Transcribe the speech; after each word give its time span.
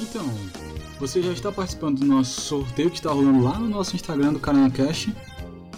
Então, 0.00 0.28
você 0.98 1.22
já 1.22 1.32
está 1.32 1.50
participando 1.50 2.00
do 2.00 2.06
nosso 2.06 2.40
sorteio 2.40 2.90
que 2.90 2.96
está 2.96 3.10
rolando 3.10 3.42
lá 3.42 3.58
no 3.58 3.68
nosso 3.68 3.94
Instagram 3.94 4.32
do 4.32 4.40
Carona 4.40 4.70
Cash. 4.70 5.08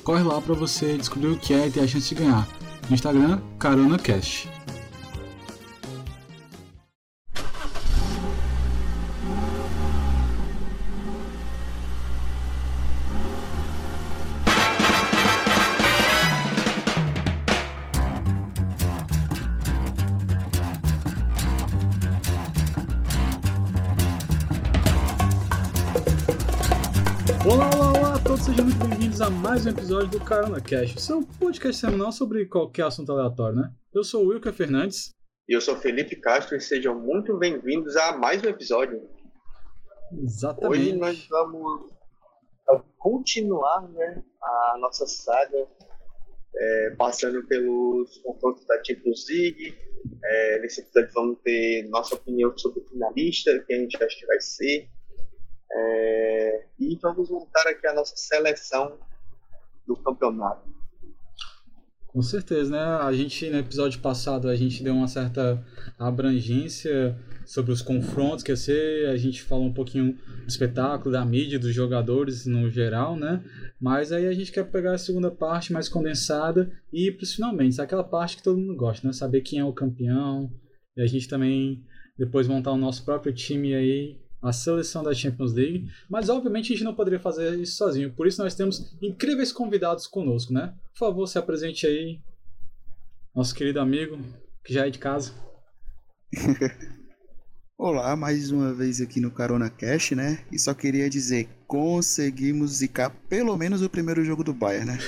Corre 0.03 0.23
lá 0.23 0.41
para 0.41 0.55
você 0.55 0.97
descobrir 0.97 1.29
o 1.29 1.39
que 1.39 1.53
é 1.53 1.67
e 1.67 1.71
ter 1.71 1.81
a 1.81 1.87
chance 1.87 2.09
de 2.09 2.15
ganhar. 2.15 2.47
Instagram, 2.91 3.41
Carona 3.59 3.99
Cash. 3.99 4.49
Episódio 29.87 30.19
do 30.19 30.25
Carona 30.25 30.61
Cash, 30.61 31.01
seu 31.01 31.25
podcast 31.39 31.81
semanal 31.81 32.11
sobre 32.11 32.45
qualquer 32.47 32.87
assunto 32.87 33.13
aleatório, 33.13 33.55
né? 33.61 33.73
Eu 33.95 34.03
sou 34.03 34.25
o 34.25 34.29
Wilker 34.31 34.53
Fernandes. 34.53 35.11
E 35.49 35.55
eu 35.55 35.61
sou 35.61 35.77
Felipe 35.77 36.17
Castro 36.17 36.57
e 36.57 36.61
sejam 36.61 36.99
muito 36.99 37.39
bem-vindos 37.39 37.97
a 37.97 38.17
mais 38.17 38.43
um 38.43 38.49
episódio. 38.49 39.09
Exatamente. 40.13 40.83
Hoje 40.83 40.93
nós 40.97 41.29
vamos 41.29 41.93
continuar 42.99 43.89
né, 43.91 44.25
a 44.43 44.77
nossa 44.81 45.07
saga, 45.07 45.69
é, 46.57 46.91
passando 46.99 47.47
pelos 47.47 48.19
confrontos 48.25 48.67
da 48.67 48.83
Champions 48.83 49.25
League. 49.29 49.79
É, 50.25 50.59
nesse 50.63 50.81
episódio 50.81 51.13
vamos 51.15 51.39
ter 51.45 51.89
nossa 51.91 52.17
opinião 52.17 52.59
sobre 52.59 52.81
o 52.81 52.89
finalista, 52.89 53.57
que 53.61 53.73
a 53.73 53.79
gente 53.79 54.03
acha 54.03 54.19
que 54.19 54.27
vai 54.27 54.41
ser. 54.41 54.89
É, 55.71 56.65
e 56.81 56.99
vamos 57.01 57.31
montar 57.31 57.69
aqui 57.69 57.87
a 57.87 57.95
nossa 57.95 58.17
seleção 58.17 58.99
do 59.87 59.97
campeonato. 59.97 60.77
Com 62.07 62.23
certeza, 62.23 62.71
né? 62.71 62.79
A 62.79 63.13
gente, 63.13 63.51
no 63.51 63.59
episódio 63.59 64.01
passado, 64.01 64.49
a 64.49 64.57
gente 64.57 64.83
deu 64.83 64.95
uma 64.95 65.07
certa 65.07 65.63
abrangência 65.99 67.15
sobre 67.45 67.71
os 67.73 67.83
confrontos 67.83 68.43
que 68.43 68.51
ia 68.51 68.57
ser, 68.57 69.11
a 69.11 69.17
gente 69.19 69.43
falou 69.43 69.67
um 69.67 69.73
pouquinho 69.73 70.15
do 70.15 70.49
espetáculo, 70.49 71.13
da 71.13 71.25
mídia, 71.25 71.59
dos 71.59 71.75
jogadores 71.75 72.47
no 72.47 72.71
geral, 72.71 73.17
né? 73.17 73.45
Mas 73.79 74.13
aí 74.13 74.27
a 74.27 74.33
gente 74.33 74.51
quer 74.51 74.65
pegar 74.65 74.95
a 74.95 74.99
segunda 74.99 75.31
parte 75.31 75.73
mais 75.73 75.89
condensada 75.91 76.73
e 76.91 77.09
ir 77.09 77.13
para 77.13 77.25
os 77.25 77.35
finalmente, 77.35 77.81
aquela 77.81 78.03
parte 78.03 78.39
que 78.39 78.43
todo 78.43 78.59
mundo 78.59 78.75
gosta, 78.75 79.07
né? 79.07 79.13
Saber 79.13 79.43
quem 79.43 79.59
é 79.59 79.65
o 79.65 79.75
campeão, 79.75 80.51
e 80.97 81.03
a 81.03 81.07
gente 81.07 81.29
também 81.29 81.85
depois 82.19 82.49
montar 82.49 82.73
o 82.73 82.79
nosso 82.79 83.05
próprio 83.05 83.33
time 83.33 83.75
aí 83.75 84.19
a 84.43 84.53
seleção 84.53 85.03
da 85.03 85.15
Champions 85.15 85.53
League, 85.53 85.91
mas 86.09 86.29
obviamente 86.29 86.73
a 86.73 86.77
gente 86.77 86.85
não 86.85 86.95
poderia 86.95 87.19
fazer 87.19 87.59
isso 87.59 87.77
sozinho, 87.77 88.13
por 88.13 88.27
isso 88.27 88.43
nós 88.43 88.55
temos 88.55 88.97
incríveis 89.03 89.53
convidados 89.53 90.07
conosco, 90.07 90.53
né? 90.53 90.75
Por 90.93 90.99
favor, 90.99 91.27
se 91.27 91.39
apresente 91.39 91.87
aí, 91.87 92.21
nosso 93.35 93.55
querido 93.55 93.81
amigo, 93.81 94.19
que 94.65 94.73
já 94.73 94.87
é 94.87 94.91
de 94.91 94.99
casa. 94.99 95.33
Olá, 97.79 98.17
mais 98.17 98.51
uma 98.51 98.73
vez 98.73 99.03
aqui 99.03 99.21
no 99.21 99.31
Carona 99.31 99.69
Cash, 99.69 100.13
né? 100.13 100.39
E 100.51 100.59
só 100.59 100.73
queria 100.73 101.11
dizer, 101.11 101.47
conseguimos 101.67 102.77
zicar 102.77 103.11
pelo 103.29 103.55
menos 103.55 103.83
o 103.83 103.91
primeiro 103.91 104.25
jogo 104.25 104.43
do 104.43 104.55
Bayern, 104.55 104.93
né? 104.93 104.99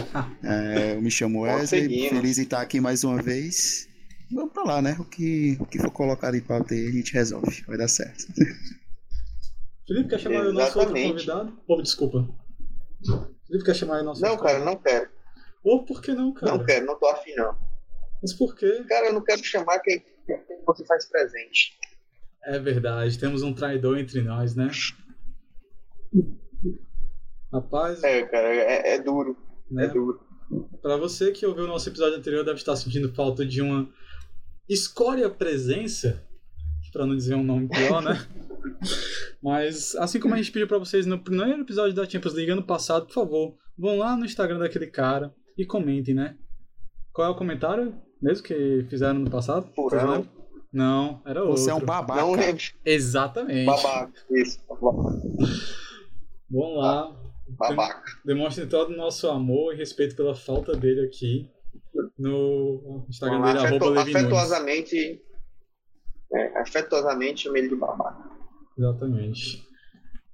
é, 0.42 0.94
eu 0.94 1.02
me 1.02 1.10
chamo 1.10 1.42
Wesley, 1.42 2.08
feliz 2.08 2.38
em 2.38 2.42
estar 2.44 2.62
aqui 2.62 2.80
mais 2.80 3.04
uma 3.04 3.20
vez. 3.20 3.86
Vamos 4.30 4.52
pra 4.52 4.64
lá, 4.64 4.82
né? 4.82 4.96
O 4.98 5.04
que, 5.04 5.56
o 5.60 5.66
que 5.66 5.78
for 5.78 5.90
colocado 5.90 6.34
em 6.34 6.40
pauta 6.40 6.74
aí, 6.74 6.88
a 6.88 6.92
gente 6.92 7.12
resolve. 7.12 7.62
Vai 7.66 7.76
dar 7.76 7.88
certo. 7.88 8.26
Felipe, 9.86 10.10
quer 10.10 10.18
chamar 10.18 10.46
Exatamente. 10.46 10.56
o 10.56 10.58
nosso 10.58 10.78
outro 10.78 10.94
convidado? 10.94 11.62
Oh, 11.68 11.82
desculpa. 11.82 12.28
Felipe, 13.46 13.64
quer 13.64 13.74
chamar 13.74 14.00
o 14.00 14.04
nosso 14.04 14.20
Não, 14.20 14.36
cara, 14.36 14.64
não 14.64 14.76
quero. 14.76 15.08
Ou 15.62 15.76
oh, 15.76 15.84
por 15.84 16.02
que 16.02 16.12
não, 16.12 16.32
cara? 16.32 16.52
Não 16.56 16.64
quero, 16.64 16.86
não 16.86 16.98
tô 16.98 17.06
afim, 17.06 17.34
não. 17.34 17.56
Mas 18.20 18.32
por 18.32 18.56
quê? 18.56 18.84
Cara, 18.88 19.06
eu 19.06 19.12
não 19.12 19.22
quero 19.22 19.42
chamar 19.44 19.78
quem, 19.80 20.00
quem 20.26 20.64
você 20.66 20.84
faz 20.84 21.06
presente. 21.06 21.78
É 22.44 22.58
verdade, 22.58 23.18
temos 23.18 23.42
um 23.42 23.52
traidor 23.52 23.98
entre 23.98 24.22
nós, 24.22 24.54
né? 24.54 24.70
Rapaz. 27.52 28.02
É, 28.02 28.22
cara, 28.22 28.54
é, 28.54 28.94
é 28.94 28.98
duro. 29.00 29.36
Né? 29.70 29.84
É 29.84 29.88
duro. 29.88 30.20
Para 30.80 30.96
você 30.96 31.32
que 31.32 31.44
ouviu 31.44 31.64
o 31.64 31.68
nosso 31.68 31.88
episódio 31.88 32.18
anterior, 32.18 32.44
deve 32.44 32.58
estar 32.58 32.76
sentindo 32.76 33.12
falta 33.14 33.44
de 33.44 33.60
uma 33.60 33.88
escória 34.68 35.28
presença, 35.30 36.22
para 36.92 37.06
não 37.06 37.14
dizer 37.14 37.34
um 37.34 37.44
nome 37.44 37.68
pior, 37.68 38.02
né? 38.02 38.26
Mas 39.42 39.94
assim 39.96 40.18
como 40.18 40.34
a 40.34 40.36
gente 40.38 40.50
pediu 40.50 40.66
para 40.66 40.78
vocês 40.78 41.04
no 41.04 41.18
primeiro 41.18 41.60
episódio 41.60 41.94
da 41.94 42.08
Champions 42.08 42.34
League 42.34 42.50
ano 42.50 42.62
passado, 42.62 43.06
por 43.06 43.12
favor, 43.12 43.54
vão 43.78 43.98
lá 43.98 44.16
no 44.16 44.24
Instagram 44.24 44.58
daquele 44.58 44.86
cara 44.86 45.34
e 45.56 45.64
comentem, 45.64 46.14
né? 46.14 46.36
Qual 47.12 47.28
é 47.28 47.30
o 47.30 47.36
comentário 47.36 47.94
mesmo 48.20 48.44
que 48.44 48.86
fizeram 48.88 49.18
no 49.18 49.30
passado? 49.30 49.70
Furão. 49.74 50.26
Não, 50.72 51.22
era 51.24 51.42
outro. 51.42 51.58
Você 51.58 51.70
é 51.70 51.74
um 51.74 51.80
babaca. 51.80 52.20
Não, 52.20 52.34
Exatamente. 52.84 53.66
Babaca, 53.66 54.12
isso. 54.30 54.58
Vão 56.50 56.74
lá. 56.76 57.14
Babaca. 57.48 58.02
Demonstrem 58.24 58.68
todo 58.68 58.92
o 58.92 58.96
nosso 58.96 59.28
amor 59.28 59.74
e 59.74 59.76
respeito 59.76 60.16
pela 60.16 60.34
falta 60.34 60.74
dele 60.74 61.02
aqui 61.02 61.48
no 62.18 63.06
Instagram 63.08 63.42
dele, 63.42 63.58
afetu 63.58 63.98
afetuosamente, 63.98 65.22
é, 66.32 66.58
afetuosamente 66.60 67.42
chama 67.42 67.58
ele 67.58 67.68
de 67.68 67.76
babaca. 67.76 68.30
Exatamente. 68.78 69.66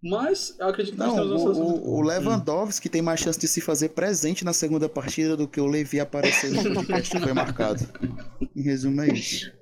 Mas 0.03 0.56
eu 0.59 0.67
acredito 0.67 0.95
que 0.95 0.99
Não, 0.99 1.15
nós 1.15 1.43
temos 1.45 1.59
o, 1.59 1.62
o, 1.62 1.99
o 1.99 2.00
Lewandowski 2.03 2.89
tem 2.89 3.00
mais 3.00 3.21
chance 3.21 3.39
de 3.39 3.47
se 3.47 3.61
fazer 3.61 3.91
presente 3.91 4.45
na 4.45 4.53
segunda 4.53 4.89
partida 4.89 5.37
do 5.37 5.47
que 5.47 5.61
o 5.61 5.67
Levi 5.67 6.00
aparecer 6.00 6.50
no 6.50 6.75
podcast 6.75 7.09
que 7.09 7.23
foi 7.23 7.33
marcado. 7.33 7.87
Em 8.56 8.62
resumo, 8.62 9.00
é 9.00 9.12
isso. 9.12 9.53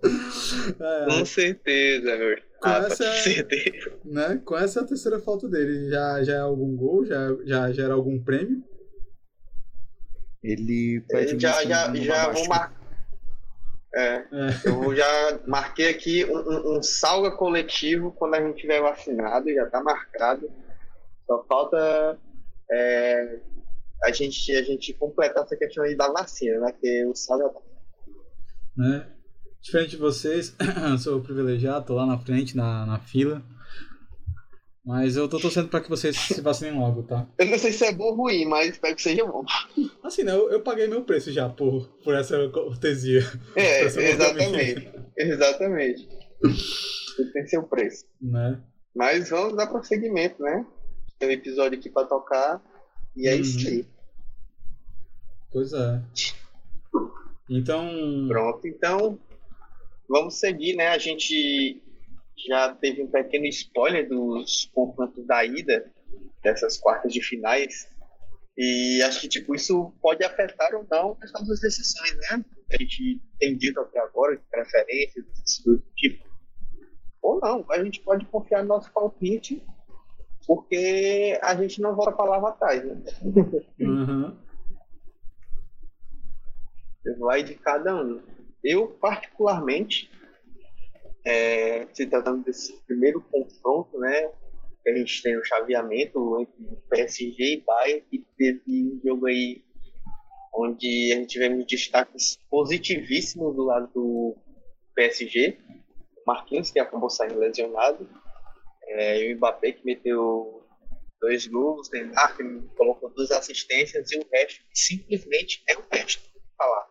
É, 0.81 1.05
com 1.05 1.25
certeza, 1.27 2.17
meu. 2.17 2.37
Com 2.59 2.69
ah, 2.69 2.87
essa, 2.87 3.13
certeza. 3.17 3.93
Né, 4.03 4.41
com 4.43 4.57
essa 4.57 4.81
é 4.81 4.83
a 4.83 4.87
terceira 4.87 5.21
falta 5.21 5.47
dele. 5.47 5.91
Já, 5.91 6.25
já 6.25 6.35
é 6.35 6.41
algum 6.41 6.75
gol? 6.75 7.05
Já, 7.05 7.37
já 7.45 7.73
gera 7.73 7.93
algum 7.93 8.19
prêmio? 8.19 8.65
Ele 10.43 11.05
já 11.39 11.65
já, 11.65 11.95
já 11.95 12.31
vou 12.31 12.47
marcar. 12.49 12.81
É, 13.95 14.15
é. 14.15 14.25
Eu 14.67 14.95
já 14.95 15.41
marquei 15.47 15.89
aqui 15.89 16.25
um, 16.25 16.77
um, 16.77 16.83
salga 16.83 17.33
coletivo 17.33 18.13
quando 18.13 18.35
a 18.35 18.41
gente 18.41 18.61
tiver 18.61 18.81
vacinado, 18.81 19.53
já 19.53 19.65
está 19.65 19.83
marcado. 19.83 20.51
Só 21.27 21.45
falta 21.45 22.19
é, 22.71 23.41
a, 24.05 24.13
gente, 24.13 24.53
a 24.53 24.63
gente 24.63 24.93
completar 24.95 25.45
essa 25.45 25.57
questão 25.57 25.85
aí 25.85 25.97
da 25.97 26.11
vacina, 26.11 26.61
né? 26.61 26.73
Que 26.81 27.05
o 27.05 27.15
salga 27.15 27.49
tá. 27.49 27.61
É. 28.97 29.21
Diferente 29.61 29.91
de 29.91 29.97
vocês, 29.99 30.57
sou 31.03 31.21
privilegiado, 31.21 31.85
tô 31.85 31.95
lá 31.95 32.07
na 32.07 32.19
frente, 32.19 32.57
na, 32.57 32.87
na 32.87 32.99
fila. 32.99 33.43
Mas 34.85 35.17
eu 35.17 35.29
tô 35.29 35.39
torcendo 35.39 35.69
pra 35.69 35.81
que 35.81 35.91
vocês 35.91 36.17
se 36.17 36.41
vacinem 36.41 36.79
logo, 36.79 37.03
tá? 37.03 37.29
Eu 37.39 37.47
não 37.47 37.59
sei 37.59 37.73
se 37.73 37.85
é 37.85 37.93
bom 37.93 38.05
ou 38.05 38.17
ruim, 38.17 38.47
mas 38.47 38.71
espero 38.71 38.97
que 38.97 39.03
seja 39.03 39.27
bom. 39.27 39.45
Assim, 40.03 40.23
né? 40.23 40.33
Eu, 40.33 40.51
eu 40.51 40.63
paguei 40.63 40.87
meu 40.87 41.05
preço 41.05 41.31
já 41.31 41.49
por, 41.49 41.87
por 42.03 42.15
essa 42.15 42.49
cortesia. 42.49 43.21
É, 43.55 43.85
exatamente. 43.85 44.91
Exatamente. 45.17 46.09
Tem 47.33 47.47
seu 47.47 47.63
preço. 47.65 48.07
Né? 48.21 48.59
Mas 48.95 49.29
vamos 49.29 49.55
dar 49.57 49.67
prosseguimento, 49.67 50.43
né? 50.43 50.67
Tem 51.19 51.29
um 51.29 51.33
episódio 51.33 51.79
aqui 51.79 51.91
pra 51.91 52.05
tocar. 52.05 52.63
E 53.15 53.29
é 53.29 53.35
uhum. 53.35 53.41
isso 53.41 53.69
aí. 53.69 53.87
Pois 55.53 55.73
é. 55.75 56.03
Então. 57.51 58.27
Pronto, 58.29 58.67
então. 58.67 59.19
Vamos 60.09 60.35
seguir, 60.39 60.75
né? 60.75 60.89
A 60.89 60.99
gente 60.99 61.83
já 62.47 62.75
teve 62.75 63.03
um 63.03 63.11
pequeno 63.11 63.47
spoiler 63.47 64.09
dos 64.09 64.71
confrontos 64.75 65.27
da 65.27 65.45
ida, 65.45 65.91
dessas 66.43 66.79
quartas 66.79 67.13
de 67.13 67.23
finais. 67.23 67.89
E 68.57 69.03
acho 69.03 69.21
que 69.21 69.29
tipo, 69.29 69.55
isso 69.55 69.93
pode 70.03 70.25
afetar 70.25 70.75
ou 70.75 70.87
não 70.91 71.17
as 71.23 71.33
nossas 71.33 71.61
decisões, 71.61 72.17
né? 72.17 72.45
A 72.73 72.77
gente 72.77 73.21
tem 73.39 73.57
dito 73.57 73.81
até 73.81 73.99
agora, 74.01 74.37
de 74.37 74.43
preferências, 74.51 75.25
do 75.65 75.83
tipo. 75.97 76.29
Ou 77.23 77.41
não, 77.41 77.65
a 77.71 77.83
gente 77.83 78.01
pode 78.01 78.25
confiar 78.27 78.63
no 78.63 78.69
nosso 78.69 78.93
palpite, 78.93 79.63
porque 80.47 81.39
a 81.43 81.55
gente 81.55 81.81
não 81.81 81.95
volta 81.95 82.11
a 82.11 82.17
palavra 82.17 82.51
atrás, 82.51 82.85
né? 82.85 83.03
Uhum. 83.81 84.37
Vai 87.19 87.43
de 87.43 87.55
cada 87.55 87.97
um. 87.97 88.21
Eu, 88.63 88.89
particularmente, 88.89 90.11
é, 91.25 91.87
se 91.93 92.07
tratando 92.07 92.45
desse 92.45 92.73
primeiro 92.87 93.21
confronto, 93.21 93.99
né? 93.99 94.31
A 94.87 94.97
gente 94.97 95.23
tem 95.23 95.37
o 95.37 95.45
chaveamento 95.45 96.41
entre 96.41 96.77
PSG 96.89 97.55
e 97.55 97.61
Bayern, 97.61 98.03
que 98.11 98.27
teve 98.37 98.63
um 98.69 99.01
jogo 99.05 99.27
aí 99.27 99.63
onde 100.55 101.13
a 101.13 101.17
gente 101.17 101.29
tivemos 101.29 101.67
destaques 101.67 102.39
positivíssimos 102.49 103.55
do 103.55 103.65
lado 103.65 103.91
do 103.93 104.37
PSG. 104.95 105.59
Marquinhos, 106.27 106.71
que 106.71 106.79
acabou 106.79 107.11
saindo 107.11 107.39
lesionado. 107.39 108.09
É, 108.89 109.23
e 109.23 109.33
o 109.33 109.37
Mbappé 109.37 109.73
que 109.73 109.85
meteu 109.85 110.67
dois 111.21 111.47
gols, 111.47 111.91
Neymar 111.91 112.37
que 112.37 112.43
colocou 112.77 113.11
duas 113.11 113.31
assistências 113.31 114.11
e 114.11 114.19
o 114.19 114.27
resto 114.33 114.65
simplesmente 114.75 115.63
é 115.69 115.77
o 115.77 115.85
resto. 115.93 116.29
Falar. 116.57 116.90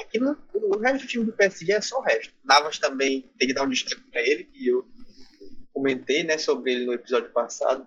Aqui 0.00 0.18
no, 0.18 0.36
o 0.54 0.78
resto 0.78 1.04
do 1.04 1.08
time 1.08 1.24
do 1.24 1.32
PSG 1.32 1.72
é 1.72 1.80
só 1.80 1.98
o 1.98 2.02
resto. 2.02 2.32
Navas 2.44 2.78
também 2.78 3.30
tem 3.38 3.48
que 3.48 3.54
dar 3.54 3.64
um 3.64 3.68
destaque 3.68 4.02
para 4.10 4.20
ele, 4.20 4.44
que 4.44 4.68
eu 4.68 4.86
comentei 5.72 6.24
né, 6.24 6.38
sobre 6.38 6.72
ele 6.72 6.86
no 6.86 6.92
episódio 6.92 7.30
passado. 7.30 7.86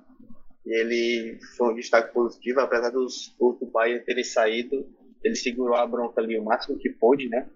E 0.65 0.74
ele 0.74 1.39
foi 1.57 1.74
um 1.74 1.75
destaque 1.75 2.13
positivo, 2.13 2.62
apesar 2.62 2.89
dos 2.89 3.36
gols 3.38 3.60
do 3.60 3.65
Bayern 3.65 4.06
terem 4.06 4.24
saído, 4.24 4.88
ele 5.24 5.36
segurou 5.36 5.75
a 5.75 5.86
bronca 5.86 6.21
ali 6.21 6.38
o 6.38 6.44
máximo 6.44 6.77
que 6.77 6.89
pôde, 6.89 7.30
né? 7.30 7.48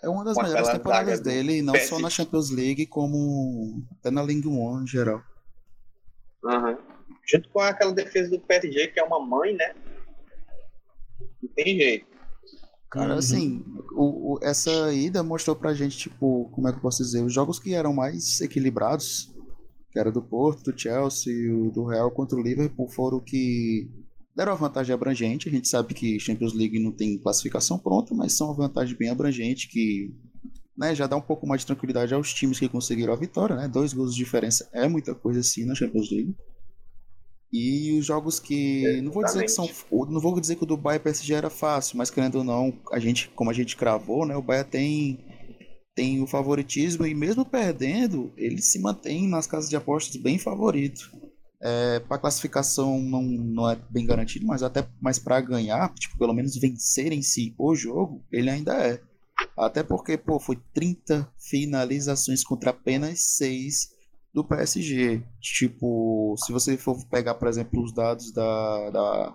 É 0.00 0.08
uma 0.08 0.24
das 0.24 0.36
melhores 0.36 0.68
temporadas 0.68 1.20
dele, 1.20 1.60
não 1.60 1.72
PSG. 1.72 1.90
só 1.90 1.98
na 1.98 2.08
Champions 2.08 2.50
League, 2.50 2.86
como 2.86 3.82
até 3.98 4.10
na 4.10 4.22
Ligue 4.22 4.46
1 4.46 4.82
em 4.82 4.86
geral. 4.86 5.22
Uhum. 6.44 6.78
Junto 7.26 7.48
com 7.48 7.60
aquela 7.60 7.92
defesa 7.92 8.30
do 8.30 8.40
PSG, 8.40 8.88
que 8.88 9.00
é 9.00 9.02
uma 9.02 9.18
mãe, 9.18 9.54
né? 9.54 9.74
Não 11.42 11.50
tem 11.50 11.76
jeito. 11.76 12.06
Cara, 12.90 13.12
uhum. 13.12 13.18
assim, 13.18 13.64
o, 13.92 14.34
o, 14.34 14.38
essa 14.42 14.92
ida 14.94 15.22
mostrou 15.22 15.54
pra 15.54 15.74
gente, 15.74 15.98
tipo, 15.98 16.48
como 16.52 16.68
é 16.68 16.72
que 16.72 16.78
eu 16.78 16.82
posso 16.82 17.02
dizer, 17.02 17.22
os 17.22 17.32
jogos 17.32 17.58
que 17.58 17.74
eram 17.74 17.92
mais 17.92 18.40
equilibrados, 18.40 19.30
que 19.90 19.98
era 19.98 20.10
do 20.10 20.22
Porto, 20.22 20.70
do 20.70 20.78
Chelsea, 20.78 21.54
o 21.54 21.70
do 21.70 21.84
Real 21.84 22.10
contra 22.10 22.38
o 22.38 22.42
Liverpool, 22.42 22.88
foram 22.88 23.20
que 23.20 23.90
deram 24.34 24.52
uma 24.52 24.58
vantagem 24.58 24.94
abrangente. 24.94 25.48
A 25.48 25.52
gente 25.52 25.68
sabe 25.68 25.92
que 25.92 26.18
Champions 26.18 26.54
League 26.54 26.78
não 26.78 26.92
tem 26.92 27.18
classificação 27.18 27.78
pronta, 27.78 28.14
mas 28.14 28.32
são 28.32 28.46
uma 28.46 28.56
vantagem 28.56 28.96
bem 28.96 29.10
abrangente 29.10 29.68
que 29.68 30.14
né, 30.76 30.94
já 30.94 31.06
dá 31.06 31.16
um 31.16 31.20
pouco 31.20 31.46
mais 31.46 31.62
de 31.62 31.66
tranquilidade 31.66 32.14
aos 32.14 32.32
times 32.32 32.58
que 32.58 32.68
conseguiram 32.68 33.12
a 33.12 33.16
vitória. 33.16 33.56
Né? 33.56 33.66
Dois 33.66 33.92
gols 33.92 34.12
de 34.12 34.18
diferença 34.18 34.68
é 34.72 34.86
muita 34.88 35.14
coisa 35.14 35.40
assim 35.40 35.64
na 35.64 35.74
Champions 35.74 36.10
League. 36.10 36.34
E 37.52 37.98
os 37.98 38.04
jogos 38.04 38.38
que. 38.38 39.00
Não 39.02 39.10
vou 39.10 39.24
dizer 39.24 39.42
que 39.42 39.48
são. 39.48 39.68
Não 39.90 40.20
vou 40.20 40.38
dizer 40.38 40.56
que 40.56 40.64
o 40.64 40.66
do 40.66 40.76
Bayern 40.76 41.02
PSG 41.02 41.34
era 41.34 41.50
fácil, 41.50 41.96
mas 41.96 42.10
querendo 42.10 42.36
ou 42.36 42.44
não, 42.44 42.72
a 42.92 42.98
gente, 42.98 43.28
como 43.30 43.50
a 43.50 43.54
gente 43.54 43.76
cravou, 43.76 44.26
né? 44.26 44.36
O 44.36 44.42
Bayern 44.42 44.68
tem, 44.68 45.18
tem 45.94 46.22
o 46.22 46.26
favoritismo 46.26 47.06
e 47.06 47.14
mesmo 47.14 47.44
perdendo, 47.44 48.32
ele 48.36 48.60
se 48.60 48.78
mantém 48.78 49.26
nas 49.26 49.46
casas 49.46 49.70
de 49.70 49.76
apostas 49.76 50.20
bem 50.20 50.38
favorito. 50.38 51.10
É, 51.60 51.98
para 52.00 52.18
classificação 52.18 53.00
não, 53.00 53.22
não 53.22 53.68
é 53.68 53.76
bem 53.90 54.06
garantido, 54.06 54.46
mas 54.46 54.62
até 54.62 54.86
mais 55.00 55.18
para 55.18 55.40
ganhar, 55.40 55.92
tipo, 55.94 56.16
pelo 56.16 56.32
menos 56.32 56.54
vencer 56.56 57.12
em 57.12 57.22
si 57.22 57.54
o 57.58 57.74
jogo, 57.74 58.22
ele 58.30 58.50
ainda 58.50 58.74
é. 58.74 59.00
Até 59.56 59.82
porque, 59.82 60.16
pô, 60.16 60.38
foi 60.38 60.56
30 60.74 61.28
finalizações 61.36 62.44
contra 62.44 62.70
apenas 62.70 63.20
6 63.36 63.97
do 64.32 64.44
PSG. 64.44 65.22
Tipo, 65.40 66.34
se 66.38 66.52
você 66.52 66.76
for 66.76 66.96
pegar, 67.06 67.34
por 67.34 67.48
exemplo, 67.48 67.82
os 67.82 67.92
dados 67.92 68.32
da, 68.32 68.90
da, 68.90 69.34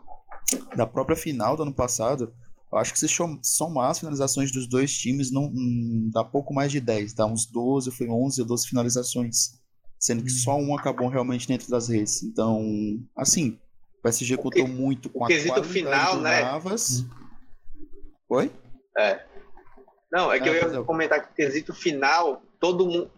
da 0.75 0.88
própria 0.88 1.16
final 1.16 1.56
do 1.56 1.63
ano 1.63 1.74
passado, 1.74 2.34
eu 2.72 2.78
acho 2.78 2.94
que 2.94 3.00
se 3.00 3.07
somar 3.42 3.92
as 3.92 4.00
finalizações 4.00 4.51
dos 4.51 4.68
dois 4.68 4.94
times, 4.94 5.31
não, 5.31 5.45
hum, 5.45 6.10
dá 6.13 6.24
pouco 6.24 6.54
mais 6.54 6.72
de 6.72 6.80
10, 6.80 7.13
dá 7.13 7.25
uns 7.25 7.45
12, 7.45 7.92
foi 7.92 8.10
11 8.10 8.42
ou 8.42 8.48
12 8.48 8.68
finalizações 8.68 9.63
sendo 10.04 10.22
que 10.22 10.30
só 10.30 10.57
um 10.57 10.78
acabou 10.78 11.07
realmente 11.07 11.48
dentro 11.48 11.69
das 11.69 11.88
redes. 11.88 12.24
Então, 12.24 12.62
assim, 13.16 13.57
o 14.00 14.01
PSG 14.01 14.36
contou 14.36 14.68
muito 14.68 15.10
com 15.10 15.24
a 15.24 15.28
qualidade 15.28 15.68
final, 15.69 16.18
do 16.18 16.22
né? 16.24 16.42
Navas. 16.42 17.06
Oi? 18.28 18.51
É. 18.98 19.25
Não, 20.12 20.30
é 20.30 20.42
que 20.42 20.50
é, 20.50 20.62
eu 20.62 20.74
ia 20.74 20.84
comentar 20.84 21.25
que 21.25 21.31
o 21.31 21.34
quesito 21.34 21.74
final, 21.74 22.44
todo 22.60 22.86
mundo, 22.86 23.10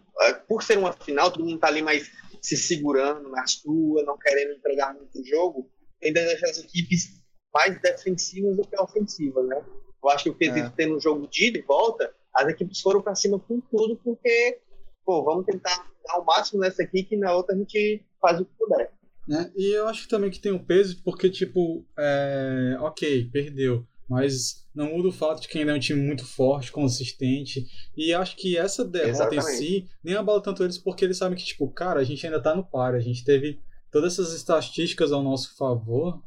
por 0.48 0.62
ser 0.62 0.78
uma 0.78 0.92
final, 0.92 1.30
todo 1.30 1.44
mundo 1.44 1.58
tá 1.58 1.68
ali 1.68 1.82
mais 1.82 2.10
se 2.40 2.56
segurando 2.56 3.28
na 3.28 3.46
sua, 3.46 4.02
não 4.04 4.16
querendo 4.18 4.54
entregar 4.54 4.94
muito 4.94 5.24
jogo, 5.24 5.70
ainda 6.02 6.24
deixa 6.24 6.46
as 6.46 6.58
equipes 6.58 7.22
mais 7.52 7.80
defensivas 7.80 8.56
do 8.56 8.66
que 8.66 8.80
ofensivas, 8.80 9.46
né? 9.46 9.64
Eu 10.02 10.10
acho 10.10 10.24
que 10.24 10.30
o 10.30 10.34
quesito 10.34 10.68
é. 10.68 10.72
tendo 10.76 10.96
um 10.96 11.00
jogo 11.00 11.26
de 11.26 11.48
ida 11.48 11.58
e 11.58 11.62
volta, 11.62 12.14
as 12.34 12.48
equipes 12.48 12.80
foram 12.80 13.02
para 13.02 13.14
cima 13.14 13.40
com 13.40 13.60
tudo, 13.60 13.96
porque, 14.04 14.60
pô, 15.04 15.24
vamos 15.24 15.46
tentar 15.46 15.90
dar 16.06 16.20
o 16.20 16.24
máximo 16.24 16.60
nessa 16.60 16.82
aqui, 16.82 17.02
que 17.02 17.16
na 17.16 17.34
outra 17.34 17.54
a 17.54 17.58
gente 17.58 18.04
faz 18.20 18.40
o 18.40 18.44
que 18.44 18.52
puder. 18.58 18.92
Né? 19.26 19.50
E 19.56 19.72
eu 19.72 19.88
acho 19.88 20.08
também 20.08 20.30
que 20.30 20.38
tem 20.38 20.52
um 20.52 20.64
peso, 20.64 21.02
porque, 21.02 21.28
tipo, 21.28 21.84
é... 21.98 22.76
ok, 22.80 23.28
perdeu. 23.32 23.84
Mas 24.08 24.64
não 24.74 24.92
muda 24.92 25.08
o 25.08 25.12
fato 25.12 25.42
de 25.42 25.48
que 25.48 25.58
ainda 25.58 25.72
é 25.72 25.74
um 25.74 25.80
time 25.80 26.00
muito 26.00 26.24
forte, 26.24 26.70
consistente. 26.70 27.66
E 27.96 28.12
acho 28.12 28.36
que 28.36 28.56
essa 28.56 28.84
derrota 28.84 29.34
Exatamente. 29.34 29.46
em 29.46 29.56
si 29.56 29.88
nem 30.02 30.14
abala 30.14 30.40
tanto 30.40 30.62
eles, 30.62 30.78
porque 30.78 31.04
eles 31.04 31.16
sabem 31.16 31.36
que, 31.36 31.44
tipo, 31.44 31.68
cara, 31.70 32.00
a 32.00 32.04
gente 32.04 32.24
ainda 32.24 32.40
tá 32.40 32.54
no 32.54 32.64
par. 32.64 32.94
A 32.94 33.00
gente 33.00 33.24
teve 33.24 33.58
todas 33.90 34.12
essas 34.12 34.32
estatísticas 34.32 35.12
ao 35.12 35.22
nosso 35.22 35.56
favor. 35.56 36.22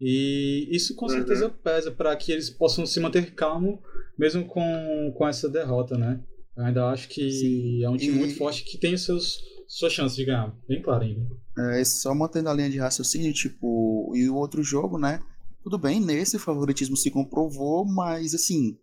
E 0.00 0.68
isso 0.70 0.94
com 0.94 1.08
certeza 1.08 1.46
uhum. 1.46 1.52
pesa 1.52 1.90
para 1.90 2.14
que 2.16 2.30
eles 2.30 2.50
possam 2.50 2.84
se 2.84 3.00
manter 3.00 3.34
calmo, 3.34 3.82
mesmo 4.18 4.44
com, 4.44 5.12
com 5.16 5.26
essa 5.26 5.48
derrota, 5.48 5.96
né? 5.96 6.20
Eu 6.56 6.64
ainda 6.64 6.86
acho 6.86 7.08
que 7.08 7.30
Sim. 7.30 7.84
é 7.84 7.88
um 7.88 7.96
time 7.96 8.16
e... 8.16 8.18
muito 8.18 8.36
forte 8.36 8.62
que 8.64 8.78
tem 8.78 8.96
seus, 8.96 9.38
suas 9.66 9.92
chances 9.92 10.16
de 10.16 10.24
ganhar, 10.24 10.54
bem 10.68 10.82
claro 10.82 11.02
ainda. 11.02 11.26
É, 11.58 11.82
só 11.84 12.14
mantendo 12.14 12.50
a 12.50 12.54
linha 12.54 12.68
de 12.68 12.78
raciocínio, 12.78 13.32
tipo, 13.32 14.12
e 14.14 14.28
o 14.28 14.36
outro 14.36 14.62
jogo, 14.62 14.98
né? 14.98 15.20
Tudo 15.66 15.80
bem, 15.80 15.98
nesse 15.98 16.36
o 16.36 16.38
favoritismo 16.38 16.96
se 16.96 17.10
comprovou, 17.10 17.84
mas 17.84 18.32
assim, 18.32 18.78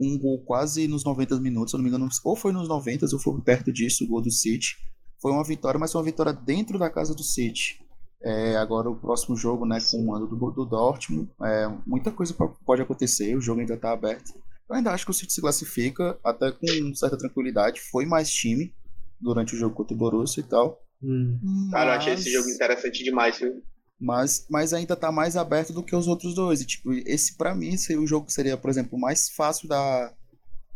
um 0.00 0.16
gol 0.16 0.38
quase 0.44 0.86
nos 0.86 1.02
90 1.02 1.40
minutos, 1.40 1.72
se 1.72 1.76
eu 1.76 1.78
não 1.78 1.82
me 1.82 1.90
engano, 1.90 2.08
ou 2.24 2.36
foi 2.36 2.52
nos 2.52 2.68
90 2.68 3.06
ou 3.12 3.18
foi 3.18 3.40
perto 3.40 3.72
disso, 3.72 4.04
o 4.04 4.06
gol 4.06 4.22
do 4.22 4.30
City. 4.30 4.76
Foi 5.20 5.32
uma 5.32 5.42
vitória, 5.42 5.80
mas 5.80 5.90
foi 5.90 6.00
uma 6.00 6.04
vitória 6.04 6.32
dentro 6.32 6.78
da 6.78 6.88
casa 6.88 7.12
do 7.12 7.24
City. 7.24 7.84
É, 8.22 8.54
agora 8.54 8.88
o 8.88 8.94
próximo 8.94 9.36
jogo, 9.36 9.66
né, 9.66 9.80
com 9.90 9.96
o 9.96 10.06
mando 10.06 10.28
do, 10.28 10.50
do 10.52 10.64
Dortmund, 10.64 11.28
é, 11.42 11.68
muita 11.84 12.12
coisa 12.12 12.32
pode 12.64 12.82
acontecer, 12.82 13.36
o 13.36 13.40
jogo 13.40 13.60
ainda 13.60 13.74
está 13.74 13.90
aberto. 13.90 14.32
Eu 14.70 14.76
ainda 14.76 14.92
acho 14.92 15.06
que 15.06 15.10
o 15.10 15.14
City 15.14 15.32
se 15.32 15.40
classifica 15.40 16.20
até 16.22 16.52
com 16.52 16.94
certa 16.94 17.18
tranquilidade. 17.18 17.80
Foi 17.80 18.06
mais 18.06 18.30
time 18.30 18.72
durante 19.20 19.56
o 19.56 19.58
jogo 19.58 19.74
contra 19.74 19.92
o 19.92 19.98
Borussia 19.98 20.40
e 20.40 20.44
tal. 20.44 20.80
Hum. 21.02 21.36
Mas... 21.42 21.70
Cara, 21.72 21.94
eu 21.94 21.98
achei 21.98 22.14
esse 22.14 22.30
jogo 22.30 22.48
interessante 22.48 23.02
demais, 23.02 23.40
viu? 23.40 23.60
Mas, 24.00 24.46
mas 24.48 24.72
ainda 24.72 24.94
tá 24.94 25.10
mais 25.10 25.36
aberto 25.36 25.72
do 25.72 25.82
que 25.82 25.96
os 25.96 26.06
outros 26.06 26.34
dois. 26.34 26.60
E, 26.60 26.66
tipo, 26.66 26.92
esse 26.92 27.36
para 27.36 27.54
mim 27.54 27.76
seria 27.76 28.00
o 28.00 28.06
jogo 28.06 28.26
que 28.26 28.32
seria, 28.32 28.56
por 28.56 28.70
exemplo, 28.70 28.98
mais 28.98 29.28
fácil 29.28 29.68
da 29.68 30.12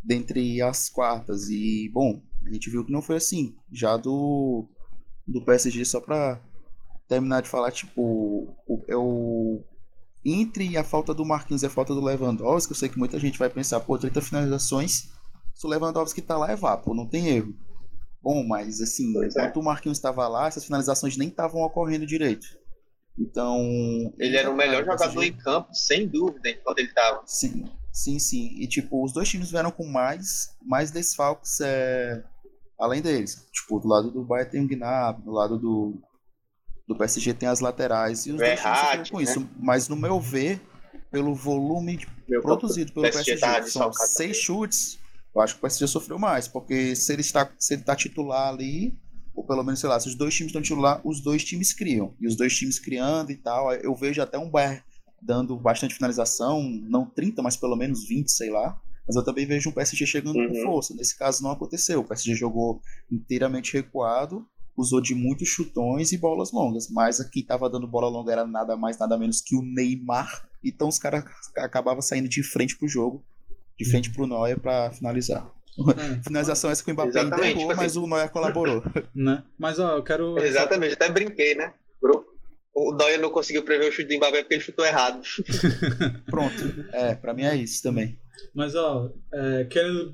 dentre 0.03 0.61
as 0.61 0.89
quartas. 0.89 1.49
E, 1.49 1.89
bom, 1.93 2.21
a 2.45 2.51
gente 2.51 2.69
viu 2.69 2.83
que 2.83 2.91
não 2.91 3.01
foi 3.01 3.15
assim. 3.15 3.55
Já 3.71 3.95
do, 3.95 4.67
do 5.25 5.41
PSG, 5.41 5.85
só 5.85 6.01
pra 6.01 6.41
terminar 7.07 7.41
de 7.41 7.49
falar, 7.49 7.71
tipo, 7.71 8.53
eu 8.87 9.63
entre 10.25 10.77
a 10.77 10.83
falta 10.83 11.13
do 11.13 11.25
Marquinhos 11.25 11.63
e 11.63 11.65
a 11.65 11.69
falta 11.69 11.93
do 11.93 12.03
Lewandowski, 12.03 12.71
eu 12.71 12.77
sei 12.77 12.87
que 12.87 12.97
muita 12.97 13.19
gente 13.19 13.37
vai 13.37 13.49
pensar, 13.49 13.81
pô, 13.81 13.97
30 13.97 14.21
finalizações, 14.21 15.09
se 15.53 15.65
o 15.65 15.69
Lewandowski 15.69 16.21
tá 16.21 16.37
lá 16.37 16.51
é 16.51 16.55
vapo, 16.55 16.93
não 16.93 17.05
tem 17.05 17.27
erro. 17.27 17.53
Bom, 18.21 18.41
mas 18.47 18.79
assim, 18.79 19.11
pois 19.11 19.35
enquanto 19.35 19.57
é. 19.57 19.59
o 19.59 19.63
Marquinhos 19.63 19.97
estava 19.97 20.27
lá, 20.29 20.47
essas 20.47 20.63
finalizações 20.63 21.17
nem 21.17 21.27
estavam 21.27 21.61
ocorrendo 21.61 22.05
direito. 22.05 22.47
Então. 23.17 23.59
Ele 24.17 24.37
era 24.37 24.49
o 24.49 24.55
melhor 24.55 24.85
jogador 24.85 25.23
em 25.23 25.33
campo, 25.33 25.73
sem 25.73 26.07
dúvida, 26.07 26.49
enquanto 26.49 26.79
ele 26.79 26.87
estava. 26.87 27.21
Sim, 27.25 27.65
sim, 27.91 28.19
sim. 28.19 28.55
E 28.59 28.67
tipo, 28.67 29.03
os 29.03 29.13
dois 29.13 29.29
times 29.29 29.51
vieram 29.51 29.71
com 29.71 29.85
mais, 29.85 30.55
mais 30.61 30.91
desfalques 30.91 31.61
é, 31.61 32.23
além 32.79 33.01
deles. 33.01 33.47
Tipo, 33.51 33.79
do 33.79 33.87
lado 33.87 34.11
do 34.11 34.23
Bayern 34.23 34.51
tem 34.51 34.63
o 34.63 34.67
Gnabry, 34.67 35.23
do 35.23 35.31
lado 35.31 35.57
do, 35.57 36.01
do 36.87 36.95
PSG 36.95 37.33
tem 37.33 37.47
as 37.47 37.59
laterais 37.59 38.25
e 38.25 38.31
os 38.31 38.37
dois 38.37 38.59
times 38.59 39.09
com 39.09 39.17
né? 39.17 39.23
isso. 39.23 39.49
Mas 39.59 39.87
no 39.87 39.95
meu 39.95 40.19
ver, 40.19 40.59
pelo 41.11 41.35
volume 41.35 42.05
meu 42.27 42.41
produzido 42.41 42.91
pelo 42.91 43.03
PSG, 43.03 43.37
PSG 43.37 43.71
são 43.71 43.93
seis 43.93 44.37
chutes, 44.37 44.99
eu 45.35 45.41
acho 45.41 45.53
que 45.53 45.59
o 45.59 45.61
PSG 45.61 45.87
sofreu 45.87 46.19
mais, 46.19 46.47
porque 46.47 46.95
se 46.95 47.13
ele 47.13 47.21
está, 47.21 47.49
se 47.57 47.73
ele 47.73 47.81
está 47.81 47.95
titular 47.95 48.49
ali, 48.49 48.97
ou 49.35 49.43
pelo 49.45 49.63
menos, 49.63 49.79
sei 49.79 49.89
lá, 49.89 49.99
se 49.99 50.07
os 50.07 50.15
dois 50.15 50.33
times 50.33 50.49
estão 50.49 50.61
titular, 50.61 51.01
os 51.03 51.21
dois 51.21 51.43
times 51.43 51.73
criam. 51.73 52.13
E 52.19 52.27
os 52.27 52.35
dois 52.35 52.55
times 52.55 52.79
criando 52.79 53.31
e 53.31 53.35
tal, 53.35 53.71
eu 53.73 53.95
vejo 53.95 54.21
até 54.21 54.37
um 54.37 54.49
Bayern 54.49 54.81
dando 55.21 55.57
bastante 55.57 55.95
finalização, 55.95 56.61
não 56.63 57.05
30, 57.05 57.41
mas 57.41 57.55
pelo 57.55 57.75
menos 57.75 58.07
20, 58.07 58.29
sei 58.29 58.49
lá. 58.49 58.79
Mas 59.07 59.15
eu 59.15 59.23
também 59.23 59.45
vejo 59.45 59.69
um 59.69 59.73
PSG 59.73 60.05
chegando 60.05 60.37
uhum. 60.37 60.49
com 60.49 60.61
força. 60.63 60.93
Nesse 60.95 61.17
caso 61.17 61.43
não 61.43 61.51
aconteceu. 61.51 62.01
O 62.01 62.03
PSG 62.03 62.35
jogou 62.35 62.81
inteiramente 63.11 63.73
recuado 63.73 64.45
usou 64.75 64.99
de 64.99 65.13
muitos 65.13 65.47
chutões 65.49 66.11
e 66.11 66.17
bolas 66.17 66.51
longas, 66.51 66.89
mas 66.89 67.19
aqui 67.19 67.41
estava 67.41 67.69
dando 67.69 67.87
bola 67.87 68.07
longa 68.07 68.31
era 68.31 68.45
nada 68.45 68.75
mais, 68.75 68.97
nada 68.97 69.17
menos 69.17 69.41
que 69.41 69.55
o 69.55 69.61
Neymar. 69.61 70.47
Então 70.63 70.87
os 70.87 70.97
caras 70.97 71.23
acabavam 71.57 72.01
saindo 72.01 72.27
de 72.27 72.43
frente 72.43 72.77
pro 72.77 72.87
jogo, 72.87 73.23
de 73.77 73.89
frente 73.89 74.11
pro 74.11 74.27
Neuer 74.27 74.59
para 74.59 74.91
finalizar. 74.91 75.49
É. 75.97 76.21
Finalização 76.23 76.69
essa 76.69 76.83
que 76.83 76.91
o 76.91 76.93
Mbappé 76.93 77.21
enterrou, 77.21 77.67
tipo 77.67 77.67
mas 77.67 77.91
assim. 77.91 77.99
o 77.99 78.07
Neuer 78.07 78.29
colaborou. 78.29 78.83
Né? 79.15 79.43
Mas 79.57 79.79
ó, 79.79 79.97
eu 79.97 80.03
quero. 80.03 80.37
Exatamente, 80.43 80.93
até 80.93 81.09
brinquei, 81.09 81.55
né? 81.55 81.73
O 82.75 82.95
Neuer 82.95 83.19
não 83.19 83.29
conseguiu 83.29 83.63
prever 83.63 83.89
o 83.89 83.91
chute 83.91 84.09
do 84.09 84.17
Mbappé 84.17 84.41
porque 84.41 84.55
ele 84.55 84.63
chutou 84.63 84.83
errado. 84.83 85.21
Pronto. 86.25 86.85
É, 86.91 87.13
pra 87.13 87.33
mim 87.33 87.43
é 87.43 87.55
isso 87.55 87.83
também. 87.83 88.17
Mas 88.53 88.73
ó, 88.73 89.11
é, 89.31 89.65
querendo 89.65 90.13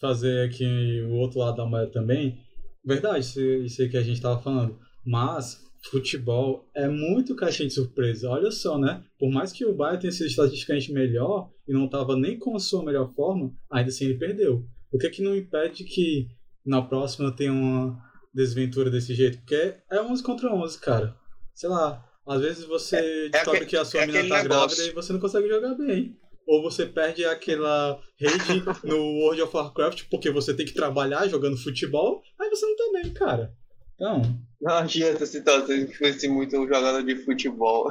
fazer 0.00 0.48
aqui 0.48 1.02
o 1.08 1.14
outro 1.14 1.40
lado 1.40 1.56
da 1.56 1.66
moeda 1.66 1.90
também, 1.90 2.38
Verdade, 2.86 3.18
isso, 3.18 3.40
isso 3.40 3.82
aí 3.82 3.88
que 3.88 3.96
a 3.96 4.02
gente 4.02 4.14
estava 4.14 4.40
falando. 4.40 4.78
Mas 5.04 5.60
futebol 5.90 6.70
é 6.72 6.88
muito 6.88 7.34
caixinha 7.34 7.66
de 7.66 7.74
surpresa. 7.74 8.30
Olha 8.30 8.52
só, 8.52 8.78
né? 8.78 9.02
Por 9.18 9.28
mais 9.28 9.50
que 9.50 9.64
o 9.64 9.74
Bayern 9.74 10.00
tenha 10.00 10.12
sido 10.12 10.28
estatisticamente 10.28 10.92
melhor 10.92 11.50
e 11.66 11.72
não 11.72 11.86
estava 11.86 12.16
nem 12.16 12.38
com 12.38 12.54
a 12.54 12.60
sua 12.60 12.84
melhor 12.84 13.12
forma, 13.12 13.52
ainda 13.68 13.88
assim 13.88 14.04
ele 14.04 14.18
perdeu. 14.18 14.64
O 14.92 14.98
que 14.98 15.06
é 15.06 15.10
que 15.10 15.22
não 15.22 15.36
impede 15.36 15.84
que 15.84 16.28
na 16.64 16.82
próxima 16.82 17.34
tenha 17.34 17.52
uma 17.52 17.98
desventura 18.32 18.90
desse 18.90 19.14
jeito? 19.14 19.38
Porque 19.38 19.74
é 19.90 20.00
11 20.00 20.22
contra 20.22 20.52
11, 20.52 20.80
cara. 20.80 21.16
Sei 21.54 21.68
lá, 21.68 22.04
às 22.26 22.40
vezes 22.40 22.64
você 22.64 22.96
é, 22.96 23.28
descobre 23.28 23.62
é 23.62 23.64
que 23.64 23.76
a 23.76 23.84
sua 23.84 24.02
é 24.02 24.06
menina 24.06 24.28
tá 24.28 24.42
negócio. 24.42 24.76
grávida 24.76 24.82
e 24.84 24.94
você 24.94 25.12
não 25.12 25.20
consegue 25.20 25.48
jogar 25.48 25.74
bem. 25.74 26.18
Ou 26.46 26.62
você 26.62 26.86
perde 26.86 27.24
aquela 27.24 28.00
rede 28.18 28.62
no 28.84 28.96
World 28.96 29.42
of 29.42 29.56
Warcraft 29.56 30.04
porque 30.10 30.30
você 30.30 30.54
tem 30.54 30.66
que 30.66 30.74
trabalhar 30.74 31.28
jogando 31.28 31.56
futebol, 31.56 32.22
aí 32.40 32.48
você 32.50 32.66
não 32.66 32.76
tá 32.76 32.84
bem, 32.92 33.12
cara. 33.12 33.52
Então. 33.94 34.22
Não 34.60 34.74
adianta 34.74 35.26
situações 35.26 35.86
que 35.86 35.96
fosse 35.96 36.28
muito 36.28 36.56
um 36.56 36.66
jogador 36.66 37.02
de 37.02 37.16
futebol. 37.16 37.88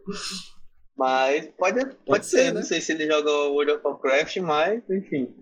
mas 0.96 1.46
pode, 1.58 1.80
pode, 1.80 1.96
pode 2.06 2.26
ser, 2.26 2.38
ser 2.38 2.44
né? 2.44 2.52
não 2.52 2.62
sei 2.62 2.80
se 2.80 2.92
ele 2.92 3.06
joga 3.06 3.30
World 3.30 3.72
of 3.72 3.84
Warcraft, 3.84 4.36
mas 4.38 4.82
enfim. 4.90 5.34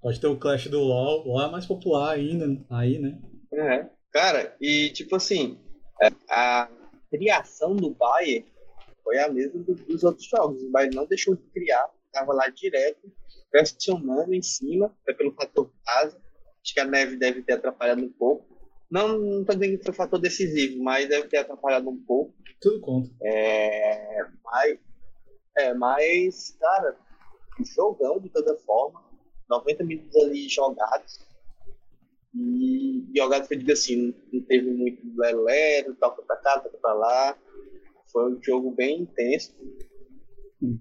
Pode 0.00 0.20
ter 0.20 0.26
o 0.26 0.38
Clash 0.38 0.68
do 0.68 0.80
LoL, 0.80 1.26
LoL 1.26 1.42
é 1.42 1.50
mais 1.50 1.66
popular 1.66 2.14
ainda, 2.14 2.46
aí, 2.70 2.98
né? 2.98 3.18
É. 3.52 3.88
Cara, 4.12 4.56
e 4.60 4.90
tipo 4.90 5.16
assim, 5.16 5.58
é, 6.00 6.08
a 6.30 6.68
criação 7.10 7.74
do 7.74 7.90
Bayern 7.90 8.46
foi 9.02 9.18
a 9.18 9.28
mesma 9.28 9.62
dos 9.62 10.04
outros 10.04 10.26
jogos. 10.26 10.62
O 10.62 10.70
Bayern 10.70 10.94
não 10.94 11.06
deixou 11.06 11.34
de 11.34 11.42
criar, 11.50 11.90
estava 12.06 12.32
lá 12.32 12.48
direto, 12.48 13.10
pressionando 13.50 14.34
em 14.34 14.42
cima, 14.42 14.94
até 15.02 15.14
pelo 15.14 15.32
fator 15.32 15.70
casa. 15.84 16.20
Acho 16.62 16.74
que 16.74 16.80
a 16.80 16.84
neve 16.84 17.16
deve 17.16 17.42
ter 17.42 17.54
atrapalhado 17.54 18.02
um 18.02 18.12
pouco. 18.12 18.46
Não, 18.90 19.18
não 19.18 19.44
tô 19.44 19.54
dizendo 19.54 19.78
que 19.78 19.84
foi 19.84 19.94
fator 19.94 20.18
decisivo, 20.18 20.82
mas 20.82 21.08
deve 21.08 21.28
ter 21.28 21.38
atrapalhado 21.38 21.88
um 21.88 22.02
pouco. 22.04 22.34
Tudo 22.60 22.80
conta. 22.80 23.10
É, 23.22 24.24
mas, 24.44 24.78
é, 25.56 25.74
mas, 25.74 26.56
cara, 26.58 26.96
jogão 27.74 28.18
de 28.18 28.28
toda 28.30 28.56
forma. 28.58 29.07
90 29.48 29.84
minutos 29.84 30.16
ali 30.16 30.48
jogados. 30.48 31.26
E 32.34 33.06
jogados 33.16 33.48
que 33.48 33.54
eu 33.54 33.58
digo 33.58 33.72
assim, 33.72 34.14
não 34.32 34.42
teve 34.42 34.70
muito 34.70 35.02
lero, 35.16 35.96
toca 35.96 36.22
pra 36.22 36.36
cá, 36.36 36.60
toca 36.60 36.78
pra 36.78 36.92
lá. 36.94 37.38
Foi 38.12 38.32
um 38.32 38.42
jogo 38.42 38.70
bem 38.70 39.02
intenso. 39.02 39.54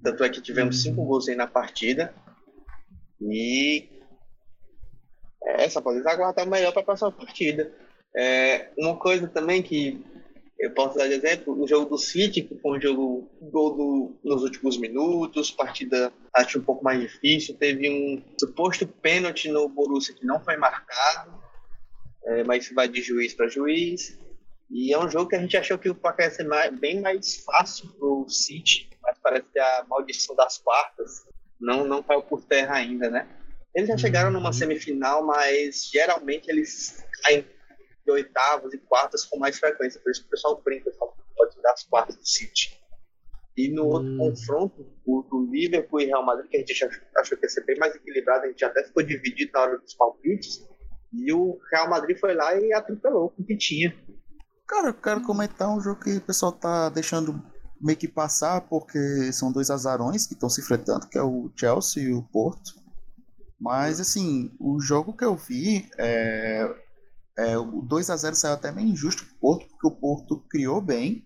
Tanto 0.03 0.23
é 0.23 0.29
que 0.29 0.41
tivemos 0.41 0.81
cinco 0.81 1.03
gols 1.05 1.27
aí 1.27 1.35
na 1.35 1.47
partida. 1.47 2.13
E 3.21 3.89
é, 5.43 5.69
só 5.69 5.81
pode 5.81 6.05
aguardar 6.07 6.47
melhor 6.47 6.73
para 6.73 6.81
a 6.81 7.11
partida. 7.11 7.73
É, 8.15 8.71
uma 8.77 8.97
coisa 8.97 9.27
também 9.27 9.61
que 9.61 10.03
eu 10.59 10.71
posso 10.71 10.97
dar 10.97 11.07
de 11.07 11.13
exemplo, 11.13 11.61
o 11.61 11.67
jogo 11.67 11.89
do 11.89 11.97
City, 11.97 12.41
que 12.41 12.55
foi 12.55 12.77
um 12.77 12.81
jogo 12.81 13.29
gol 13.41 13.75
do, 13.75 14.19
nos 14.23 14.41
últimos 14.41 14.77
minutos, 14.77 15.51
partida 15.51 16.11
acho 16.33 16.57
um 16.57 16.63
pouco 16.63 16.83
mais 16.83 16.99
difícil, 16.99 17.55
teve 17.55 17.89
um 17.89 18.23
suposto 18.39 18.87
pênalti 18.87 19.49
no 19.49 19.69
Borussia 19.69 20.15
que 20.15 20.25
não 20.25 20.39
foi 20.39 20.57
marcado, 20.57 21.39
é, 22.25 22.43
mas 22.43 22.71
vai 22.71 22.87
de 22.87 23.01
juiz 23.01 23.33
para 23.33 23.47
juiz. 23.47 24.17
E 24.69 24.93
é 24.93 24.99
um 24.99 25.09
jogo 25.09 25.29
que 25.29 25.35
a 25.35 25.39
gente 25.39 25.55
achou 25.55 25.77
que 25.77 25.89
o 25.89 25.95
placar 25.95 26.25
ia 26.25 26.31
ser 26.31 26.43
mais, 26.43 26.77
bem 26.77 27.01
mais 27.01 27.43
fácil 27.45 27.87
para 27.89 28.07
o 28.07 28.27
City, 28.27 28.89
mas 29.01 29.17
parece 29.21 29.49
que 29.51 29.59
a 29.59 29.85
maldição 29.87 30.35
das 30.35 30.57
quartas 30.57 31.23
não, 31.59 31.85
não 31.85 32.03
caiu 32.03 32.23
por 32.23 32.43
terra 32.43 32.75
ainda, 32.75 33.09
né? 33.09 33.27
Eles 33.75 33.89
já 33.89 33.97
chegaram 33.97 34.31
numa 34.31 34.47
uhum. 34.47 34.53
semifinal, 34.53 35.23
mas 35.23 35.89
geralmente 35.91 36.49
eles 36.49 37.05
caem 37.23 37.45
de 38.07 38.11
oitavas 38.11 38.73
e 38.73 38.77
quartas 38.77 39.25
com 39.25 39.37
mais 39.37 39.59
frequência. 39.59 39.99
Por 39.99 40.09
isso 40.09 40.21
que 40.21 40.27
o 40.27 40.31
pessoal 40.31 40.61
brinca, 40.63 40.89
pode 41.35 41.61
dar 41.61 41.73
as 41.73 41.83
quartas 41.83 42.15
do 42.15 42.25
City. 42.25 42.81
E 43.57 43.69
no 43.69 43.87
outro 43.87 44.09
hum. 44.09 44.17
confronto, 44.17 44.87
o 45.05 45.23
do 45.23 45.51
Liverpool 45.51 45.99
e 45.99 46.05
Real 46.05 46.25
Madrid, 46.25 46.49
que 46.49 46.57
a 46.57 46.59
gente 46.59 46.83
achou 47.17 47.37
que 47.37 47.45
ia 47.45 47.49
ser 47.49 47.65
bem 47.65 47.77
mais 47.77 47.93
equilibrado, 47.95 48.45
a 48.45 48.47
gente 48.47 48.63
até 48.63 48.83
ficou 48.83 49.03
dividido 49.03 49.51
na 49.53 49.61
hora 49.61 49.77
dos 49.77 49.93
palpites. 49.95 50.65
E 51.11 51.33
o 51.33 51.59
Real 51.71 51.89
Madrid 51.89 52.17
foi 52.17 52.33
lá 52.33 52.55
e 52.55 52.71
atropelou 52.71 53.29
com 53.31 53.41
o 53.41 53.45
que 53.45 53.57
tinha. 53.57 53.95
Cara, 54.67 54.89
eu 54.89 54.93
quero 54.93 55.21
comentar 55.23 55.69
um 55.69 55.81
jogo 55.81 56.01
que 56.01 56.17
o 56.17 56.21
pessoal 56.21 56.51
tá 56.51 56.89
deixando 56.89 57.41
meio 57.81 57.97
que 57.97 58.07
passar, 58.07 58.61
porque 58.61 59.31
são 59.31 59.51
dois 59.51 59.69
azarões 59.69 60.27
que 60.27 60.33
estão 60.33 60.49
se 60.49 60.61
enfrentando, 60.61 61.07
que 61.07 61.17
é 61.17 61.23
o 61.23 61.51
Chelsea 61.55 62.03
e 62.03 62.13
o 62.13 62.23
Porto. 62.23 62.75
Mas, 63.59 63.99
assim, 63.99 64.51
o 64.59 64.79
jogo 64.79 65.15
que 65.15 65.25
eu 65.25 65.35
vi, 65.35 65.89
é, 65.97 66.69
é, 67.37 67.57
o 67.57 67.81
2 67.81 68.09
a 68.09 68.15
0 68.15 68.35
saiu 68.35 68.53
até 68.55 68.71
meio 68.71 68.87
injusto 68.87 69.23
pro 69.25 69.35
Porto, 69.39 69.67
porque 69.69 69.87
o 69.87 69.91
Porto 69.91 70.43
criou 70.49 70.81
bem 70.81 71.23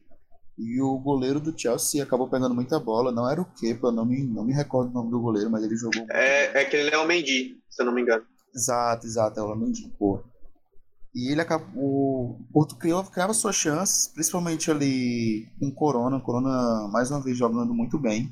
e 0.57 0.81
o 0.81 0.97
goleiro 0.99 1.39
do 1.39 1.57
Chelsea 1.57 2.03
acabou 2.03 2.29
pegando 2.29 2.53
muita 2.53 2.79
bola. 2.79 3.11
Não 3.11 3.29
era 3.29 3.41
o 3.41 3.45
Kepa, 3.45 3.91
não 3.91 4.05
me, 4.05 4.21
não 4.21 4.43
me 4.43 4.53
recordo 4.53 4.89
o 4.89 4.93
nome 4.93 5.09
do 5.09 5.21
goleiro, 5.21 5.49
mas 5.49 5.63
ele 5.63 5.77
jogou. 5.77 6.05
É, 6.11 6.59
é 6.59 6.61
aquele 6.61 6.89
Léo 6.89 7.07
Mendy, 7.07 7.57
se 7.69 7.81
eu 7.81 7.85
não 7.85 7.93
me 7.93 8.01
engano. 8.01 8.25
Exato, 8.53 9.07
exato, 9.07 9.39
é 9.39 9.43
o 9.43 9.47
Léo 9.47 9.57
Mendy, 9.57 9.89
pô. 9.97 10.21
E 11.15 11.31
ele 11.31 11.41
acabou. 11.41 12.31
O 12.31 12.47
Porto 12.51 12.77
criou, 12.77 13.03
criava 13.03 13.33
suas 13.33 13.55
chances, 13.55 14.07
principalmente 14.07 14.69
ali 14.69 15.47
com 15.59 15.71
Corona. 15.71 16.19
Corona, 16.19 16.87
mais 16.89 17.09
uma 17.09 17.21
vez, 17.21 17.37
jogando 17.37 17.73
muito 17.73 17.97
bem. 17.97 18.31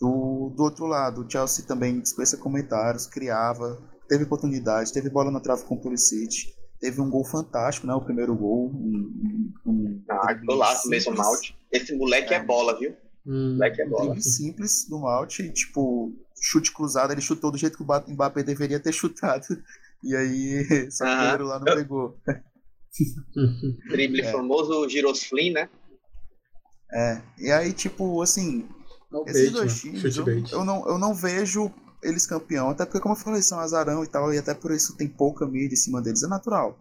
Do, 0.00 0.54
do 0.56 0.62
outro 0.62 0.86
lado, 0.86 1.22
o 1.22 1.30
Chelsea 1.30 1.66
também 1.66 2.00
dispensa 2.00 2.36
comentários, 2.36 3.06
criava, 3.06 3.78
teve 4.08 4.24
oportunidade, 4.24 4.92
teve 4.92 5.10
bola 5.10 5.30
na 5.30 5.40
trave 5.40 5.64
com 5.64 5.74
o 5.74 5.80
Pulisic. 5.80 6.57
Teve 6.80 7.00
um 7.00 7.10
gol 7.10 7.24
fantástico, 7.24 7.86
né? 7.86 7.94
O 7.94 8.00
primeiro 8.00 8.34
gol. 8.36 8.70
Um, 8.70 9.52
um, 9.66 10.02
ah, 10.08 10.32
golaço 10.34 10.88
mesmo, 10.88 11.14
Malte. 11.14 11.56
Esse 11.72 11.94
moleque 11.96 12.32
é, 12.32 12.36
é 12.36 12.44
bola, 12.44 12.78
viu? 12.78 12.94
Hum, 13.26 13.54
moleque 13.54 13.82
é 13.82 13.86
bola. 13.86 14.12
Um 14.12 14.20
simples 14.20 14.86
do 14.88 15.00
Malte, 15.00 15.50
tipo, 15.50 16.12
chute 16.40 16.72
cruzado, 16.72 17.12
ele 17.12 17.20
chutou 17.20 17.50
do 17.50 17.58
jeito 17.58 17.76
que 17.76 17.82
o 17.82 18.12
Mbappé 18.12 18.42
deveria 18.42 18.78
ter 18.78 18.92
chutado. 18.92 19.44
E 20.02 20.14
aí, 20.14 20.64
só 20.90 21.04
que 21.04 21.10
o 21.10 21.16
goleiro 21.16 21.46
lá 21.46 21.58
não 21.58 21.74
pegou. 21.74 22.16
Drible 23.88 24.22
é. 24.22 24.32
famoso 24.32 24.88
Girosflin, 24.88 25.52
né? 25.52 25.68
É, 26.92 27.20
e 27.38 27.50
aí, 27.50 27.72
tipo, 27.72 28.22
assim, 28.22 28.66
não 29.10 29.24
esses 29.26 29.50
bait, 29.50 29.52
dois 29.52 29.84
né? 29.84 29.90
times, 29.92 30.16
eu, 30.16 30.58
eu, 30.58 30.64
não, 30.64 30.88
eu 30.88 30.98
não 30.98 31.14
vejo 31.14 31.72
eles 32.02 32.26
campeão. 32.26 32.70
Até 32.70 32.84
porque, 32.84 33.00
como 33.00 33.14
eu 33.14 33.18
falei, 33.18 33.42
são 33.42 33.58
azarão 33.58 34.04
e 34.04 34.06
tal, 34.06 34.32
e 34.32 34.38
até 34.38 34.54
por 34.54 34.70
isso 34.70 34.96
tem 34.96 35.08
pouca 35.08 35.46
mídia 35.46 35.74
em 35.74 35.76
cima 35.76 36.00
deles, 36.00 36.22
é 36.22 36.28
natural. 36.28 36.78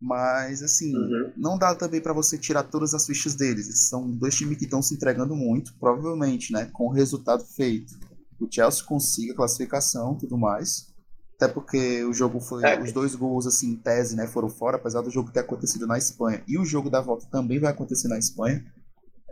Mas, 0.00 0.62
assim, 0.62 0.96
uhum. 0.96 1.32
não 1.36 1.58
dá 1.58 1.74
também 1.74 2.00
para 2.00 2.14
você 2.14 2.38
tirar 2.38 2.62
todas 2.62 2.94
as 2.94 3.04
fichas 3.04 3.34
deles. 3.34 3.88
São 3.88 4.10
dois 4.10 4.34
times 4.34 4.56
que 4.56 4.64
estão 4.64 4.80
se 4.80 4.94
entregando 4.94 5.36
muito, 5.36 5.74
provavelmente, 5.78 6.52
né? 6.52 6.70
Com 6.72 6.86
o 6.86 6.92
resultado 6.92 7.44
feito. 7.44 7.92
O 8.40 8.48
Chelsea 8.50 8.82
consiga 8.84 9.34
a 9.34 9.36
classificação 9.36 10.16
tudo 10.16 10.38
mais. 10.38 10.90
Até 11.36 11.48
porque 11.48 12.02
o 12.04 12.12
jogo 12.14 12.40
foi. 12.40 12.64
É. 12.64 12.82
Os 12.82 12.92
dois 12.92 13.14
gols, 13.14 13.46
assim, 13.46 13.72
em 13.72 13.76
tese, 13.76 14.16
né, 14.16 14.26
foram 14.26 14.48
fora, 14.48 14.76
apesar 14.76 15.02
do 15.02 15.10
jogo 15.10 15.30
ter 15.30 15.40
acontecido 15.40 15.86
na 15.86 15.98
Espanha. 15.98 16.42
E 16.48 16.58
o 16.58 16.64
jogo 16.64 16.88
da 16.88 17.00
volta 17.00 17.26
também 17.30 17.60
vai 17.60 17.70
acontecer 17.70 18.08
na 18.08 18.18
Espanha. 18.18 18.64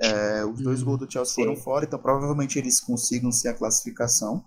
É, 0.00 0.44
os 0.44 0.60
dois 0.60 0.80
uhum. 0.80 0.86
gols 0.86 0.98
do 1.00 1.10
Chelsea 1.10 1.34
foram 1.34 1.56
fora, 1.56 1.84
então 1.84 1.98
provavelmente 1.98 2.58
eles 2.58 2.80
consigam 2.80 3.32
ser 3.32 3.48
a 3.48 3.54
classificação. 3.54 4.44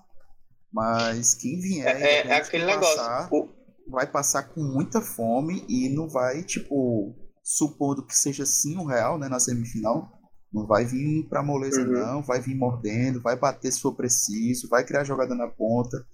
Mas 0.74 1.34
quem 1.34 1.60
vier 1.60 2.02
é, 2.02 2.28
é, 2.28 2.36
aquele 2.36 2.66
passar, 2.66 3.24
negócio. 3.24 3.50
vai 3.90 4.08
passar 4.08 4.44
com 4.44 4.62
muita 4.62 5.02
fome 5.02 5.66
e 5.68 5.90
não 5.90 6.08
vai, 6.08 6.44
tipo, 6.44 7.14
supondo 7.44 8.06
que 8.06 8.16
seja 8.16 8.46
sim 8.46 8.78
o 8.78 8.86
real, 8.86 9.20
né, 9.20 9.28
na 9.28 9.40
semifinal. 9.40 10.10
Não 10.52 10.66
vai 10.66 10.86
vir 10.86 11.28
pra 11.30 11.44
moleza, 11.44 11.82
uhum. 11.82 11.92
não. 11.92 12.22
Vai 12.22 12.40
vir 12.40 12.56
mordendo, 12.56 13.22
vai 13.22 13.36
bater 13.36 13.72
se 13.72 13.82
for 13.82 13.94
preciso, 13.94 14.70
vai 14.70 14.86
criar 14.86 15.04
jogada 15.04 15.36
na 15.36 15.48
ponta, 15.48 16.06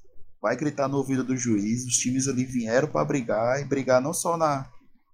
vai 0.41 0.55
gritar 0.55 0.87
no 0.87 0.97
ouvido 0.97 1.23
do 1.23 1.37
juiz. 1.37 1.85
Os 1.85 1.97
times 1.97 2.27
ali 2.27 2.43
vieram 2.43 2.87
para 2.87 3.05
brigar 3.05 3.61
e 3.61 3.65
brigar 3.65 4.01
não 4.01 4.13
só 4.13 4.37
na, 4.37 4.67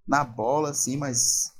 na 0.06 0.24
bola, 0.24 0.70
assim, 0.70 0.96
mas 0.96 1.52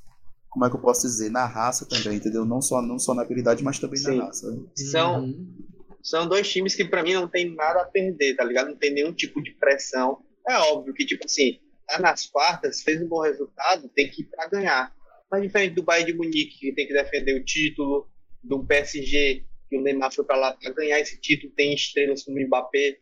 como 0.48 0.64
é 0.64 0.70
que 0.70 0.76
eu 0.76 0.80
posso 0.80 1.02
dizer, 1.02 1.30
na 1.30 1.46
raça 1.46 1.84
também, 1.84 2.16
entendeu? 2.18 2.44
Não 2.44 2.62
só, 2.62 2.80
não 2.80 2.98
só 2.98 3.12
na 3.12 3.22
habilidade, 3.22 3.64
mas 3.64 3.78
também 3.78 3.98
Sim. 3.98 4.18
na 4.18 4.26
raça. 4.26 4.46
São, 4.90 5.24
uhum 5.24 5.73
são 6.04 6.28
dois 6.28 6.52
times 6.52 6.74
que 6.74 6.84
para 6.84 7.02
mim 7.02 7.14
não 7.14 7.26
tem 7.26 7.54
nada 7.54 7.80
a 7.80 7.86
perder, 7.86 8.36
tá 8.36 8.44
ligado? 8.44 8.68
Não 8.68 8.76
tem 8.76 8.92
nenhum 8.92 9.12
tipo 9.12 9.42
de 9.42 9.52
pressão. 9.52 10.22
É 10.46 10.54
óbvio 10.58 10.92
que, 10.92 11.06
tipo 11.06 11.24
assim, 11.24 11.58
tá 11.88 11.98
nas 11.98 12.26
quartas, 12.26 12.82
fez 12.82 13.00
um 13.00 13.08
bom 13.08 13.22
resultado, 13.22 13.88
tem 13.88 14.10
que 14.10 14.20
ir 14.20 14.26
para 14.26 14.46
ganhar. 14.48 14.94
Mas 15.30 15.42
diferente 15.42 15.74
do 15.74 15.82
Bayern 15.82 16.12
de 16.12 16.18
Munique, 16.18 16.58
que 16.58 16.72
tem 16.74 16.86
que 16.86 16.92
defender 16.92 17.40
o 17.40 17.44
título, 17.44 18.06
do 18.42 18.62
PSG, 18.66 19.44
que 19.70 19.78
o 19.78 19.80
Neymar 19.80 20.12
foi 20.12 20.24
para 20.26 20.36
lá 20.36 20.52
para 20.52 20.72
ganhar 20.74 21.00
esse 21.00 21.18
título, 21.18 21.52
tem 21.56 21.74
estrelas 21.74 22.22
como 22.22 22.38
o 22.38 22.46
Mbappé, 22.46 22.98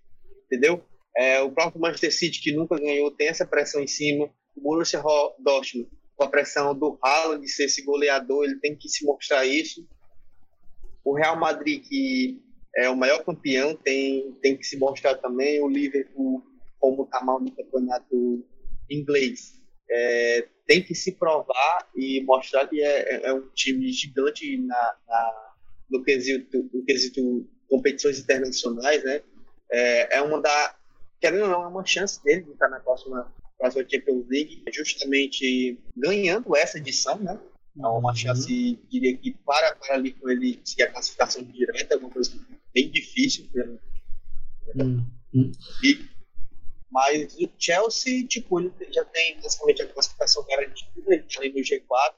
entendeu? 0.46 0.84
É, 1.16 1.40
o 1.40 1.50
próprio 1.50 1.80
Manchester 1.80 2.14
City, 2.14 2.40
que 2.40 2.52
nunca 2.52 2.78
ganhou, 2.78 3.10
tem 3.10 3.26
essa 3.26 3.44
pressão 3.44 3.82
em 3.82 3.88
cima. 3.88 4.30
O 4.56 4.60
Borussia 4.60 5.02
Dortmund, 5.40 5.90
com 6.14 6.24
a 6.24 6.28
pressão 6.28 6.72
do 6.78 6.96
Haaland 7.02 7.42
de 7.42 7.50
ser 7.50 7.64
esse 7.64 7.82
goleador, 7.82 8.44
ele 8.44 8.60
tem 8.60 8.76
que 8.76 8.88
se 8.88 9.04
mostrar 9.04 9.44
isso. 9.44 9.84
O 11.04 11.14
Real 11.14 11.36
Madrid, 11.36 11.82
que 11.82 12.40
é 12.76 12.88
o 12.88 12.96
maior 12.96 13.24
campeão, 13.24 13.74
tem, 13.76 14.32
tem 14.40 14.56
que 14.56 14.64
se 14.64 14.78
mostrar 14.78 15.16
também. 15.16 15.60
O 15.60 15.68
Liverpool, 15.68 16.42
como 16.78 17.04
está 17.04 17.22
mal 17.22 17.40
no 17.40 17.50
campeonato 17.50 18.44
inglês, 18.90 19.60
é, 19.90 20.48
tem 20.66 20.82
que 20.82 20.94
se 20.94 21.12
provar 21.12 21.90
e 21.94 22.22
mostrar 22.24 22.66
que 22.66 22.82
é, 22.82 23.14
é, 23.14 23.26
é 23.26 23.34
um 23.34 23.48
time 23.54 23.92
gigante 23.92 24.56
na, 24.58 24.96
na, 25.06 25.54
no, 25.90 26.02
quesito, 26.02 26.70
no 26.72 26.84
quesito 26.84 27.48
competições 27.68 28.18
internacionais, 28.18 29.04
né? 29.04 29.22
É, 29.70 30.16
é 30.16 30.22
uma 30.22 30.40
da, 30.40 30.76
querendo 31.20 31.44
ou 31.44 31.48
não, 31.48 31.62
é 31.64 31.66
uma 31.68 31.84
chance 31.84 32.22
dele 32.22 32.42
de 32.42 32.52
estar 32.52 32.68
na 32.68 32.80
próxima, 32.80 33.32
próxima 33.58 33.86
Champions 33.88 34.26
League, 34.28 34.62
justamente 34.72 35.78
ganhando 35.96 36.56
essa 36.56 36.78
edição, 36.78 37.18
né? 37.18 37.38
É 37.78 37.86
uma 37.86 38.10
uhum. 38.10 38.14
chance, 38.14 38.78
diria 38.90 39.16
que, 39.16 39.32
para, 39.46 39.74
para 39.76 39.94
ali 39.94 40.12
com 40.12 40.28
ele 40.28 40.60
se 40.62 40.82
a 40.82 40.90
classificação 40.90 41.42
direta, 41.42 41.94
é 41.94 41.96
uma 41.96 42.10
coisa 42.10 42.30
bem 42.74 42.90
difícil. 42.90 43.48
Né? 43.54 43.78
Uhum. 44.76 45.52
E, 45.82 46.08
mas 46.90 47.34
o 47.38 47.48
Chelsea, 47.58 48.26
tipo, 48.26 48.60
ele 48.60 48.72
já 48.92 49.04
tem 49.06 49.40
basicamente 49.40 49.82
a 49.82 49.88
classificação 49.88 50.44
garantida, 50.46 50.90
ele 51.06 51.24
está 51.26 51.40
no 51.40 51.54
G4, 51.54 52.14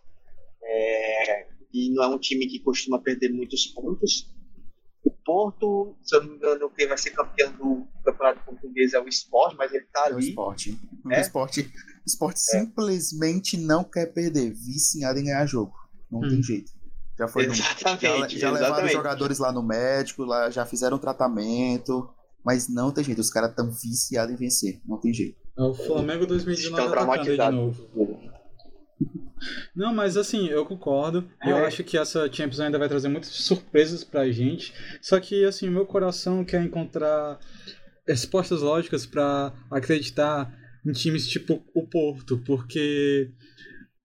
é, 0.62 1.46
e 1.72 1.90
não 1.90 2.04
é 2.04 2.08
um 2.08 2.18
time 2.18 2.46
que 2.46 2.58
costuma 2.60 3.00
perder 3.00 3.32
muitos 3.32 3.66
pontos. 3.66 4.32
O 5.04 5.10
Porto, 5.10 5.96
se 6.02 6.16
eu 6.16 6.22
não 6.22 6.30
me 6.30 6.36
engano, 6.36 6.70
quem 6.70 6.88
vai 6.88 6.96
ser 6.96 7.10
campeão 7.10 7.52
do 7.52 7.86
Campeonato 8.04 8.44
Português 8.44 8.94
é 8.94 9.00
o 9.00 9.08
Sport, 9.08 9.54
mas 9.56 9.72
ele 9.72 9.84
está 9.84 10.04
ali. 10.04 10.14
É 10.14 10.16
o 10.16 10.20
Sport. 10.20 10.66
É? 11.10 11.18
O 11.18 11.20
Sport, 11.20 11.58
o 11.58 12.06
Sport 12.06 12.36
é. 12.36 12.38
simplesmente 12.38 13.56
não 13.56 13.84
quer 13.84 14.06
perder, 14.06 14.52
viciado 14.52 15.18
em 15.18 15.24
ganhar 15.24 15.46
jogo. 15.46 15.74
Não 16.10 16.20
hum. 16.20 16.28
tem 16.28 16.42
jeito. 16.42 16.72
Já 17.18 17.28
foi 17.28 17.44
exatamente, 17.44 18.34
no, 18.34 18.40
já, 18.40 18.48
já 18.48 18.50
levaram 18.50 18.88
jogadores 18.88 19.38
lá 19.38 19.52
no 19.52 19.62
médico, 19.62 20.24
lá 20.24 20.50
já 20.50 20.66
fizeram 20.66 20.98
tratamento. 20.98 22.08
Mas 22.44 22.68
não 22.68 22.90
tem 22.90 23.02
jeito, 23.02 23.20
os 23.20 23.30
caras 23.30 23.50
estão 23.50 23.70
viciados 23.70 24.34
em 24.34 24.36
vencer, 24.36 24.80
não 24.86 24.98
tem 25.00 25.14
jeito. 25.14 25.38
É 25.56 25.62
o 25.62 25.72
Flamengo 25.72 26.26
2019 26.26 26.98
atacando 26.98 27.36
de 27.36 27.50
novo. 27.50 27.88
Não, 29.74 29.94
mas 29.94 30.16
assim, 30.16 30.48
eu 30.48 30.64
concordo. 30.64 31.28
É. 31.42 31.50
Eu 31.50 31.56
acho 31.64 31.82
que 31.84 31.96
essa 31.96 32.30
Champions 32.30 32.60
ainda 32.60 32.78
vai 32.78 32.88
trazer 32.88 33.08
muitas 33.08 33.30
surpresas 33.30 34.04
pra 34.04 34.30
gente. 34.30 34.72
Só 35.00 35.18
que, 35.20 35.44
assim, 35.44 35.68
meu 35.68 35.86
coração 35.86 36.44
quer 36.44 36.62
encontrar 36.62 37.38
respostas 38.06 38.60
lógicas 38.60 39.06
para 39.06 39.52
acreditar 39.70 40.52
em 40.86 40.92
times 40.92 41.26
tipo 41.26 41.64
o 41.74 41.86
Porto, 41.86 42.38
porque 42.44 43.30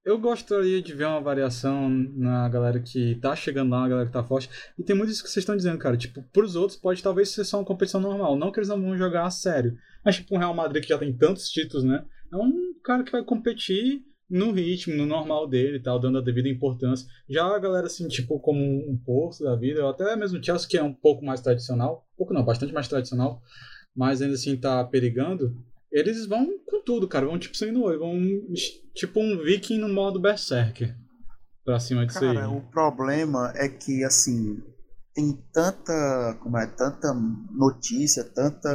eu 0.09 0.17
gostaria 0.17 0.81
de 0.81 0.93
ver 0.93 1.05
uma 1.05 1.21
variação 1.21 1.87
na 1.87 2.49
galera 2.49 2.79
que 2.79 3.15
tá 3.15 3.35
chegando 3.35 3.69
lá, 3.69 3.81
na 3.81 3.89
galera 3.89 4.07
que 4.07 4.13
tá 4.13 4.23
forte. 4.23 4.49
E 4.77 4.83
tem 4.83 4.95
muito 4.95 5.11
isso 5.11 5.23
que 5.23 5.29
vocês 5.29 5.43
estão 5.43 5.55
dizendo, 5.55 5.77
cara. 5.77 5.95
Tipo, 5.95 6.23
pros 6.33 6.55
outros 6.55 6.79
pode 6.79 7.03
talvez 7.03 7.29
ser 7.29 7.43
só 7.43 7.59
uma 7.59 7.65
competição 7.65 8.01
normal. 8.01 8.35
Não 8.35 8.51
que 8.51 8.59
eles 8.59 8.69
não 8.69 8.81
vão 8.81 8.97
jogar 8.97 9.25
a 9.25 9.29
sério. 9.29 9.77
Mas, 10.03 10.15
tipo, 10.15 10.35
um 10.35 10.39
Real 10.39 10.53
Madrid 10.53 10.83
que 10.83 10.89
já 10.89 10.97
tem 10.97 11.15
tantos 11.15 11.49
títulos, 11.49 11.83
né? 11.83 12.03
É 12.33 12.37
um 12.37 12.73
cara 12.83 13.03
que 13.03 13.11
vai 13.11 13.23
competir 13.23 14.03
no 14.29 14.51
ritmo, 14.51 14.95
no 14.95 15.05
normal 15.05 15.47
dele 15.47 15.77
e 15.77 15.81
tal, 15.81 15.99
dando 15.99 16.17
a 16.17 16.21
devida 16.21 16.49
importância. 16.49 17.07
Já 17.29 17.45
a 17.45 17.59
galera, 17.59 17.85
assim, 17.85 18.07
tipo, 18.07 18.39
como 18.39 18.59
um 18.59 18.97
Porto 18.97 19.43
da 19.43 19.55
vida, 19.55 19.87
até 19.87 20.15
mesmo 20.15 20.39
o 20.39 20.43
Chelsea, 20.43 20.67
que 20.67 20.77
é 20.77 20.83
um 20.83 20.93
pouco 20.93 21.23
mais 21.23 21.41
tradicional. 21.41 22.07
Pouco 22.17 22.33
não, 22.33 22.43
bastante 22.43 22.73
mais 22.73 22.87
tradicional. 22.87 23.41
Mas 23.95 24.21
ainda 24.21 24.35
assim 24.35 24.57
tá 24.57 24.83
perigando 24.83 25.55
eles 25.91 26.25
vão 26.25 26.47
com 26.65 26.83
tudo, 26.83 27.07
cara. 27.07 27.25
Vão 27.25 27.39
tipo 27.39 27.57
sem 27.57 27.71
no 27.71 27.81
vão 27.97 28.19
tipo 28.93 29.19
um 29.19 29.37
viking 29.37 29.77
no 29.77 29.89
modo 29.89 30.19
berserker. 30.19 30.95
Pra 31.65 31.79
cima 31.79 32.05
disso 32.05 32.19
cara, 32.19 32.47
aí. 32.47 32.57
o 32.57 32.61
problema 32.61 33.53
é 33.55 33.69
que, 33.69 34.03
assim, 34.03 34.59
tem 35.13 35.37
tanta, 35.53 36.37
como 36.41 36.57
é, 36.57 36.65
tanta 36.65 37.13
notícia, 37.13 38.23
tanta 38.23 38.69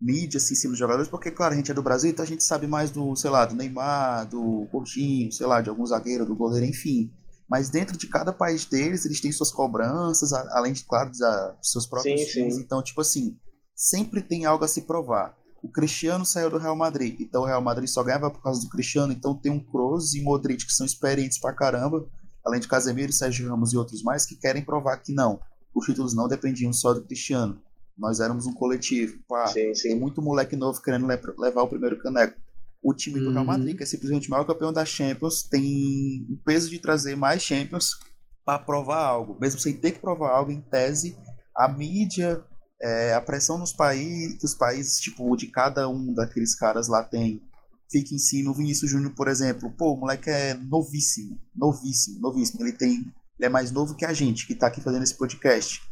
mídia 0.00 0.38
assim, 0.38 0.54
em 0.54 0.56
cima 0.56 0.72
dos 0.72 0.78
jogadores, 0.78 1.08
porque, 1.08 1.30
claro, 1.30 1.54
a 1.54 1.56
gente 1.56 1.70
é 1.70 1.74
do 1.74 1.82
Brasil, 1.82 2.10
então 2.10 2.24
a 2.24 2.28
gente 2.28 2.42
sabe 2.42 2.66
mais 2.66 2.90
do, 2.90 3.14
sei 3.16 3.30
lá, 3.30 3.46
do 3.46 3.54
Neymar, 3.54 4.28
do 4.28 4.66
Coutinho, 4.70 5.30
sei 5.32 5.46
lá, 5.46 5.60
de 5.60 5.68
algum 5.68 5.86
zagueiro, 5.86 6.26
do 6.26 6.34
goleiro, 6.36 6.66
enfim. 6.66 7.12
Mas 7.48 7.68
dentro 7.70 7.96
de 7.96 8.06
cada 8.06 8.32
país 8.32 8.64
deles, 8.64 9.04
eles 9.04 9.20
têm 9.20 9.32
suas 9.32 9.50
cobranças, 9.50 10.32
além 10.32 10.72
de, 10.72 10.84
claro, 10.84 11.10
dos 11.10 11.18
seus 11.62 11.86
próprios 11.86 12.20
sim, 12.20 12.26
times. 12.26 12.54
Sim. 12.56 12.60
Então, 12.60 12.82
tipo 12.82 13.00
assim, 13.00 13.36
sempre 13.74 14.22
tem 14.22 14.44
algo 14.44 14.64
a 14.64 14.68
se 14.68 14.82
provar 14.82 15.36
o 15.62 15.68
Cristiano 15.68 16.24
saiu 16.24 16.50
do 16.50 16.58
Real 16.58 16.76
Madrid, 16.76 17.20
então 17.20 17.42
o 17.42 17.46
Real 17.46 17.60
Madrid 17.60 17.88
só 17.88 18.02
ganhava 18.02 18.30
por 18.30 18.42
causa 18.42 18.60
do 18.62 18.68
Cristiano, 18.68 19.12
então 19.12 19.34
tem 19.34 19.52
um 19.52 19.60
Kroos 19.60 20.14
e 20.14 20.22
Modric 20.22 20.66
que 20.66 20.72
são 20.72 20.86
experientes 20.86 21.38
pra 21.38 21.52
caramba, 21.52 22.06
além 22.44 22.60
de 22.60 22.68
Casemiro, 22.68 23.12
Sérgio 23.12 23.48
Ramos 23.48 23.72
e 23.72 23.76
outros 23.76 24.02
mais, 24.02 24.24
que 24.24 24.36
querem 24.36 24.64
provar 24.64 24.96
que 24.98 25.12
não, 25.12 25.40
os 25.74 25.84
títulos 25.84 26.14
não 26.14 26.28
dependiam 26.28 26.72
só 26.72 26.94
do 26.94 27.02
Cristiano, 27.02 27.60
nós 27.96 28.20
éramos 28.20 28.46
um 28.46 28.54
coletivo, 28.54 29.18
pá, 29.28 29.46
sim, 29.48 29.74
sim. 29.74 29.88
tem 29.88 30.00
muito 30.00 30.22
moleque 30.22 30.56
novo 30.56 30.80
querendo 30.80 31.06
levar 31.06 31.62
o 31.62 31.68
primeiro 31.68 31.98
caneco. 31.98 32.40
O 32.82 32.94
time 32.94 33.20
do 33.20 33.30
Real 33.30 33.42
uhum. 33.42 33.46
Madrid, 33.46 33.76
que 33.76 33.82
é 33.82 33.86
simplesmente 33.86 34.28
o 34.28 34.30
maior 34.30 34.44
campeão 34.44 34.72
da 34.72 34.86
Champions, 34.86 35.42
tem 35.42 36.26
o 36.30 36.36
peso 36.42 36.70
de 36.70 36.78
trazer 36.78 37.14
mais 37.14 37.42
Champions 37.42 37.98
para 38.42 38.58
provar 38.58 39.04
algo, 39.04 39.36
mesmo 39.38 39.60
sem 39.60 39.76
ter 39.76 39.92
que 39.92 39.98
provar 39.98 40.30
algo 40.30 40.50
em 40.50 40.62
tese, 40.62 41.14
a 41.54 41.68
mídia 41.68 42.42
é, 42.82 43.14
a 43.14 43.20
pressão 43.20 43.58
nos 43.58 43.72
países, 43.72 44.42
os 44.42 44.54
países, 44.54 44.98
tipo, 44.98 45.36
de 45.36 45.48
cada 45.48 45.88
um 45.88 46.14
daqueles 46.14 46.54
caras 46.54 46.88
lá 46.88 47.02
tem, 47.02 47.42
fica 47.90 48.14
em 48.14 48.18
cima. 48.18 48.50
O 48.50 48.54
Vinícius 48.54 48.90
Júnior, 48.90 49.14
por 49.14 49.28
exemplo, 49.28 49.70
pô, 49.70 49.92
o 49.92 49.96
moleque 49.96 50.30
é 50.30 50.54
novíssimo, 50.54 51.38
novíssimo, 51.54 52.20
novíssimo. 52.20 52.62
Ele 52.62 52.72
tem, 52.72 52.92
ele 53.38 53.46
é 53.46 53.48
mais 53.48 53.70
novo 53.70 53.94
que 53.94 54.04
a 54.04 54.12
gente 54.12 54.46
que 54.46 54.54
tá 54.54 54.68
aqui 54.68 54.80
fazendo 54.80 55.02
esse 55.02 55.14
podcast. 55.14 55.82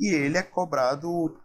E 0.00 0.14
ele 0.14 0.38
é 0.38 0.42
cobrado 0.42 1.36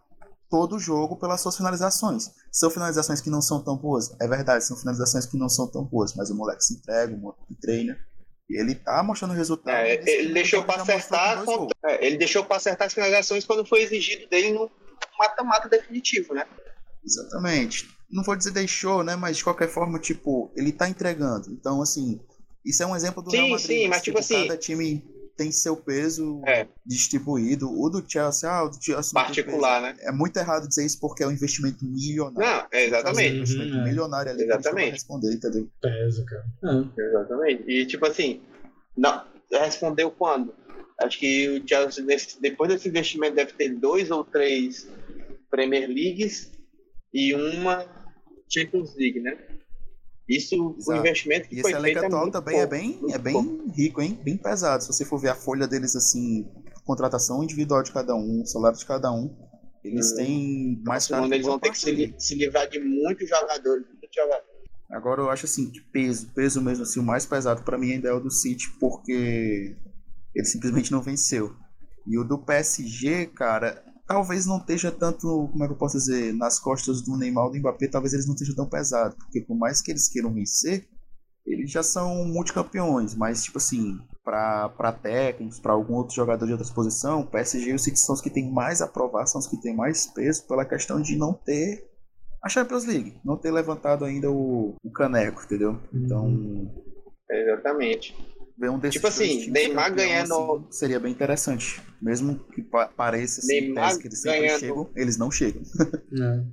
todo 0.48 0.76
o 0.76 0.78
jogo 0.78 1.16
pelas 1.16 1.40
suas 1.40 1.56
finalizações. 1.56 2.30
São 2.50 2.70
finalizações 2.70 3.20
que 3.20 3.28
não 3.28 3.42
são 3.42 3.62
tão 3.62 3.76
boas, 3.76 4.14
é 4.20 4.28
verdade, 4.28 4.64
são 4.64 4.76
finalizações 4.76 5.26
que 5.26 5.36
não 5.36 5.48
são 5.48 5.66
tão 5.66 5.84
boas, 5.84 6.14
mas 6.14 6.30
o 6.30 6.36
moleque 6.36 6.64
se 6.64 6.74
entrega, 6.74 7.14
o 7.14 7.18
moleque 7.18 7.54
treina. 7.60 7.98
E 8.48 8.60
ele 8.60 8.74
tá 8.74 9.02
mostrando 9.02 9.34
resultado. 9.34 9.74
É, 9.74 9.94
ele 10.06 10.32
deixou 10.32 10.62
para 10.62 10.82
acertar, 10.82 11.44
é, 11.84 12.06
ele 12.06 12.18
deixou 12.18 12.44
para 12.44 12.56
acertar 12.56 12.86
as 12.86 12.94
finalizações 12.94 13.44
quando 13.44 13.66
foi 13.66 13.82
exigido 13.82 14.28
dele 14.28 14.52
no 14.52 14.70
mata-mata 15.28 15.68
definitivo, 15.68 16.34
né? 16.34 16.46
Exatamente. 17.04 17.88
Não 18.10 18.22
vou 18.22 18.36
dizer 18.36 18.52
deixou, 18.52 19.02
né? 19.02 19.16
Mas 19.16 19.36
de 19.36 19.44
qualquer 19.44 19.68
forma, 19.68 19.98
tipo, 19.98 20.52
ele 20.56 20.72
tá 20.72 20.88
entregando. 20.88 21.50
Então, 21.50 21.82
assim, 21.82 22.20
isso 22.64 22.82
é 22.82 22.86
um 22.86 22.96
exemplo 22.96 23.22
do 23.22 23.30
sim, 23.30 23.36
Real 23.36 23.50
Madrid. 23.50 23.66
Sim, 23.66 23.88
mas 23.88 24.02
tipo, 24.02 24.18
tipo 24.18 24.18
assim... 24.20 24.48
Cada 24.48 24.58
time 24.58 25.14
tem 25.36 25.50
seu 25.50 25.76
peso 25.76 26.40
é. 26.46 26.66
distribuído. 26.86 27.68
O 27.68 27.88
do 27.88 28.04
Chelsea, 28.06 28.48
ah, 28.48 28.64
o 28.64 28.68
do 28.68 28.82
Chelsea 28.82 29.12
particular, 29.12 29.82
né? 29.82 29.96
É 30.00 30.12
muito 30.12 30.36
errado 30.36 30.68
dizer 30.68 30.86
isso 30.86 30.98
porque 31.00 31.22
é 31.22 31.26
um 31.26 31.32
investimento 31.32 31.84
milionário. 31.84 32.38
Não, 32.38 32.68
é 32.72 32.84
exatamente. 32.84 33.28
É 33.28 33.32
um 33.32 33.36
investimento 33.38 33.76
uhum, 33.76 33.84
milionário 33.84 34.32
ali 34.32 34.44
exatamente. 34.44 34.92
responder, 34.92 35.34
entendeu? 35.34 35.68
Pesa, 35.80 36.24
cara. 36.24 36.44
É. 36.64 37.02
Exatamente. 37.02 37.64
E 37.66 37.86
tipo 37.86 38.06
assim, 38.06 38.42
não, 38.96 39.24
respondeu 39.50 40.10
quando? 40.10 40.54
Acho 41.00 41.18
que 41.18 41.48
o 41.48 41.68
Chelsea, 41.68 42.04
depois 42.40 42.70
desse 42.70 42.88
investimento, 42.88 43.34
deve 43.34 43.52
ter 43.52 43.70
dois 43.70 44.10
ou 44.10 44.24
três 44.24 44.88
Premier 45.50 45.88
Leagues 45.88 46.52
e 47.12 47.34
uma 47.34 47.84
Champions 48.48 48.94
League, 48.96 49.20
né? 49.20 49.36
Isso, 50.28 50.54
Exato. 50.78 50.90
o 50.90 51.00
investimento 51.00 51.48
que 51.48 51.58
e 51.58 51.60
foi 51.60 51.72
esse 51.72 51.80
feito 51.80 51.98
é 51.98 52.30
também 52.30 52.58
é 52.58 52.66
bem, 52.66 53.00
é 53.10 53.18
bem 53.18 53.70
rico, 53.74 54.00
hein? 54.00 54.18
Bem 54.22 54.36
pesado. 54.36 54.82
Se 54.82 54.88
você 54.88 55.04
for 55.04 55.18
ver 55.18 55.28
a 55.28 55.34
folha 55.34 55.66
deles, 55.66 55.94
assim, 55.94 56.48
contratação 56.84 57.42
individual 57.42 57.82
de 57.82 57.92
cada 57.92 58.14
um, 58.14 58.44
salário 58.46 58.78
de 58.78 58.86
cada 58.86 59.12
um, 59.12 59.34
eles 59.84 60.12
hum. 60.12 60.16
têm 60.16 60.82
mais 60.84 61.06
caro. 61.06 61.26
Eles 61.26 61.46
vão 61.46 61.58
ter 61.58 61.70
que 61.70 61.78
se, 61.78 62.14
se, 62.18 62.34
livrar 62.34 62.68
de 62.68 62.78
muitos 62.78 63.28
jogadores, 63.28 63.84
Agora 64.90 65.22
eu 65.22 65.30
acho 65.30 65.46
assim, 65.46 65.70
que 65.70 65.80
peso, 65.80 66.28
peso 66.34 66.62
mesmo 66.62 66.84
assim, 66.84 67.00
o 67.00 67.02
mais 67.02 67.26
pesado 67.26 67.62
para 67.62 67.76
mim 67.76 67.92
ainda 67.92 68.08
é 68.08 68.12
o 68.12 68.20
do 68.20 68.30
City, 68.30 68.70
porque 68.78 69.76
ele 70.34 70.46
simplesmente 70.46 70.92
não 70.92 71.02
venceu. 71.02 71.54
E 72.06 72.18
o 72.18 72.24
do 72.24 72.38
PSG, 72.38 73.26
cara, 73.26 73.82
talvez 74.06 74.46
não 74.46 74.58
esteja 74.58 74.90
tanto, 74.90 75.48
como 75.50 75.64
é 75.64 75.66
que 75.66 75.72
eu 75.72 75.78
posso 75.78 75.96
dizer, 75.96 76.34
nas 76.34 76.58
costas 76.58 77.02
do 77.02 77.16
Neymar 77.16 77.46
ou 77.46 77.52
do 77.52 77.58
Mbappé, 77.58 77.88
talvez 77.88 78.12
eles 78.12 78.26
não 78.26 78.34
estejam 78.34 78.54
tão 78.54 78.68
pesados, 78.68 79.16
porque 79.16 79.40
por 79.40 79.56
mais 79.56 79.80
que 79.80 79.90
eles 79.90 80.08
queiram 80.08 80.32
vencer, 80.32 80.86
eles 81.46 81.70
já 81.70 81.82
são 81.82 82.24
multicampeões, 82.26 83.14
mas 83.14 83.42
tipo 83.42 83.58
assim, 83.58 83.98
para 84.22 84.92
técnicos, 84.92 85.58
para 85.58 85.72
algum 85.72 85.94
outro 85.94 86.14
jogador 86.14 86.46
de 86.46 86.52
outra 86.52 86.74
posição, 86.74 87.20
o 87.20 87.26
PSG 87.26 87.70
e 87.70 87.74
o 87.74 87.78
City 87.78 87.98
são 87.98 88.14
os 88.14 88.20
que 88.20 88.30
têm 88.30 88.50
mais 88.50 88.80
aprovação, 88.80 89.40
são 89.40 89.40
os 89.40 89.46
que 89.46 89.60
têm 89.60 89.76
mais 89.76 90.06
peso 90.06 90.46
pela 90.46 90.64
questão 90.64 91.00
de 91.00 91.16
não 91.16 91.34
ter 91.34 91.86
a 92.42 92.48
Champions 92.48 92.84
League, 92.84 93.18
não 93.24 93.36
ter 93.36 93.50
levantado 93.50 94.04
ainda 94.04 94.30
o, 94.30 94.74
o 94.82 94.92
caneco, 94.92 95.42
entendeu? 95.44 95.80
Então, 95.92 96.70
exatamente 97.30 98.14
ver 98.58 98.70
um 98.70 98.78
desses 98.78 98.94
Tipo 98.94 99.08
assim, 99.08 99.50
Neymar 99.50 99.94
ganhando. 99.94 100.34
Assim, 100.34 100.66
seria 100.70 101.00
bem 101.00 101.12
interessante. 101.12 101.80
Mesmo 102.00 102.38
que 102.52 102.62
pareça 102.96 103.40
assim, 103.40 103.60
Neymar 103.60 103.98
que 103.98 104.06
eles 104.06 104.20
sempre 104.20 104.40
ganhando... 104.40 104.60
chegam, 104.60 104.90
eles 104.96 105.16
não 105.16 105.30
chegam. 105.30 105.62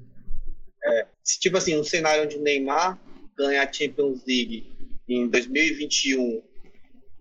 é. 0.85 1.01
é. 1.01 1.07
Tipo 1.39 1.57
assim, 1.57 1.79
um 1.79 1.83
cenário 1.83 2.23
onde 2.23 2.37
Neymar 2.39 2.99
ganha 3.37 3.63
a 3.63 3.71
Champions 3.71 4.23
League 4.25 4.65
em 5.07 5.27
2021 5.27 6.41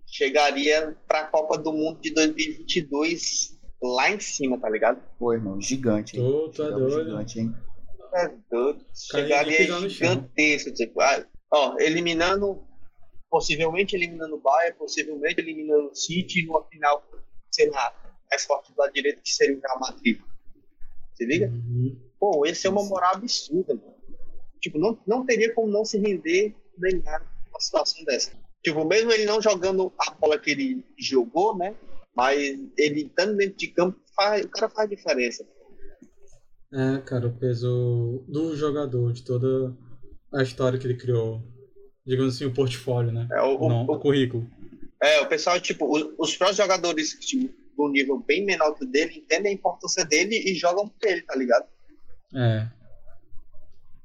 chegaria 0.06 0.96
para 1.06 1.20
a 1.20 1.26
Copa 1.26 1.56
do 1.56 1.72
Mundo 1.72 2.00
de 2.00 2.12
2022 2.12 3.58
lá 3.82 4.10
em 4.10 4.20
cima, 4.20 4.58
tá 4.58 4.68
ligado? 4.68 5.00
Pô, 5.18 5.32
irmão, 5.32 5.60
gigante. 5.60 6.16
Hein? 6.16 6.22
Tô, 6.22 6.48
tá 6.50 6.70
doido. 6.70 7.04
Gigante, 7.04 7.40
hein? 7.40 7.54
É 8.14 8.30
doido. 8.50 8.84
Chegaria 8.94 9.88
gigantesco. 9.88 10.72
Tipo, 10.72 11.00
ah, 11.00 11.24
ó, 11.52 11.76
eliminando, 11.78 12.62
possivelmente 13.30 13.94
eliminando 13.94 14.34
o 14.34 14.40
Bayern, 14.40 14.76
possivelmente 14.76 15.40
eliminando 15.40 15.90
o 15.90 15.94
City, 15.94 16.44
numa 16.44 16.64
final, 16.64 17.02
sei 17.50 17.70
lá, 17.70 17.94
mais 18.28 18.44
forte 18.44 18.72
do 18.72 18.78
lado 18.78 18.92
direito, 18.92 19.22
que 19.22 19.32
seria 19.32 19.56
o 19.56 19.60
Real 19.60 19.80
Madrid. 19.80 20.20
Se 21.14 21.24
liga? 21.24 21.46
Uhum. 21.46 21.96
Pô, 22.18 22.44
esse 22.44 22.66
é 22.66 22.70
uma 22.70 22.84
moral 22.84 23.14
absurda, 23.14 23.74
mano. 23.74 23.94
Tipo, 24.60 24.78
não, 24.78 24.98
não 25.06 25.24
teria 25.24 25.54
como 25.54 25.70
não 25.70 25.84
se 25.84 25.98
render 25.98 26.54
Neymar 26.76 27.22
uma 27.48 27.60
situação 27.60 28.04
dessa. 28.04 28.32
Tipo, 28.62 28.84
mesmo 28.84 29.10
ele 29.10 29.24
não 29.24 29.40
jogando 29.40 29.92
a 29.98 30.10
bola 30.12 30.38
que 30.38 30.50
ele 30.50 30.84
jogou, 30.98 31.56
né? 31.56 31.74
Mas 32.14 32.36
ele 32.76 33.02
estando 33.02 33.36
dentro 33.36 33.56
de 33.56 33.68
campo, 33.68 33.98
faz, 34.14 34.44
o 34.44 34.48
cara 34.48 34.68
faz 34.68 34.90
diferença. 34.90 35.46
É, 36.72 36.98
cara, 36.98 37.26
o 37.26 37.36
peso 37.36 38.24
do 38.28 38.54
jogador, 38.56 39.12
de 39.12 39.24
toda 39.24 39.76
a 40.32 40.42
história 40.42 40.78
que 40.78 40.86
ele 40.86 40.96
criou. 40.96 41.42
Digamos 42.10 42.34
assim, 42.34 42.44
o 42.44 42.52
portfólio, 42.52 43.12
né? 43.12 43.28
É, 43.30 43.40
o, 43.40 43.68
Não, 43.68 43.86
o, 43.86 43.92
o 43.92 44.00
currículo. 44.00 44.44
É, 45.00 45.20
o 45.20 45.28
pessoal, 45.28 45.60
tipo, 45.60 45.86
os, 45.86 46.12
os 46.18 46.36
próprios 46.36 46.56
jogadores 46.56 47.16
tipo, 47.20 47.54
do 47.76 47.88
nível 47.88 48.18
bem 48.18 48.44
menor 48.44 48.74
que 48.74 48.84
o 48.84 48.86
dele 48.86 49.18
entendem 49.18 49.52
a 49.52 49.54
importância 49.54 50.04
dele 50.04 50.36
e 50.36 50.56
jogam 50.56 50.88
por 50.88 51.08
ele, 51.08 51.22
tá 51.22 51.36
ligado? 51.36 51.66
É. 52.34 52.66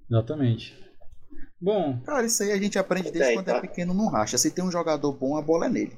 Exatamente. 0.07 0.77
Bom. 1.59 1.99
Cara, 2.05 2.27
isso 2.27 2.43
aí 2.43 2.51
a 2.51 2.57
gente 2.59 2.77
aprende 2.77 3.09
desde 3.09 3.31
é, 3.31 3.33
quando 3.33 3.47
tá. 3.47 3.57
é 3.57 3.61
pequeno 3.61 3.91
no 3.91 4.07
racha. 4.07 4.37
Se 4.37 4.51
tem 4.51 4.63
um 4.63 4.71
jogador 4.71 5.11
bom, 5.11 5.35
a 5.35 5.41
bola 5.41 5.65
é 5.65 5.69
nele. 5.69 5.97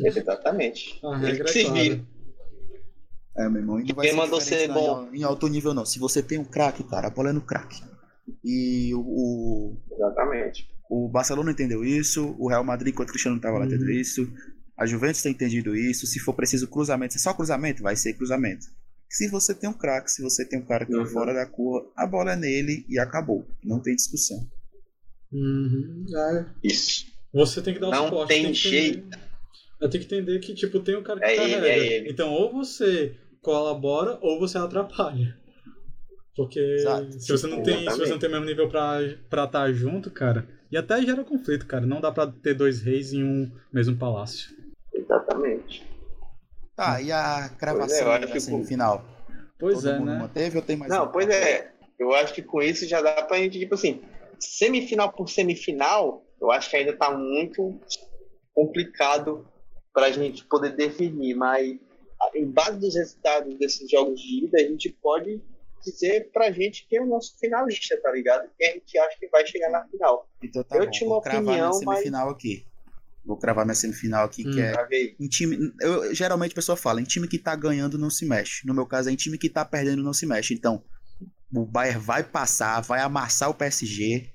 Exatamente. 0.00 0.98
A 1.04 1.16
regra 1.18 1.48
é 1.48 1.64
clara. 1.64 2.04
É, 3.36 3.48
meu 3.48 3.60
irmão. 3.60 3.78
não 3.78 3.94
vai 3.94 4.08
Quem 4.08 4.16
mandou 4.16 4.40
ser 4.40 4.66
bom? 4.72 5.08
Em 5.12 5.22
alto 5.22 5.46
nível, 5.46 5.72
não. 5.72 5.86
Se 5.86 6.00
você 6.00 6.20
tem 6.20 6.36
um 6.36 6.44
craque, 6.44 6.82
cara, 6.82 7.06
a 7.06 7.10
bola 7.10 7.30
é 7.30 7.32
no 7.32 7.40
craque. 7.40 7.91
E 8.44 8.94
o, 8.94 9.00
o, 9.00 9.76
Exatamente. 9.90 10.68
O 10.90 11.08
Barcelona 11.08 11.52
entendeu 11.52 11.84
isso, 11.84 12.36
o 12.38 12.48
Real 12.48 12.62
Madrid, 12.62 12.94
quando 12.94 13.08
o 13.08 13.12
Cristiano 13.12 13.36
estava 13.36 13.58
lá, 13.58 13.66
entendeu 13.66 13.88
uhum. 13.88 14.00
isso. 14.00 14.32
A 14.76 14.86
Juventus 14.86 15.22
tem 15.22 15.32
entendido 15.32 15.74
isso. 15.74 16.06
Se 16.06 16.18
for 16.18 16.34
preciso 16.34 16.68
cruzamento, 16.68 17.14
se 17.14 17.18
é 17.18 17.22
só 17.22 17.34
cruzamento, 17.34 17.82
vai 17.82 17.96
ser 17.96 18.14
cruzamento. 18.14 18.66
Se 19.08 19.28
você 19.28 19.54
tem 19.54 19.68
um 19.68 19.74
craque, 19.74 20.10
se 20.10 20.22
você 20.22 20.44
tem 20.44 20.58
um 20.58 20.64
cara 20.64 20.86
que 20.86 20.92
tá 20.92 20.98
uhum. 20.98 21.06
fora 21.06 21.34
da 21.34 21.46
curva, 21.46 21.90
a 21.96 22.06
bola 22.06 22.32
é 22.32 22.36
nele 22.36 22.84
e 22.88 22.98
acabou. 22.98 23.46
Não 23.62 23.80
tem 23.80 23.94
discussão. 23.94 24.38
Uhum. 25.32 26.04
É. 26.14 26.46
Isso. 26.62 27.06
Você 27.32 27.62
tem 27.62 27.74
que 27.74 27.80
dar 27.80 27.88
o 27.88 27.90
Não 27.90 28.04
suporte. 28.04 28.28
tem, 28.28 28.44
tem 28.44 28.54
jeito. 28.54 29.18
Eu 29.80 29.90
tenho 29.90 30.04
que 30.04 30.14
entender 30.14 30.38
que, 30.38 30.54
tipo, 30.54 30.80
tem 30.80 30.96
um 30.96 31.02
cara 31.02 31.18
que 31.18 31.26
é 31.26 31.36
carrega. 31.36 31.68
Ele, 31.68 32.08
é 32.08 32.10
então, 32.10 32.30
ou 32.30 32.52
você 32.52 33.16
colabora 33.40 34.18
ou 34.20 34.38
você 34.38 34.58
atrapalha. 34.58 35.36
Porque 36.34 36.58
Exato. 36.58 37.12
se 37.20 37.30
você 37.30 37.46
não 37.46 37.62
tem, 37.62 37.90
se 37.90 37.98
você 37.98 38.10
não 38.10 38.18
tem 38.18 38.28
o 38.28 38.32
mesmo 38.32 38.46
nível 38.46 38.68
pra 38.68 39.02
estar 39.02 39.46
tá 39.48 39.72
junto, 39.72 40.10
cara, 40.10 40.48
e 40.70 40.76
até 40.76 41.02
gera 41.02 41.22
conflito, 41.22 41.66
cara. 41.66 41.84
Não 41.84 42.00
dá 42.00 42.10
pra 42.10 42.26
ter 42.26 42.54
dois 42.54 42.80
reis 42.80 43.12
em 43.12 43.22
um 43.22 43.50
mesmo 43.70 43.96
palácio. 43.96 44.56
Exatamente. 44.94 45.86
Tá, 46.74 47.02
e 47.02 47.12
a 47.12 47.50
cravação 47.58 48.12
é, 48.12 48.20
da 48.20 48.40
semifinal? 48.40 49.04
Pois 49.58 49.82
Todo 49.82 49.88
é, 49.90 50.00
né? 50.00 50.18
Manteve 50.18 50.56
ou 50.56 50.62
tem 50.62 50.76
mais 50.76 50.90
Não, 50.90 51.12
pois 51.12 51.28
é. 51.28 51.70
Eu 51.98 52.14
acho 52.14 52.32
que 52.32 52.42
com 52.42 52.62
isso 52.62 52.88
já 52.88 53.02
dá 53.02 53.22
pra 53.22 53.36
gente, 53.36 53.58
tipo 53.58 53.74
assim, 53.74 54.02
semifinal 54.40 55.12
por 55.12 55.28
semifinal, 55.28 56.24
eu 56.40 56.50
acho 56.50 56.70
que 56.70 56.76
ainda 56.76 56.96
tá 56.96 57.16
muito 57.16 57.78
complicado 58.54 59.46
pra 59.92 60.10
gente 60.10 60.44
poder 60.46 60.74
definir, 60.74 61.34
mas 61.34 61.78
em 62.34 62.50
base 62.50 62.80
dos 62.80 62.94
resultados 62.94 63.56
desses 63.58 63.88
jogos 63.90 64.18
de 64.20 64.46
ida, 64.46 64.58
a 64.58 64.64
gente 64.64 64.88
pode 65.02 65.40
dizer 65.82 66.30
pra 66.32 66.50
gente 66.50 66.86
quem 66.88 66.98
é 66.98 67.02
o 67.02 67.06
nosso 67.06 67.38
finalista, 67.38 68.00
tá 68.00 68.10
ligado? 68.12 68.48
Quem 68.58 68.70
a 68.70 68.72
gente 68.74 68.98
acha 68.98 69.18
que 69.18 69.28
vai 69.28 69.46
chegar 69.46 69.70
na 69.70 69.86
final. 69.86 70.28
Então 70.42 70.62
tá 70.64 70.76
eu 70.76 70.84
bom, 70.84 70.90
tinha 70.90 71.08
uma 71.08 71.20
vou 71.20 71.32
opinião, 71.32 71.42
minha 71.42 71.72
semifinal 71.72 72.26
mas... 72.26 72.34
aqui. 72.34 72.66
Vou 73.24 73.36
cravar 73.36 73.64
minha 73.64 73.74
semifinal 73.74 74.24
aqui, 74.24 74.46
hum, 74.46 74.52
que 74.52 74.60
é 74.60 74.74
em 75.20 75.28
time. 75.28 75.72
Eu, 75.80 76.12
geralmente 76.14 76.52
a 76.52 76.56
pessoa 76.56 76.76
fala, 76.76 77.00
em 77.00 77.04
time 77.04 77.28
que 77.28 77.38
tá 77.38 77.54
ganhando 77.54 77.96
não 77.96 78.10
se 78.10 78.26
mexe. 78.26 78.66
No 78.66 78.74
meu 78.74 78.86
caso, 78.86 79.08
é 79.08 79.12
em 79.12 79.16
time 79.16 79.38
que 79.38 79.48
tá 79.48 79.64
perdendo 79.64 80.02
não 80.02 80.12
se 80.12 80.26
mexe. 80.26 80.54
Então, 80.54 80.82
o 81.54 81.64
Bayern 81.64 82.00
vai 82.00 82.24
passar, 82.24 82.80
vai 82.80 83.00
amassar 83.00 83.48
o 83.50 83.54
PSG. 83.54 84.28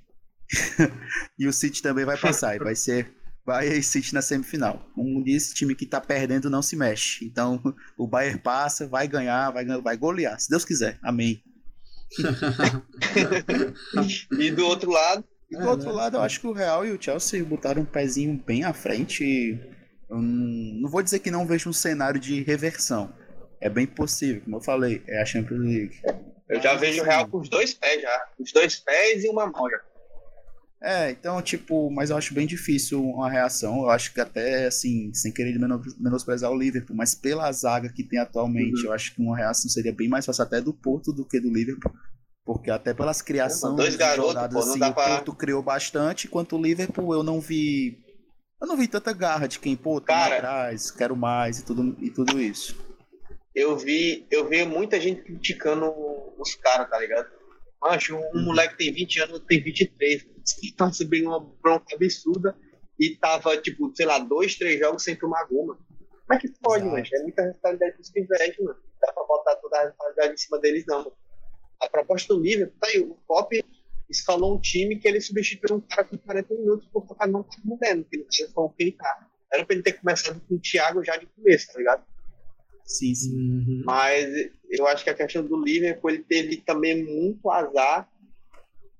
e 1.37 1.47
o 1.47 1.51
City 1.51 1.81
também 1.81 2.05
vai 2.05 2.17
passar. 2.17 2.55
e 2.55 2.59
vai 2.59 2.75
ser 2.75 3.13
Bayern 3.47 3.79
e 3.79 3.83
City 3.83 4.13
na 4.13 4.21
semifinal. 4.21 4.85
Um 4.97 5.23
desse 5.23 5.53
time 5.53 5.73
que 5.73 5.85
tá 5.85 6.01
perdendo 6.01 6.49
não 6.49 6.61
se 6.61 6.75
mexe. 6.75 7.23
Então, 7.23 7.63
o 7.97 8.05
Bayern 8.05 8.39
passa, 8.39 8.85
vai 8.85 9.07
ganhar, 9.07 9.51
vai, 9.51 9.65
vai 9.65 9.95
golear, 9.95 10.37
se 10.37 10.49
Deus 10.49 10.65
quiser. 10.65 10.99
Amém. 11.01 11.41
e 14.37 14.51
do 14.51 14.65
outro 14.65 14.91
lado? 14.91 15.23
E 15.49 15.55
do 15.55 15.63
é, 15.63 15.67
outro 15.67 15.87
né? 15.87 15.93
lado, 15.93 16.17
eu 16.17 16.21
acho 16.21 16.41
que 16.41 16.47
o 16.47 16.51
Real 16.51 16.85
e 16.85 16.91
o 16.91 17.01
Chelsea 17.01 17.41
botaram 17.43 17.83
um 17.83 17.85
pezinho 17.85 18.37
bem 18.45 18.65
à 18.65 18.73
frente. 18.73 19.57
Eu 20.09 20.17
não 20.17 20.89
vou 20.89 21.01
dizer 21.01 21.19
que 21.19 21.31
não 21.31 21.47
vejo 21.47 21.69
um 21.69 21.73
cenário 21.73 22.19
de 22.19 22.43
reversão. 22.43 23.13
É 23.61 23.69
bem 23.69 23.87
possível, 23.87 24.41
como 24.41 24.57
eu 24.57 24.61
falei, 24.61 25.01
é 25.07 25.21
a 25.21 25.25
Champions 25.25 25.61
League. 25.61 26.01
Eu 26.49 26.61
já 26.61 26.75
vejo 26.75 27.01
o 27.01 27.05
Real 27.05 27.25
com 27.29 27.39
os 27.39 27.47
dois 27.47 27.73
pés 27.73 28.01
já. 28.01 28.27
Os 28.37 28.51
dois 28.51 28.75
pés 28.75 29.23
e 29.23 29.29
uma 29.29 29.47
mão 29.47 29.69
já. 29.69 29.79
É, 30.81 31.09
então, 31.09 31.41
tipo, 31.41 31.89
mas 31.89 32.11
eu 32.11 32.17
acho 32.17 32.33
bem 32.33 32.45
difícil 32.45 33.03
uma 33.03 33.29
reação. 33.29 33.81
Eu 33.81 33.89
acho 33.89 34.13
que 34.13 34.21
até, 34.21 34.67
assim, 34.67 35.11
sem 35.13 35.31
querer 35.31 35.57
menosprezar 35.99 36.51
o 36.51 36.57
Liverpool, 36.57 36.95
mas 36.95 37.15
pela 37.15 37.51
zaga 37.51 37.91
que 37.91 38.03
tem 38.03 38.19
atualmente, 38.19 38.81
uhum. 38.81 38.87
eu 38.87 38.93
acho 38.93 39.13
que 39.15 39.21
uma 39.21 39.35
reação 39.35 39.69
seria 39.69 39.91
bem 39.91 40.07
mais 40.07 40.25
fácil 40.25 40.43
até 40.43 40.61
do 40.61 40.73
Porto 40.73 41.11
do 41.11 41.25
que 41.25 41.39
do 41.39 41.51
Liverpool. 41.51 41.91
Porque 42.45 42.69
até 42.69 42.93
pelas 42.93 43.21
criações 43.21 43.75
dois 43.75 43.95
garotos, 43.95 44.33
jogadas, 44.33 44.53
pô, 44.53 44.71
assim, 44.71 44.83
o. 44.83 44.93
Porto 44.93 45.35
criou 45.35 45.61
bastante, 45.63 46.27
enquanto 46.27 46.55
o 46.55 46.61
Liverpool 46.61 47.13
eu 47.13 47.23
não 47.23 47.41
vi. 47.41 47.97
Eu 48.61 48.67
não 48.67 48.77
vi 48.77 48.87
tanta 48.87 49.11
garra 49.13 49.47
de 49.47 49.59
quem, 49.59 49.75
pô, 49.75 49.99
tá 49.99 50.13
Cara, 50.13 50.35
atrás, 50.37 50.89
quero 50.89 51.15
mais 51.15 51.59
e 51.59 51.65
tudo, 51.65 51.97
e 51.99 52.09
tudo 52.09 52.39
isso. 52.39 52.77
Eu 53.53 53.75
vi, 53.77 54.25
eu 54.31 54.47
vi 54.47 54.65
muita 54.65 54.99
gente 54.99 55.23
criticando 55.23 55.91
os 56.37 56.55
caras, 56.55 56.89
tá 56.89 56.99
ligado? 56.99 57.27
Acho 57.83 58.15
um 58.15 58.19
uhum. 58.19 58.45
moleque 58.45 58.77
tem 58.77 58.91
20 58.91 59.21
anos, 59.21 59.39
tem 59.47 59.61
23 59.61 60.25
tá 60.75 60.87
recebendo 60.87 61.27
uma 61.27 61.39
bronca 61.39 61.95
absurda 61.95 62.55
e 62.99 63.15
tava, 63.15 63.57
tipo, 63.57 63.91
sei 63.95 64.05
lá, 64.05 64.17
dois, 64.19 64.55
três 64.55 64.79
jogos 64.79 65.03
sem 65.03 65.15
tomar 65.15 65.45
goma. 65.45 65.77
Como 65.77 66.33
é 66.33 66.39
que 66.39 66.49
pode, 66.61 66.85
mano? 66.85 67.03
É 67.13 67.21
muita 67.21 67.43
responsabilidade 67.43 67.97
dos 67.97 68.15
inveja, 68.15 68.55
mano. 68.59 68.79
Não 68.79 68.99
dá 69.01 69.13
pra 69.13 69.23
botar 69.23 69.55
toda 69.57 69.77
a 69.77 69.85
responsabilidade 69.85 70.33
em 70.33 70.37
cima 70.37 70.59
deles, 70.59 70.85
não. 70.87 71.11
A 71.81 71.89
proposta 71.89 72.33
do 72.33 72.41
Liverpool, 72.41 72.79
tá 72.79 72.87
aí, 72.87 72.99
o 72.99 73.15
Pop 73.27 73.63
escalou 74.09 74.55
um 74.55 74.59
time 74.59 74.97
que 74.97 75.07
ele 75.07 75.21
substituiu 75.21 75.77
um 75.77 75.81
cara 75.81 76.03
com 76.03 76.17
40 76.17 76.53
minutos 76.55 76.87
porque 76.91 77.13
o 77.13 77.15
cara 77.15 77.31
não 77.31 77.43
tá 77.43 77.57
mudando, 77.63 78.03
porque 78.03 78.43
ele 78.43 78.51
não 78.55 78.69
quem 78.69 78.91
tá. 78.91 79.27
Era 79.53 79.65
pra 79.65 79.75
ele 79.75 79.83
ter 79.83 79.93
começado 79.93 80.41
com 80.47 80.55
o 80.55 80.59
Thiago 80.59 81.03
já 81.03 81.15
de 81.17 81.27
começo, 81.27 81.71
tá 81.71 81.77
ligado? 81.77 82.03
Sim, 82.87 83.13
sim. 83.13 83.35
Uhum. 83.35 83.83
Mas 83.85 84.27
eu 84.69 84.87
acho 84.87 85.03
que 85.03 85.09
a 85.09 85.13
questão 85.13 85.43
do 85.43 85.61
Liverpool, 85.61 86.09
ele 86.09 86.23
teve 86.23 86.57
também 86.57 87.03
muito 87.03 87.51
azar 87.51 88.09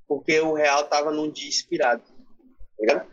porque 0.08 0.40
o 0.40 0.54
Real 0.54 0.84
estava 0.84 1.12
num 1.12 1.32
dia 1.32 1.48
inspirado. 1.48 2.04
Tá 2.86 3.06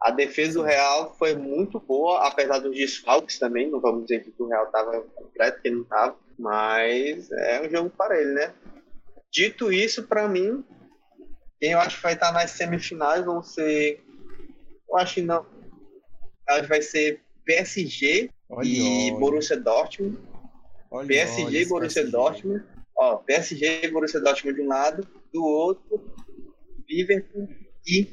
a 0.00 0.10
defesa 0.10 0.58
do 0.58 0.64
Real 0.64 1.14
foi 1.18 1.34
muito 1.34 1.78
boa, 1.78 2.26
apesar 2.26 2.58
dos 2.58 2.74
desfalques 2.74 3.38
também. 3.38 3.70
Não 3.70 3.80
vamos 3.80 4.06
dizer 4.06 4.24
que 4.24 4.42
o 4.42 4.48
Real 4.48 4.64
estava 4.64 5.02
completo, 5.02 5.60
que 5.60 5.70
não 5.70 5.82
estava. 5.82 6.16
Mas 6.38 7.30
é 7.32 7.60
um 7.60 7.70
jogo 7.70 7.90
para 7.90 8.18
ele, 8.18 8.32
né? 8.32 8.54
Dito 9.30 9.70
isso, 9.70 10.04
para 10.04 10.26
mim, 10.26 10.64
quem 11.60 11.72
eu 11.72 11.78
acho 11.80 11.96
que 11.96 12.02
vai 12.02 12.14
estar 12.14 12.32
nas 12.32 12.52
semifinais 12.52 13.24
vão 13.24 13.42
ser. 13.42 14.02
Eu 14.88 14.96
acho 14.96 15.14
que 15.14 15.22
não. 15.22 15.44
Acho 16.48 16.62
que 16.62 16.68
vai 16.68 16.82
ser 16.82 17.20
PSG 17.44 18.30
olha, 18.50 18.66
e 18.66 19.10
olha. 19.10 19.20
Borussia 19.20 19.56
Dortmund. 19.56 20.18
Olha, 20.90 21.06
PSG 21.06 21.62
e 21.62 21.66
Borussia 21.66 22.02
PSG. 22.02 22.16
Dortmund. 22.16 22.64
Ó, 22.96 23.16
PSG 23.16 23.80
e 23.84 23.88
Borussia 23.90 24.20
Dortmund 24.20 24.56
de 24.56 24.62
um 24.62 24.68
lado, 24.68 25.06
do 25.32 25.42
outro, 25.42 26.12
Liverpool 26.88 27.48
e 27.86 28.06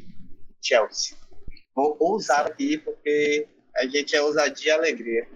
Chelsea. 0.61 1.17
Vou 1.75 1.97
ousar 1.99 2.47
aqui 2.47 2.77
porque 2.77 3.47
a 3.75 3.85
gente 3.85 4.15
é 4.15 4.21
ousadia 4.21 4.71
e 4.71 4.75
alegria. 4.75 5.27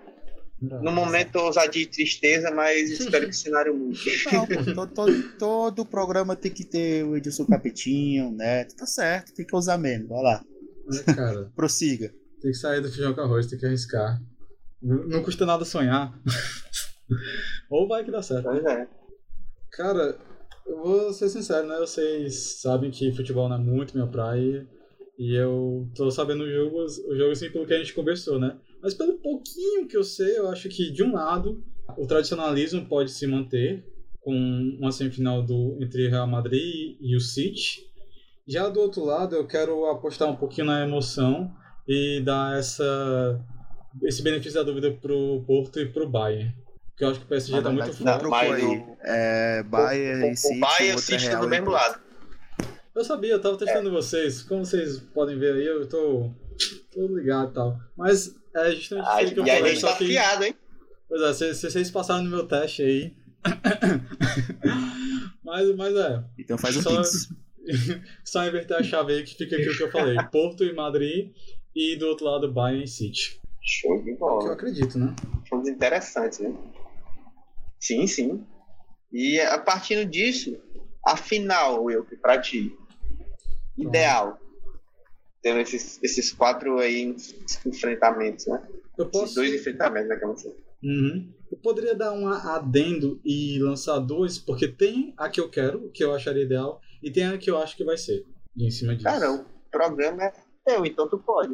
No 0.61 0.91
momento, 0.91 1.37
ousadia 1.37 1.81
e 1.81 1.87
tristeza, 1.87 2.51
mas 2.51 2.91
espero 2.91 3.25
que 3.25 3.31
o 3.31 3.35
cenário 3.35 3.75
mude. 3.75 3.99
Não, 4.31 4.45
pô, 4.45 4.87
todo, 4.87 5.37
todo, 5.39 5.85
programa 5.85 6.35
tem 6.35 6.51
que 6.51 6.63
ter 6.63 7.03
o 7.03 7.17
Edilson 7.17 7.47
Capetinho, 7.47 8.31
né? 8.31 8.65
Tá 8.65 8.85
certo, 8.85 9.33
tem 9.33 9.45
que 9.45 9.55
usar 9.55 9.79
menos. 9.79 10.07
Vai 10.07 10.21
lá. 10.21 10.45
É, 11.07 11.13
cara, 11.13 11.51
Prossiga. 11.55 12.13
Tem 12.39 12.51
que 12.51 12.57
sair 12.57 12.79
do 12.79 12.91
feijão 12.91 13.13
com 13.13 13.21
arroz, 13.21 13.47
tem 13.47 13.57
que 13.57 13.65
arriscar. 13.65 14.21
Não 14.81 15.21
custa 15.23 15.45
nada 15.45 15.63
sonhar. 15.63 16.13
Ou 17.69 17.87
vai 17.87 18.03
que 18.03 18.11
dá 18.11 18.21
certo. 18.21 18.45
Pois 18.45 18.65
é. 18.65 18.87
Cara, 19.71 20.17
eu 20.65 20.77
vou 20.77 21.13
ser 21.13 21.29
sincero, 21.29 21.67
né? 21.67 21.77
Vocês 21.79 22.61
sabem 22.61 22.91
que 22.91 23.11
futebol 23.11 23.47
não 23.47 23.55
é 23.55 23.59
muito 23.59 23.93
minha 23.93 24.07
praia. 24.07 24.67
E 25.17 25.35
eu 25.35 25.87
tô 25.95 26.09
sabendo 26.09 26.43
o 26.43 26.49
jogo, 26.49 26.83
o 26.83 27.15
jogo 27.15 27.31
assim 27.31 27.51
pelo 27.51 27.65
que 27.65 27.73
a 27.73 27.77
gente 27.77 27.93
conversou, 27.93 28.39
né? 28.39 28.57
Mas 28.81 28.93
pelo 28.93 29.19
pouquinho 29.19 29.87
que 29.87 29.95
eu 29.95 30.03
sei, 30.03 30.37
eu 30.37 30.49
acho 30.49 30.67
que 30.67 30.91
de 30.91 31.03
um 31.03 31.13
lado 31.13 31.63
o 31.97 32.07
tradicionalismo 32.07 32.87
pode 32.87 33.11
se 33.11 33.27
manter 33.27 33.85
com 34.21 34.33
uma 34.79 34.91
semifinal 34.91 35.43
do 35.43 35.77
entre 35.79 36.07
Real 36.07 36.27
Madrid 36.27 36.97
e 36.99 37.15
o 37.15 37.19
City. 37.19 37.87
Já 38.47 38.69
do 38.69 38.79
outro 38.79 39.03
lado, 39.03 39.35
eu 39.35 39.45
quero 39.45 39.85
apostar 39.85 40.27
um 40.29 40.35
pouquinho 40.35 40.67
na 40.67 40.83
emoção 40.83 41.53
e 41.87 42.21
dar 42.21 42.57
essa 42.57 43.39
esse 44.03 44.21
benefício 44.21 44.53
da 44.53 44.63
dúvida 44.63 44.91
pro 44.91 45.43
Porto 45.45 45.79
e 45.79 45.85
pro 45.85 46.09
Bayern. 46.09 46.53
Porque 46.89 47.03
eu 47.03 47.09
acho 47.09 47.19
que 47.19 47.25
o 47.25 47.29
PSG 47.29 47.57
está 47.57 47.71
muito 47.71 47.93
forte. 47.93 48.29
Bayern, 48.29 48.85
é, 49.01 49.63
Bayern 49.63 50.31
e 50.31 50.37
City. 50.37 50.57
O 50.57 50.59
Bayern 50.59 50.87
e 50.87 50.95
o 50.95 50.99
City 50.99 51.35
do 51.35 51.47
mesmo 51.47 51.69
lado. 51.69 51.99
Eu 52.93 53.05
sabia, 53.05 53.31
eu 53.31 53.41
tava 53.41 53.57
testando 53.57 53.89
é. 53.89 53.91
vocês. 53.91 54.43
Como 54.43 54.65
vocês 54.65 54.99
podem 54.99 55.39
ver 55.39 55.55
aí, 55.55 55.65
eu 55.65 55.87
tô, 55.87 56.29
tô 56.91 57.07
ligado 57.07 57.51
e 57.51 57.53
tal. 57.53 57.79
Mas 57.97 58.35
é 58.55 58.71
justamente 58.71 59.07
ah, 59.09 59.23
isso 59.23 59.33
que 59.33 59.39
eu 59.39 59.45
falei. 59.45 59.61
E 59.61 59.65
a 59.65 59.69
gente 59.69 59.81
tá 59.81 59.95
fiado, 59.95 60.43
hein? 60.43 60.55
Pois 61.07 61.21
é, 61.21 61.33
se, 61.33 61.55
se 61.55 61.71
vocês 61.71 61.89
passaram 61.89 62.23
no 62.23 62.29
meu 62.29 62.45
teste 62.45 62.83
aí. 62.83 63.13
mas, 65.43 65.75
mas 65.75 65.95
é. 65.95 66.23
Então 66.37 66.57
faz 66.57 66.77
o 66.77 66.81
só, 66.81 66.97
Pix. 66.97 67.29
só 68.23 68.45
inverter 68.45 68.77
a 68.77 68.83
chave 68.83 69.13
aí 69.13 69.23
que 69.23 69.35
fica 69.35 69.55
aqui 69.55 69.69
o 69.69 69.75
que 69.75 69.83
eu 69.83 69.91
falei. 69.91 70.15
Porto 70.31 70.63
e 70.63 70.73
Madrid 70.73 71.31
e 71.75 71.95
do 71.95 72.07
outro 72.07 72.25
lado 72.25 72.51
Bayern 72.51 72.83
e 72.83 72.87
City. 72.87 73.40
Show 73.61 74.01
de 74.01 74.15
bola. 74.15 74.41
Que 74.41 74.47
eu 74.47 74.53
acredito, 74.53 74.97
né? 74.97 75.15
Jogos 75.49 75.69
interessantes, 75.69 76.39
né? 76.39 76.53
Sim, 77.79 78.07
sim. 78.07 78.45
E 79.11 79.39
a 79.39 79.59
partir 79.59 80.05
disso, 80.05 80.57
a 81.05 81.15
final, 81.15 81.89
eu 81.89 82.05
pra 82.21 82.39
ti. 82.39 82.75
Ideal. 83.77 84.39
Tendo 85.41 85.59
esses, 85.59 85.99
esses 86.03 86.31
quatro 86.31 86.79
aí 86.79 87.15
enfrentamentos, 87.65 88.47
né? 88.47 88.67
Eu 88.97 89.09
posso... 89.09 89.25
Esses 89.25 89.35
dois 89.35 89.53
enfrentamentos, 89.53 90.09
né? 90.09 90.15
Que 90.15 90.25
eu 90.25 90.35
uhum. 90.83 91.33
Eu 91.51 91.57
poderia 91.57 91.95
dar 91.95 92.13
um 92.13 92.27
adendo 92.27 93.19
e 93.25 93.59
lançar 93.59 93.99
dois, 93.99 94.37
porque 94.37 94.67
tem 94.67 95.13
a 95.17 95.29
que 95.29 95.41
eu 95.41 95.49
quero, 95.49 95.89
que 95.91 96.03
eu 96.03 96.13
acharia 96.13 96.43
ideal, 96.43 96.79
e 97.03 97.11
tem 97.11 97.25
a 97.25 97.37
que 97.37 97.51
eu 97.51 97.57
acho 97.57 97.75
que 97.75 97.83
vai 97.83 97.97
ser, 97.97 98.25
em 98.57 98.71
cima 98.71 98.93
disso. 98.93 99.03
Cara, 99.03 99.33
o 99.33 99.45
programa 99.69 100.23
é 100.23 100.33
teu, 100.65 100.85
então 100.85 101.07
tu 101.07 101.17
pode. 101.19 101.53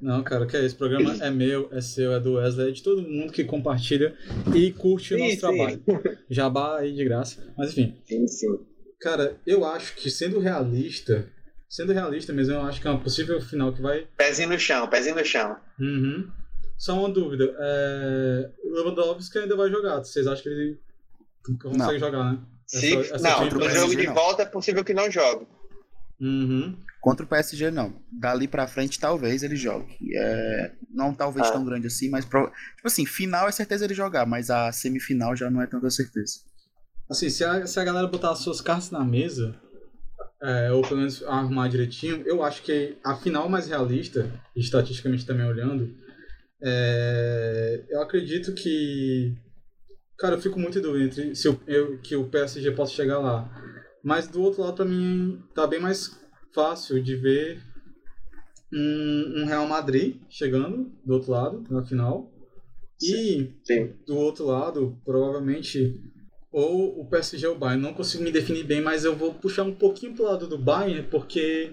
Não, 0.00 0.22
cara, 0.22 0.46
que 0.46 0.56
é 0.56 0.64
esse 0.64 0.74
programa 0.74 1.14
é 1.20 1.30
meu, 1.30 1.68
é 1.72 1.80
seu, 1.80 2.12
é 2.12 2.20
do 2.20 2.34
Wesley, 2.34 2.68
é 2.68 2.72
de 2.72 2.82
todo 2.82 3.02
mundo 3.02 3.32
que 3.32 3.44
compartilha 3.44 4.16
e 4.54 4.72
curte 4.72 5.14
o 5.14 5.18
nosso 5.18 5.32
sim. 5.32 5.38
trabalho. 5.38 5.82
Jabá 6.28 6.78
aí 6.78 6.94
de 6.94 7.04
graça, 7.04 7.52
mas 7.56 7.70
enfim. 7.70 8.00
Sim, 8.04 8.26
sim. 8.26 8.58
Cara, 9.00 9.36
eu 9.46 9.64
acho 9.64 9.94
que 9.94 10.10
sendo 10.10 10.40
realista, 10.40 11.30
sendo 11.68 11.92
realista 11.92 12.32
mesmo, 12.32 12.54
eu 12.54 12.62
acho 12.62 12.80
que 12.80 12.88
é 12.88 12.90
uma 12.90 13.02
possível 13.02 13.40
final 13.40 13.72
que 13.72 13.80
vai. 13.80 14.06
Pezinho 14.16 14.48
no 14.48 14.58
chão, 14.58 14.88
pezinho 14.88 15.14
no 15.14 15.24
chão. 15.24 15.56
Uhum. 15.78 16.28
Só 16.76 16.98
uma 16.98 17.08
dúvida. 17.08 17.56
É... 17.58 18.50
O 18.64 18.72
Lewandowski 18.72 19.38
ainda 19.38 19.56
vai 19.56 19.68
jogar. 19.70 19.98
Vocês 19.98 20.26
acham 20.26 20.42
que 20.42 20.48
ele 20.48 20.78
consegue 21.60 21.92
não. 21.92 21.98
jogar, 21.98 22.32
né? 22.32 22.38
Essa, 22.72 23.14
essa 23.14 23.18
não, 23.18 23.46
no 23.46 23.70
jogo 23.70 23.96
de 23.96 24.06
volta 24.06 24.42
é 24.42 24.46
possível 24.46 24.84
que 24.84 24.92
não 24.92 25.10
jogue. 25.10 25.46
Uhum. 26.20 26.76
Contra 27.00 27.24
o 27.24 27.28
PSG, 27.28 27.70
não. 27.70 27.94
Dali 28.10 28.48
pra 28.48 28.66
frente, 28.66 28.98
talvez 28.98 29.42
ele 29.42 29.56
jogue. 29.56 29.96
É, 30.14 30.72
não 30.90 31.14
talvez 31.14 31.46
ah. 31.46 31.52
tão 31.52 31.64
grande 31.64 31.86
assim, 31.86 32.10
mas. 32.10 32.24
Pro... 32.24 32.50
Tipo 32.76 32.86
assim, 32.86 33.06
final 33.06 33.48
é 33.48 33.52
certeza 33.52 33.84
ele 33.84 33.94
jogar, 33.94 34.26
mas 34.26 34.50
a 34.50 34.72
semifinal 34.72 35.36
já 35.36 35.48
não 35.48 35.62
é 35.62 35.66
tanta 35.66 35.88
certeza. 35.90 36.40
Assim, 37.08 37.30
se 37.30 37.44
a, 37.44 37.66
se 37.66 37.78
a 37.78 37.84
galera 37.84 38.06
botar 38.06 38.32
as 38.32 38.40
suas 38.40 38.60
cartas 38.60 38.90
na 38.90 39.04
mesa, 39.04 39.54
é, 40.42 40.70
ou 40.72 40.82
pelo 40.82 40.98
menos 40.98 41.22
arrumar 41.22 41.68
direitinho, 41.68 42.22
eu 42.26 42.42
acho 42.42 42.62
que 42.62 42.96
a 43.04 43.14
final 43.16 43.48
mais 43.48 43.68
realista, 43.68 44.30
estatisticamente 44.54 45.24
também 45.24 45.46
olhando, 45.46 45.96
é, 46.62 47.84
eu 47.88 48.02
acredito 48.02 48.52
que. 48.54 49.36
Cara, 50.18 50.34
eu 50.34 50.40
fico 50.40 50.58
muito 50.58 50.78
em 50.78 50.82
dúvida 50.82 51.04
entre 51.04 51.34
se 51.36 51.46
eu, 51.46 51.60
eu, 51.66 51.98
que 51.98 52.16
o 52.16 52.28
PSG 52.28 52.72
possa 52.72 52.92
chegar 52.92 53.20
lá. 53.20 53.48
Mas 54.08 54.26
do 54.26 54.40
outro 54.40 54.62
lado, 54.62 54.76
pra 54.76 54.86
mim, 54.86 55.38
tá 55.54 55.66
bem 55.66 55.78
mais 55.78 56.18
fácil 56.54 57.02
de 57.02 57.14
ver 57.14 57.62
um, 58.72 59.34
um 59.36 59.44
Real 59.44 59.68
Madrid 59.68 60.16
chegando 60.30 60.90
do 61.04 61.12
outro 61.12 61.30
lado, 61.30 61.62
na 61.68 61.84
final. 61.84 62.32
E 63.02 63.52
Sim. 63.62 63.92
do 64.06 64.16
outro 64.16 64.46
lado, 64.46 64.98
provavelmente, 65.04 66.00
ou 66.50 66.98
o 66.98 67.06
PSG 67.06 67.48
ou 67.48 67.54
o 67.54 67.58
Bayern. 67.58 67.82
Não 67.82 67.92
consigo 67.92 68.24
me 68.24 68.32
definir 68.32 68.64
bem, 68.64 68.80
mas 68.80 69.04
eu 69.04 69.14
vou 69.14 69.34
puxar 69.34 69.64
um 69.64 69.74
pouquinho 69.74 70.14
pro 70.14 70.24
lado 70.24 70.48
do 70.48 70.56
Bayern, 70.56 71.06
porque 71.10 71.70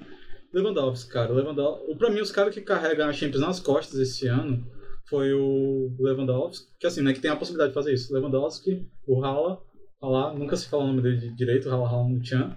Lewandowski, 0.53 1.09
cara. 1.09 1.31
Lewandowski, 1.31 1.95
pra 1.95 2.09
mim, 2.09 2.19
os 2.19 2.33
caras 2.33 2.53
que 2.53 2.59
carregam 2.59 3.07
a 3.07 3.13
Champions 3.13 3.41
nas 3.41 3.61
costas 3.61 3.97
esse 3.97 4.27
ano 4.27 4.61
foi 5.09 5.33
o 5.33 5.95
Lewandowski, 5.97 6.67
que 6.81 6.85
assim, 6.85 7.01
né, 7.01 7.13
que 7.13 7.21
tem 7.21 7.31
a 7.31 7.37
possibilidade 7.37 7.69
de 7.69 7.75
fazer 7.75 7.93
isso. 7.93 8.13
Lewandowski, 8.13 8.85
o 9.07 9.23
Hala, 9.23 9.61
Hala, 10.01 10.33
nunca 10.33 10.55
se 10.55 10.67
fala 10.67 10.83
o 10.83 10.87
nome 10.87 11.01
dele 11.01 11.33
direito, 11.35 11.69
Hala 11.69 11.87
Hala 11.87 12.23
Chan. 12.23 12.55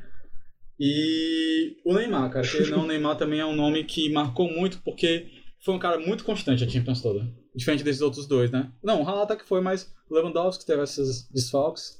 E 0.78 1.76
o 1.84 1.94
Neymar, 1.94 2.30
cara, 2.30 2.46
que 2.46 2.70
não, 2.70 2.84
o 2.84 2.86
Neymar 2.86 3.16
também 3.16 3.40
é 3.40 3.46
um 3.46 3.56
nome 3.56 3.84
que 3.84 4.12
marcou 4.12 4.50
muito 4.50 4.80
porque 4.82 5.28
foi 5.64 5.74
um 5.74 5.78
cara 5.78 5.98
muito 5.98 6.24
constante 6.24 6.62
a 6.62 6.68
Champions 6.68 7.02
toda. 7.02 7.26
Diferente 7.54 7.82
desses 7.82 8.02
outros 8.02 8.26
dois, 8.26 8.50
né? 8.50 8.72
Não, 8.82 9.02
o 9.02 9.08
até 9.08 9.34
que 9.34 9.44
foi, 9.44 9.60
mas 9.60 9.92
Lewandowski 10.10 10.64
teve 10.64 10.82
esses 10.82 11.28
desfalques. 11.30 11.98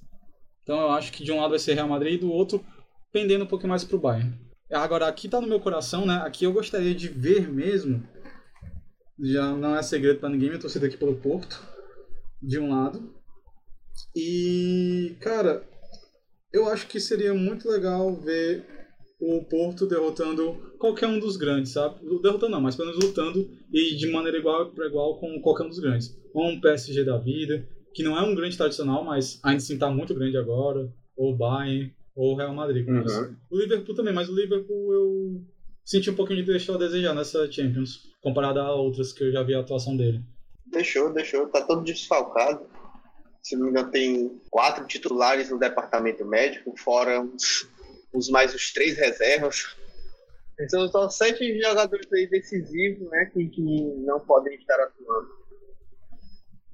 Então 0.63 0.81
eu 0.81 0.91
acho 0.91 1.13
que 1.13 1.25
de 1.25 1.33
um 1.33 1.41
lado 1.41 1.51
vai 1.51 1.59
ser 1.59 1.75
Real 1.75 1.89
Madrid 1.89 2.15
e 2.15 2.19
do 2.19 2.31
outro 2.31 2.65
pendendo 3.13 3.45
um 3.45 3.49
pouquinho 3.49 3.71
mais 3.71 3.85
pro 3.85 3.99
Bayern. 3.99 4.39
Agora, 4.71 5.09
aqui 5.09 5.29
tá 5.29 5.41
no 5.41 5.47
meu 5.47 5.59
coração, 5.59 6.05
né? 6.05 6.17
Aqui 6.25 6.45
eu 6.45 6.53
gostaria 6.53 6.95
de 6.95 7.09
ver 7.09 7.49
mesmo. 7.51 8.07
Já 9.19 9.57
não 9.57 9.75
é 9.75 9.83
segredo 9.83 10.21
para 10.21 10.29
ninguém, 10.29 10.51
minha 10.51 10.61
torcida 10.61 10.87
aqui 10.87 10.97
pelo 10.97 11.17
Porto. 11.17 11.61
De 12.41 12.59
um 12.59 12.71
lado. 12.71 13.18
E, 14.15 15.17
cara, 15.21 15.63
eu 16.53 16.69
acho 16.69 16.87
que 16.87 17.01
seria 17.01 17.35
muito 17.35 17.69
legal 17.69 18.15
ver 18.17 18.65
o 19.21 19.45
Porto 19.45 19.87
derrotando 19.87 20.55
qualquer 20.79 21.09
um 21.09 21.19
dos 21.19 21.37
grandes, 21.37 21.73
sabe? 21.73 21.97
Derrotando 22.23 22.53
não, 22.53 22.61
mas 22.61 22.77
pelo 22.77 22.89
menos 22.89 23.05
lutando 23.05 23.51
e 23.73 23.97
de 23.97 24.11
maneira 24.11 24.39
igual 24.39 24.71
para 24.71 24.87
igual 24.87 25.19
com 25.19 25.41
qualquer 25.41 25.65
um 25.65 25.69
dos 25.69 25.81
grandes. 25.81 26.17
Ou 26.33 26.49
um 26.49 26.61
PSG 26.61 27.05
da 27.05 27.19
vida, 27.19 27.67
que 27.93 28.03
não 28.03 28.17
é 28.17 28.23
um 28.23 28.35
grande 28.35 28.57
tradicional, 28.57 29.05
mas 29.05 29.41
ainda 29.43 29.59
assim 29.59 29.75
está 29.75 29.91
muito 29.91 30.15
grande 30.15 30.37
agora, 30.37 30.93
ou 31.17 31.33
o 31.33 31.37
Bayern, 31.37 31.93
ou 32.15 32.33
o 32.33 32.37
Real 32.37 32.55
Madrid. 32.55 32.87
Uhum. 32.87 33.37
O 33.51 33.59
Liverpool 33.59 33.95
também, 33.95 34.15
mas 34.15 34.29
o 34.29 34.35
Liverpool 34.35 34.93
eu 34.93 35.45
senti 35.85 36.11
um 36.11 36.15
pouquinho 36.15 36.45
de 36.45 36.53
deixar 36.53 36.75
a 36.75 36.79
desejar 36.79 37.15
nessa 37.15 37.51
Champions, 37.51 38.03
comparado 38.23 38.61
a 38.61 38.75
outras 38.75 39.13
que 39.13 39.25
eu 39.25 39.33
já 39.33 39.43
vi 39.43 39.55
a 39.55 39.61
atuação 39.61 39.97
dele. 39.97 40.23
Deixou, 40.67 41.13
deixou, 41.13 41.49
tá 41.49 41.63
todo 41.63 41.83
desfalcado 41.83 42.78
se 43.49 43.57
não 43.57 43.65
me 43.65 43.71
engano, 43.71 43.91
tem 43.91 44.41
quatro 44.51 44.87
titulares 44.87 45.49
no 45.49 45.59
departamento 45.59 46.25
médico, 46.25 46.75
fora 46.77 47.23
os, 47.23 47.67
os 48.13 48.29
mais 48.29 48.55
os 48.55 48.73
três 48.73 48.97
reservas. 48.99 49.77
Então 50.61 50.89
são 50.89 51.09
sete 51.09 51.61
jogadores 51.61 52.13
aí 52.13 52.29
decisivos, 52.29 53.09
né, 53.11 53.31
que, 53.33 53.49
que 53.49 53.63
não 54.05 54.21
podem 54.21 54.55
estar 54.57 54.79
atuando. 54.81 55.39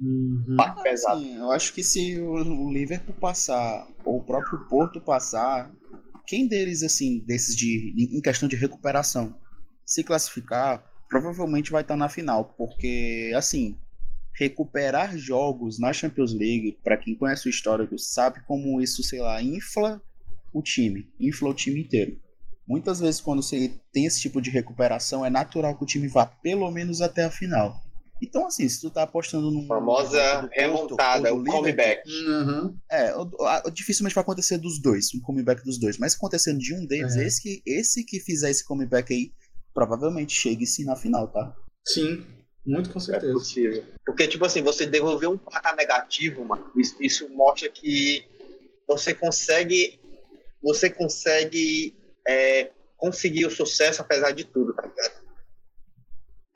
Uhum. 0.00 0.56
pesado. 0.82 1.20
Sim, 1.20 1.38
eu 1.38 1.50
acho 1.52 1.72
que 1.72 1.82
se 1.82 2.18
o, 2.18 2.32
o 2.32 2.72
Liverpool 2.72 3.14
passar, 3.14 3.86
ou 4.04 4.18
o 4.18 4.24
próprio 4.24 4.66
Porto 4.68 5.00
passar, 5.00 5.72
quem 6.26 6.48
deles, 6.48 6.82
assim, 6.82 7.20
desses 7.24 7.54
de, 7.54 7.94
em 7.96 8.20
questão 8.20 8.48
de 8.48 8.56
recuperação, 8.56 9.38
se 9.86 10.02
classificar, 10.02 10.84
provavelmente 11.08 11.70
vai 11.70 11.82
estar 11.82 11.96
na 11.96 12.08
final, 12.08 12.54
porque, 12.56 13.32
assim, 13.36 13.78
recuperar 14.34 15.16
jogos 15.16 15.78
na 15.78 15.92
Champions 15.92 16.32
League, 16.32 16.78
para 16.82 16.96
quem 16.96 17.14
conhece 17.14 17.46
o 17.46 17.50
histórico, 17.50 17.98
sabe 17.98 18.40
como 18.46 18.80
isso, 18.80 19.02
sei 19.02 19.20
lá, 19.20 19.40
infla 19.42 20.02
o 20.52 20.62
time, 20.62 21.08
infla 21.18 21.50
o 21.50 21.54
time 21.54 21.80
inteiro. 21.80 22.20
Muitas 22.66 22.98
vezes, 22.98 23.20
quando 23.20 23.42
você 23.42 23.72
tem 23.92 24.06
esse 24.06 24.20
tipo 24.20 24.40
de 24.40 24.50
recuperação, 24.50 25.24
é 25.24 25.30
natural 25.30 25.76
que 25.76 25.84
o 25.84 25.86
time 25.86 26.08
vá 26.08 26.24
pelo 26.24 26.70
menos 26.70 27.00
até 27.00 27.24
a 27.24 27.30
final. 27.30 27.80
Então, 28.22 28.46
assim, 28.46 28.66
se 28.68 28.80
tu 28.80 28.90
tá 28.90 29.02
apostando 29.02 29.50
no. 29.50 29.66
Famosa 29.66 30.48
remontada, 30.52 31.34
o 31.34 31.44
comeback. 31.44 32.08
Uhum. 32.08 32.76
É, 32.90 33.12
dificilmente 33.72 34.14
vai 34.14 34.22
acontecer 34.22 34.56
dos 34.56 34.80
dois, 34.80 35.08
um 35.14 35.20
comeback 35.20 35.62
dos 35.62 35.78
dois. 35.78 35.98
Mas 35.98 36.14
acontecendo 36.14 36.58
de 36.58 36.74
um 36.74 36.86
deles, 36.86 37.16
é. 37.16 37.26
esse, 37.26 37.42
que, 37.42 37.62
esse 37.66 38.04
que 38.04 38.20
fizer 38.20 38.50
esse 38.50 38.64
comeback 38.64 39.12
aí, 39.12 39.32
provavelmente 39.74 40.32
chegue 40.32 40.66
sim 40.66 40.84
na 40.84 40.96
final, 40.96 41.28
tá? 41.28 41.54
Sim. 41.86 42.24
Muito 42.66 42.90
com 42.90 43.00
certeza. 43.00 43.32
É 43.32 43.34
possível. 43.34 43.84
Porque, 44.06 44.26
tipo 44.26 44.44
assim, 44.44 44.62
você 44.62 44.86
devolver 44.86 45.28
um 45.28 45.36
placar 45.36 45.76
negativo, 45.76 46.44
mano, 46.44 46.70
isso, 46.76 46.96
isso 47.00 47.28
mostra 47.28 47.68
que 47.68 48.24
você 48.88 49.12
consegue. 49.12 49.98
Você 50.62 50.88
consegue 50.88 51.94
é, 52.26 52.70
conseguir 52.96 53.44
o 53.46 53.50
sucesso 53.50 54.00
apesar 54.00 54.30
de 54.30 54.44
tudo, 54.44 54.72
tá 54.72 54.82
ligado? 54.82 55.24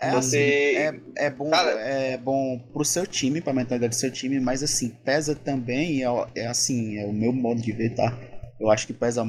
É, 0.00 0.12
você... 0.12 0.76
assim, 0.76 1.12
é, 1.18 1.26
é 1.26 1.30
bom 1.30 1.50
Cara, 1.50 1.72
é 1.72 2.16
bom 2.16 2.58
pro 2.72 2.84
seu 2.84 3.06
time, 3.06 3.40
pra 3.40 3.52
mentalidade 3.52 3.94
do 3.94 3.98
seu 3.98 4.10
time, 4.10 4.38
mas 4.38 4.62
assim, 4.62 4.90
pesa 4.90 5.34
também, 5.34 6.04
é, 6.04 6.08
é 6.36 6.46
assim, 6.46 6.98
é 6.98 7.04
o 7.04 7.12
meu 7.12 7.32
modo 7.32 7.60
de 7.60 7.72
ver, 7.72 7.94
tá? 7.94 8.16
Eu 8.60 8.70
acho 8.70 8.86
que 8.86 8.92
pesa 8.92 9.24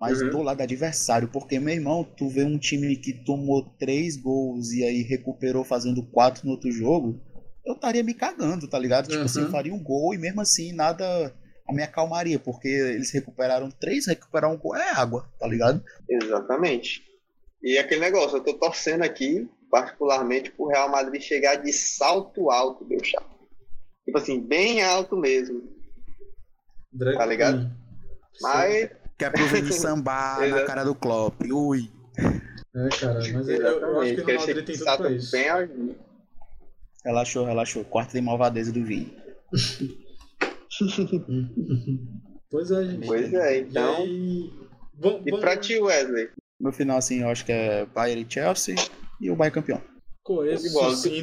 mas 0.00 0.22
uhum. 0.22 0.30
do 0.30 0.42
lado 0.42 0.62
adversário, 0.62 1.28
porque, 1.28 1.60
meu 1.60 1.74
irmão, 1.74 2.02
tu 2.02 2.28
vê 2.28 2.42
um 2.42 2.58
time 2.58 2.96
que 2.96 3.12
tomou 3.12 3.62
três 3.78 4.16
gols 4.16 4.72
e 4.72 4.82
aí 4.82 5.02
recuperou 5.02 5.62
fazendo 5.62 6.02
quatro 6.02 6.46
no 6.46 6.52
outro 6.52 6.72
jogo, 6.72 7.20
eu 7.66 7.74
estaria 7.74 8.02
me 8.02 8.14
cagando, 8.14 8.66
tá 8.66 8.78
ligado? 8.78 9.08
Tipo 9.08 9.18
uhum. 9.18 9.24
assim, 9.26 9.40
eu 9.40 9.46
uhum. 9.46 9.52
faria 9.52 9.74
um 9.74 9.82
gol 9.82 10.14
e 10.14 10.18
mesmo 10.18 10.40
assim 10.40 10.72
nada 10.72 11.34
a 11.68 11.72
minha 11.72 11.86
calmaria, 11.86 12.38
porque 12.38 12.68
eles 12.68 13.12
recuperaram 13.12 13.70
três, 13.70 14.06
recuperar 14.06 14.50
um 14.50 14.56
gol 14.56 14.74
é 14.74 14.90
água, 14.90 15.30
tá 15.38 15.46
ligado? 15.46 15.84
Exatamente. 16.08 17.02
E 17.62 17.76
aquele 17.76 18.00
negócio, 18.00 18.38
eu 18.38 18.42
tô 18.42 18.54
torcendo 18.54 19.02
aqui, 19.02 19.46
particularmente, 19.70 20.50
pro 20.50 20.68
Real 20.68 20.90
Madrid 20.90 21.20
chegar 21.20 21.56
de 21.56 21.72
salto 21.72 22.50
alto, 22.50 22.86
meu 22.86 23.04
chá. 23.04 23.22
Tipo 24.04 24.18
assim, 24.18 24.40
bem 24.40 24.82
alto 24.82 25.14
mesmo. 25.14 25.62
Drag 26.90 27.18
tá 27.18 27.26
ligado? 27.26 27.70
Mas. 28.40 28.99
Quer 29.20 29.30
pro 29.32 29.46
Vini 29.48 29.70
sambar 29.74 30.48
na 30.48 30.64
cara 30.64 30.82
do 30.82 30.94
Klopp. 30.94 31.42
Ui. 31.52 31.90
É, 32.16 32.88
cara, 32.98 33.20
mas 33.34 33.48
eu, 33.48 33.60
eu, 33.60 34.00
acho 34.00 34.14
que 34.14 34.22
o 34.22 34.34
Madrid 34.34 34.64
tem 34.64 34.78
tudo 34.78 34.96
pra 34.96 35.10
isso. 35.12 35.30
Bem 35.30 35.94
Relaxou, 37.04 37.44
relaxou. 37.44 37.84
Quarto 37.84 38.12
de 38.12 38.22
malvadeza 38.22 38.72
do 38.72 38.82
Vini. 38.82 39.14
pois 42.50 42.70
é, 42.70 42.84
gente. 42.86 43.06
Pois 43.06 43.34
é, 43.34 43.58
então. 43.58 44.06
E, 44.06 44.50
Bom, 44.94 45.22
e 45.26 45.38
pra 45.38 45.58
ti, 45.58 45.78
Wesley? 45.78 46.30
No 46.58 46.72
final, 46.72 46.96
assim, 46.96 47.20
eu 47.20 47.28
acho 47.28 47.44
que 47.44 47.52
é 47.52 47.84
Bayern 47.84 48.26
e 48.26 48.32
Chelsea 48.32 48.74
e 49.20 49.30
o 49.30 49.36
Bayern 49.36 49.54
campeão. 49.54 49.82
Coeso, 50.22 50.66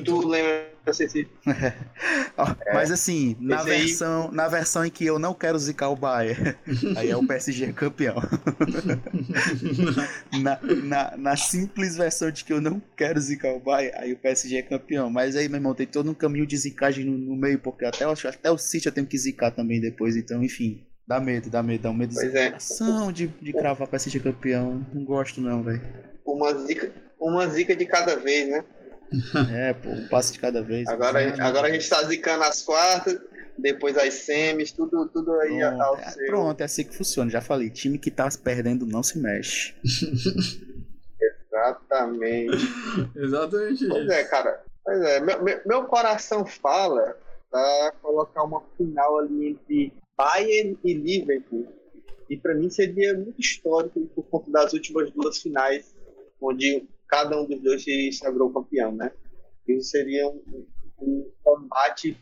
tu 0.06 0.28
lembra 0.28 0.70
é. 2.66 2.74
Mas 2.74 2.92
assim, 2.92 3.36
na 3.40 3.64
versão, 3.64 4.32
na 4.32 4.48
versão 4.48 4.86
em 4.86 4.90
que 4.90 5.06
eu 5.06 5.20
não 5.20 5.34
quero 5.34 5.58
zicar 5.58 5.90
o 5.90 5.96
Bayern, 5.96 6.56
aí 6.96 7.10
é 7.10 7.18
o 7.18 7.26
PSG 7.26 7.74
campeão. 7.74 8.16
na, 10.42 10.60
na, 10.62 11.18
na, 11.18 11.38
simples 11.38 11.98
versão 11.98 12.32
de 12.32 12.44
que 12.44 12.54
eu 12.54 12.62
não 12.62 12.82
quero 12.96 13.20
zicar 13.20 13.54
o 13.54 13.60
Bayern, 13.60 13.98
aí 13.98 14.14
o 14.14 14.18
PSG 14.18 14.58
é 14.58 14.62
campeão. 14.62 15.10
Mas 15.10 15.36
aí, 15.36 15.50
meu 15.50 15.58
irmão, 15.58 15.74
tem 15.74 15.88
todo 15.88 16.10
um 16.10 16.14
caminho 16.14 16.46
de 16.46 16.58
zicagem 16.58 17.06
no, 17.06 17.18
no 17.18 17.36
meio, 17.36 17.60
porque 17.60 17.86
até, 17.86 18.06
até 18.06 18.52
o 18.52 18.58
City 18.58 18.88
eu 18.88 18.92
tenho 18.92 19.08
que 19.08 19.18
zicar 19.18 19.52
também 19.52 19.82
depois, 19.82 20.16
então, 20.16 20.44
enfim. 20.44 20.84
Dá 21.08 21.22
medo, 21.22 21.50
dá 21.50 21.64
medo, 21.64 21.84
dá 21.84 21.90
um 21.90 21.94
medo 21.94 22.14
de 22.14 22.38
é. 22.38 22.58
de, 23.14 23.28
de 23.28 23.54
cravar 23.54 23.88
PSG 23.88 24.20
campeão. 24.20 24.86
Não 24.94 25.06
gosto 25.06 25.40
não, 25.40 25.64
velho. 25.64 25.82
Uma 26.26 26.54
zica, 26.54 26.92
uma 27.18 27.48
zica 27.48 27.74
de 27.74 27.86
cada 27.86 28.18
vez, 28.18 28.50
né? 28.50 28.66
É, 29.54 29.74
pô, 29.74 29.90
um 29.90 30.08
passo 30.08 30.34
de 30.34 30.40
cada 30.40 30.62
vez. 30.62 30.88
Agora, 30.88 31.26
né? 31.26 31.36
agora 31.40 31.68
a 31.68 31.72
gente 31.72 31.90
tá 31.90 32.04
zicando 32.04 32.44
as 32.44 32.62
quartas, 32.62 33.20
depois 33.58 33.98
as 33.98 34.14
semis, 34.14 34.72
tudo, 34.72 35.08
tudo 35.08 35.34
aí 35.40 35.60
pronto, 35.60 35.82
ao 35.82 35.98
é, 35.98 36.10
seu. 36.10 36.26
Pronto, 36.28 36.62
é 36.62 36.64
assim 36.66 36.84
que 36.84 36.96
funciona. 36.96 37.30
Já 37.30 37.42
falei, 37.42 37.70
time 37.70 37.98
que 37.98 38.12
tá 38.12 38.28
perdendo 38.44 38.86
não 38.86 39.02
se 39.02 39.18
mexe. 39.18 39.76
Exatamente. 41.48 42.58
Exatamente. 43.16 43.88
Pois 43.88 44.10
é, 44.10 44.24
cara. 44.26 44.64
Pois 44.84 45.02
é, 45.02 45.20
meu, 45.20 45.44
meu, 45.44 45.62
meu 45.66 45.84
coração 45.86 46.46
fala 46.46 47.18
pra 47.50 47.94
colocar 48.02 48.44
uma 48.44 48.62
final 48.78 49.20
ali 49.20 49.50
entre 49.50 49.94
Bayern 50.18 50.78
e 50.84 50.94
Liverpool. 50.94 51.68
E 52.30 52.38
para 52.38 52.54
mim 52.54 52.70
seria 52.70 53.14
muito 53.14 53.40
histórico 53.40 54.06
por 54.08 54.24
conta 54.26 54.52
das 54.52 54.74
últimas 54.74 55.10
duas 55.12 55.38
finais, 55.38 55.96
onde 56.42 56.88
cada 57.08 57.40
um 57.40 57.46
dos 57.46 57.62
dois 57.62 57.84
se 57.84 58.12
sagrou 58.14 58.54
campeão, 58.54 58.92
né? 58.92 59.12
Isso 59.68 59.90
seria 59.90 60.28
um, 60.28 60.68
um 61.00 61.32
combate 61.44 62.18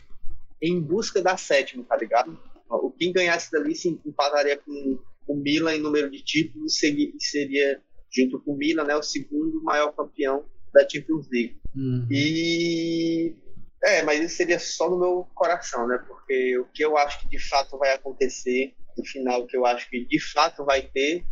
em 0.62 0.80
busca 0.82 1.21
da 1.21 1.38
sétima, 1.38 1.84
tá 1.84 1.95
ligado? 1.95 2.38
O 2.69 2.89
quem 2.91 3.12
ganhasse 3.12 3.52
dali 3.52 3.76
se 3.76 3.89
empataria 4.06 4.58
com 4.58 5.00
o 5.28 5.36
Milan 5.36 5.76
em 5.76 5.82
número 5.82 6.10
de 6.10 6.24
títulos 6.24 6.78
seria, 6.78 7.12
seria 7.19 7.82
junto 8.12 8.39
com 8.41 8.54
o 8.54 8.58
Milan, 8.58 8.84
né, 8.84 8.95
o 8.95 9.04
segundo 9.04 9.62
maior 9.63 9.91
campeão 9.91 10.45
da 10.74 10.88
Champions 10.88 11.28
League. 11.32 11.58
Uhum. 11.76 12.08
E 12.10 13.36
é, 13.84 14.02
mas 14.02 14.19
isso 14.19 14.38
seria 14.38 14.60
só 14.60 14.89
no 14.89 15.00
meu 15.00 15.28
coração, 15.36 15.88
né? 15.88 16.04
Porque 16.08 16.58
o 16.58 16.65
que 16.65 16.84
eu 16.84 16.98
acho 16.98 17.19
que 17.21 17.30
de 17.30 17.39
fato 17.39 17.78
vai 17.78 17.93
acontecer, 17.93 18.74
no 18.98 19.06
final, 19.06 19.41
o 19.41 19.48
que 19.48 19.56
eu 19.56 19.65
acho 19.65 19.89
que 19.89 20.06
de 20.06 20.19
fato 20.19 20.65
vai 20.65 20.82
ter, 20.82 21.24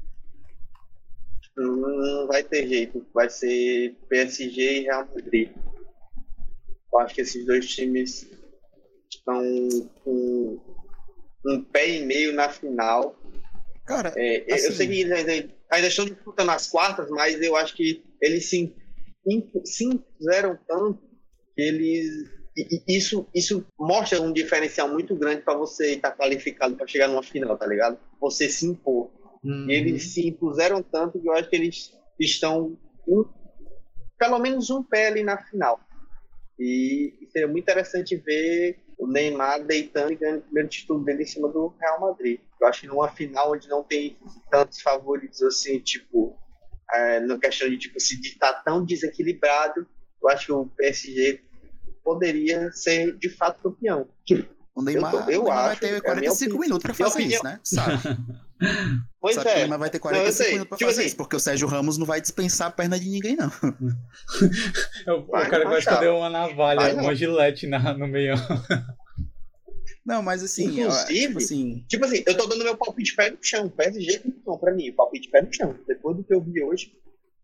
não 1.56 2.28
vai 2.28 2.44
ter 2.44 2.68
jeito. 2.68 3.06
Vai 3.14 3.30
ser 3.30 3.96
PSG 4.10 4.80
e 4.80 4.84
Real 4.84 5.08
Madrid. 5.14 5.50
Eu 6.92 7.00
acho 7.00 7.16
que 7.16 7.22
esses 7.22 7.46
dois 7.46 7.68
times 7.68 8.30
estão 9.10 9.42
com 10.04 10.60
um 11.46 11.64
pé 11.64 11.90
e 11.90 12.06
meio 12.06 12.34
na 12.34 12.50
final. 12.50 13.20
Cara, 13.86 14.14
é, 14.16 14.46
assim... 14.54 14.68
eu 14.68 14.72
sei 14.74 14.88
que 14.88 15.14
ainda, 15.14 15.52
ainda 15.70 15.88
estão 15.88 16.06
disputando 16.06 16.50
as 16.50 16.68
quartas, 16.68 17.10
mas 17.10 17.42
eu 17.42 17.56
acho 17.56 17.76
que 17.76 18.04
eles 18.22 18.46
se, 18.46 18.74
se 19.66 19.86
impuseram 19.86 20.58
tanto 20.68 21.02
que 21.56 21.62
eles. 21.62 22.30
Isso, 22.88 23.28
isso 23.34 23.66
mostra 23.80 24.22
um 24.22 24.32
diferencial 24.32 24.88
muito 24.88 25.16
grande 25.16 25.42
para 25.42 25.56
você 25.56 25.94
estar 25.94 26.12
tá 26.12 26.18
qualificado 26.18 26.76
para 26.76 26.86
chegar 26.86 27.08
numa 27.08 27.24
final, 27.24 27.58
tá 27.58 27.66
ligado? 27.66 27.98
Você 28.22 28.48
se 28.48 28.68
impor. 28.68 29.10
Uhum. 29.44 29.70
Eles 29.70 30.14
se 30.14 30.28
impuseram 30.28 30.82
tanto 30.82 31.20
que 31.20 31.28
eu 31.28 31.34
acho 31.34 31.50
que 31.50 31.56
eles 31.56 31.94
estão 32.20 32.78
um, 33.08 33.26
pelo 34.18 34.40
menos 34.40 34.70
um 34.70 34.82
pé 34.82 35.08
ali 35.08 35.24
na 35.24 35.38
final. 35.38 35.80
E, 36.58 37.14
e 37.22 37.28
seria 37.32 37.48
muito 37.48 37.64
interessante 37.64 38.16
ver 38.16 38.80
o 38.98 39.08
Neymar 39.08 39.64
deitando 39.66 40.14
e 40.14 40.16
ganhando 40.16 40.40
o 40.40 40.44
primeiro 40.44 40.70
título 40.70 41.04
dele 41.04 41.24
em 41.24 41.28
cima 41.28 41.50
do 41.50 41.74
Real 41.80 42.00
Madrid. 42.00 42.40
Eu 42.62 42.68
acho 42.68 42.82
que 42.82 42.88
numa 42.88 43.10
final 43.10 43.52
onde 43.52 43.68
não 43.68 43.84
tem 43.84 44.18
tantos 44.50 44.82
favoritos 44.82 45.42
assim, 45.42 45.80
tipo, 45.80 46.38
é, 46.94 47.20
na 47.20 47.38
questão 47.38 47.70
de 47.70 47.78
tipo, 47.78 48.00
se 48.00 48.20
estar 48.22 48.54
tá 48.54 48.62
tão 48.62 48.86
desequilibrado, 48.86 49.86
eu 50.22 50.30
acho 50.30 50.46
que 50.46 50.52
o 50.54 50.66
PSG 50.68 51.42
poderia 52.04 52.72
ser 52.72 53.18
de 53.18 53.30
fato 53.30 53.62
campeão. 53.62 54.08
O 54.76 54.82
Neymar, 54.82 55.14
eu, 55.14 55.24
tô, 55.24 55.32
eu 55.32 55.42
o 55.42 55.44
Neymar 55.44 55.58
acho, 55.58 55.82
vai 55.82 55.90
ter 55.92 56.02
45 56.02 56.56
é 56.56 56.60
minutos 56.60 56.84
para 56.84 56.94
fazer 56.94 57.24
isso, 57.24 57.44
né? 57.44 57.60
Sabe? 57.64 57.98
Pois 59.20 59.36
Só 59.36 59.42
é. 59.42 59.66
Que 59.66 59.74
o 59.74 59.78
vai 59.80 59.90
ter 59.90 60.00
45 60.00 60.52
minutos 60.52 60.70
pra 60.70 60.78
tipo 60.78 60.90
fazer 60.90 61.02
assim, 61.02 61.08
isso, 61.08 61.18
porque 61.18 61.36
o 61.36 61.40
Sérgio 61.40 61.68
Ramos 61.68 61.98
não 61.98 62.06
vai 62.06 62.22
dispensar 62.22 62.68
a 62.68 62.72
perna 62.72 63.00
de 63.00 63.10
ninguém, 63.10 63.36
não. 63.36 63.48
o, 65.16 65.20
o 65.22 65.50
cara 65.50 65.64
vai 65.66 65.80
esconder 65.80 66.10
uma 66.10 66.30
navalha, 66.30 66.80
vai, 66.80 66.94
uma 66.94 67.16
gilete 67.16 67.68
na, 67.68 67.94
no 67.94 68.08
meio. 68.08 68.36
Não, 70.06 70.22
mas 70.22 70.44
assim, 70.44 70.66
Inclusive, 70.66 71.28
tipo 71.28 71.38
assim... 71.38 71.86
tipo 71.88 72.06
assim, 72.06 72.24
eu 72.28 72.36
tô 72.36 72.46
dando 72.46 72.64
meu 72.64 72.76
palpite 72.76 73.16
pé 73.16 73.30
no 73.32 73.38
chão. 73.42 73.70
PSG 73.70 74.20
campeão 74.20 74.58
pra 74.58 74.74
mim, 74.74 74.92
palpite 74.92 75.30
pé 75.30 75.42
no 75.42 75.54
chão. 75.54 75.80
Depois 75.88 76.18
do 76.18 76.24
que 76.24 76.34
eu 76.34 76.42
vi 76.42 76.62
hoje, 76.62 76.92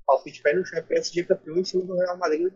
palpite 0.06 0.42
pé 0.42 0.54
no 0.54 0.66
chão, 0.66 0.84
PSG 0.84 1.24
campeão 1.24 1.58
em 1.58 1.64
cima 1.64 1.86
do 1.86 1.98
Real 1.98 2.18
Madrid. 2.18 2.52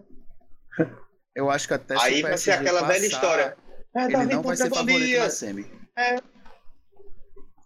Eu 1.34 1.50
acho 1.50 1.68
que 1.68 1.74
até 1.74 1.96
Aí 2.00 2.22
vai 2.22 2.38
ser 2.38 2.52
aquela 2.52 2.82
passar, 2.82 2.94
velha 2.94 3.06
história. 3.06 3.58
É, 3.96 4.04
ele 4.06 4.26
não 4.26 4.42
vai 4.42 4.58
ser 4.58 4.70
favorito 4.70 5.20
na 5.20 5.30
semi. 5.30 5.66
É, 5.98 6.16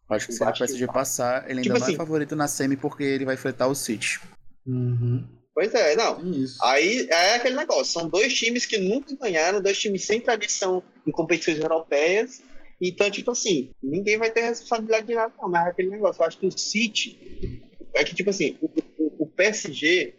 Acho 0.09 0.27
que 0.27 0.33
se 0.33 0.43
o 0.43 0.45
PSG 0.45 0.87
passar, 0.87 1.49
ele 1.49 1.59
ainda 1.59 1.63
tipo 1.63 1.73
não 1.73 1.81
é 1.81 1.83
assim, 1.83 1.93
é 1.93 1.97
favorito 1.97 2.35
na 2.35 2.47
semi 2.47 2.77
porque 2.77 3.03
ele 3.03 3.25
vai 3.25 3.35
enfrentar 3.35 3.67
o 3.67 3.75
City. 3.75 4.19
Uhum. 4.65 5.25
Pois 5.53 5.73
é, 5.73 5.95
não. 5.95 6.23
Isso. 6.31 6.63
Aí 6.63 7.07
é 7.09 7.35
aquele 7.35 7.55
negócio. 7.55 7.85
São 7.85 8.07
dois 8.07 8.33
times 8.33 8.65
que 8.65 8.77
nunca 8.77 9.15
ganharam, 9.15 9.61
dois 9.61 9.77
times 9.79 10.05
sem 10.05 10.21
tradição 10.21 10.83
em 11.05 11.11
competições 11.11 11.59
europeias. 11.59 12.41
Então, 12.79 13.09
tipo 13.09 13.31
assim, 13.31 13.71
ninguém 13.81 14.17
vai 14.17 14.29
ter 14.29 14.41
responsabilidade 14.41 15.07
de 15.07 15.15
nada, 15.15 15.33
não. 15.41 15.49
Mas 15.49 15.65
é 15.65 15.69
aquele 15.71 15.89
negócio. 15.89 16.21
Eu 16.21 16.27
acho 16.27 16.37
que 16.37 16.45
o 16.45 16.57
City. 16.57 17.63
É 17.95 18.03
que, 18.03 18.13
tipo 18.13 18.29
assim, 18.29 18.55
o, 18.61 18.67
o, 18.99 19.23
o 19.23 19.27
PSG 19.27 20.13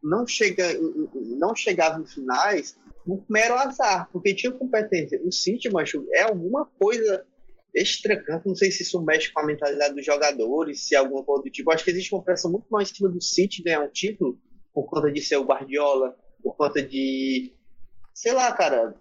não, 0.00 0.26
chega, 0.26 0.78
não 1.14 1.54
chegava 1.54 2.00
em 2.00 2.06
finais 2.06 2.76
por 3.04 3.24
mero 3.28 3.54
azar, 3.54 4.08
porque 4.12 4.34
tinha 4.34 4.52
competência. 4.52 5.20
O 5.24 5.32
City, 5.32 5.68
macho, 5.68 6.06
é 6.12 6.22
alguma 6.22 6.64
coisa 6.78 7.24
extra-campo. 7.76 8.48
Não 8.48 8.56
sei 8.56 8.70
se 8.70 8.82
isso 8.82 9.00
mexe 9.04 9.30
com 9.32 9.40
a 9.40 9.46
mentalidade 9.46 9.94
dos 9.94 10.04
jogadores, 10.04 10.86
se 10.86 10.94
é 10.94 10.98
alguma 10.98 11.22
coisa 11.22 11.44
do 11.44 11.50
tipo. 11.50 11.70
Acho 11.70 11.84
que 11.84 11.90
existe 11.90 12.14
uma 12.14 12.24
pressão 12.24 12.50
muito 12.50 12.66
mais 12.70 12.90
em 12.90 12.94
cima 12.94 13.08
do 13.08 13.22
City 13.22 13.62
ganhar 13.62 13.82
um 13.82 13.88
título 13.88 14.38
por 14.72 14.86
conta 14.86 15.12
de 15.12 15.20
ser 15.20 15.36
o 15.36 15.44
Guardiola, 15.44 16.16
por 16.42 16.56
conta 16.56 16.82
de. 16.82 17.52
Sei 18.14 18.32
lá, 18.32 18.52
cara. 18.52 18.94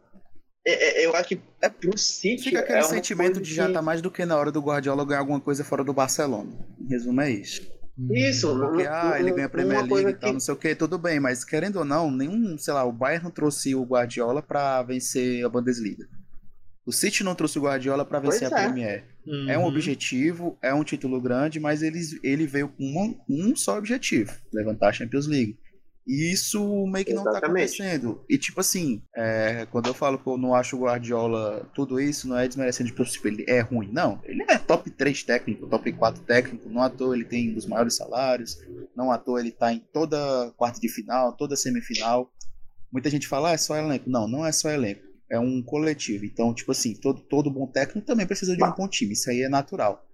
É, 0.68 1.04
é, 1.04 1.06
eu 1.06 1.16
acho 1.16 1.30
que 1.30 1.42
é 1.62 1.70
pro 1.70 1.98
City. 1.98 2.44
Fica 2.44 2.60
aquele 2.60 2.80
é 2.80 2.84
sentimento 2.84 3.40
de 3.40 3.54
já 3.54 3.72
tá 3.72 3.82
mais 3.82 4.02
do 4.02 4.12
que 4.12 4.26
na 4.26 4.36
hora 4.38 4.52
do 4.52 4.62
Guardiola 4.62 5.06
ganhar 5.06 5.20
alguma 5.20 5.40
coisa 5.40 5.64
fora 5.64 5.84
do 5.84 5.94
Barcelona. 5.94 6.52
Em 6.80 6.88
resumo, 6.88 7.22
é 7.22 7.32
isso. 7.32 7.76
Isso, 8.12 8.60
Porque, 8.60 8.86
ah, 8.86 9.16
ele 9.18 9.32
ganha 9.32 9.46
a 9.46 9.50
Premier 9.50 9.86
League 9.86 10.10
e 10.10 10.14
tal, 10.14 10.30
que... 10.30 10.34
não 10.34 10.40
sei 10.40 10.54
o 10.54 10.58
que, 10.58 10.76
tudo 10.76 10.98
bem, 10.98 11.18
mas 11.18 11.46
querendo 11.46 11.78
ou 11.78 11.86
não, 11.86 12.12
nenhum, 12.12 12.58
sei 12.58 12.74
lá, 12.74 12.84
o 12.84 12.92
Bayern 12.92 13.32
trouxe 13.32 13.74
o 13.74 13.86
Guardiola 13.86 14.42
para 14.42 14.84
vencer 14.84 15.46
a 15.46 15.50
Bundesliga. 15.50 16.06
O 16.86 16.92
City 16.92 17.24
não 17.24 17.34
trouxe 17.34 17.58
o 17.58 17.64
Guardiola 17.64 18.06
para 18.06 18.20
vencer 18.20 18.50
pois 18.50 18.54
a 18.54 18.60
é. 18.60 18.64
Premier. 18.68 19.04
Uhum. 19.26 19.50
É 19.50 19.58
um 19.58 19.66
objetivo, 19.66 20.58
é 20.62 20.72
um 20.72 20.84
título 20.84 21.20
grande, 21.20 21.60
mas 21.60 21.82
ele, 21.82 22.00
ele 22.22 22.46
veio 22.46 22.70
com 22.70 22.84
um, 22.84 23.20
um 23.28 23.56
só 23.56 23.78
objetivo: 23.78 24.32
levantar 24.54 24.90
a 24.90 24.94
Champions 24.94 25.26
League. 25.26 25.58
E 26.08 26.32
isso 26.32 26.86
meio 26.86 27.04
que 27.04 27.14
não 27.16 27.24
tá 27.24 27.40
acontecendo. 27.40 28.24
E 28.30 28.38
tipo 28.38 28.60
assim, 28.60 29.02
é, 29.16 29.66
quando 29.72 29.88
eu 29.88 29.94
falo 29.96 30.20
que 30.20 30.28
eu 30.28 30.38
não 30.38 30.54
acho 30.54 30.78
o 30.78 30.82
Guardiola 30.82 31.68
tudo 31.74 32.00
isso, 32.00 32.28
não 32.28 32.38
é 32.38 32.48
desmerecendo 32.48 32.92
de 32.92 33.12
tipo, 33.12 33.28
ele 33.28 33.44
é 33.48 33.62
ruim. 33.62 33.90
Não, 33.92 34.22
ele 34.24 34.46
é 34.48 34.60
top 34.60 34.92
3 34.92 35.24
técnico, 35.24 35.66
top 35.66 35.92
4 35.92 36.22
técnico. 36.22 36.70
Não 36.70 36.84
à 36.84 36.92
toa 36.92 37.16
ele 37.16 37.26
tem 37.26 37.50
um 37.50 37.56
dos 37.56 37.66
maiores 37.66 37.96
salários. 37.96 38.60
Não 38.96 39.12
à 39.12 39.18
toa 39.18 39.40
ele 39.40 39.52
tá 39.52 39.74
em 39.74 39.80
toda 39.92 40.54
quarta 40.56 40.80
de 40.80 40.90
final, 40.90 41.34
toda 41.34 41.56
semifinal. 41.56 42.32
Muita 42.92 43.10
gente 43.10 43.28
fala, 43.28 43.50
ah, 43.50 43.54
é 43.54 43.58
só 43.58 43.76
elenco. 43.76 44.08
Não, 44.08 44.28
não 44.28 44.46
é 44.46 44.52
só 44.52 44.70
elenco 44.70 45.15
é 45.30 45.40
um 45.40 45.62
coletivo. 45.62 46.26
Então, 46.26 46.54
tipo 46.54 46.72
assim, 46.72 46.96
todo, 46.96 47.22
todo 47.22 47.52
bom 47.52 47.68
técnico 47.68 48.06
também 48.06 48.26
precisa 48.26 48.56
de 48.56 48.64
um 48.64 48.72
bom 48.72 48.88
time. 48.88 49.14
Isso 49.14 49.30
aí 49.30 49.42
é 49.42 49.50
natural. 49.50 50.06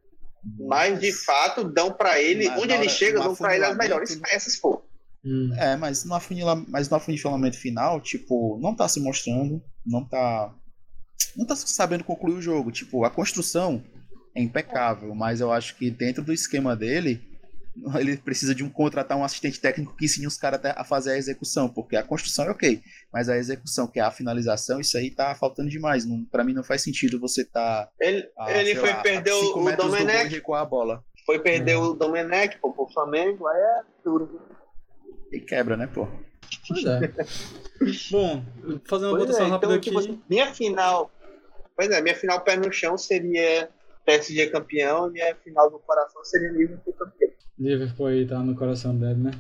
Mas, 0.68 1.00
de 1.00 1.12
fato, 1.12 1.64
dão 1.64 1.92
para 1.92 2.20
ele, 2.20 2.48
mas, 2.48 2.62
onde 2.62 2.74
ele 2.74 2.90
chega, 2.90 3.20
dão 3.20 3.36
para 3.36 3.56
ele 3.56 3.66
as 3.66 3.78
melhores 3.78 4.16
peças, 4.16 4.56
pô. 4.56 4.84
Hum. 5.24 5.54
É, 5.56 5.76
mas 5.76 6.04
no, 6.04 6.16
afunila, 6.16 6.56
mas 6.68 6.90
no 6.90 6.98
afunilamento 6.98 7.58
final, 7.58 8.02
tipo, 8.02 8.58
não 8.60 8.76
tá 8.76 8.88
se 8.88 9.00
mostrando, 9.00 9.62
não 9.86 10.04
tá. 10.04 10.54
Não 11.36 11.46
tá 11.46 11.56
sabendo 11.56 12.04
concluir 12.04 12.34
o 12.34 12.42
jogo. 12.42 12.72
Tipo, 12.72 13.06
a 13.06 13.10
construção 13.10 13.84
é 14.36 14.42
impecável, 14.42 15.14
mas 15.14 15.40
eu 15.40 15.52
acho 15.52 15.76
que 15.76 15.92
dentro 15.92 16.24
do 16.24 16.34
esquema 16.34 16.76
dele, 16.76 17.22
ele 18.00 18.18
precisa 18.18 18.54
de 18.54 18.64
um 18.64 18.70
contratar 18.70 19.18
um 19.18 19.24
assistente 19.24 19.60
técnico 19.60 19.96
que 19.96 20.06
ensine 20.06 20.28
os 20.28 20.38
caras 20.38 20.60
a 20.64 20.84
fazer 20.84 21.12
a 21.12 21.18
execução, 21.18 21.70
porque 21.70 21.96
a 21.96 22.04
construção 22.04 22.46
é 22.46 22.52
ok, 22.52 22.82
mas 23.12 23.30
a 23.30 23.38
execução, 23.38 23.88
que 23.88 24.00
é 24.00 24.04
a 24.04 24.12
finalização, 24.12 24.80
isso 24.80 24.98
aí 24.98 25.12
tá 25.12 25.34
faltando 25.36 25.70
demais. 25.70 26.06
Não, 26.06 26.24
para 26.26 26.44
mim 26.44 26.54
não 26.54 26.64
faz 26.64 26.82
sentido 26.82 27.20
você 27.20 27.46
tá. 27.46 27.90
Ele, 28.00 28.30
a, 28.38 28.52
ele 28.52 28.76
foi 28.76 28.90
lá, 28.90 29.02
perder 29.02 29.34
o 29.34 29.76
Domenech. 29.76 30.42
a 30.54 30.66
bola. 30.66 31.04
Foi 31.26 31.40
perder 31.40 31.76
o 31.76 31.94
Domenech 31.94 32.58
pô, 32.60 32.74
pro 32.74 32.88
Flamengo, 32.88 33.48
aí 33.48 33.62
é 33.62 33.82
duro. 34.04 34.42
E 35.32 35.40
quebra, 35.40 35.78
né, 35.78 35.88
pô? 35.88 36.08
Pois 36.68 36.84
é. 36.86 37.00
Bom, 38.12 38.44
fazendo 38.88 39.10
uma 39.10 39.18
pois 39.18 39.28
votação 39.28 39.46
é, 39.46 39.50
rápida 39.50 39.76
então, 39.76 40.00
aqui. 40.00 40.08
Tipo, 40.08 40.24
minha 40.30 40.54
final. 40.54 41.12
Pois 41.76 41.90
é, 41.90 42.02
minha 42.02 42.16
final 42.16 42.42
pé 42.42 42.58
no 42.58 42.72
chão 42.72 42.98
seria 42.98 43.70
PSG 44.06 44.48
campeão 44.48 45.16
e 45.16 45.22
a 45.22 45.36
final 45.36 45.70
do 45.70 45.80
coração 45.80 46.24
seria 46.26 46.52
Liverpool 46.52 46.94
campeão. 46.94 47.32
Liverpool 47.62 48.08
aí 48.08 48.26
tá 48.26 48.40
no 48.40 48.56
coração 48.56 48.98
dele, 48.98 49.20
né? 49.22 49.32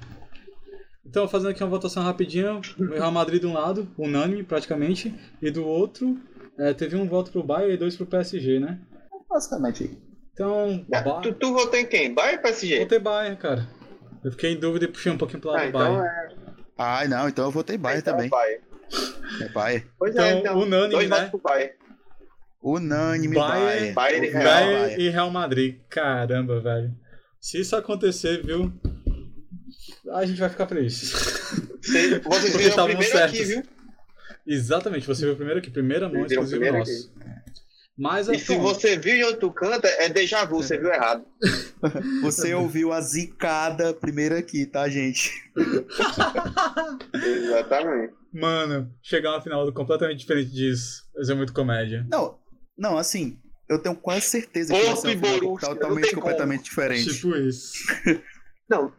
Então, 1.04 1.28
fazendo 1.28 1.50
aqui 1.50 1.64
uma 1.64 1.70
votação 1.70 2.04
rapidinha, 2.04 2.54
o 2.54 2.86
Real 2.86 3.12
Madrid 3.12 3.42
de 3.42 3.48
um 3.48 3.54
lado, 3.54 3.90
unânime 3.98 4.44
praticamente, 4.44 5.14
e 5.42 5.50
do 5.50 5.66
outro, 5.66 6.18
é, 6.58 6.74
teve 6.74 6.96
um 6.96 7.08
voto 7.08 7.32
pro 7.32 7.44
Bayern 7.44 7.74
e 7.74 7.78
dois 7.78 7.96
pro 7.96 8.06
PSG, 8.06 8.60
né? 8.60 8.80
Basicamente. 9.28 9.98
Então, 10.34 10.86
é, 10.92 11.02
tu, 11.22 11.34
tu 11.34 11.54
votou 11.54 11.80
em 11.80 11.86
quem? 11.86 12.14
Bayern 12.14 12.38
ou 12.38 12.44
PSG? 12.44 12.80
Votei 12.80 13.00
Bayern, 13.00 13.38
cara. 13.38 13.68
Eu 14.24 14.32
fiquei 14.32 14.54
em 14.54 14.60
dúvida 14.60 14.86
e 14.86 14.88
puxei 14.88 15.12
um 15.12 15.18
pouquinho 15.18 15.42
pro 15.42 15.50
lado 15.50 15.62
ah, 15.62 15.64
do 15.64 15.70
então 15.70 15.98
Bayern. 15.98 16.08
É... 16.08 16.52
Ah, 16.78 17.08
não, 17.08 17.28
então 17.28 17.46
eu 17.46 17.52
votei 17.52 17.78
Bayern 17.78 18.02
então 18.02 18.14
é 18.14 18.16
também. 18.16 18.28
É 18.28 18.30
Bayern. 18.30 18.64
É 19.42 19.50
Bayern. 19.50 19.88
Pois 19.98 20.14
então, 20.14 20.26
é, 20.26 20.34
então, 20.34 20.60
unânime, 20.60 20.92
dois 20.92 21.10
né? 21.10 21.30
pro 21.30 21.40
Bayern. 21.40 21.74
Unânime 22.62 23.36
Bayern, 23.36 23.94
Bayern, 23.94 24.32
Bayern, 24.32 24.44
Bayern 24.44 25.04
e 25.04 25.10
Real 25.10 25.32
Madrid. 25.32 25.80
Caramba, 25.90 26.60
velho. 26.60 27.01
Se 27.42 27.60
isso 27.60 27.76
acontecer, 27.76 28.46
viu? 28.46 28.72
A 30.14 30.24
gente 30.26 30.40
vai 30.40 30.50
ficar 30.50 30.68
feliz. 30.68 31.12
Vocês 32.24 32.56
viram 32.56 32.86
primeiro 32.86 33.12
certos. 33.12 33.40
aqui, 33.40 33.44
viu? 33.44 33.64
Exatamente, 34.46 35.08
você 35.08 35.26
viu 35.26 35.36
primeiro 35.36 35.60
aqui, 35.60 35.72
primeira 35.72 36.08
mão, 36.08 36.24
exclusivo 36.24 36.72
nosso. 36.72 37.12
Mas, 37.98 38.28
e 38.30 38.38
se 38.38 38.56
você 38.58 38.98
viu 38.98 39.16
em 39.16 39.24
outro 39.24 39.52
canto, 39.52 39.86
é 39.86 40.08
déjà 40.08 40.46
vu, 40.46 40.58
você 40.58 40.78
viu 40.78 40.92
errado. 40.92 41.26
Você 42.22 42.54
ouviu 42.54 42.94
a 42.94 43.02
zicada 43.02 43.94
primeiro 43.94 44.36
aqui, 44.36 44.66
tá, 44.66 44.88
gente? 44.88 45.32
Exatamente. 47.14 48.14
Mano, 48.32 48.92
chegar 49.02 49.32
uma 49.32 49.42
final 49.42 49.72
completamente 49.74 50.20
diferente 50.20 50.52
disso, 50.52 51.04
isso 51.20 51.32
é 51.32 51.36
muito 51.36 51.54
comédia. 51.54 52.06
Não, 52.10 52.40
não, 52.78 52.98
assim, 52.98 53.41
eu 53.72 53.80
tenho 53.80 53.96
quase 53.96 54.26
certeza 54.26 54.74
que 54.74 54.86
vai 54.86 54.96
ser 54.98 55.18
um 55.18 55.20
final 55.20 55.58
totalmente, 55.58 56.14
completamente 56.14 56.58
como. 56.58 56.70
diferente. 56.70 57.14
Tipo 57.14 57.36
isso. 57.38 57.74
não, 58.70 58.92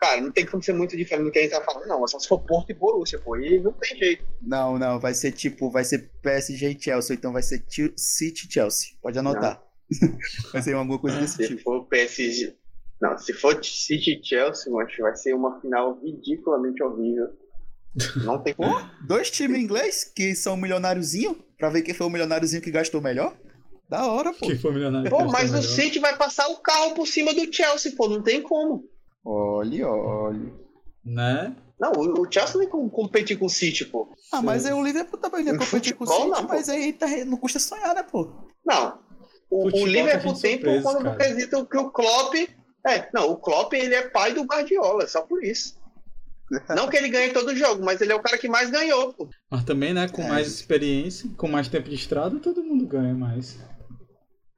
cara, 0.00 0.20
não 0.20 0.30
tem 0.30 0.46
como 0.46 0.62
ser 0.62 0.72
muito 0.74 0.96
diferente 0.96 1.24
do 1.24 1.32
que 1.32 1.40
a 1.40 1.42
gente 1.42 1.50
tá 1.50 1.60
falando, 1.60 1.88
não. 1.88 2.04
É 2.04 2.06
só 2.06 2.20
se 2.20 2.28
for 2.28 2.38
Porto 2.38 2.70
e 2.70 2.74
Borussia, 2.74 3.18
pô. 3.18 3.36
E 3.36 3.58
não 3.58 3.72
tem 3.72 3.98
jeito. 3.98 4.24
Não, 4.40 4.78
não, 4.78 5.00
vai 5.00 5.12
ser 5.12 5.32
tipo, 5.32 5.68
vai 5.72 5.82
ser 5.82 6.08
PSG 6.22 6.70
e 6.70 6.80
Chelsea, 6.80 7.16
então 7.16 7.32
vai 7.32 7.42
ser 7.42 7.64
City 7.96 8.46
e 8.48 8.52
Chelsea. 8.52 8.90
Pode 9.02 9.18
anotar. 9.18 9.60
vai 10.52 10.62
ser 10.62 10.74
alguma 10.76 11.00
coisa 11.00 11.18
desse 11.18 11.38
se 11.38 11.48
tipo. 11.48 11.58
Se 11.58 11.64
for 11.64 11.84
PSG. 11.86 12.56
Não, 13.00 13.18
se 13.18 13.32
for 13.32 13.64
City 13.64 14.20
e 14.20 14.24
Chelsea, 14.24 14.72
mano, 14.72 14.88
vai 15.00 15.16
ser 15.16 15.34
uma 15.34 15.60
final 15.60 16.00
ridiculamente 16.00 16.80
horrível. 16.80 17.26
Não 18.24 18.38
tem 18.40 18.54
como. 18.54 18.72
Dois 19.04 19.32
times 19.32 19.60
ingleses 19.60 20.04
que 20.04 20.32
são 20.36 20.56
milionáriozinho, 20.56 21.34
pra 21.58 21.70
ver 21.70 21.82
quem 21.82 21.92
foi 21.92 22.06
o 22.06 22.10
milionáriozinho 22.10 22.62
que 22.62 22.70
gastou 22.70 23.00
melhor. 23.00 23.36
Da 23.92 24.06
hora, 24.06 24.32
pô. 24.32 24.46
Que 24.46 24.56
foi 24.56 24.72
milionário. 24.72 25.10
Pô, 25.10 25.26
mas 25.26 25.52
o 25.52 25.62
City 25.62 25.98
vai 25.98 26.16
passar 26.16 26.48
o 26.48 26.56
carro 26.56 26.94
por 26.94 27.06
cima 27.06 27.34
do 27.34 27.52
Chelsea, 27.52 27.92
pô. 27.94 28.08
Não 28.08 28.22
tem 28.22 28.40
como. 28.40 28.88
Olha, 29.22 29.86
olha. 29.86 30.50
Né? 31.04 31.54
Não, 31.78 31.92
o 31.92 32.26
Chelsea 32.32 32.54
não 32.54 32.60
tem 32.60 32.88
competir 32.88 33.38
com 33.38 33.44
o 33.44 33.50
City, 33.50 33.84
pô. 33.84 34.08
Ah, 34.32 34.40
mas 34.40 34.64
aí 34.64 34.72
o 34.72 34.82
Liverpool 34.82 35.20
também 35.20 35.44
não 35.44 35.58
competir 35.58 35.94
com 35.94 36.04
o 36.04 36.06
City, 36.06 36.26
não, 36.26 36.42
mas 36.44 36.70
aí 36.70 36.94
tá, 36.94 37.06
não 37.26 37.36
custa 37.36 37.58
sonhar, 37.58 37.94
né, 37.94 38.02
pô? 38.02 38.32
Não. 38.64 38.98
O, 39.50 39.66
o 39.66 39.86
Liverpool 39.86 40.32
tem 40.40 40.58
por 40.58 40.82
conta 40.82 41.10
do 41.10 41.16
quesito 41.18 41.66
que 41.66 41.76
o 41.76 41.90
Klopp. 41.90 42.34
É, 42.86 43.10
não, 43.12 43.30
o 43.30 43.36
Klopp 43.36 43.74
ele 43.74 43.94
é 43.94 44.08
pai 44.08 44.32
do 44.32 44.44
Guardiola, 44.44 45.06
só 45.06 45.20
por 45.20 45.44
isso. 45.44 45.78
Não 46.74 46.88
que 46.88 46.96
ele 46.96 47.08
ganhe 47.08 47.32
todo 47.32 47.56
jogo, 47.56 47.82
mas 47.82 48.00
ele 48.00 48.12
é 48.12 48.14
o 48.14 48.20
cara 48.20 48.36
que 48.36 48.48
mais 48.48 48.70
ganhou, 48.70 49.12
pô. 49.14 49.28
Mas 49.50 49.64
também, 49.64 49.94
né, 49.94 50.06
com 50.08 50.22
é. 50.22 50.28
mais 50.28 50.48
experiência, 50.48 51.30
com 51.36 51.48
mais 51.48 51.68
tempo 51.68 51.88
de 51.88 51.94
estrada, 51.94 52.38
todo 52.38 52.62
mundo 52.62 52.86
ganha 52.86 53.14
mais. 53.14 53.58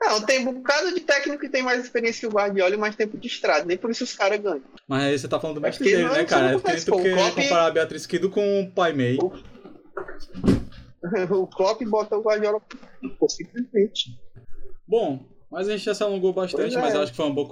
Não, 0.01 0.21
tem 0.21 0.47
um 0.47 0.53
bocado 0.53 0.93
de 0.95 1.01
técnico 1.01 1.41
que 1.41 1.49
tem 1.49 1.63
mais 1.63 1.83
experiência 1.83 2.21
que 2.21 2.27
o 2.27 2.31
Guardiola 2.37 2.75
e 2.75 2.79
mais 2.79 2.95
tempo 2.95 3.17
de 3.17 3.27
estrada. 3.27 3.65
Nem 3.65 3.77
por 3.77 3.91
isso 3.91 4.05
os 4.05 4.15
caras 4.15 4.41
ganham. 4.41 4.63
Mas 4.87 5.03
aí 5.05 5.19
você 5.19 5.29
tá 5.29 5.41
falando 5.41 5.57
do 5.57 5.61
mestre 5.61 5.85
dele, 5.85 6.09
né, 6.09 6.25
cara? 6.25 6.53
É 6.53 6.59
porque 6.59 6.81
tu 6.81 6.97
quer 7.01 7.15
Klopp... 7.15 7.35
comparar 7.35 7.67
a 7.67 7.71
Beatriz 7.71 8.07
Kido 8.07 8.29
com 8.29 8.63
o 8.63 8.71
Pai 8.71 8.93
Mei. 8.93 9.19
O... 9.19 9.33
o 11.43 11.47
Klopp 11.47 11.83
bota 11.85 12.17
o 12.17 12.23
Guardiola 12.23 12.61
simplesmente. 13.29 14.19
Bom, 14.87 15.27
mas 15.51 15.69
a 15.69 15.73
gente 15.73 15.85
já 15.85 15.95
se 15.95 16.03
alongou 16.03 16.33
bastante, 16.33 16.77
é. 16.77 16.81
mas 16.81 16.95
acho 16.95 17.13
que 17.13 17.17
foi 17.17 17.27
uma 17.27 17.35
boa, 17.35 17.49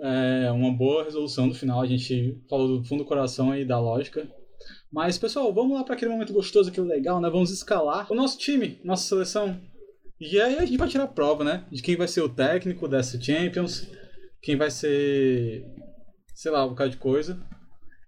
é, 0.00 0.50
uma 0.50 0.72
boa 0.72 1.04
resolução 1.04 1.46
no 1.46 1.54
final. 1.54 1.80
A 1.80 1.86
gente 1.86 2.36
falou 2.50 2.78
do 2.78 2.84
fundo 2.84 3.04
do 3.04 3.08
coração 3.08 3.56
e 3.56 3.64
da 3.64 3.78
lógica. 3.78 4.28
Mas, 4.92 5.18
pessoal, 5.18 5.52
vamos 5.52 5.76
lá 5.76 5.84
para 5.84 5.94
aquele 5.94 6.10
momento 6.10 6.32
gostoso, 6.32 6.70
aquele 6.70 6.86
legal, 6.86 7.20
né? 7.20 7.30
Vamos 7.30 7.50
escalar 7.50 8.10
o 8.10 8.14
nosso 8.14 8.38
time, 8.38 8.80
nossa 8.82 9.08
seleção. 9.08 9.60
E 10.18 10.40
aí 10.40 10.56
a 10.56 10.64
gente 10.64 10.78
vai 10.78 10.88
tirar 10.88 11.04
a 11.04 11.08
prova, 11.08 11.44
né? 11.44 11.64
De 11.70 11.82
quem 11.82 11.96
vai 11.96 12.08
ser 12.08 12.22
o 12.22 12.28
técnico 12.28 12.88
dessa 12.88 13.20
Champions, 13.20 13.90
quem 14.40 14.56
vai 14.56 14.70
ser, 14.70 15.64
sei 16.34 16.50
lá, 16.50 16.64
um 16.64 16.70
bocado 16.70 16.90
de 16.90 16.96
coisa. 16.96 17.38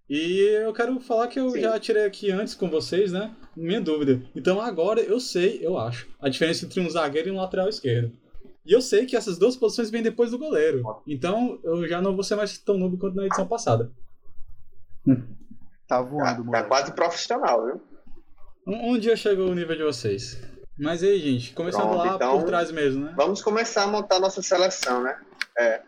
E 0.08 0.40
eu 0.64 0.72
quero 0.72 0.98
falar 1.00 1.28
que 1.28 1.38
eu 1.38 1.50
Sim. 1.50 1.60
já 1.60 1.78
tirei 1.78 2.06
aqui 2.06 2.30
antes 2.30 2.54
com 2.54 2.70
vocês, 2.70 3.12
né? 3.12 3.36
Minha 3.54 3.80
dúvida. 3.80 4.22
Então 4.34 4.58
agora 4.58 5.00
eu 5.00 5.20
sei, 5.20 5.58
eu 5.60 5.76
acho, 5.76 6.08
a 6.18 6.30
diferença 6.30 6.64
entre 6.64 6.80
um 6.80 6.88
zagueiro 6.88 7.28
e 7.28 7.32
um 7.32 7.36
lateral 7.36 7.68
esquerdo. 7.68 8.10
E 8.64 8.72
eu 8.72 8.80
sei 8.80 9.04
que 9.04 9.16
essas 9.16 9.38
duas 9.38 9.56
posições 9.56 9.90
vêm 9.90 10.02
depois 10.02 10.30
do 10.30 10.38
goleiro. 10.38 10.82
Então 11.06 11.60
eu 11.62 11.86
já 11.86 12.00
não 12.00 12.14
vou 12.14 12.24
ser 12.24 12.36
mais 12.36 12.56
tão 12.56 12.78
novo 12.78 12.96
quanto 12.96 13.16
na 13.16 13.26
edição 13.26 13.46
passada. 13.46 13.92
Tá 15.86 16.02
voando, 16.02 16.44
mano. 16.44 16.52
Tá, 16.52 16.62
tá 16.62 16.68
quase 16.68 16.92
profissional, 16.92 17.64
viu? 17.64 17.80
Um, 18.66 18.92
um 18.92 18.98
dia 18.98 19.16
chegou 19.16 19.48
o 19.48 19.54
nível 19.54 19.76
de 19.76 19.82
vocês. 19.82 20.38
Mas 20.78 21.02
aí, 21.02 21.18
gente, 21.18 21.52
começando 21.52 21.82
Pronto, 21.82 21.96
lá 21.96 22.14
então, 22.14 22.38
por 22.38 22.46
trás 22.46 22.70
mesmo, 22.70 23.06
né? 23.06 23.14
Vamos 23.16 23.42
começar 23.42 23.82
a 23.82 23.86
montar 23.88 24.20
nossa 24.20 24.40
seleção, 24.40 25.02
né? 25.02 25.18
É. 25.58 25.82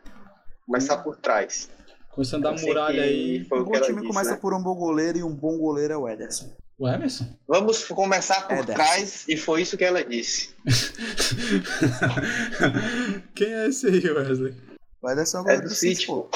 Começar 0.66 0.96
hum. 0.96 1.02
por 1.02 1.16
trás. 1.16 1.70
Começando 2.10 2.42
da 2.42 2.52
muralha 2.52 3.04
aí. 3.04 3.46
Um 3.52 3.64
bom 3.64 3.80
time 3.80 4.00
disse, 4.00 4.08
começa 4.08 4.32
né? 4.32 4.36
por 4.36 4.52
um 4.52 4.60
bom 4.60 4.74
goleiro 4.74 5.18
e 5.18 5.22
um 5.22 5.32
bom 5.32 5.56
goleiro 5.58 5.94
é 5.94 5.96
o 5.96 6.08
Ederson. 6.08 6.52
O 6.76 6.88
Emerson? 6.88 7.26
Vamos 7.46 7.84
começar 7.84 8.48
por 8.48 8.58
Ederson. 8.58 8.74
trás 8.74 9.24
e 9.28 9.36
foi 9.36 9.62
isso 9.62 9.76
que 9.76 9.84
ela 9.84 10.02
disse. 10.02 10.56
Quem 13.34 13.52
é 13.52 13.68
esse 13.68 13.86
aí, 13.86 14.10
Wesley? 14.10 14.56
O 15.00 15.10
Ederson 15.10 15.38
é 15.38 15.40
o 15.40 15.44
goleiro 15.44 15.62
é 15.62 15.66
do, 15.66 15.70
do 15.70 15.74
City, 15.74 16.06
pô. 16.06 16.28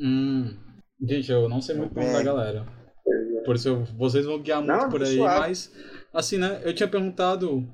Hum. 0.00 0.56
Gente, 1.02 1.30
eu 1.30 1.48
não 1.48 1.60
sei 1.60 1.76
muito 1.76 1.94
bem 1.94 2.08
é. 2.08 2.12
da 2.12 2.22
galera. 2.22 2.66
Por 3.44 3.54
isso 3.54 3.68
eu, 3.68 3.84
vocês 3.98 4.24
vão 4.24 4.40
guiar 4.40 4.62
muito 4.62 4.72
não, 4.72 4.88
por 4.88 5.02
aí, 5.02 5.16
suave. 5.16 5.40
mas 5.40 5.70
assim, 6.12 6.38
né? 6.38 6.60
Eu 6.64 6.74
tinha 6.74 6.88
perguntado 6.88 7.68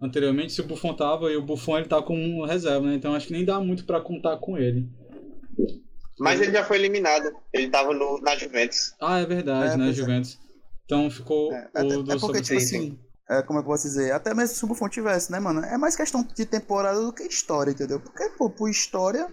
anteriormente 0.00 0.52
se 0.52 0.60
o 0.60 0.64
Buffon 0.64 0.94
tava 0.94 1.30
e 1.30 1.36
o 1.36 1.42
Buffon 1.42 1.78
ele 1.78 1.88
tá 1.88 2.00
com 2.00 2.44
reserva, 2.44 2.86
né? 2.86 2.94
Então 2.94 3.14
acho 3.14 3.26
que 3.26 3.32
nem 3.32 3.44
dá 3.44 3.60
muito 3.60 3.84
para 3.84 4.00
contar 4.00 4.36
com 4.38 4.56
ele. 4.56 4.88
Mas 6.18 6.40
ele 6.40 6.52
já 6.52 6.64
foi 6.64 6.78
eliminado. 6.78 7.32
Ele 7.52 7.68
tava 7.68 7.94
no, 7.94 8.20
na 8.20 8.36
Juventus. 8.36 8.94
Ah, 9.00 9.20
é 9.20 9.26
verdade, 9.26 9.74
é, 9.74 9.76
né? 9.76 9.92
Juventus. 9.92 10.38
Então 10.84 11.10
ficou 11.10 11.52
é, 11.52 11.68
o 11.74 11.78
é, 11.78 12.02
do 12.02 12.12
é 12.12 12.18
porque, 12.18 12.40
tipo 12.40 12.58
assim, 12.58 12.98
é, 13.28 13.42
como 13.42 13.58
é 13.58 13.62
que 13.62 13.68
eu 13.68 13.72
posso 13.72 13.86
dizer? 13.86 14.10
Até 14.12 14.32
mesmo 14.32 14.56
se 14.56 14.64
o 14.64 14.68
Buffon 14.68 14.88
tivesse, 14.88 15.30
né, 15.30 15.38
mano? 15.38 15.60
É 15.60 15.76
mais 15.76 15.94
questão 15.94 16.26
de 16.34 16.46
temporada 16.46 16.98
do 17.00 17.12
que 17.12 17.24
história, 17.24 17.70
entendeu? 17.70 18.00
Porque, 18.00 18.26
pô, 18.30 18.48
por 18.48 18.70
história, 18.70 19.28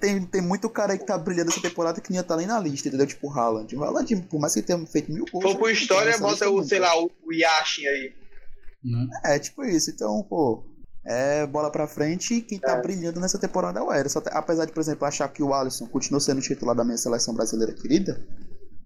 tem, 0.00 0.24
tem 0.24 0.40
muito 0.40 0.68
cara 0.70 0.92
aí 0.92 0.98
que 0.98 1.04
tá 1.04 1.18
brilhando 1.18 1.50
essa 1.50 1.60
temporada 1.60 2.00
que 2.00 2.10
nem 2.10 2.22
tá 2.22 2.36
nem 2.36 2.46
na 2.46 2.58
lista, 2.58 2.88
entendeu? 2.88 3.06
Tipo 3.06 3.28
o 3.28 3.30
Haaland. 3.30 3.76
O 3.76 3.84
Haaland, 3.84 4.16
por 4.30 4.40
mais 4.40 4.54
que 4.54 4.62
tenha 4.62 4.84
feito 4.86 5.12
mil 5.12 5.26
gols. 5.30 5.44
Pô, 5.44 5.58
por 5.58 5.70
história, 5.70 6.16
bota 6.18 6.48
o, 6.48 6.64
sei 6.64 6.78
lá, 6.78 6.98
o, 6.98 7.10
o 7.22 7.32
Yashin 7.32 7.86
aí. 7.86 8.14
Né? 8.84 9.08
É, 9.24 9.38
tipo 9.38 9.64
isso. 9.64 9.90
Então, 9.90 10.22
pô, 10.28 10.64
é 11.06 11.46
bola 11.46 11.70
pra 11.70 11.86
frente 11.86 12.34
e 12.34 12.42
quem 12.42 12.58
tá 12.58 12.72
é. 12.76 12.82
brilhando 12.82 13.20
nessa 13.20 13.38
temporada 13.38 13.80
é 13.80 13.82
o 13.82 13.92
Ederson. 13.92 14.22
Apesar 14.32 14.64
de, 14.64 14.72
por 14.72 14.80
exemplo, 14.80 15.06
achar 15.06 15.28
que 15.28 15.42
o 15.42 15.52
Alisson 15.54 15.86
continua 15.86 16.20
sendo 16.20 16.40
titular 16.40 16.74
da 16.76 16.84
minha 16.84 16.96
seleção 16.98 17.34
brasileira 17.34 17.72
querida, 17.74 18.22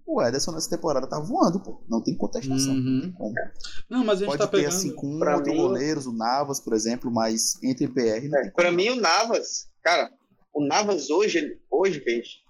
o 0.05 0.21
Ederson 0.21 0.51
nessa 0.53 0.69
temporada 0.69 1.07
tá 1.07 1.19
voando, 1.19 1.59
pô. 1.59 1.83
Não 1.89 2.01
tem 2.03 2.15
contestação. 2.15 2.73
Uhum. 2.73 3.13
Não, 3.89 4.03
mas 4.03 4.17
a 4.17 4.25
gente 4.25 4.27
Pode 4.27 4.39
tá 4.39 4.47
ter 4.47 4.57
pegando... 4.57 4.75
assim 4.75 4.95
com 4.95 5.19
pra 5.19 5.35
outro 5.35 5.51
mim- 5.53 5.59
goleiros, 5.59 6.07
o 6.07 6.13
Navas, 6.13 6.59
por 6.59 6.73
exemplo, 6.73 7.11
mas 7.11 7.61
entre 7.63 7.87
PR 7.87 8.27
não 8.27 8.39
É, 8.39 8.41
tem 8.43 8.51
pra 8.51 8.71
mim, 8.71 8.89
o 8.89 8.95
Navas, 8.95 9.69
cara, 9.83 10.09
o 10.53 10.65
Navas 10.65 11.09
hoje, 11.09 11.59
hoje 11.69 12.03
gente 12.05 12.43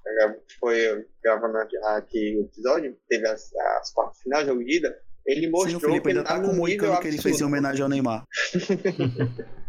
foi 0.60 1.06
gravando 1.24 1.58
aqui 1.58 2.38
o 2.38 2.46
episódio, 2.46 2.98
teve 3.08 3.28
as, 3.28 3.54
as 3.82 3.92
quartas 3.92 4.22
final, 4.22 4.46
jogo 4.46 4.64
de 4.64 4.78
ida, 4.78 4.96
ele 5.32 5.42
Sim, 5.42 5.48
o 5.48 5.52
mostrou 5.52 5.80
Felipe 5.80 6.02
que 6.02 6.10
ele 6.10 6.20
ainda 6.20 6.30
tá 6.30 6.40
tá 6.40 6.46
comunicando 6.46 7.00
que 7.00 7.08
ele 7.08 7.22
fez 7.22 7.40
em 7.40 7.44
homenagem 7.44 7.84
ao 7.84 7.90
Neymar. 7.90 8.26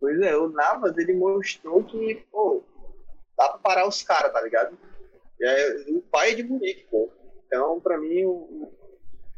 Pois 0.00 0.20
é, 0.20 0.36
o 0.36 0.48
Navas, 0.48 0.96
ele 0.96 1.12
mostrou 1.14 1.82
que, 1.82 2.24
pô, 2.30 2.62
dá 3.36 3.48
pra 3.48 3.58
parar 3.58 3.88
os 3.88 4.02
caras, 4.02 4.32
tá 4.32 4.40
ligado? 4.40 4.78
É, 5.40 5.84
o 5.88 6.00
pai 6.02 6.30
é 6.30 6.34
de 6.34 6.44
Munique, 6.44 6.86
pô. 6.90 7.10
Então, 7.46 7.80
pra 7.80 7.98
mim, 7.98 8.24
o, 8.24 8.72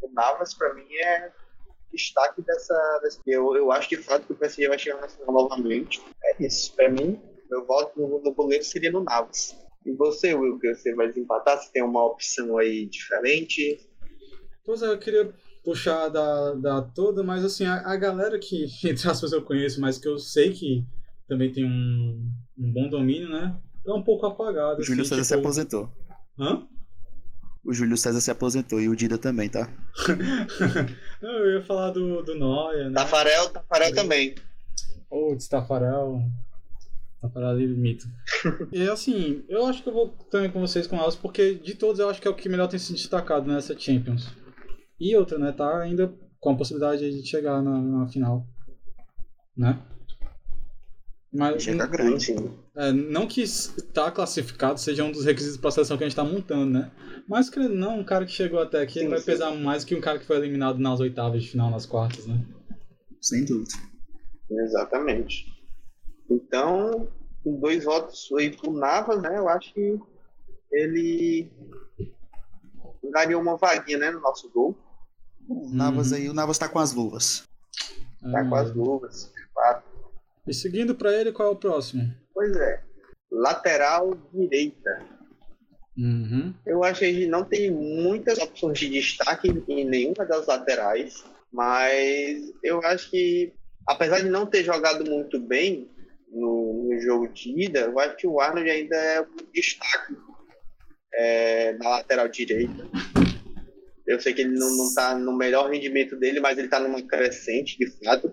o 0.02 0.10
Navas, 0.12 0.54
pra 0.54 0.74
mim, 0.74 0.86
é 1.02 1.32
destaque 1.92 2.42
dessa... 2.42 3.00
dessa 3.02 3.20
eu, 3.26 3.56
eu 3.56 3.72
acho 3.72 3.88
de 3.88 3.96
fato 3.96 4.26
que 4.26 4.32
o 4.32 4.36
PSG 4.36 4.68
vai 4.68 4.78
chegar 4.78 5.00
na 5.00 5.08
final 5.08 5.32
novamente. 5.32 6.02
É 6.24 6.44
isso. 6.44 6.74
Pra 6.74 6.88
mim, 6.88 7.20
meu 7.50 7.64
voto 7.64 7.98
no, 7.98 8.20
no 8.20 8.34
goleiro 8.34 8.64
seria 8.64 8.92
no 8.92 9.02
Navas. 9.02 9.56
E 9.84 9.92
você, 9.92 10.34
Will, 10.34 10.58
que 10.58 10.74
você 10.74 10.94
vai 10.94 11.08
desempatar? 11.08 11.58
Você 11.58 11.70
tem 11.72 11.82
uma 11.82 12.04
opção 12.04 12.58
aí 12.58 12.86
diferente? 12.86 13.80
Pois 14.64 14.82
é, 14.82 14.86
eu 14.86 14.98
queria 14.98 15.32
puxar 15.64 16.08
da, 16.08 16.54
da 16.54 16.82
toda, 16.82 17.22
mas 17.22 17.44
assim, 17.44 17.64
a, 17.64 17.76
a 17.86 17.96
galera 17.96 18.38
que, 18.38 18.66
entre 18.84 19.08
aspas, 19.08 19.32
eu 19.32 19.42
conheço, 19.42 19.80
mas 19.80 19.98
que 19.98 20.08
eu 20.08 20.18
sei 20.18 20.52
que 20.52 20.84
também 21.28 21.52
tem 21.52 21.64
um, 21.64 22.30
um 22.58 22.72
bom 22.72 22.88
domínio, 22.88 23.28
né? 23.28 23.56
Tá 23.84 23.94
um 23.94 24.02
pouco 24.02 24.26
apagado. 24.26 24.80
O 24.80 24.84
Júlio 24.84 25.02
assim, 25.02 25.10
César 25.10 25.24
se 25.24 25.34
tipo... 25.34 25.40
aposentou. 25.40 25.90
Hã? 26.38 26.66
O 27.64 27.72
Júlio 27.72 27.96
César 27.96 28.20
se 28.20 28.30
aposentou 28.30 28.80
e 28.80 28.88
o 28.88 28.96
Dida 28.96 29.18
também, 29.18 29.48
tá? 29.48 29.70
Não, 31.20 31.30
eu 31.30 31.58
ia 31.58 31.64
falar 31.64 31.90
do, 31.90 32.22
do 32.22 32.34
Noia, 32.34 32.88
né? 32.88 32.94
Tafarel, 32.94 33.50
Tafarel 33.50 33.94
também. 33.94 34.34
Putz, 35.08 35.48
Tafarel. 35.48 36.22
Tafarel 37.20 37.48
ali, 37.50 37.66
mito. 37.66 38.06
e 38.72 38.88
assim, 38.88 39.44
eu 39.48 39.66
acho 39.66 39.82
que 39.82 39.88
eu 39.88 39.92
vou 39.92 40.08
também 40.30 40.50
com 40.50 40.60
vocês 40.60 40.86
com 40.86 40.96
elas, 40.96 41.16
porque 41.16 41.54
de 41.54 41.74
todos 41.74 41.98
eu 41.98 42.08
acho 42.08 42.20
que 42.20 42.28
é 42.28 42.30
o 42.30 42.34
que 42.34 42.48
melhor 42.48 42.68
tem 42.68 42.78
se 42.78 42.92
destacado 42.92 43.50
nessa 43.50 43.78
Champions. 43.78 44.28
E 44.98 45.16
outra, 45.16 45.38
né? 45.38 45.52
Tá 45.52 45.80
ainda 45.80 46.12
com 46.38 46.50
a 46.50 46.56
possibilidade 46.56 47.10
de 47.10 47.26
chegar 47.26 47.62
na, 47.62 47.80
na 47.80 48.08
final. 48.08 48.46
Né? 49.56 49.78
Mas 51.32 51.62
Chega 51.62 51.86
grande. 51.86 52.24
Sim. 52.24 52.58
é, 52.76 52.90
não 52.92 53.26
que 53.26 53.40
estar 53.40 54.10
classificado 54.10 54.80
seja 54.80 55.04
um 55.04 55.12
dos 55.12 55.24
requisitos 55.24 55.56
para 55.56 55.68
a 55.68 55.72
seleção 55.72 55.96
que 55.96 56.02
a 56.02 56.08
gente 56.08 56.18
está 56.18 56.24
montando, 56.24 56.70
né? 56.70 56.90
Mas 57.28 57.48
querendo 57.48 57.72
ou 57.72 57.78
não, 57.78 58.00
um 58.00 58.04
cara 58.04 58.26
que 58.26 58.32
chegou 58.32 58.58
até 58.58 58.82
aqui 58.82 59.00
Sim, 59.00 59.08
vai 59.08 59.18
sim. 59.20 59.26
pesar 59.26 59.54
mais 59.54 59.84
que 59.84 59.94
um 59.94 60.00
cara 60.00 60.18
que 60.18 60.26
foi 60.26 60.36
eliminado 60.36 60.78
nas 60.78 60.98
oitavas 60.98 61.42
de 61.42 61.48
final, 61.48 61.70
nas 61.70 61.86
quartas, 61.86 62.26
né? 62.26 62.44
Sem 63.20 63.44
dúvida. 63.44 63.70
Exatamente. 64.50 65.46
Então, 66.28 67.08
com 67.42 67.58
dois 67.58 67.84
votos 67.84 68.28
aí 68.38 68.54
pro 68.56 68.72
Navas, 68.72 69.20
né? 69.22 69.36
Eu 69.38 69.48
acho 69.48 69.72
que 69.72 69.98
ele 70.72 71.50
daria 73.12 73.38
uma 73.38 73.56
vaguinha, 73.56 73.98
né, 73.98 74.10
no 74.10 74.20
nosso 74.20 74.48
gol. 74.50 74.76
O 75.48 75.68
Navas 75.70 76.12
aí, 76.12 76.28
o 76.28 76.34
Navas 76.34 76.58
tá 76.58 76.68
com 76.68 76.78
as 76.78 76.92
luvas. 76.92 77.42
Tá 78.22 78.40
Ah, 78.40 78.48
com 78.48 78.54
as 78.54 78.74
luvas. 78.74 79.32
claro. 79.54 79.82
E 80.46 80.54
seguindo 80.54 80.94
para 80.94 81.12
ele, 81.12 81.32
qual 81.32 81.48
é 81.48 81.50
o 81.52 81.56
próximo? 81.56 82.12
Pois 82.32 82.54
é. 82.56 82.82
Lateral 83.30 84.14
direita. 84.32 85.02
Uhum. 85.96 86.54
Eu 86.64 86.82
acho 86.84 87.00
que 87.00 87.04
a 87.06 87.12
gente 87.12 87.26
não 87.26 87.44
tem 87.44 87.70
muitas 87.70 88.38
opções 88.38 88.78
de 88.78 88.88
destaque 88.88 89.48
em 89.68 89.84
nenhuma 89.84 90.24
das 90.24 90.46
laterais, 90.46 91.24
mas 91.52 92.52
eu 92.62 92.80
acho 92.86 93.10
que, 93.10 93.52
apesar 93.86 94.20
de 94.20 94.28
não 94.30 94.46
ter 94.46 94.64
jogado 94.64 95.04
muito 95.04 95.38
bem 95.38 95.90
no, 96.30 96.88
no 96.88 97.00
jogo 97.00 97.28
de 97.28 97.64
ida, 97.64 97.80
eu 97.80 97.98
acho 97.98 98.16
que 98.16 98.26
o 98.26 98.40
Arnold 98.40 98.68
ainda 98.70 98.96
é 98.96 99.20
um 99.20 99.52
destaque 99.52 100.14
é, 101.14 101.72
na 101.74 101.90
lateral 101.90 102.28
direita. 102.28 102.88
Eu 104.06 104.20
sei 104.20 104.34
que 104.34 104.42
ele 104.42 104.58
não 104.58 104.88
está 104.88 105.16
no 105.16 105.36
melhor 105.36 105.70
rendimento 105.70 106.16
dele, 106.16 106.40
mas 106.40 106.58
ele 106.58 106.66
está 106.66 106.80
numa 106.80 107.02
crescente, 107.02 107.78
de 107.78 107.88
fato. 108.04 108.32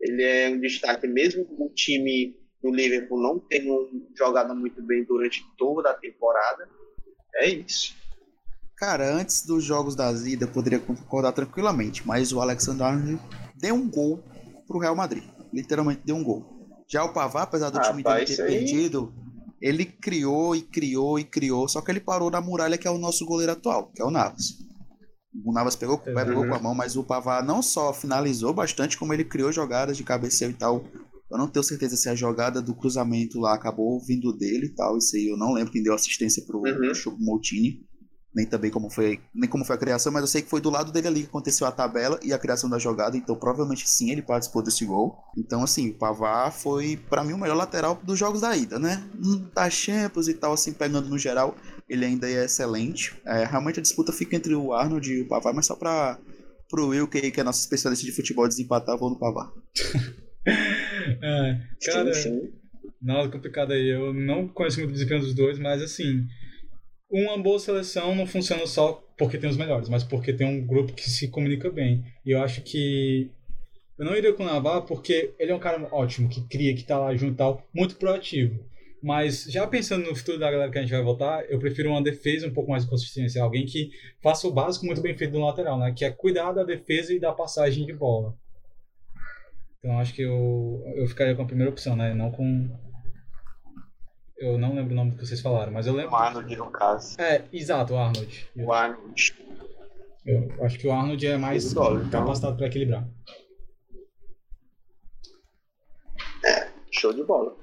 Ele 0.00 0.22
é 0.22 0.48
um 0.48 0.60
destaque, 0.60 1.06
mesmo 1.06 1.46
o 1.58 1.68
time 1.70 2.36
do 2.62 2.70
Liverpool 2.70 3.20
não 3.20 3.38
tendo 3.38 3.90
jogado 4.16 4.54
muito 4.54 4.80
bem 4.82 5.04
durante 5.04 5.42
toda 5.56 5.90
a 5.90 5.94
temporada. 5.94 6.68
É 7.36 7.48
isso. 7.48 7.94
Cara, 8.76 9.10
antes 9.12 9.44
dos 9.44 9.64
jogos 9.64 9.96
da 9.96 10.12
ida, 10.12 10.44
eu 10.44 10.52
poderia 10.52 10.78
concordar 10.78 11.32
tranquilamente, 11.32 12.06
mas 12.06 12.32
o 12.32 12.40
Alexander 12.40 12.86
Arnold 12.86 13.20
deu 13.56 13.74
um 13.74 13.88
gol 13.88 14.22
pro 14.66 14.78
Real 14.78 14.94
Madrid. 14.94 15.24
Literalmente 15.52 16.02
deu 16.04 16.14
um 16.14 16.22
gol. 16.22 16.55
Já 16.88 17.04
o 17.04 17.12
Pavard, 17.12 17.48
apesar 17.48 17.70
do 17.70 17.78
Ah, 17.78 17.82
time 17.82 18.02
dele 18.02 18.24
ter 18.26 18.36
perdido, 18.46 19.12
ele 19.60 19.84
criou 19.84 20.54
e 20.54 20.62
criou 20.62 21.18
e 21.18 21.24
criou, 21.24 21.68
só 21.68 21.80
que 21.80 21.90
ele 21.90 22.00
parou 22.00 22.30
na 22.30 22.40
muralha 22.40 22.78
que 22.78 22.86
é 22.86 22.90
o 22.90 22.98
nosso 22.98 23.24
goleiro 23.26 23.52
atual, 23.52 23.90
que 23.94 24.00
é 24.00 24.04
o 24.04 24.10
Navas. 24.10 24.54
O 25.44 25.52
Navas 25.52 25.76
pegou, 25.76 25.96
Uhum. 26.06 26.14
pegou 26.14 26.46
com 26.46 26.54
a 26.54 26.58
mão, 26.60 26.74
mas 26.74 26.96
o 26.96 27.02
Pavard 27.04 27.46
não 27.46 27.60
só 27.62 27.92
finalizou 27.92 28.54
bastante, 28.54 28.96
como 28.96 29.12
ele 29.12 29.24
criou 29.24 29.52
jogadas 29.52 29.96
de 29.96 30.04
cabeceio 30.04 30.50
e 30.50 30.54
tal. 30.54 30.84
Eu 31.30 31.36
não 31.38 31.48
tenho 31.48 31.64
certeza 31.64 31.96
se 31.96 32.08
a 32.08 32.14
jogada 32.14 32.62
do 32.62 32.72
cruzamento 32.74 33.40
lá 33.40 33.54
acabou 33.54 34.00
vindo 34.00 34.32
dele 34.32 34.66
e 34.66 34.74
tal. 34.74 34.96
Isso 34.96 35.16
aí 35.16 35.26
eu 35.26 35.36
não 35.36 35.52
lembro 35.52 35.72
quem 35.72 35.82
deu 35.82 35.92
assistência 35.92 36.42
pro, 36.46 36.58
Uhum. 36.60 36.74
pro 36.76 36.94
Choupo-Moting. 36.94 37.80
Nem 38.36 38.44
também 38.44 38.70
como 38.70 38.90
foi, 38.90 39.18
nem 39.34 39.48
como 39.48 39.64
foi 39.64 39.76
a 39.76 39.78
criação, 39.78 40.12
mas 40.12 40.20
eu 40.20 40.28
sei 40.28 40.42
que 40.42 40.50
foi 40.50 40.60
do 40.60 40.68
lado 40.68 40.92
dele 40.92 41.08
ali 41.08 41.20
que 41.22 41.28
aconteceu 41.28 41.66
a 41.66 41.72
tabela 41.72 42.20
e 42.22 42.34
a 42.34 42.38
criação 42.38 42.68
da 42.68 42.78
jogada, 42.78 43.16
então 43.16 43.34
provavelmente 43.34 43.88
sim 43.88 44.10
ele 44.10 44.20
participou 44.20 44.62
desse 44.62 44.84
gol. 44.84 45.16
Então 45.38 45.62
assim, 45.62 45.88
o 45.88 45.94
Pavard 45.94 46.54
foi 46.54 46.98
pra 47.08 47.24
mim 47.24 47.32
o 47.32 47.38
melhor 47.38 47.56
lateral 47.56 47.98
dos 48.04 48.18
jogos 48.18 48.42
da 48.42 48.54
ida, 48.54 48.78
né? 48.78 49.02
Hum, 49.18 49.48
Da 49.54 49.70
Champions 49.70 50.28
e 50.28 50.34
tal 50.34 50.52
assim, 50.52 50.74
pegando 50.74 51.08
no 51.08 51.18
geral, 51.18 51.56
ele 51.88 52.04
ainda 52.04 52.28
é 52.28 52.44
excelente. 52.44 53.14
É, 53.24 53.44
realmente 53.46 53.80
a 53.80 53.82
disputa 53.82 54.12
fica 54.12 54.36
entre 54.36 54.54
o 54.54 54.74
Arnold 54.74 55.10
e 55.10 55.22
o 55.22 55.28
Pavard, 55.28 55.56
mas 55.56 55.64
só 55.64 55.74
pra 55.74 56.18
pro 56.68 56.88
Will, 56.88 57.08
que, 57.08 57.30
que 57.30 57.40
é 57.40 57.44
nosso 57.44 57.60
especialista 57.60 58.04
de 58.04 58.12
futebol, 58.12 58.46
desempatar, 58.46 58.96
eu 58.96 58.98
vou 58.98 59.10
no 59.10 59.18
Pavard. 59.18 59.52
É, 61.22 61.60
cara, 61.84 62.14
sim, 62.14 62.22
sim. 62.22 62.52
nada 63.02 63.28
complicado 63.28 63.72
aí. 63.72 63.88
Eu 63.88 64.12
não 64.14 64.46
conheço 64.46 64.78
muito 64.78 64.90
o 64.90 64.92
desempenho 64.92 65.20
dos 65.20 65.34
dois, 65.34 65.58
mas 65.58 65.82
assim, 65.82 66.26
uma 67.10 67.38
boa 67.38 67.58
seleção 67.58 68.14
não 68.14 68.26
funciona 68.26 68.66
só 68.66 69.02
porque 69.16 69.38
tem 69.38 69.48
os 69.48 69.56
melhores, 69.56 69.88
mas 69.88 70.04
porque 70.04 70.32
tem 70.32 70.46
um 70.46 70.66
grupo 70.66 70.92
que 70.92 71.08
se 71.08 71.28
comunica 71.28 71.70
bem. 71.70 72.04
E 72.24 72.32
eu 72.32 72.42
acho 72.42 72.62
que 72.62 73.30
eu 73.98 74.04
não 74.04 74.16
iria 74.16 74.32
com 74.34 74.42
o 74.42 74.46
Navarro 74.46 74.82
porque 74.82 75.34
ele 75.38 75.52
é 75.52 75.54
um 75.54 75.60
cara 75.60 75.88
ótimo, 75.90 76.28
que 76.28 76.46
cria, 76.48 76.74
que 76.74 76.84
tá 76.84 76.98
lá 76.98 77.14
junto 77.14 77.34
e 77.34 77.36
tal, 77.36 77.66
muito 77.74 77.96
proativo. 77.96 78.62
Mas 79.02 79.44
já 79.44 79.66
pensando 79.66 80.08
no 80.08 80.16
futuro 80.16 80.38
da 80.38 80.50
galera 80.50 80.70
que 80.70 80.78
a 80.78 80.80
gente 80.82 80.90
vai 80.90 81.02
votar, 81.02 81.44
eu 81.48 81.58
prefiro 81.58 81.90
uma 81.90 82.02
defesa 82.02 82.46
um 82.46 82.52
pouco 82.52 82.70
mais 82.70 82.84
de 82.84 82.90
consistência, 82.90 83.42
alguém 83.42 83.64
que 83.64 83.90
faça 84.22 84.48
o 84.48 84.52
básico 84.52 84.84
muito 84.84 85.00
bem 85.00 85.16
feito 85.16 85.32
no 85.32 85.46
lateral, 85.46 85.78
né? 85.78 85.94
Que 85.96 86.04
é 86.04 86.10
cuidar 86.10 86.52
da 86.52 86.64
defesa 86.64 87.14
e 87.14 87.20
da 87.20 87.32
passagem 87.32 87.86
de 87.86 87.92
bola. 87.92 88.34
Então 89.78 89.98
acho 90.00 90.12
que 90.12 90.22
eu, 90.22 90.82
eu 90.96 91.06
ficaria 91.06 91.34
com 91.34 91.42
a 91.42 91.46
primeira 91.46 91.70
opção, 91.70 91.94
né? 91.94 92.12
Não 92.14 92.30
com. 92.30 92.68
Eu 94.38 94.58
não 94.58 94.74
lembro 94.74 94.92
o 94.92 94.96
nome 94.96 95.12
que 95.12 95.26
vocês 95.26 95.40
falaram, 95.40 95.72
mas 95.72 95.86
eu 95.86 95.94
lembro. 95.94 96.12
O 96.12 96.16
Arnold, 96.16 96.56
no 96.56 96.70
caso. 96.70 97.18
É, 97.20 97.44
exato, 97.52 97.94
o 97.94 97.96
Arnold. 97.96 98.50
O 98.54 98.72
Arnold. 98.72 99.34
Eu 100.26 100.64
acho 100.64 100.78
que 100.78 100.86
o 100.86 100.92
Arnold 100.92 101.26
é 101.26 101.38
mais 101.38 101.72
bola, 101.72 102.00
então. 102.00 102.20
capacitado 102.20 102.56
para 102.56 102.66
equilibrar. 102.66 103.08
Show 106.90 107.12
de 107.12 107.22
bola. 107.24 107.56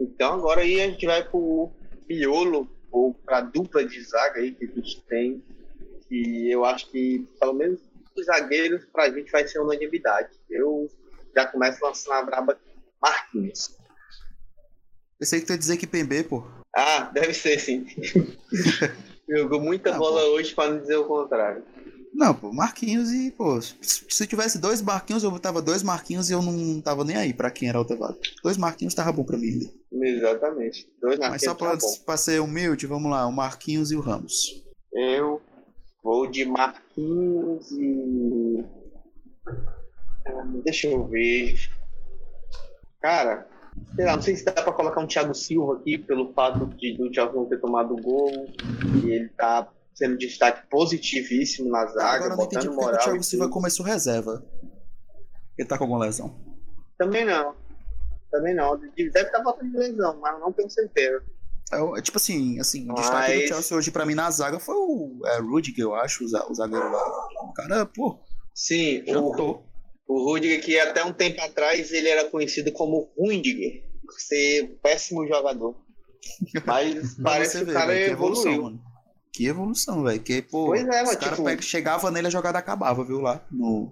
Então 0.00 0.34
agora 0.34 0.62
aí 0.62 0.80
a 0.80 0.88
gente 0.88 1.06
vai 1.06 1.28
pro 1.28 1.70
miolo, 2.08 2.68
ou 2.90 3.12
pra 3.12 3.40
dupla 3.40 3.84
de 3.84 4.00
zaga 4.02 4.40
aí 4.40 4.52
que 4.52 4.64
a 4.64 4.68
gente 4.68 5.02
tem. 5.02 5.44
Que 6.08 6.50
eu 6.50 6.64
acho 6.64 6.90
que, 6.90 7.26
pelo 7.38 7.52
menos, 7.52 7.80
os 8.16 8.26
zagueiros 8.26 8.84
pra 8.86 9.10
gente 9.10 9.30
vai 9.30 9.46
ser 9.46 9.58
unanimidade. 9.60 10.30
Eu 10.48 10.88
já 11.34 11.46
começo 11.46 11.84
lançando 11.84 12.14
a 12.14 12.22
braba 12.22 12.58
Marquinhos. 13.00 13.81
Pensei 15.22 15.38
que 15.38 15.46
tu 15.46 15.52
ia 15.52 15.58
dizer 15.58 15.76
que 15.76 15.86
Pembe, 15.86 16.24
pô. 16.24 16.42
Ah, 16.76 17.02
deve 17.14 17.32
ser 17.32 17.56
sim. 17.60 17.86
Jogou 19.30 19.60
muita 19.60 19.94
Ah, 19.94 19.96
bola 19.98 20.20
pô. 20.20 20.26
hoje 20.32 20.52
pra 20.52 20.68
não 20.68 20.80
dizer 20.80 20.96
o 20.96 21.04
contrário. 21.04 21.62
Não, 22.12 22.34
pô, 22.34 22.52
Marquinhos 22.52 23.12
e, 23.12 23.30
pô, 23.30 23.62
se 23.62 23.76
se 23.80 24.26
tivesse 24.26 24.58
dois 24.58 24.82
Marquinhos, 24.82 25.22
eu 25.22 25.30
botava 25.30 25.62
dois 25.62 25.84
Marquinhos 25.84 26.28
e 26.28 26.32
eu 26.32 26.42
não 26.42 26.80
tava 26.80 27.04
nem 27.04 27.14
aí 27.16 27.32
pra 27.32 27.52
quem 27.52 27.68
era 27.68 27.80
o 27.80 27.84
vaga. 27.84 28.18
Dois 28.42 28.56
Marquinhos 28.56 28.94
tava 28.96 29.12
bom 29.12 29.22
pra 29.22 29.38
mim. 29.38 29.60
Exatamente. 29.92 30.88
Dois 31.00 31.20
Mas 31.20 31.42
só 31.44 31.54
pra, 31.54 31.68
Marquinhos 31.68 31.98
tá 31.98 32.04
pra 32.04 32.16
ser 32.16 32.40
humilde, 32.40 32.88
vamos 32.88 33.08
lá, 33.08 33.24
o 33.24 33.30
Marquinhos 33.32 33.92
e 33.92 33.96
o 33.96 34.00
Ramos. 34.00 34.60
Eu 34.92 35.40
vou 36.02 36.28
de 36.28 36.44
Marquinhos 36.44 37.70
e. 37.70 38.64
Ah, 40.26 40.42
Deixa 40.64 40.88
eu 40.88 41.06
ver. 41.06 41.54
Cara, 43.00 43.46
sei 43.94 44.04
lá, 44.04 44.16
não 44.16 44.22
sei 44.22 44.36
se 44.36 44.44
dá 44.44 44.52
para 44.52 44.72
colocar 44.72 45.00
um 45.00 45.06
Thiago 45.06 45.34
Silva 45.34 45.74
aqui, 45.74 45.98
pelo 45.98 46.32
fato 46.32 46.66
de 46.76 46.96
do 46.96 47.10
Thiago 47.10 47.36
não 47.36 47.46
ter 47.46 47.60
tomado 47.60 47.94
o 47.94 48.00
gol, 48.00 48.30
e 49.04 49.10
ele 49.10 49.28
tá 49.30 49.68
sendo 49.94 50.16
destaque 50.16 50.66
positivíssimo 50.68 51.70
na 51.70 51.86
zaga, 51.86 52.24
Agora, 52.24 52.36
botando 52.36 52.64
entendi 52.64 52.76
moral. 52.76 53.00
O 53.00 53.04
Thiago 53.04 53.22
Silva 53.22 53.48
começou 53.48 53.84
reserva. 53.84 54.44
Ele 55.58 55.68
tá 55.68 55.76
com 55.76 55.84
alguma 55.84 56.04
lesão? 56.04 56.34
Também 56.98 57.24
não. 57.24 57.54
Também 58.30 58.54
não. 58.54 58.78
Deve 58.78 59.08
estar 59.08 59.30
tá 59.30 59.42
voltando 59.42 59.70
de 59.70 59.76
lesão, 59.76 60.18
mas 60.20 60.40
não 60.40 60.52
tenho 60.52 60.70
certeza. 60.70 61.22
É, 61.72 61.98
é, 61.98 62.02
tipo 62.02 62.18
assim, 62.18 62.58
assim, 62.58 62.90
o 62.90 62.94
destaque 62.94 63.42
do 63.42 63.48
Chelsea 63.48 63.76
hoje 63.76 63.90
pra 63.90 64.04
mim 64.06 64.14
na 64.14 64.30
zaga 64.30 64.58
foi 64.58 64.74
o 64.74 65.20
é, 65.24 65.38
Rudiger, 65.38 65.84
eu 65.84 65.94
acho, 65.94 66.24
o 66.24 66.54
zagueiro 66.54 66.90
lá. 66.90 67.26
O 67.42 67.52
cara, 67.52 67.86
pô. 67.86 68.18
Sim, 68.54 69.02
o, 69.08 69.62
o 70.12 70.24
Rudiger, 70.24 70.62
que 70.62 70.78
até 70.78 71.04
um 71.04 71.12
tempo 71.12 71.40
atrás 71.40 71.90
ele 71.92 72.08
era 72.08 72.28
conhecido 72.28 72.70
como 72.72 73.10
Rundiger, 73.16 73.82
por 74.02 74.20
ser 74.20 74.78
péssimo 74.82 75.26
jogador. 75.26 75.74
Mas 76.66 77.16
parece 77.22 77.64
que 77.64 77.70
o 77.70 77.72
cara 77.72 77.94
evoluiu. 77.98 78.52
Evolução, 78.52 78.80
que 79.32 79.46
evolução, 79.46 80.02
velho. 80.02 80.22
Que, 80.22 80.42
pô, 80.42 80.66
pois 80.66 80.86
é, 80.86 81.02
os 81.02 81.16
caras 81.16 81.38
tipo... 81.38 81.62
chegava 81.62 82.10
nele 82.10 82.26
a 82.26 82.30
jogada 82.30 82.58
acabava, 82.58 83.02
viu, 83.04 83.20
lá 83.20 83.44
no 83.50 83.90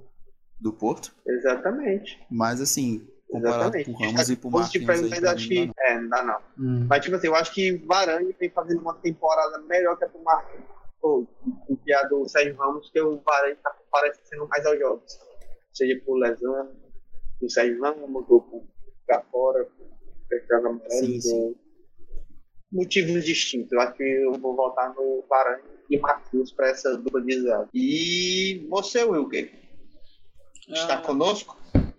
do 0.60 0.72
Porto. 0.72 1.14
Exatamente. 1.26 2.20
Mas 2.30 2.60
assim, 2.60 3.08
comparado 3.30 3.76
Exatamente. 3.78 3.90
pro 3.90 4.06
Ramos 4.06 4.30
e 4.30 4.36
pro 4.36 4.50
Marquinhos. 4.50 5.12
Aí, 5.12 5.26
acho 5.26 5.48
que, 5.48 5.72
é, 5.78 6.00
não 6.00 6.08
dá 6.10 6.22
não. 6.22 6.38
Hum. 6.58 6.86
Mas 6.86 7.02
tipo 7.02 7.16
assim, 7.16 7.28
eu 7.28 7.34
acho 7.34 7.54
que 7.54 7.78
Varane 7.86 8.36
vem 8.38 8.50
fazendo 8.50 8.82
uma 8.82 8.94
temporada 8.94 9.58
melhor 9.60 9.96
que 9.96 10.04
a 10.04 10.08
do 10.08 10.22
Marquinhos. 10.22 10.68
Ou 11.00 11.26
que 11.82 11.92
a 11.94 12.02
do 12.02 12.28
Sérgio 12.28 12.54
Ramos, 12.56 12.90
que 12.90 13.00
o 13.00 13.18
Varane 13.24 13.56
tá 13.62 13.74
parecendo 13.90 14.46
mais 14.48 14.66
aos 14.66 14.78
jogos 14.78 15.29
seja 15.72 16.00
por 16.04 16.18
lesão, 16.18 16.70
do 17.40 17.50
Sérgio 17.50 17.80
Ramos, 17.80 18.28
ou 18.28 18.42
por 18.42 18.64
ficar 19.00 19.22
fora, 19.30 19.64
por 19.64 20.56
amarelo, 20.56 21.56
motivos 22.72 23.24
distintos. 23.24 23.72
Eu 23.72 23.80
acho 23.80 23.94
que 23.94 24.02
eu 24.02 24.32
vou 24.34 24.54
voltar 24.54 24.94
no 24.94 25.24
Varane 25.28 25.62
e 25.88 25.98
Marquinhos 25.98 26.52
para 26.52 26.70
essa 26.70 26.96
dupla 26.96 27.20
de 27.22 27.40
zaga. 27.42 27.68
E 27.74 28.66
você, 28.68 29.02
Wilker, 29.04 29.50
está 30.68 30.94
ah, 30.94 31.02
conosco? 31.02 31.58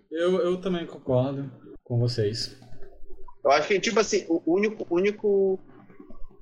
Eu, 0.09 0.39
eu 0.41 0.61
também 0.61 0.85
concordo 0.85 1.51
com 1.83 1.99
vocês. 1.99 2.57
Eu 3.43 3.51
acho 3.51 3.67
que, 3.67 3.79
tipo 3.79 3.99
assim, 3.99 4.25
o 4.29 4.41
único, 4.45 4.85
único, 4.89 5.59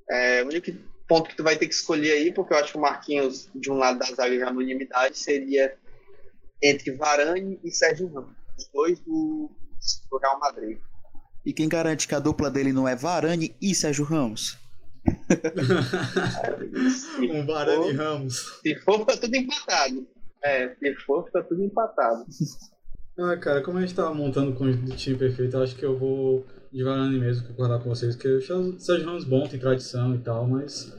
é, 0.10 0.44
único 0.44 0.72
ponto 1.08 1.30
que 1.30 1.36
tu 1.36 1.44
vai 1.44 1.58
ter 1.58 1.68
que 1.68 1.74
escolher 1.74 2.12
aí, 2.12 2.32
porque 2.32 2.54
eu 2.54 2.58
acho 2.58 2.74
que 2.74 2.78
o 2.78 2.82
Marquinhos, 2.82 3.50
de 3.56 3.72
um 3.72 3.76
lado 3.76 4.00
da 4.00 4.06
zaga 4.06 4.38
já 4.38 4.52
no 4.52 4.60
unanimidade, 4.60 5.18
seria 5.18 5.76
entre 6.62 6.96
Varane 6.96 7.60
e 7.64 7.72
Sérgio 7.72 8.08
Ramos, 8.08 8.36
os 8.58 8.70
dois 8.74 9.00
do, 9.00 9.50
do 10.12 10.18
Real 10.18 10.40
Madrid. 10.40 10.78
E 11.46 11.54
quem 11.54 11.70
garante 11.70 12.08
que 12.08 12.16
a 12.16 12.20
dupla 12.20 12.52
dele 12.52 12.74
não 12.74 12.88
é 12.88 12.96
Varane 12.96 13.56
e 13.62 13.74
Sérgio 13.74 14.06
Ramos? 14.06 14.58
um 17.32 17.46
Varane 17.46 17.90
e 17.90 17.94
Ramos. 17.94 18.60
Se 18.62 18.76
for, 18.76 19.06
tá 19.06 19.18
tudo 19.18 19.36
empatado. 19.36 20.08
É, 20.44 20.76
se 20.76 20.96
for, 21.06 21.30
tá 21.32 21.42
tudo 21.44 21.64
empatado. 21.64 22.26
Ah, 23.18 23.38
cara, 23.38 23.62
como 23.62 23.78
a 23.78 23.82
gente 23.82 23.96
tá 23.96 24.14
montando 24.14 24.54
com 24.54 24.66
o 24.66 24.96
time 24.96 25.18
perfeito, 25.18 25.58
acho 25.58 25.76
que 25.76 25.86
eu 25.86 25.98
vou 25.98 26.46
de 26.72 26.84
Varane 26.84 27.20
mesmo 27.20 27.48
concordar 27.48 27.80
com 27.80 27.90
vocês, 27.90 28.16
porque 28.16 28.30
o 28.30 28.80
Sérgio 28.80 29.06
Ramos 29.06 29.26
bom, 29.26 29.48
tem 29.48 29.60
tradição 29.60 30.16
e 30.16 30.20
tal, 30.20 30.48
mas 30.48 30.96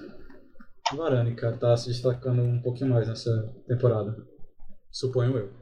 Varane, 0.97 1.35
cara, 1.35 1.57
tá 1.57 1.77
se 1.77 1.89
destacando 1.89 2.43
um 2.43 2.61
pouquinho 2.61 2.91
mais 2.91 3.09
nessa 3.09 3.31
temporada. 3.67 4.17
Suponho 4.91 5.37
eu. 5.39 5.53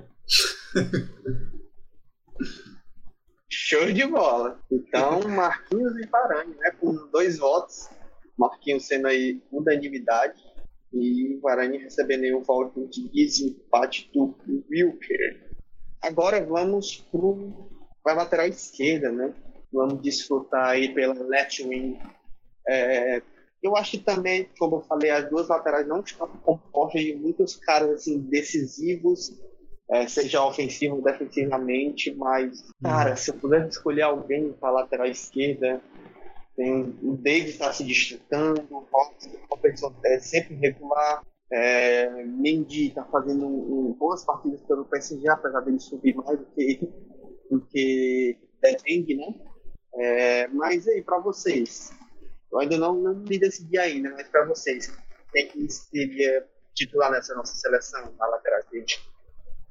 Show 3.51 3.93
de 3.93 4.07
bola. 4.07 4.61
Então, 4.71 5.21
Marquinhos 5.29 5.97
e 5.99 6.07
Varane, 6.07 6.55
né? 6.57 6.71
Com 6.79 6.95
dois 7.11 7.39
votos. 7.39 7.89
Marquinhos 8.37 8.87
sendo 8.87 9.09
aí 9.09 9.43
unanimidade. 9.51 10.43
E 10.93 11.39
Varane 11.43 11.79
recebendo 11.79 12.25
aí 12.25 12.35
o 12.35 12.43
voto 12.43 12.89
de 12.89 13.09
desempate 13.09 14.11
do 14.15 14.35
Wilker. 14.71 15.51
Agora 16.01 16.45
vamos 16.45 17.05
para 18.03 18.13
a 18.13 18.17
lateral 18.17 18.47
esquerda, 18.47 19.11
né? 19.11 19.35
Vamos 19.73 20.01
desfrutar 20.01 20.69
aí 20.69 20.95
pela 20.95 21.15
left 21.27 21.63
wing. 21.63 21.99
É, 22.67 23.23
eu 23.63 23.77
acho 23.77 23.93
que 23.93 23.99
também, 23.99 24.49
como 24.59 24.77
eu 24.77 24.81
falei, 24.83 25.11
as 25.11 25.29
duas 25.29 25.49
laterais 25.49 25.87
não 25.87 26.01
estão 26.01 26.29
compostas 26.29 27.03
de 27.03 27.15
muitos 27.15 27.57
caras 27.57 27.91
assim, 27.91 28.19
decisivos, 28.19 29.33
é, 29.91 30.07
seja 30.07 30.45
ofensivo 30.45 30.97
ou 30.97 31.03
defensivamente, 31.03 32.15
mas, 32.15 32.65
cara, 32.83 33.17
se 33.17 33.31
eu 33.31 33.35
pudesse 33.35 33.71
escolher 33.71 34.03
alguém 34.03 34.53
para 34.53 34.69
a 34.69 34.73
lateral 34.73 35.07
esquerda, 35.07 35.81
tem, 36.57 36.97
o 37.03 37.17
David 37.17 37.51
está 37.51 37.73
se 37.73 37.85
destacando, 37.85 38.63
o 38.71 38.87
Robertson 39.51 39.95
é 40.05 40.19
sempre 40.19 40.55
regular, 40.57 41.23
é, 41.51 42.25
Mendy 42.25 42.89
está 42.89 43.05
fazendo 43.05 43.47
um, 43.47 43.91
um, 43.91 43.93
boas 43.95 44.25
partidas 44.25 44.61
pelo 44.63 44.85
PSG, 44.85 45.29
apesar 45.29 45.61
dele 45.61 45.81
subir 45.81 46.15
mais 46.15 46.39
do 46.39 46.45
que, 46.47 46.89
do 47.51 47.61
que 47.63 48.37
defende, 48.61 49.15
né? 49.17 49.35
É, 49.95 50.49
mas 50.49 50.87
aí, 50.87 51.03
para 51.03 51.19
vocês, 51.19 51.91
eu 52.53 52.59
ainda 52.59 52.79
não, 52.79 52.95
não 52.95 53.15
me 53.15 53.39
decidi 53.39 53.79
ainda, 53.79 54.11
mas 54.11 54.29
para 54.29 54.47
vocês, 54.47 54.93
quem 55.33 55.49
que 55.49 55.69
seria 55.69 56.47
titular 56.75 57.11
nessa 57.11 57.35
nossa 57.35 57.55
seleção 57.55 58.13
na 58.19 58.27
lateral 58.27 58.61
direita? 58.71 58.95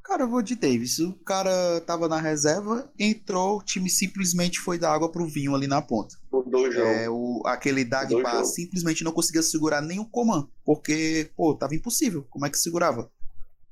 Cara, 0.08 0.24
eu 0.24 0.30
vou 0.30 0.42
de 0.42 0.56
Davis. 0.56 1.00
O 1.00 1.14
cara 1.26 1.82
tava 1.82 2.08
na 2.08 2.18
reserva, 2.18 2.90
entrou, 2.98 3.58
o 3.58 3.62
time 3.62 3.90
simplesmente 3.90 4.58
foi 4.58 4.80
da 4.80 4.90
água 4.90 5.12
pro 5.12 5.28
vinho 5.28 5.54
ali 5.54 5.68
na 5.68 5.82
ponta. 5.82 6.16
Mudou 6.32 6.66
o 6.66 6.72
jogo. 6.72 6.86
É, 6.86 7.10
o, 7.10 7.42
aquele 7.46 7.84
Dagba 7.84 8.46
simplesmente 8.46 9.04
não 9.04 9.12
conseguia 9.12 9.42
segurar 9.42 9.82
nem 9.82 10.00
o 10.00 10.06
comando, 10.06 10.50
porque, 10.64 11.30
pô, 11.36 11.54
tava 11.54 11.76
impossível. 11.76 12.26
Como 12.30 12.46
é 12.46 12.50
que 12.50 12.58
segurava? 12.58 13.12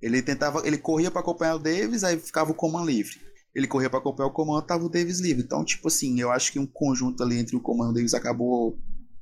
Ele 0.02 0.22
tentava, 0.22 0.68
ele 0.68 0.78
corria 0.78 1.10
para 1.10 1.22
acompanhar 1.22 1.56
o 1.56 1.60
Davis, 1.60 2.04
aí 2.04 2.20
ficava 2.20 2.52
o 2.52 2.56
comando 2.56 2.88
livre. 2.88 3.22
Ele 3.56 3.66
corria 3.66 3.90
para 3.90 4.00
acompanhar 4.00 4.28
o 4.28 4.34
comando, 4.34 4.66
tava 4.66 4.84
o 4.84 4.90
Davis 4.90 5.22
livre. 5.22 5.42
Então, 5.42 5.64
tipo 5.64 5.88
assim, 5.88 6.20
eu 6.20 6.32
acho 6.32 6.52
que 6.52 6.60
um 6.60 6.68
conjunto 6.68 7.24
ali 7.24 7.40
entre 7.40 7.56
o 7.56 7.62
comando 7.62 7.92
e 7.92 7.92
o 7.92 7.96
Davis 7.96 8.14
acabou 8.14 8.78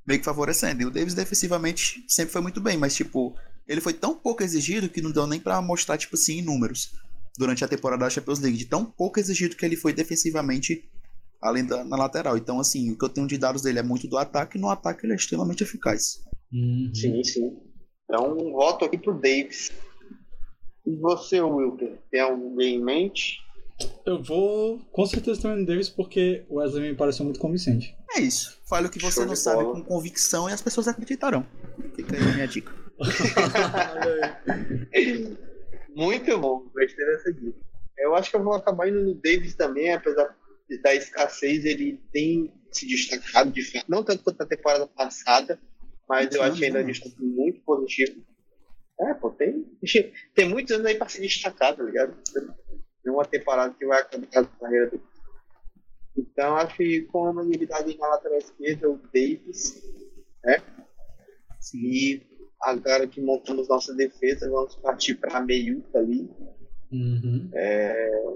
meio 0.05 0.19
que 0.19 0.25
favorecendo. 0.25 0.81
E 0.81 0.85
o 0.85 0.91
Davis 0.91 1.13
defensivamente 1.13 2.03
sempre 2.07 2.31
foi 2.31 2.41
muito 2.41 2.59
bem, 2.61 2.77
mas 2.77 2.95
tipo, 2.95 3.35
ele 3.67 3.81
foi 3.81 3.93
tão 3.93 4.15
pouco 4.15 4.43
exigido 4.43 4.89
que 4.89 5.01
não 5.01 5.11
deu 5.11 5.25
nem 5.25 5.39
para 5.39 5.61
mostrar, 5.61 5.97
tipo 5.97 6.15
assim, 6.15 6.39
em 6.39 6.41
números. 6.41 6.93
Durante 7.37 7.63
a 7.63 7.67
temporada 7.67 8.03
da 8.03 8.09
Champions 8.09 8.39
League, 8.39 8.57
de 8.57 8.65
tão 8.65 8.85
pouco 8.85 9.19
exigido 9.19 9.55
que 9.55 9.65
ele 9.65 9.75
foi 9.75 9.93
defensivamente, 9.93 10.87
além 11.41 11.65
da 11.65 11.83
na 11.83 11.97
lateral. 11.97 12.37
Então, 12.37 12.59
assim, 12.59 12.91
o 12.91 12.97
que 12.97 13.03
eu 13.03 13.09
tenho 13.09 13.27
de 13.27 13.37
dados 13.37 13.63
dele 13.63 13.79
é 13.79 13.83
muito 13.83 14.07
do 14.07 14.17
ataque, 14.17 14.57
e 14.57 14.61
no 14.61 14.69
ataque 14.69 15.05
ele 15.05 15.13
é 15.13 15.15
extremamente 15.15 15.63
eficaz. 15.63 16.23
Uhum. 16.51 16.91
Sim, 16.93 17.23
sim. 17.23 17.57
Então, 18.03 18.37
um 18.37 18.51
voto 18.51 18.85
aqui 18.85 18.97
pro 18.97 19.19
Davis. 19.19 19.71
E 20.85 20.95
você, 20.97 21.41
Wilker, 21.41 21.97
tem 22.11 22.19
alguém 22.19 22.75
em 22.75 22.83
mente? 22.83 23.37
Eu 24.05 24.21
vou 24.21 24.79
com 24.91 25.05
certeza 25.05 25.41
também 25.41 25.59
no 25.59 25.65
Davis 25.65 25.89
porque 25.89 26.43
o 26.49 26.55
Wesley 26.55 26.91
me 26.91 26.95
pareceu 26.95 27.25
muito 27.25 27.39
convincente. 27.39 27.95
É 28.15 28.19
isso. 28.19 28.59
Fale 28.65 28.87
o 28.87 28.89
que 28.89 28.99
você 28.99 29.21
Show 29.21 29.25
não 29.25 29.35
sabe 29.35 29.63
bola. 29.63 29.75
com 29.75 29.83
convicção 29.83 30.49
e 30.49 30.53
as 30.53 30.61
pessoas 30.61 30.87
acreditarão. 30.87 31.45
Fica 31.95 32.15
aí 32.15 32.21
a 32.21 32.33
minha 32.33 32.47
dica. 32.47 32.71
muito 35.95 36.37
bom, 36.37 36.67
gostei 36.73 37.05
dessa 37.05 37.33
dica. 37.33 37.57
Eu 37.97 38.15
acho 38.15 38.29
que 38.29 38.35
eu 38.35 38.43
vou 38.43 38.53
acabar 38.53 38.89
indo 38.89 39.03
no 39.03 39.15
Davis 39.15 39.55
também, 39.55 39.93
apesar 39.93 40.35
da 40.81 40.95
escassez, 40.95 41.65
ele 41.65 41.99
tem 42.11 42.51
se 42.71 42.87
destacado 42.87 43.51
de 43.51 43.63
fato. 43.63 43.85
Não 43.87 44.03
tanto 44.03 44.23
quanto 44.23 44.39
na 44.39 44.45
temporada 44.45 44.87
passada, 44.87 45.59
mas 46.07 46.33
eu 46.33 46.41
acho 46.41 46.57
que 46.57 46.65
ainda 46.65 46.81
é 46.81 46.85
muito 47.19 47.61
positivo. 47.61 48.23
É, 48.99 49.13
pô, 49.13 49.29
tem, 49.31 49.65
tem 50.33 50.49
muitos 50.49 50.73
anos 50.73 50.85
aí 50.85 50.95
pra 50.95 51.09
se 51.09 51.21
destacar, 51.21 51.75
tá 51.75 51.83
ligado? 51.83 52.15
Tem 53.03 53.11
uma 53.11 53.25
temporada 53.25 53.73
que 53.77 53.85
vai 53.85 54.01
acabar 54.01 54.27
a 54.35 54.45
carreira 54.45 54.89
dele. 54.89 55.03
Então, 56.15 56.55
acho 56.55 56.77
que 56.77 57.01
com 57.03 57.25
a 57.25 57.29
unanimidade 57.31 57.97
na 57.97 58.07
lateral 58.07 58.37
esquerda, 58.37 58.89
o 58.89 58.99
Davis, 59.13 59.83
né? 60.43 60.61
Sim. 61.59 61.79
E 61.79 62.27
agora 62.61 63.07
que 63.07 63.21
montamos 63.21 63.67
nossa 63.67 63.93
defesa, 63.93 64.49
vamos 64.49 64.75
partir 64.75 65.15
para 65.15 65.37
a 65.37 65.41
meiuca 65.41 65.99
ali. 65.99 66.29
Uhum. 66.91 67.49
É, 67.53 68.35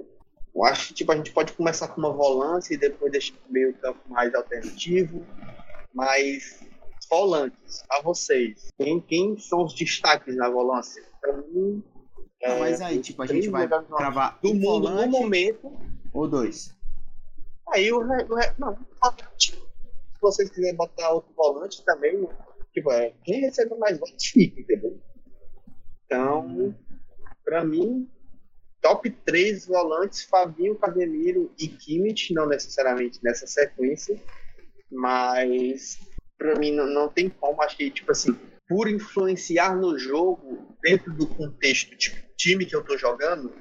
eu 0.55 0.63
acho 0.63 0.87
que 0.87 0.93
tipo, 0.95 1.11
a 1.11 1.15
gente 1.15 1.31
pode 1.31 1.53
começar 1.53 1.87
com 1.89 2.01
uma 2.01 2.11
volância 2.11 2.73
e 2.73 2.77
depois 2.77 3.11
deixar 3.11 3.35
o 3.47 3.53
meio 3.53 3.73
campo 3.75 3.99
mais 4.09 4.33
alternativo. 4.33 5.23
Mas 5.93 6.59
volantes, 7.09 7.83
a 7.89 8.01
vocês, 8.01 8.71
quem, 8.77 8.99
quem 8.99 9.37
são 9.37 9.63
os 9.63 9.73
destaques 9.73 10.35
na 10.35 10.49
volância? 10.49 11.03
Para 11.21 11.37
mim. 11.37 11.83
É, 12.41 12.59
mas 12.59 12.81
aí, 12.81 12.99
tipo, 13.01 13.21
a 13.21 13.25
gente 13.25 13.49
vai 13.49 13.67
gravar 13.67 14.39
do 14.41 14.53
mundo 14.53 14.89
no 14.89 15.07
momento. 15.07 15.71
Ou 16.13 16.27
dois? 16.27 16.75
Aí 17.73 17.91
o, 17.91 17.99
o 17.99 18.37
não, 18.57 18.77
se 19.37 20.21
vocês 20.21 20.49
quiserem 20.49 20.75
botar 20.75 21.11
outro 21.11 21.33
volante 21.35 21.83
também, 21.83 22.27
tipo, 22.73 22.91
é, 22.91 23.13
quem 23.23 23.41
recebe 23.41 23.75
mais 23.75 23.99
votos 23.99 24.25
fica, 24.25 24.61
entendeu? 24.61 24.99
Então, 26.05 26.75
pra 27.43 27.63
mim, 27.63 28.09
top 28.81 29.09
3 29.09 29.65
volantes, 29.65 30.23
Fabinho, 30.23 30.75
Casemiro 30.75 31.51
e 31.59 31.67
Kimmich, 31.67 32.33
não 32.33 32.47
necessariamente 32.47 33.19
nessa 33.21 33.45
sequência, 33.45 34.21
mas 34.89 35.99
para 36.37 36.55
mim 36.55 36.71
não, 36.71 36.87
não 36.87 37.09
tem 37.09 37.29
como, 37.29 37.61
acho 37.61 37.75
que, 37.75 37.89
tipo 37.91 38.11
assim, 38.11 38.37
por 38.67 38.89
influenciar 38.89 39.75
no 39.75 39.97
jogo, 39.97 40.75
dentro 40.81 41.13
do 41.13 41.27
contexto 41.27 41.91
de 41.91 41.97
tipo, 41.97 42.27
time 42.35 42.65
que 42.65 42.75
eu 42.75 42.83
tô 42.83 42.97
jogando, 42.97 43.53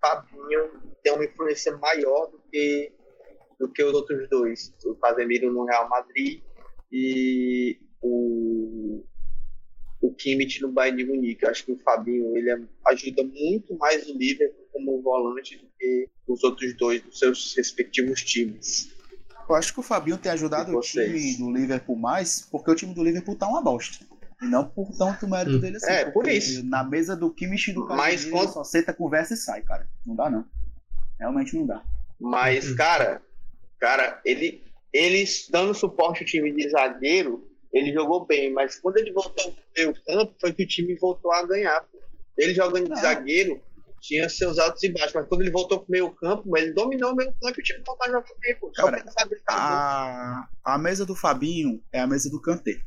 Fabinho 0.00 0.70
tem 1.02 1.12
uma 1.12 1.24
influência 1.24 1.76
maior 1.76 2.26
do 2.26 2.38
que, 2.50 2.92
do 3.58 3.68
que 3.68 3.82
os 3.82 3.92
outros 3.94 4.28
dois. 4.28 4.74
O 4.84 4.94
Casemiro 4.96 5.52
no 5.52 5.64
Real 5.64 5.88
Madrid 5.88 6.42
e 6.90 7.78
o, 8.00 9.04
o 10.00 10.14
Kimmich 10.14 10.60
no 10.60 10.70
Bayern 10.70 11.02
de 11.02 11.08
Munique. 11.08 11.44
Eu 11.44 11.50
acho 11.50 11.64
que 11.64 11.72
o 11.72 11.78
Fabinho 11.78 12.36
ele 12.36 12.50
é, 12.50 12.58
ajuda 12.86 13.22
muito 13.24 13.76
mais 13.78 14.08
o 14.08 14.16
Liverpool 14.16 14.66
como 14.72 15.02
volante 15.02 15.56
do 15.56 15.66
que 15.78 16.08
os 16.26 16.42
outros 16.44 16.74
dois 16.76 17.02
dos 17.02 17.18
seus 17.18 17.54
respectivos 17.56 18.22
times. 18.22 18.90
Eu 19.48 19.54
acho 19.54 19.72
que 19.72 19.80
o 19.80 19.82
Fabinho 19.82 20.18
tem 20.18 20.32
ajudado 20.32 20.76
o 20.76 20.80
time 20.80 21.36
do 21.36 21.50
Liverpool 21.50 21.96
mais 21.96 22.42
porque 22.50 22.70
o 22.70 22.74
time 22.74 22.94
do 22.94 23.02
Liverpool 23.02 23.36
tá 23.36 23.48
uma 23.48 23.62
bosta. 23.62 24.06
E 24.42 24.46
não 24.46 24.68
por 24.68 24.90
tanto 24.96 25.28
mérito 25.28 25.56
hum. 25.56 25.60
dele 25.60 25.76
assim. 25.76 25.90
É, 25.90 26.10
por 26.10 26.26
isso. 26.26 26.64
Na 26.64 26.82
mesa 26.82 27.16
do 27.16 27.32
Kimmich 27.32 27.70
e 27.70 27.74
do 27.74 27.86
Casemiro, 27.86 28.36
quando... 28.36 28.52
só 28.52 28.64
senta, 28.64 28.92
conversa 28.92 29.34
e 29.34 29.36
sai, 29.36 29.62
cara. 29.62 29.88
Não 30.04 30.16
dá, 30.16 30.28
não. 30.28 30.44
Realmente 31.18 31.56
não 31.56 31.66
dá. 31.66 31.82
Mas, 32.20 32.70
hum. 32.70 32.76
cara, 32.76 33.22
cara, 33.78 34.20
ele, 34.24 34.62
ele 34.92 35.24
dando 35.50 35.74
suporte 35.74 36.22
ao 36.22 36.26
time 36.26 36.52
de 36.52 36.68
zagueiro, 36.70 37.48
ele 37.72 37.92
jogou 37.92 38.26
bem. 38.26 38.52
Mas 38.52 38.80
quando 38.80 38.96
ele 38.96 39.12
voltou 39.12 39.54
pro 39.74 39.94
campo, 40.04 40.34
foi 40.40 40.52
que 40.52 40.64
o 40.64 40.68
time 40.68 40.96
voltou 40.96 41.32
a 41.32 41.46
ganhar. 41.46 41.84
Ele 42.36 42.54
jogando 42.54 42.92
de 42.92 43.00
zagueiro, 43.00 43.62
tinha 44.00 44.28
seus 44.28 44.58
altos 44.58 44.82
e 44.82 44.88
baixos, 44.92 45.12
mas 45.14 45.28
quando 45.28 45.42
ele 45.42 45.50
voltou 45.50 45.78
pro 45.78 45.90
meio 45.90 46.10
campo, 46.10 46.56
ele 46.56 46.72
dominou 46.72 47.12
o 47.12 47.14
meio 47.14 47.32
campo 47.40 47.58
e 47.58 47.60
o 47.60 47.64
time 47.64 47.82
voltou 47.86 48.06
a 48.06 48.10
jogar 48.10 48.34
bem. 48.40 48.56
Cara, 48.74 49.04
a, 49.48 50.48
a 50.64 50.78
mesa 50.78 51.06
do 51.06 51.14
Fabinho 51.14 51.80
é 51.92 52.00
a 52.00 52.06
mesa 52.06 52.28
do 52.28 52.40
Kanté. 52.40 52.80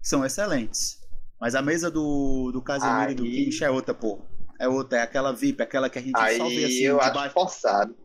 São 0.00 0.24
excelentes. 0.24 1.01
Mas 1.42 1.56
a 1.56 1.60
mesa 1.60 1.90
do, 1.90 2.52
do 2.52 2.62
Casemiro 2.62 3.10
e 3.10 3.14
do 3.16 3.24
Kimmich 3.24 3.64
é 3.64 3.68
outra, 3.68 3.92
pô. 3.92 4.20
É 4.60 4.68
outra, 4.68 5.00
é 5.00 5.02
aquela 5.02 5.32
VIP, 5.32 5.60
aquela 5.60 5.90
que 5.90 5.98
a 5.98 6.00
gente 6.00 6.16
aí 6.16 6.36
só 6.36 6.48
vê 6.48 6.64
assim. 6.64 6.82
Eu 6.84 7.00
acho 7.00 7.14
baixo. 7.14 7.34
forçado. 7.34 7.96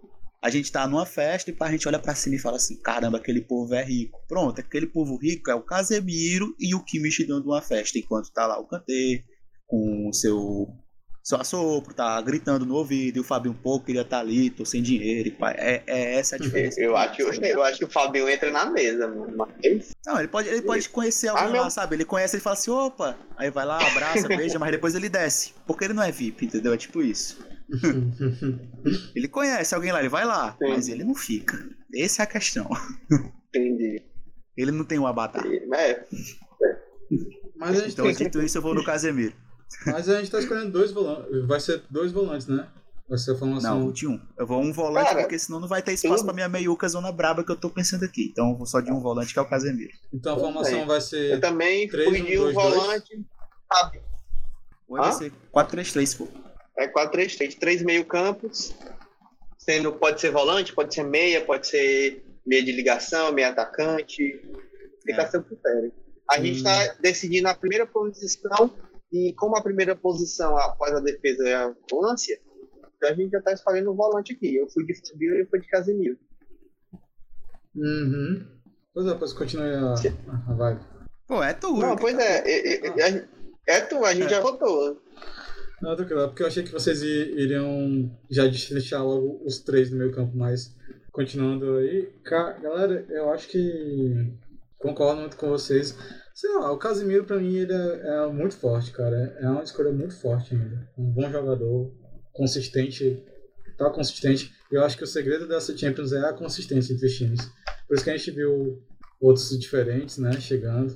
A 0.42 0.50
gente 0.50 0.72
tá 0.72 0.88
numa 0.88 1.06
festa 1.06 1.52
e 1.52 1.56
a 1.60 1.72
gente 1.72 1.88
olha 1.88 2.00
pra 2.00 2.16
cima 2.16 2.36
e 2.36 2.40
fala 2.40 2.58
assim: 2.58 2.82
caramba, 2.82 3.20
aquele 3.20 3.42
povo 3.42 3.76
é 3.76 3.84
rico. 3.84 4.20
Pronto, 4.28 4.60
aquele 4.60 4.88
povo 4.88 5.16
rico 5.18 5.52
é 5.52 5.54
o 5.54 5.62
Casemiro 5.62 6.56
e 6.60 6.74
o 6.74 6.84
Kimmich 6.84 7.28
dando 7.28 7.46
uma 7.46 7.62
festa, 7.62 8.00
enquanto 8.00 8.32
tá 8.32 8.48
lá 8.48 8.60
o 8.60 8.66
Kanté 8.66 9.24
com 9.68 10.10
o 10.10 10.14
seu 10.14 10.68
só 11.28 11.42
assopro, 11.42 11.94
tá 11.94 12.22
gritando 12.22 12.66
no 12.66 12.76
ouvido, 12.76 13.18
e 13.18 13.20
o 13.20 13.24
Fabinho 13.24 13.54
um 13.54 13.58
pouco 13.58 13.88
queria 13.88 14.04
estar 14.04 14.16
tá 14.16 14.22
ali, 14.22 14.50
tô 14.50 14.64
sem 14.64 14.82
dinheiro, 14.82 15.28
e 15.28 15.32
pai. 15.32 15.56
É, 15.58 15.84
é 15.86 16.14
essa 16.16 16.38
a 16.38 16.40
diferença. 16.40 16.80
Eu, 16.80 16.96
acho, 16.96 17.22
eu, 17.22 17.34
eu 17.34 17.64
acho 17.64 17.80
que 17.80 17.84
o 17.84 17.90
Fabinho 17.90 18.30
entra 18.30 18.50
na 18.50 18.68
mesa, 18.68 19.14
mas... 19.36 19.94
Não, 20.06 20.20
ele 20.20 20.30
pode, 20.30 20.48
ele 20.48 20.62
pode 20.62 20.88
conhecer 20.88 21.28
alguém 21.28 21.44
ah, 21.44 21.48
lá, 21.48 21.62
meu... 21.64 21.70
sabe? 21.70 21.98
Ele 21.98 22.06
conhece, 22.06 22.38
ele 22.38 22.44
fala 22.44 22.54
assim, 22.54 22.72
opa, 22.72 23.18
aí 23.36 23.52
vai 23.52 23.66
lá, 23.66 23.86
abraça, 23.86 24.26
beija, 24.26 24.58
mas 24.58 24.72
depois 24.72 24.96
ele 24.96 25.10
desce. 25.10 25.54
Porque 25.66 25.84
ele 25.84 25.94
não 25.94 26.04
é 26.04 26.14
VIP, 26.14 26.46
entendeu? 26.46 26.74
É 26.74 26.78
tipo 26.78 27.02
isso. 27.02 27.46
ele 29.14 29.28
conhece 29.28 29.76
alguém 29.76 29.92
lá, 29.92 30.00
ele 30.00 30.08
vai 30.08 30.24
lá, 30.24 30.56
Sim. 30.58 30.70
mas 30.70 30.88
ele 30.88 31.04
não 31.04 31.14
fica. 31.14 31.62
Essa 31.94 32.22
é 32.22 32.24
a 32.24 32.28
questão. 32.28 32.70
Entendi. 33.50 34.02
Ele 34.56 34.72
não 34.72 34.86
tem 34.86 34.98
um 34.98 35.06
avatar. 35.06 35.46
É. 35.46 35.92
é. 35.92 36.06
Mas 37.58 37.86
então, 37.86 38.10
dito 38.10 38.42
isso, 38.42 38.58
eu 38.58 38.62
vou 38.62 38.74
no 38.74 38.86
Casemiro. 38.86 39.34
Mas 39.86 40.10
a 40.10 40.20
gente 40.20 40.32
tá 40.32 40.40
escolhendo 40.40 40.72
dois 40.72 40.92
volantes. 40.92 41.46
Vai 41.46 41.60
ser 41.60 41.84
dois 41.90 42.12
volantes, 42.12 42.48
né? 42.48 42.68
Vai 43.08 43.18
ser 43.18 43.32
a 43.32 43.36
formação. 43.36 43.80
Não, 43.80 43.92
de 43.92 44.06
um. 44.06 44.20
Eu 44.38 44.46
vou 44.46 44.62
um 44.62 44.74
volante, 44.74 45.08
Cara, 45.08 45.22
porque 45.22 45.40
senão 45.40 45.62
não 45.62 45.68
vai 45.68 45.82
ter 45.82 45.94
espaço 45.94 46.24
eu... 46.24 46.26
pra 46.26 46.34
minha 46.34 46.50
meiuca 46.50 46.88
zona 46.90 47.12
braba 47.12 47.44
que 47.44 47.52
eu 47.52 47.56
tô 47.56 47.70
pensando 47.70 48.04
aqui. 48.04 48.30
Então 48.32 48.50
eu 48.50 48.58
vou 48.58 48.66
só 48.66 48.82
de 48.82 48.92
um 48.92 49.00
volante, 49.00 49.32
que 49.32 49.40
é 49.40 49.42
o 49.42 49.50
Casemiro. 49.50 49.92
Então 50.14 50.36
a 50.36 50.40
formação 50.40 50.86
vai 50.86 51.00
ser. 51.00 51.32
Eu 51.32 51.40
também 51.40 51.88
3, 51.88 52.10
fui 52.10 52.22
de 52.22 52.38
um 52.38 52.52
volante. 52.52 53.26
Sabe? 53.74 54.02
Ou 54.90 54.98
vai 54.98 55.12
ser 55.14 55.32
4-3-3, 55.54 56.18
pô. 56.18 56.28
É 56.78 56.88
4-3-3. 56.88 57.58
Três 57.58 57.82
meio-campos. 57.82 58.76
Sendo, 59.58 59.94
pode 59.94 60.20
ser 60.20 60.32
volante, 60.32 60.74
pode 60.74 60.94
ser 60.94 61.04
meia, 61.04 61.44
pode 61.44 61.68
ser 61.68 62.24
meia 62.46 62.64
de 62.64 62.72
ligação, 62.74 63.32
meia 63.32 63.50
atacante. 63.50 64.42
Fica 65.06 65.22
é. 65.22 65.26
a 65.26 65.32
seu 65.32 65.44
critério. 65.44 65.94
A 66.30 66.40
hum. 66.40 66.44
gente 66.44 66.64
tá 66.64 66.96
decidindo 67.00 67.48
a 67.48 67.54
primeira 67.54 67.86
posição 67.86 68.74
e 69.12 69.34
como 69.34 69.56
a 69.56 69.64
primeira 69.64 69.96
posição 69.96 70.58
após 70.58 70.94
a 70.94 71.00
defesa 71.00 71.48
é 71.48 71.56
a 71.56 71.76
volância, 71.90 72.40
então 72.98 73.10
a 73.10 73.14
gente 73.14 73.32
já 73.32 73.40
está 73.40 73.54
escolhendo 73.54 73.92
o 73.92 73.96
volante 73.96 74.34
aqui. 74.34 74.56
Eu 74.56 74.68
fui 74.68 74.86
de 74.86 74.96
Fabio 74.96 75.36
e 75.36 75.42
eu 75.42 75.48
fui 75.48 75.60
de 75.60 75.68
Casemiro. 75.68 76.18
Uhum. 77.76 78.46
Pois 78.94 79.06
é, 79.06 79.12
depois 79.12 79.34
continue 79.34 79.70
a, 79.70 79.94
a 79.94 80.54
vibe. 80.54 80.82
Pô, 81.28 81.44
é 81.44 81.54
tu. 81.54 81.78
Não, 81.78 81.96
pois 81.96 82.18
é. 82.18 82.40
É, 82.40 82.88
é, 82.88 83.18
é, 83.18 83.28
é 83.68 83.82
tu, 83.82 84.04
a 84.04 84.14
gente 84.14 84.26
é. 84.26 84.30
já 84.30 84.40
votou. 84.40 85.00
Não, 85.82 85.96
tranquilo, 85.96 86.28
porque 86.30 86.42
eu 86.42 86.48
achei 86.48 86.64
que 86.64 86.72
vocês 86.72 87.04
iriam 87.04 88.12
já 88.32 88.48
destrinchar 88.48 89.06
logo 89.06 89.42
os 89.46 89.60
três 89.60 89.92
no 89.92 89.98
meio 89.98 90.12
campo, 90.12 90.36
mas 90.36 90.76
continuando 91.12 91.78
aí. 91.78 92.12
Galera, 92.24 93.06
eu 93.10 93.30
acho 93.32 93.48
que 93.48 94.34
concordo 94.80 95.22
muito 95.22 95.38
com 95.38 95.50
vocês. 95.50 95.96
Sei 96.38 96.54
lá, 96.54 96.72
o 96.72 96.78
Casimiro 96.78 97.24
pra 97.24 97.40
mim 97.40 97.56
ele 97.56 97.74
é, 97.74 98.10
é, 98.10 98.28
muito 98.28 98.56
forte, 98.56 98.92
cara. 98.92 99.36
É 99.42 99.50
uma 99.50 99.64
escolha 99.64 99.92
muito 99.92 100.16
forte 100.22 100.54
ainda. 100.54 100.88
Um 100.96 101.10
bom 101.10 101.28
jogador, 101.32 101.92
consistente, 102.32 103.26
tá 103.76 103.90
consistente. 103.90 104.54
E 104.72 104.76
eu 104.76 104.84
acho 104.84 104.96
que 104.96 105.04
o 105.04 105.08
segredo 105.08 105.48
dessa 105.48 105.76
Champions 105.76 106.14
é 106.14 106.20
a 106.20 106.34
consistência 106.34 106.94
entre 106.94 107.08
os 107.08 107.18
times. 107.18 107.42
Por 107.88 107.96
isso 107.96 108.04
que 108.04 108.12
a 108.12 108.16
gente 108.16 108.30
viu 108.30 108.84
outros 109.20 109.50
diferentes, 109.58 110.20
né, 110.20 110.32
chegando. 110.40 110.96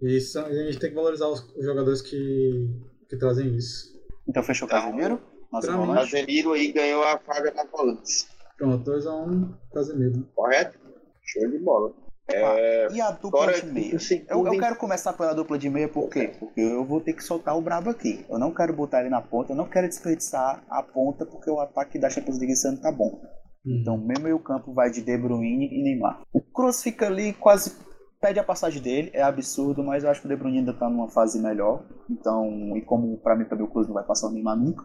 E, 0.00 0.20
são, 0.20 0.48
e 0.52 0.56
a 0.56 0.66
gente 0.66 0.78
tem 0.78 0.90
que 0.90 0.94
valorizar 0.94 1.26
os, 1.26 1.40
os, 1.56 1.64
jogadores 1.64 2.00
que, 2.00 2.70
que 3.08 3.16
trazem 3.16 3.56
isso. 3.56 3.92
Então 4.28 4.44
fechou 4.44 4.68
o 4.68 4.70
Casemiro? 4.70 5.20
O 5.50 5.94
Casemiro 5.94 6.52
aí 6.52 6.70
ganhou 6.70 7.02
a 7.02 7.16
vaga 7.16 7.52
na 7.54 7.64
volante. 7.64 8.28
Pronto, 8.56 8.88
2x1 8.88 9.28
um, 9.28 9.52
Casemiro. 9.74 10.28
Correto? 10.32 10.78
Show 11.24 11.50
de 11.50 11.58
bola. 11.58 12.05
É... 12.28 12.88
E 12.92 13.00
a 13.00 13.10
dupla 13.12 13.52
de 13.52 13.66
meia? 13.66 13.96
Eu, 14.28 14.46
eu, 14.46 14.58
quero 14.58 14.76
começar 14.76 15.12
pela 15.12 15.32
dupla 15.32 15.56
de 15.56 15.70
meia 15.70 15.88
por 15.88 16.08
quê? 16.10 16.32
Porque 16.38 16.60
eu 16.60 16.84
vou 16.84 17.00
ter 17.00 17.12
que 17.12 17.22
soltar 17.22 17.56
o 17.56 17.60
brabo 17.60 17.90
aqui. 17.90 18.24
Eu 18.28 18.38
não 18.38 18.52
quero 18.52 18.72
botar 18.72 19.00
ele 19.00 19.10
na 19.10 19.20
ponta, 19.20 19.52
eu 19.52 19.56
não 19.56 19.68
quero 19.68 19.88
desperdiçar 19.88 20.64
a 20.68 20.82
ponta 20.82 21.24
porque 21.24 21.50
o 21.50 21.60
ataque 21.60 21.98
da 21.98 22.10
Champions 22.10 22.38
League 22.38 22.52
esse 22.52 22.66
ano 22.66 22.80
tá 22.80 22.90
bom. 22.90 23.20
Hum. 23.64 23.78
Então, 23.80 23.96
meu 23.96 24.20
meio 24.20 24.38
campo 24.40 24.74
vai 24.74 24.90
de 24.90 25.02
De 25.02 25.16
Bruyne 25.16 25.68
e 25.70 25.82
Neymar. 25.82 26.22
O 26.32 26.40
Kroos 26.40 26.82
fica 26.82 27.06
ali 27.06 27.32
quase 27.32 27.76
pede 28.20 28.40
a 28.40 28.44
passagem 28.44 28.82
dele, 28.82 29.10
é 29.12 29.22
absurdo, 29.22 29.84
mas 29.84 30.02
eu 30.02 30.10
acho 30.10 30.20
que 30.20 30.26
o 30.26 30.30
De 30.30 30.36
Bruyne 30.36 30.58
ainda 30.58 30.72
tá 30.72 30.88
numa 30.88 31.08
fase 31.08 31.40
melhor. 31.40 31.86
Então, 32.10 32.76
e 32.76 32.82
como 32.82 33.18
para 33.18 33.36
mim 33.36 33.44
também 33.44 33.64
o 33.64 33.70
Kroos 33.70 33.86
não 33.86 33.94
vai 33.94 34.04
passar 34.04 34.28
o 34.28 34.32
Neymar 34.32 34.56
nunca, 34.56 34.84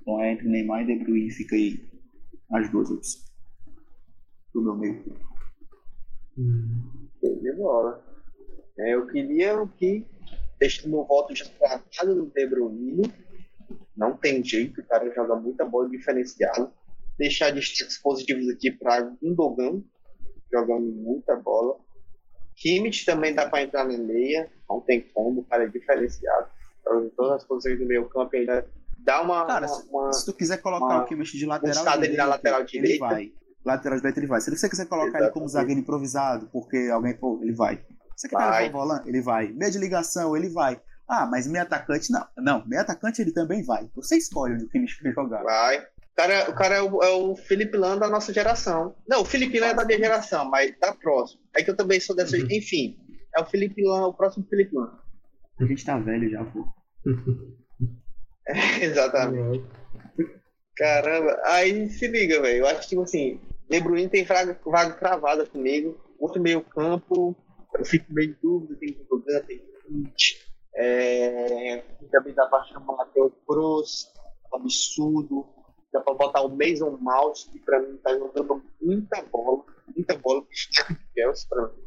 então 0.00 0.20
é 0.20 0.32
entre 0.32 0.48
Neymar 0.48 0.82
e 0.82 0.86
De 0.86 1.04
Bruyne 1.04 1.30
fica 1.30 1.56
aí 1.56 1.80
as 2.52 2.70
duas 2.70 2.90
opções 2.90 3.26
do 4.54 4.62
meu 4.62 4.76
meio 4.76 5.04
campo. 5.04 5.25
Hum. 6.38 7.08
De 7.22 7.52
bola. 7.52 8.04
É, 8.78 8.94
eu 8.94 9.06
queria 9.06 9.66
que 9.78 10.06
deixe 10.58 10.88
meu 10.88 11.04
voto 11.04 11.34
já 11.34 11.46
tratado 11.58 12.14
do 12.14 12.26
De 12.26 12.46
Bruyne. 12.46 13.12
Não 13.96 14.16
tem 14.16 14.44
jeito, 14.44 14.80
o 14.80 14.84
cara 14.84 15.12
joga 15.14 15.34
muita 15.36 15.64
bola 15.64 15.88
diferenciada. 15.88 16.70
Deixar 17.18 17.50
destaques 17.50 17.98
positivos 17.98 18.48
aqui 18.50 18.70
para 18.70 19.00
Gundogan, 19.22 19.82
jogando 20.52 20.86
muita 20.92 21.34
bola. 21.36 21.78
Kimmich 22.54 23.04
também 23.06 23.34
dá 23.34 23.48
para 23.48 23.62
entrar 23.62 23.84
na 23.84 23.96
meia, 23.96 24.50
não 24.68 24.80
tem 24.80 25.00
como, 25.00 25.40
o 25.40 25.44
cara 25.44 25.64
é 25.64 25.68
diferenciado. 25.68 26.48
Então, 26.80 27.10
todas 27.16 27.42
as 27.42 27.44
posições 27.44 27.78
do 27.78 27.86
meio 27.86 28.08
campo 28.08 28.36
ainda 28.36 28.66
dá 28.98 29.22
uma. 29.22 29.46
Cara, 29.46 29.66
uma, 29.66 30.04
uma, 30.04 30.12
se 30.12 30.26
tu 30.26 30.34
quiser 30.34 30.58
colocar 30.58 30.84
uma, 30.84 31.02
o 31.02 31.06
Kimmich 31.06 31.36
de 31.36 31.46
lateral. 31.46 31.84
Direita, 31.98 32.16
na 32.16 32.26
lateral 32.26 32.64
direita. 32.64 32.92
Ele 32.92 32.98
vai 32.98 33.32
lateral 33.66 33.98
direito 33.98 34.18
ele 34.18 34.26
vai. 34.26 34.40
Se 34.40 34.50
você 34.50 34.68
quiser 34.68 34.86
colocar 34.86 35.08
Exatamente. 35.08 35.26
ele 35.26 35.34
como 35.34 35.48
zagueiro 35.48 35.80
improvisado, 35.80 36.48
porque 36.52 36.88
alguém, 36.92 37.14
pô, 37.14 37.40
ele 37.42 37.52
vai. 37.52 37.84
Você 38.16 38.28
quer 38.28 38.36
pegar 38.36 38.68
o 38.68 38.72
volante? 38.72 39.08
Ele 39.08 39.20
vai. 39.20 39.48
Meia 39.48 39.70
de 39.70 39.78
ligação, 39.78 40.36
ele 40.36 40.48
vai. 40.48 40.80
Ah, 41.08 41.26
mas 41.26 41.46
meio 41.46 41.62
atacante, 41.62 42.10
não. 42.10 42.26
Não, 42.38 42.66
meio 42.66 42.80
atacante 42.80 43.20
ele 43.20 43.32
também 43.32 43.62
vai. 43.62 43.88
Você 43.94 44.16
escolhe 44.16 44.54
onde 44.54 44.64
o 44.64 44.68
time 44.68 44.86
quer 44.86 45.12
jogar. 45.12 45.42
Vai. 45.42 45.78
O 45.78 46.16
cara, 46.16 46.50
o 46.50 46.54
cara 46.54 46.74
é, 46.76 46.82
o, 46.82 47.02
é 47.02 47.10
o 47.10 47.36
Felipe 47.36 47.76
Lan 47.76 47.98
da 47.98 48.08
nossa 48.08 48.32
geração. 48.32 48.96
Não, 49.06 49.20
o 49.20 49.24
Felipe 49.24 49.60
Lan 49.60 49.66
é 49.66 49.74
da 49.74 49.84
minha 49.84 49.98
geração, 49.98 50.48
mas 50.48 50.74
da 50.80 50.94
próxima. 50.94 51.42
É 51.54 51.62
que 51.62 51.70
eu 51.70 51.76
também 51.76 52.00
sou 52.00 52.16
dessa. 52.16 52.36
Uhum. 52.36 52.46
Enfim, 52.50 52.96
é 53.36 53.40
o 53.40 53.44
Felipe 53.44 53.82
Lan, 53.84 54.06
o 54.06 54.14
próximo 54.14 54.46
Felipe 54.48 54.74
Lan. 54.74 54.98
A 55.60 55.64
gente 55.64 55.84
tá 55.84 55.98
velho 55.98 56.30
já, 56.30 56.44
pô. 56.44 56.66
é, 58.48 58.80
exatamente. 58.84 59.64
Caramba, 60.76 61.40
aí 61.44 61.88
se 61.88 62.06
liga, 62.08 62.40
velho. 62.40 62.58
Eu 62.58 62.66
acho 62.66 62.80
que, 62.82 62.88
tipo 62.88 63.02
assim, 63.02 63.40
de 63.68 63.80
Bruyne 63.80 64.08
tem 64.08 64.24
vaga, 64.24 64.58
vaga 64.64 64.94
travada 64.94 65.46
comigo. 65.46 66.00
Outro 66.18 66.40
meio 66.40 66.62
campo, 66.62 67.36
eu 67.74 67.84
fico 67.84 68.12
meio 68.12 68.34
de 68.34 68.40
dúvida, 68.40 68.76
tem 68.76 68.94
Gundogan, 68.94 69.40
tem 69.40 69.58
Kit. 69.86 70.46
É, 70.74 71.82
também 72.10 72.34
dá 72.34 72.46
pra 72.46 72.64
chamar 72.64 72.96
Matheus 72.96 73.32
Cruz, 73.46 74.12
absurdo. 74.52 75.46
dá 75.92 76.00
pra 76.00 76.14
botar 76.14 76.42
o 76.42 76.48
Mason 76.48 76.96
Mount, 77.00 77.50
que 77.50 77.58
pra 77.60 77.80
mim 77.80 77.96
tá 77.98 78.12
jogando 78.16 78.62
muita 78.80 79.22
bola, 79.22 79.64
muita 79.94 80.16
bola, 80.18 80.44
destaque 80.50 80.94
de 80.94 81.00
Chelsea 81.14 81.48
pra 81.48 81.68
mim. 81.68 81.86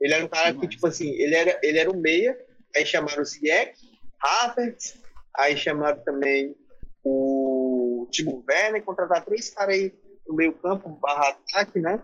Ele 0.00 0.14
era 0.14 0.24
um 0.24 0.28
cara 0.28 0.54
que, 0.54 0.68
tipo 0.68 0.86
assim, 0.86 1.08
ele 1.10 1.34
era, 1.34 1.58
ele 1.62 1.78
era 1.78 1.90
o 1.90 1.96
meia, 1.96 2.36
aí 2.74 2.84
chamaram 2.84 3.22
o 3.22 3.24
Ziyech, 3.24 3.74
Havertz, 4.20 5.00
aí 5.34 5.56
chamaram 5.56 6.02
também 6.04 6.54
o 7.02 8.08
Timo 8.10 8.44
Werner, 8.48 8.84
contratar 8.84 9.24
três 9.24 9.50
caras 9.50 9.74
aí 9.74 9.94
no 10.28 10.34
meio 10.34 10.52
campo, 10.54 10.88
barra 11.00 11.30
ataque, 11.30 11.80
né? 11.80 12.02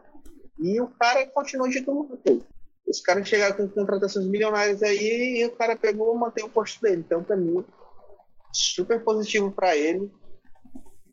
E 0.59 0.81
o 0.81 0.89
cara 0.89 1.27
continuou 1.27 1.69
de 1.69 1.83
tudo. 1.83 2.21
Os 2.87 3.01
caras 3.01 3.29
chegaram 3.29 3.57
com 3.57 3.69
contratações 3.69 4.27
milionárias 4.27 4.83
aí 4.83 5.41
e 5.41 5.47
o 5.47 5.53
cara 5.53 5.77
pegou 5.77 6.15
e 6.15 6.19
mantém 6.19 6.45
o 6.45 6.49
posto 6.49 6.81
dele. 6.83 7.03
Então, 7.05 7.23
pra 7.23 7.37
mim, 7.37 7.65
super 8.53 9.03
positivo 9.03 9.51
para 9.51 9.77
ele. 9.77 10.11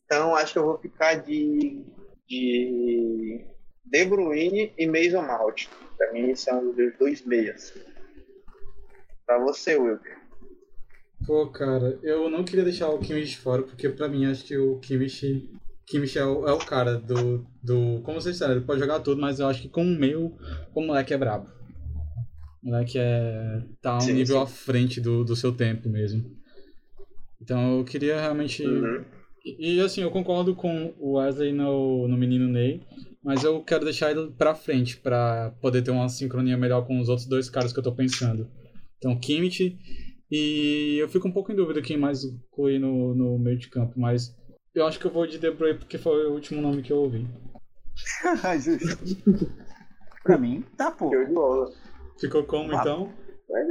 Então, 0.06 0.36
acho 0.36 0.54
que 0.54 0.60
eu 0.60 0.66
vou 0.66 0.78
ficar 0.78 1.16
de, 1.16 1.84
de 2.28 3.46
De 3.86 4.06
Bruyne 4.06 4.74
e 4.78 4.88
Mason 4.88 5.22
Mount. 5.22 5.68
Para 5.98 6.12
mim, 6.12 6.36
são 6.36 6.70
os 6.70 6.98
dois 6.98 7.24
meias. 7.26 7.74
Para 9.26 9.40
você, 9.40 9.78
Wilker. 9.78 10.18
Pô, 11.26 11.48
cara, 11.48 12.00
eu 12.02 12.30
não 12.30 12.44
queria 12.44 12.64
deixar 12.64 12.90
o 12.90 13.00
Kimmich 13.00 13.38
fora, 13.38 13.62
porque 13.62 13.90
pra 13.90 14.08
mim 14.08 14.26
acho 14.26 14.46
que 14.46 14.58
o 14.58 14.80
Kimmich, 14.80 15.50
Kimmich 15.90 16.18
é, 16.18 16.26
o, 16.26 16.48
é 16.48 16.54
o 16.54 16.60
cara 16.60 17.00
do, 17.00 17.46
do. 17.64 18.00
Como 18.04 18.22
vocês 18.22 18.36
disseram, 18.36 18.54
ele 18.54 18.66
pode 18.66 18.80
jogar 18.80 19.00
tudo, 19.00 19.20
mas 19.20 19.40
eu 19.40 19.48
acho 19.48 19.62
que 19.64 19.70
com 19.70 19.82
o 19.82 20.00
meio, 20.00 20.36
o 20.74 20.82
moleque 20.82 21.14
é 21.14 21.18
brabo. 21.18 21.50
O 22.64 22.68
moleque 22.68 23.00
é. 23.00 23.64
tá 23.82 23.98
um 23.98 24.02
sim, 24.02 24.14
nível 24.14 24.38
sim. 24.38 24.44
à 24.44 24.46
frente 24.46 25.02
do, 25.02 25.24
do 25.24 25.36
seu 25.36 25.52
tempo 25.52 25.90
mesmo. 25.90 26.24
Então 27.42 27.80
eu 27.80 27.84
queria 27.84 28.22
realmente. 28.22 28.64
Uhum. 28.64 29.04
E, 29.44 29.78
e, 29.78 29.82
assim, 29.82 30.02
eu 30.02 30.12
concordo 30.12 30.54
com 30.54 30.94
o 31.00 31.14
Wesley 31.14 31.54
no, 31.54 32.08
no 32.08 32.18
menino 32.18 32.48
Ney, 32.48 32.84
mas 33.24 33.44
eu 33.44 33.62
quero 33.64 33.86
deixar 33.86 34.12
ele 34.12 34.32
pra 34.38 34.54
frente, 34.54 34.98
pra 34.98 35.56
poder 35.60 35.82
ter 35.82 35.92
uma 35.92 36.10
sincronia 36.10 36.58
melhor 36.58 36.86
com 36.86 37.00
os 37.00 37.10
outros 37.10 37.28
dois 37.28 37.50
caras 37.50 37.74
que 37.74 37.80
eu 37.80 37.84
tô 37.84 37.94
pensando. 37.94 38.48
Então, 38.98 39.18
Kimmich 39.18 39.76
e 40.30 40.98
eu 41.00 41.10
fico 41.10 41.28
um 41.28 41.32
pouco 41.32 41.52
em 41.52 41.56
dúvida 41.56 41.82
quem 41.82 41.98
mais 41.98 42.24
incluir 42.24 42.78
no, 42.78 43.16
no 43.16 43.40
meio 43.40 43.58
de 43.58 43.70
campo, 43.70 44.00
mas 44.00 44.38
eu 44.74 44.86
acho 44.86 45.00
que 45.00 45.06
eu 45.06 45.12
vou 45.12 45.28
de 45.28 45.38
De 45.38 45.52
Bruyne 45.52 45.80
porque 45.80 45.98
foi 45.98 46.28
o 46.28 46.34
último 46.34 46.62
nome 46.62 46.82
que 46.82 46.92
eu 46.92 46.98
ouvi. 46.98 47.28
pra 50.24 50.38
mim, 50.38 50.66
tá, 50.78 50.92
pô. 50.92 51.12
Ficou 52.20 52.44
como, 52.44 52.76
ah. 52.76 52.82
então? 52.82 53.14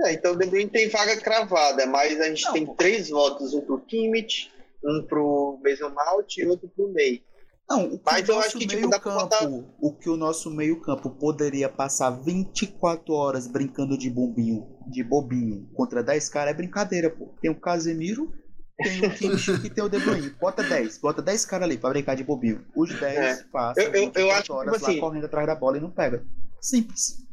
É, 0.06 0.12
então 0.12 0.32
o 0.32 0.36
De 0.36 0.46
Bruyne 0.46 0.70
tem 0.70 0.88
vaga 0.88 1.16
cravada, 1.20 1.86
mas 1.86 2.20
a 2.20 2.28
gente 2.28 2.44
Não, 2.46 2.52
tem 2.52 2.66
pô. 2.66 2.74
três 2.74 3.10
votos, 3.10 3.54
um 3.54 3.60
pro 3.60 3.80
Kimmich, 3.80 4.50
um 4.84 5.04
pro 5.06 5.60
Mason 5.62 5.90
Mount 5.90 6.38
e 6.38 6.46
outro 6.46 6.68
pro 6.68 6.92
Ney. 6.92 7.22
Não, 7.68 7.84
o 7.84 7.98
que 7.98 8.04
Mas 8.06 8.26
eu 8.26 8.38
acho 8.38 8.56
que 8.56 8.66
tipo, 8.66 8.88
dá 8.88 8.98
campo, 8.98 9.20
botar... 9.20 9.46
o 9.46 9.92
que 9.92 10.08
o 10.08 10.16
nosso 10.16 10.50
meio-campo 10.50 11.10
poderia 11.10 11.68
passar 11.68 12.10
24 12.10 13.12
horas 13.12 13.46
brincando 13.46 13.98
de 13.98 14.08
bombinho, 14.08 14.66
de 14.86 15.04
bobinho 15.04 15.68
contra 15.74 16.02
10 16.02 16.30
caras 16.30 16.52
é 16.52 16.56
brincadeira, 16.56 17.10
pô. 17.10 17.26
Tem 17.42 17.50
o 17.50 17.60
Casemiro, 17.60 18.32
tem 18.78 19.04
o 19.04 19.14
Kimmich 19.14 19.50
e 19.64 19.70
tem 19.70 19.84
o 19.84 19.88
De 19.88 19.98
Bruyne. 19.98 20.30
Bota 20.40 20.62
10, 20.62 20.98
bota 20.98 21.20
10 21.20 21.44
caras 21.46 21.64
ali 21.66 21.76
pra 21.76 21.90
brincar 21.90 22.14
de 22.14 22.22
bobinho. 22.22 22.64
Os 22.76 22.88
10 22.98 23.18
é. 23.18 23.44
passam 23.50 23.84
eu, 23.84 23.92
eu, 23.92 24.12
eu 24.14 24.30
acho, 24.30 24.52
horas 24.52 24.72
tipo 24.74 24.84
lá 24.84 24.90
assim, 24.90 25.00
correndo 25.00 25.26
atrás 25.26 25.46
da 25.46 25.54
bola 25.54 25.78
e 25.78 25.80
não 25.80 25.90
pega. 25.90 26.24
Simples. 26.60 27.24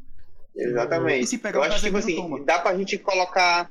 Exatamente. 0.56 1.24
E 1.24 1.26
se 1.26 1.38
pegar 1.38 1.58
eu 1.58 1.62
acho 1.62 1.76
que 1.76 1.86
tipo 1.86 1.98
assim, 1.98 2.16
toma. 2.16 2.44
dá 2.44 2.58
pra 2.58 2.76
gente 2.76 2.98
colocar. 2.98 3.70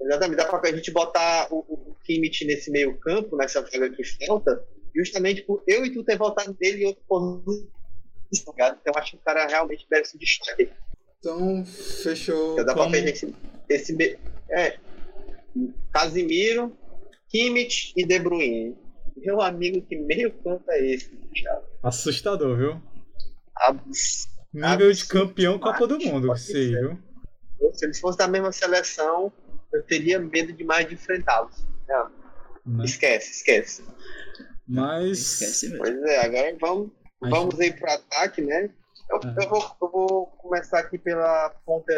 Exatamente, 0.00 0.36
dá 0.36 0.46
pra 0.46 0.72
gente 0.72 0.90
botar 0.90 1.48
o, 1.50 1.58
o 1.58 1.96
Kimmich 2.04 2.44
nesse 2.46 2.70
meio 2.70 2.98
campo, 2.98 3.36
nessa 3.36 3.60
vaga 3.60 3.90
que 3.90 4.02
falta 4.26 4.64
justamente 4.94 5.42
por 5.42 5.62
eu 5.66 5.84
e 5.84 5.92
tu 5.92 6.04
ter 6.04 6.16
votado 6.16 6.56
nele 6.60 6.82
e 6.82 6.86
outro 6.86 7.02
por 7.06 7.44
Então 8.32 8.94
acho 8.96 9.10
que 9.12 9.16
o 9.16 9.20
cara 9.20 9.46
realmente 9.46 9.86
deve 9.90 10.04
se 10.06 10.16
destaque. 10.16 10.70
Então, 11.18 11.64
fechou. 11.64 12.52
Então, 12.52 12.64
dá 12.64 12.74
como... 12.74 12.90
pra 12.90 13.00
ver 13.00 13.12
esse, 13.12 13.34
esse. 13.68 14.18
É. 14.50 14.78
Casimiro, 15.92 16.76
Kimmich 17.34 17.92
e 17.96 18.06
De 18.06 18.20
Bruyne. 18.20 18.78
Meu 19.16 19.40
amigo, 19.40 19.82
que 19.82 19.96
meio 19.96 20.32
campo 20.44 20.62
é 20.70 20.86
esse, 20.86 21.10
Thiago? 21.34 21.66
Assustador, 21.82 22.56
viu? 22.56 22.82
Abs... 23.56 24.28
Nível 24.52 24.92
de 24.92 25.04
campeão 25.04 25.58
Copa 25.58 25.84
do 25.88 25.98
Mundo, 25.98 26.36
sei, 26.36 26.68
viu? 26.68 26.96
Se 27.72 27.86
eles 27.86 27.98
fossem 27.98 28.18
da 28.18 28.28
mesma 28.28 28.52
seleção, 28.52 29.32
eu 29.72 29.82
teria 29.82 30.20
medo 30.20 30.52
demais 30.52 30.86
de 30.86 30.94
enfrentá-los. 30.94 31.66
Esquece, 32.84 33.32
esquece. 33.32 33.84
Mas. 34.68 35.64
Pois 35.76 36.02
é, 36.04 36.24
agora 36.24 36.56
vamos, 36.60 36.92
Mas... 37.20 37.30
vamos 37.30 37.58
aí 37.58 37.72
pro 37.72 37.90
ataque, 37.90 38.42
né? 38.42 38.70
Eu, 39.10 39.20
eu, 39.42 39.48
vou, 39.48 39.76
eu, 39.82 39.90
vou, 39.90 40.26
começar 40.38 40.78
aqui 40.78 40.98
pela 40.98 41.50
ponta 41.66 41.92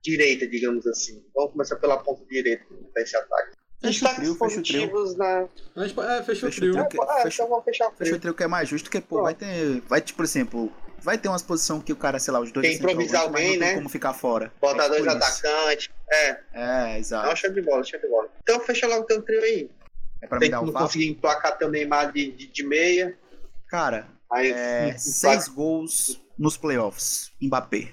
direita, 0.00 0.46
digamos 0.46 0.86
assim. 0.86 1.24
Vamos 1.34 1.52
começar 1.52 1.74
pela 1.76 1.98
ponta 1.98 2.24
direita 2.26 2.64
desse 2.94 3.16
ataque. 3.16 3.56
Fecha 3.86 4.10
o 4.10 4.14
trio, 4.14 4.34
fecha 4.34 4.60
o 4.60 4.62
trio. 4.62 5.16
Na... 5.16 5.48
É, 6.16 6.22
fecha 6.22 6.46
o 6.46 6.50
trio. 6.50 6.78
É, 6.78 6.84
fecha, 6.84 7.22
fecha, 7.22 7.28
então 7.28 7.48
vamos 7.48 7.64
fechar 7.64 7.86
o 7.86 7.90
trio. 7.90 8.06
Fecha 8.06 8.16
o 8.16 8.20
trio 8.20 8.34
que 8.34 8.42
é 8.42 8.46
mais 8.46 8.68
justo, 8.68 8.90
que, 8.90 9.00
pô, 9.00 9.22
vai 9.22 9.34
ter. 9.34 9.80
Vai, 9.82 10.00
tipo, 10.00 10.16
por 10.16 10.24
exemplo, 10.24 10.72
vai 11.00 11.18
ter 11.18 11.28
umas 11.28 11.42
posições 11.42 11.82
que 11.82 11.92
o 11.92 11.96
cara, 11.96 12.18
sei 12.18 12.32
lá, 12.32 12.40
os 12.40 12.52
dois. 12.52 12.66
Tem 12.66 12.76
improvisar 12.76 13.22
alguém, 13.22 13.56
né? 13.56 13.74
como 13.74 13.88
ficar 13.88 14.12
fora. 14.12 14.52
Botar 14.60 14.84
é 14.84 14.88
dois 14.88 15.06
atacantes. 15.06 15.90
É. 16.10 16.40
É, 16.52 16.98
exato. 16.98 17.28
Não, 17.28 17.36
show 17.36 17.50
de 17.50 17.62
bola, 17.62 17.84
show 17.84 18.00
de 18.00 18.08
bola. 18.08 18.28
Então 18.42 18.60
fecha 18.60 18.86
logo 18.86 19.02
o 19.02 19.06
teu 19.06 19.22
trio 19.22 19.40
aí. 19.42 19.70
É 20.22 20.26
pra 20.26 20.38
Tem 20.38 20.48
me 20.48 20.52
dar 20.52 20.60
um 20.62 20.66
não 20.66 20.72
conseguir 20.72 21.08
emplacar 21.08 21.58
teu 21.58 21.68
Neymar 21.68 22.12
de, 22.12 22.32
de, 22.32 22.46
de 22.46 22.66
meia. 22.66 23.16
Cara, 23.68 24.08
Aí, 24.30 24.50
é, 24.50 24.96
seis 24.98 25.48
gols 25.48 26.20
nos 26.38 26.56
playoffs. 26.56 27.32
Mbappé. 27.40 27.92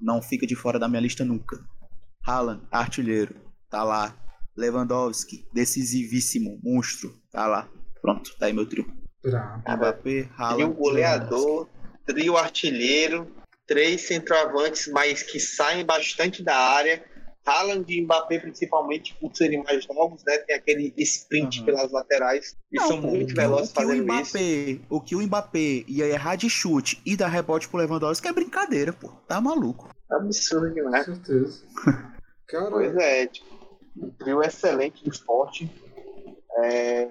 Não 0.00 0.22
fica 0.22 0.46
de 0.46 0.54
fora 0.54 0.78
da 0.78 0.88
minha 0.88 1.00
lista 1.00 1.24
nunca. 1.24 1.58
Haaland, 2.26 2.62
artilheiro. 2.70 3.34
Tá 3.68 3.82
lá. 3.82 4.14
Lewandowski, 4.58 5.46
decisivíssimo, 5.52 6.58
monstro. 6.62 7.14
Tá 7.30 7.46
lá. 7.46 7.68
Pronto, 8.02 8.36
tá 8.38 8.46
aí 8.46 8.52
meu 8.52 8.66
trio. 8.66 8.86
Mbappé, 9.24 10.28
Haaland. 10.36 10.56
Trio 10.56 10.74
goleador, 10.74 11.68
trio 12.06 12.36
artilheiro, 12.36 13.30
três 13.66 14.02
centroavantes, 14.02 14.88
mas 14.88 15.22
que 15.22 15.38
saem 15.38 15.84
bastante 15.84 16.42
da 16.42 16.56
área 16.56 17.04
Haaland 17.48 17.86
e 17.88 18.02
Mbappé, 18.02 18.38
principalmente, 18.40 19.14
por 19.18 19.34
serem 19.34 19.62
mais 19.64 19.86
novos, 19.88 20.22
né? 20.26 20.38
Tem 20.38 20.56
aquele 20.56 20.92
sprint 20.98 21.60
uhum. 21.60 21.66
pelas 21.66 21.90
laterais 21.90 22.56
e 22.70 22.76
Não, 22.76 22.88
são 22.88 23.00
muito 23.00 23.34
velozes 23.34 23.72
fazendo 23.72 24.00
o 24.00 24.04
Mbappé, 24.04 24.40
isso. 24.40 24.80
O 24.90 25.00
que 25.00 25.16
o 25.16 25.22
Mbappé 25.22 25.84
ia 25.88 26.06
errar 26.06 26.36
de 26.36 26.50
chute 26.50 27.00
e 27.06 27.16
dar 27.16 27.28
rebote 27.28 27.68
pro 27.68 27.78
Lewandowski 27.78 28.28
é 28.28 28.32
brincadeira, 28.32 28.92
pô. 28.92 29.08
Tá 29.26 29.40
maluco. 29.40 29.88
Absurdo 30.10 30.72
demais. 30.74 31.06
Com 31.06 31.14
certeza. 31.14 31.64
Cara... 32.46 32.70
Pois 32.70 32.96
é, 32.96 33.26
tipo, 33.26 33.47
um 34.02 34.10
trio 34.10 34.42
excelente 34.42 35.04
do 35.04 35.10
esporte. 35.10 35.70
É, 36.58 37.08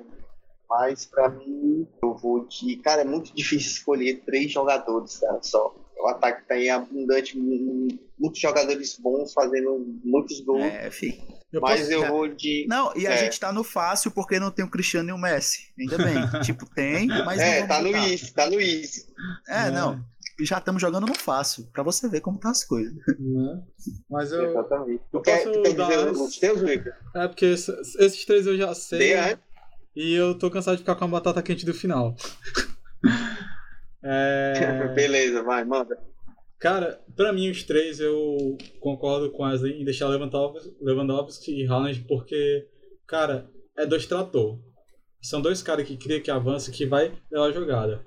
mas 0.69 1.05
para 1.05 1.29
mim, 1.29 1.87
eu 2.01 2.13
vou 2.15 2.45
de. 2.45 2.77
Cara, 2.77 3.01
é 3.01 3.05
muito 3.05 3.33
difícil 3.33 3.71
escolher 3.71 4.21
três 4.25 4.51
jogadores, 4.51 5.17
cara, 5.17 5.39
só. 5.41 5.75
O 5.99 6.07
ataque 6.07 6.47
tá 6.47 6.53
aí 6.53 6.69
abundante, 6.69 7.37
muitos 7.37 8.39
jogadores 8.39 8.99
bons 8.99 9.33
fazendo 9.33 9.99
muitos 10.03 10.41
gols. 10.41 10.63
É, 10.63 10.91
fi. 10.91 11.19
Eu 11.51 11.61
mas 11.61 11.81
posso... 11.81 11.91
eu 11.91 12.07
vou 12.07 12.27
de. 12.27 12.65
Não, 12.67 12.95
e 12.95 13.07
a 13.07 13.13
é. 13.13 13.17
gente 13.17 13.39
tá 13.39 13.51
no 13.51 13.63
fácil 13.63 14.11
porque 14.11 14.39
não 14.39 14.51
tem 14.51 14.65
o 14.65 14.69
Cristiano 14.69 15.09
e 15.09 15.13
o 15.13 15.17
Messi. 15.17 15.71
Ainda 15.79 15.97
bem. 15.97 16.15
tipo, 16.43 16.65
tem, 16.75 17.07
mas. 17.07 17.39
É, 17.39 17.65
tá 17.65 17.81
no 17.81 17.87
easy, 17.87 18.33
tá 18.33 18.49
no 18.49 18.59
easy. 18.59 19.05
É, 19.47 19.67
é. 19.67 19.71
não. 19.71 20.03
Já 20.39 20.59
estamos 20.59 20.81
jogando 20.81 21.07
no 21.07 21.15
fácil, 21.15 21.67
pra 21.73 21.81
você 21.81 22.07
ver 22.07 22.21
como 22.21 22.39
tá 22.39 22.51
as 22.51 22.63
coisas. 22.63 22.93
Né? 22.93 23.63
Mas 24.09 24.31
eu. 24.31 24.51
Exatamente. 24.51 25.03
Eu 25.11 25.21
posso 25.21 25.51
tu 25.51 25.61
quer 25.63 25.73
dar 25.73 25.87
dizer 25.87 26.11
os 26.11 26.37
teus, 26.37 26.61
Rico? 26.61 26.89
É, 27.15 27.27
porque 27.27 27.45
esses 27.45 28.25
três 28.25 28.45
eu 28.45 28.55
já 28.55 28.73
sei. 28.75 28.99
Dê, 28.99 29.37
e 29.95 30.13
eu 30.13 30.37
tô 30.37 30.51
cansado 30.51 30.75
de 30.75 30.83
ficar 30.83 30.95
com 30.95 31.05
a 31.05 31.07
batata 31.07 31.41
quente 31.41 31.65
do 31.65 31.73
final. 31.73 32.15
é... 34.03 34.87
Beleza, 34.93 35.41
vai, 35.41 35.65
manda. 35.65 35.97
Cara, 36.59 37.01
pra 37.15 37.33
mim 37.33 37.49
os 37.49 37.63
três 37.63 37.99
eu 37.99 38.57
concordo 38.79 39.31
com 39.31 39.43
as 39.43 39.63
em 39.63 39.83
deixar 39.83 40.07
Lewandowski 40.07 41.51
e 41.51 41.67
Haaland 41.67 42.05
porque, 42.07 42.67
cara, 43.07 43.49
é 43.75 43.85
dois 43.85 44.05
trator. 44.05 44.59
São 45.21 45.41
dois 45.41 45.61
caras 45.63 45.87
que 45.87 45.97
cria 45.97 46.21
que 46.21 46.31
avança 46.31 46.71
que 46.71 46.85
vai 46.85 47.11
levar 47.31 47.47
a 47.47 47.51
jogada. 47.51 48.05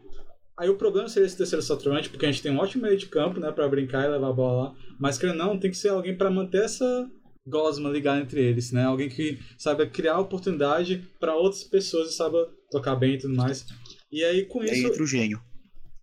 Aí 0.60 0.68
o 0.68 0.76
problema 0.76 1.08
seria 1.08 1.24
esse 1.24 1.38
terceiro 1.38 1.62
centroavante, 1.62 2.10
porque 2.10 2.26
a 2.26 2.30
gente 2.30 2.42
tem 2.42 2.52
um 2.52 2.58
ótimo 2.58 2.82
meio 2.82 2.98
de 2.98 3.06
campo, 3.06 3.40
né, 3.40 3.50
para 3.50 3.66
brincar 3.66 4.04
e 4.04 4.10
levar 4.10 4.28
a 4.28 4.32
bola 4.32 4.62
lá, 4.64 4.76
mas 4.98 5.16
que 5.16 5.24
não, 5.32 5.58
tem 5.58 5.70
que 5.70 5.76
ser 5.78 5.88
alguém 5.88 6.14
para 6.14 6.30
manter 6.30 6.64
essa 6.64 7.10
gosma 7.46 7.88
ligada 7.88 8.20
entre 8.20 8.42
eles, 8.44 8.70
né? 8.70 8.84
Alguém 8.84 9.08
que 9.08 9.38
saiba 9.56 9.86
criar 9.86 10.18
oportunidade 10.18 11.02
para 11.18 11.34
outras 11.34 11.64
pessoas 11.64 12.10
e 12.10 12.12
saiba 12.14 12.46
tocar 12.70 12.94
bem 12.94 13.14
e 13.14 13.18
tudo 13.18 13.34
mais. 13.34 13.64
E 14.12 14.22
aí 14.22 14.44
com 14.44 14.62
isso. 14.62 14.74
Aí 14.74 14.84
entra 14.84 15.02
o 15.02 15.06
gênio. 15.06 15.40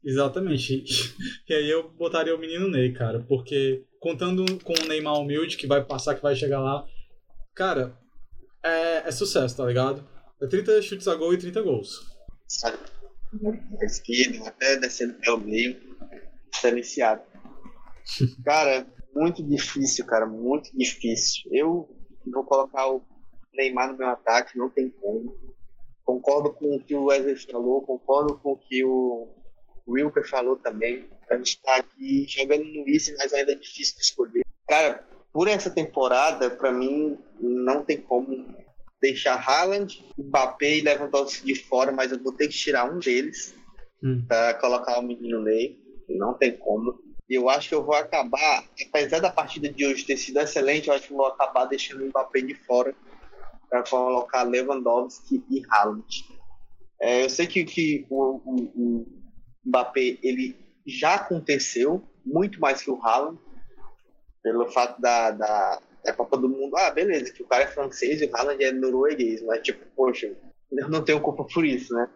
Exatamente. 0.04 0.84
E 1.48 1.54
aí 1.54 1.70
eu 1.70 1.90
botaria 1.92 2.36
o 2.36 2.40
menino 2.40 2.68
Ney, 2.68 2.92
cara, 2.94 3.20
porque 3.20 3.86
contando 4.00 4.44
com 4.64 4.74
o 4.74 4.88
Neymar 4.88 5.20
humilde 5.20 5.56
que 5.56 5.68
vai 5.68 5.86
passar, 5.86 6.16
que 6.16 6.22
vai 6.22 6.36
chegar 6.36 6.60
lá, 6.60 6.84
cara, 7.56 7.96
é, 8.62 9.08
é 9.08 9.12
sucesso, 9.12 9.56
tá 9.56 9.66
ligado? 9.66 10.04
É 10.42 10.48
30 10.48 10.82
chutes 10.82 11.08
a 11.08 11.16
gol 11.16 11.34
e 11.34 11.38
30 11.38 11.62
gols. 11.62 12.02
sabe? 12.48 12.78
Da 13.34 13.86
esquerda, 13.86 14.50
até 14.50 14.78
descendo 14.78 15.16
pelo 15.16 15.40
meio, 15.40 15.78
iniciado. 16.64 17.22
Cara, 18.44 18.88
muito 19.14 19.44
difícil, 19.44 20.06
cara, 20.06 20.26
muito 20.26 20.76
difícil. 20.76 21.44
Eu 21.52 21.90
vou 22.26 22.44
colocar 22.44 22.88
o 22.88 23.02
Neymar 23.54 23.92
no 23.92 23.98
meu 23.98 24.08
ataque, 24.08 24.58
não 24.58 24.70
tem 24.70 24.90
como. 24.90 25.36
Concordo 26.04 26.54
com 26.54 26.76
o 26.76 26.80
que 26.80 26.96
o 26.96 27.06
Wesley 27.06 27.36
falou, 27.36 27.82
concordo 27.82 28.38
com 28.38 28.54
o 28.54 28.58
que 28.58 28.84
o 28.84 29.28
Wilker 29.88 30.28
falou 30.28 30.56
também. 30.56 31.06
A 31.30 31.36
gente 31.36 31.58
está 31.58 31.76
aqui 31.76 32.26
jogando 32.30 32.64
no 32.64 32.88
Easy, 32.88 33.14
mas 33.18 33.34
ainda 33.34 33.52
é 33.52 33.56
difícil 33.56 33.96
de 33.96 34.02
escolher. 34.02 34.42
Cara, 34.68 35.06
por 35.34 35.48
essa 35.48 35.70
temporada, 35.70 36.50
para 36.50 36.72
mim, 36.72 37.18
não 37.40 37.84
tem 37.84 38.02
como 38.02 38.56
deixar 39.02 39.36
Haaland, 39.36 40.04
Mbappé 40.18 40.78
e 40.78 40.82
Lewandowski 40.82 41.46
de 41.46 41.56
fora, 41.56 41.92
mas 41.92 42.12
eu 42.12 42.22
vou 42.22 42.34
ter 42.34 42.48
que 42.48 42.58
tirar 42.58 42.92
um 42.92 43.00
deles 43.00 43.56
hum. 44.04 44.24
para 44.28 44.54
colocar 44.56 45.00
o 45.00 45.04
menino 45.04 45.42
Ney. 45.42 45.80
Não 46.10 46.34
tem 46.34 46.58
como. 46.58 47.00
E 47.30 47.36
eu 47.36 47.50
acho 47.50 47.70
que 47.70 47.76
eu 47.76 47.84
vou 47.84 47.96
acabar, 47.96 48.64
apesar 48.88 49.20
da 49.20 49.30
partida 49.30 49.70
de 49.70 49.86
hoje 49.86 50.06
ter 50.06 50.16
sido 50.16 50.40
excelente, 50.40 50.88
eu 50.88 50.94
acho 50.94 51.08
que 51.08 51.14
eu 51.14 51.18
vou 51.18 51.28
acabar 51.28 51.66
deixando 51.66 52.04
o 52.04 52.08
Mbappé 52.08 52.42
de 52.42 52.54
fora 52.54 52.96
para 53.70 53.84
colocar 53.84 54.44
Lewandowski 54.44 55.44
e 55.50 55.62
Haaland. 55.70 56.06
É, 57.02 57.24
eu 57.26 57.30
sei 57.30 57.46
que, 57.46 57.66
que 57.66 58.08
o, 58.10 58.42
o, 58.46 58.56
o, 58.76 59.08
Mbappé 59.66 60.18
ele 60.24 60.56
já 60.86 61.16
aconteceu 61.16 62.02
muito 62.26 62.60
mais 62.62 62.82
que 62.82 62.90
o 62.90 63.00
Haaland 63.04 63.38
pelo 64.42 64.72
fato 64.72 65.02
da, 65.02 65.32
da, 65.32 65.82
da, 66.12 66.14
Copa 66.14 66.38
do 66.38 66.50
Mundo. 66.50 66.76
Ah, 66.78 66.92
beleza, 66.92 67.32
que 67.32 67.44
o 67.44 67.48
cara 67.48 67.64
é 67.64 67.68
francês 67.68 68.22
e 68.22 68.26
o 68.26 68.36
Haaland 68.36 68.64
é 68.64 68.72
norueguês, 68.72 69.42
mas 69.44 69.62
tipo, 69.62 69.86
poxa, 69.96 70.32
eu 70.72 70.90
não 70.90 71.04
tenho 71.04 71.22
culpa 71.22 71.44
por 71.44 71.66
isso, 71.66 71.94
né? 71.94 72.10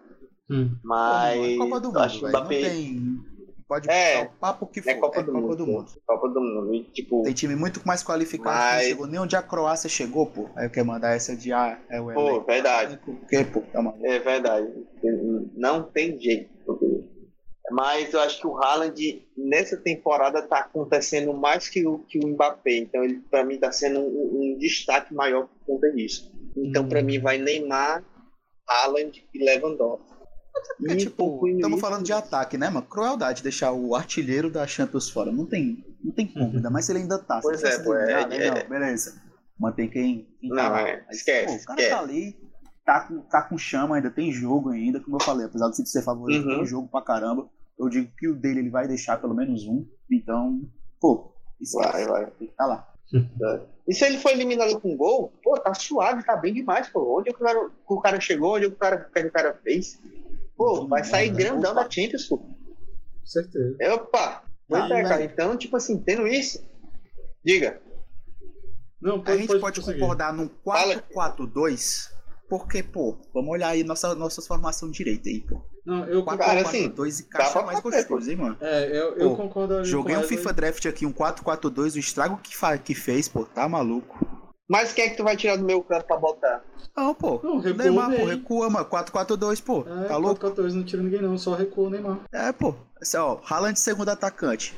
Hum. 0.49 0.75
Mas. 0.83 1.37
Pô, 1.37 1.45
é 1.45 1.57
Copa 1.57 1.79
do 1.79 1.87
Mundo, 1.87 1.99
acho 1.99 2.19
que 2.19 2.25
o 2.25 2.29
Mbappé... 2.29 2.61
não 2.61 2.69
tem 2.69 3.31
Pode 3.71 3.89
é, 3.89 4.23
o 4.23 4.29
papo 4.31 4.67
que 4.67 4.81
é 4.81 4.83
for. 4.83 4.89
É 4.89 4.95
Copa, 4.95 5.19
é 5.21 5.23
do, 5.23 5.31
Copa 5.31 5.41
mundo, 5.47 5.55
do 5.55 5.65
Mundo. 5.65 5.91
Copa 6.05 6.27
do 6.27 6.41
Mundo. 6.41 6.75
E, 6.75 6.83
tipo, 6.83 7.23
Tem 7.23 7.31
time 7.31 7.55
muito 7.55 7.79
mais 7.87 8.03
qualificado 8.03 8.53
mas... 8.53 8.67
que 8.67 8.81
não 8.81 8.89
chegou. 8.89 9.07
Nem 9.07 9.19
onde 9.21 9.35
a 9.37 9.41
Croácia 9.41 9.89
chegou, 9.89 10.25
pô. 10.25 10.49
Aí 10.57 10.65
eu 10.65 10.69
quero 10.69 10.85
mandar 10.85 11.15
essa 11.15 11.37
de 11.37 11.53
ah, 11.53 11.79
é 11.89 12.01
o 12.01 12.13
Pô, 12.13 12.41
verdade. 12.41 12.99
Que, 13.29 13.45
pô, 13.45 13.61
tá 13.61 13.81
é 14.03 14.19
verdade. 14.19 14.67
Não 15.55 15.83
tem 15.83 16.19
jeito. 16.19 16.51
Mas 17.71 18.13
eu 18.13 18.19
acho 18.19 18.39
que 18.41 18.47
o 18.47 18.57
Haaland, 18.57 19.27
nessa 19.37 19.77
temporada, 19.77 20.41
tá 20.41 20.59
acontecendo 20.59 21.33
mais 21.33 21.69
que 21.69 21.85
o, 21.85 21.99
que 21.99 22.19
o 22.19 22.27
Mbappé. 22.27 22.77
Então, 22.77 23.03
ele, 23.03 23.19
pra 23.29 23.43
mim, 23.43 23.57
tá 23.57 23.71
sendo 23.71 23.99
um, 23.99 24.53
um 24.53 24.57
destaque 24.57 25.13
maior 25.13 25.47
por 25.47 25.75
conta 25.75 25.91
disso. 25.91 26.31
Então, 26.55 26.83
hum. 26.83 26.89
pra 26.89 27.01
mim, 27.01 27.19
vai 27.19 27.37
Neymar, 27.37 28.03
Haaland 28.67 29.23
e 29.33 29.43
Lewandowski. 29.43 30.11
É, 30.87 30.95
tipo, 30.95 31.47
estamos 31.47 31.79
falando 31.79 32.03
de 32.03 32.11
ataque, 32.11 32.57
né, 32.57 32.69
mano? 32.69 32.85
Crueldade 32.85 33.43
deixar 33.43 33.71
o 33.71 33.95
artilheiro 33.95 34.49
da 34.49 34.67
Champions 34.67 35.09
fora. 35.09 35.31
Não 35.31 35.45
tem, 35.45 35.83
não 36.03 36.11
tem 36.11 36.27
como, 36.27 36.55
ainda 36.55 36.69
mais 36.69 36.85
se 36.85 36.91
ele 36.91 36.99
ainda 36.99 37.17
tá. 37.19 37.39
Pois 37.41 37.63
é, 37.63 37.79
pô, 37.79 37.95
é, 37.95 38.27
né? 38.27 38.47
é, 38.47 38.51
Não, 38.51 38.69
beleza. 38.69 39.21
Mantém 39.57 39.89
quem, 39.89 40.27
quem 40.39 40.49
não, 40.49 40.57
tá 40.57 40.89
é, 40.89 41.05
esquece, 41.11 41.45
pô, 41.45 41.53
o 41.53 41.65
cara 41.65 41.77
tá 41.77 41.83
esquece. 41.83 41.89
tá 41.89 41.99
ali, 41.99 42.51
tá 42.85 42.99
com, 43.01 43.21
tá 43.21 43.41
com 43.43 43.57
chama 43.57 43.95
ainda, 43.95 44.09
tem 44.09 44.31
jogo 44.31 44.69
ainda, 44.69 44.99
como 44.99 45.17
eu 45.17 45.23
falei, 45.23 45.45
apesar 45.45 45.69
de 45.69 45.87
ser 45.87 46.01
favorito, 46.01 46.47
uhum. 46.47 46.57
tem 46.57 46.65
jogo 46.65 46.87
pra 46.87 47.01
caramba. 47.01 47.47
Eu 47.81 47.89
digo 47.89 48.11
que 48.15 48.27
o 48.27 48.35
dele 48.35 48.59
ele 48.59 48.69
vai 48.69 48.87
deixar 48.87 49.17
pelo 49.17 49.33
menos 49.33 49.65
um, 49.65 49.85
então, 50.09 50.61
pô, 50.99 51.33
esquece. 51.59 52.05
Vai, 52.05 52.05
vai. 52.05 52.31
Tá 52.57 52.65
lá. 52.65 52.87
É. 53.43 53.61
E 53.89 53.93
se 53.93 54.05
ele 54.05 54.19
for 54.19 54.31
eliminado 54.31 54.79
com 54.79 54.95
gol, 54.95 55.33
pô, 55.43 55.59
tá 55.59 55.73
suave, 55.73 56.23
tá 56.23 56.37
bem 56.37 56.53
demais, 56.53 56.87
pô. 56.87 57.19
Onde 57.19 57.29
o 57.31 57.33
cara, 57.33 57.69
o 57.85 57.99
cara 57.99 58.21
chegou, 58.21 58.55
onde 58.55 58.67
o 58.67 58.71
cara, 58.71 59.09
o 59.13 59.31
cara 59.31 59.59
fez. 59.61 59.99
Pô, 60.55 60.87
vai 60.87 61.03
sair 61.03 61.29
grandão 61.31 61.73
da 61.73 61.89
Champions, 61.89 62.27
pô. 62.27 62.37
Com 62.37 63.25
certeza. 63.25 63.75
Opa! 63.95 64.43
Pois 64.65 64.89
é, 64.91 65.03
cara. 65.03 65.23
Então, 65.25 65.57
tipo 65.57 65.75
assim, 65.75 65.97
tendo 65.97 66.25
isso. 66.25 66.63
Diga. 67.43 67.81
Não, 69.01 69.19
pode, 69.19 69.31
a 69.31 69.37
gente 69.37 69.59
pode, 69.59 69.81
pode 69.81 69.81
concordar 69.81 70.31
num 70.31 70.47
4-4-2, 70.47 72.10
porque, 72.51 72.83
pô, 72.83 73.15
vamos 73.33 73.49
olhar 73.49 73.69
aí 73.69 73.81
nossa, 73.81 74.13
nossa 74.13 74.41
formação 74.41 74.91
direita 74.91 75.29
aí, 75.29 75.39
pô. 75.39 75.61
Não, 75.85 76.03
eu 76.03 76.19
concordo. 76.19 76.43
Cara, 76.43 76.61
assim, 76.63 76.89
2 76.89 77.21
encaixa 77.21 77.61
mais 77.61 77.79
gostoso, 77.79 78.29
hein, 78.29 78.35
mano? 78.35 78.57
É, 78.59 78.89
eu, 78.89 79.15
eu 79.15 79.29
pô, 79.29 79.37
concordo. 79.37 79.85
Joguei 79.85 80.17
um 80.17 80.23
FIFA 80.23 80.51
Draft 80.51 80.85
aqui, 80.85 81.05
um 81.05 81.13
4-4-2, 81.13 81.95
o 81.95 81.97
estrago 81.97 82.37
que, 82.43 82.51
que 82.79 82.93
fez, 82.93 83.29
pô, 83.29 83.45
tá 83.45 83.69
maluco. 83.69 84.19
Mas 84.69 84.91
quem 84.91 85.05
é 85.05 85.09
que 85.09 85.15
tu 85.15 85.23
vai 85.23 85.37
tirar 85.37 85.55
do 85.55 85.63
meu 85.63 85.81
canto 85.81 86.05
pra 86.05 86.17
botar? 86.17 86.61
Não, 86.93 87.15
pô. 87.15 87.39
Não, 87.41 87.59
recua 87.59 87.83
Neymar, 87.85 88.09
bem. 88.09 88.19
pô, 88.19 88.25
recua, 88.25 88.69
mano. 88.69 88.85
4-4-2, 88.85 89.63
pô. 89.63 89.85
É, 89.87 90.09
tá 90.09 90.17
louco? 90.17 90.45
4-4-2 90.45 90.73
não 90.73 90.83
tira 90.83 91.01
ninguém, 91.01 91.21
não. 91.21 91.37
Só 91.37 91.55
recua 91.55 91.87
o 91.87 91.89
Neymar. 91.89 92.19
É, 92.33 92.51
pô. 92.51 92.75
Esse, 93.01 93.15
ó, 93.15 93.39
Haaland 93.49 93.79
segundo 93.79 94.09
atacante. 94.09 94.77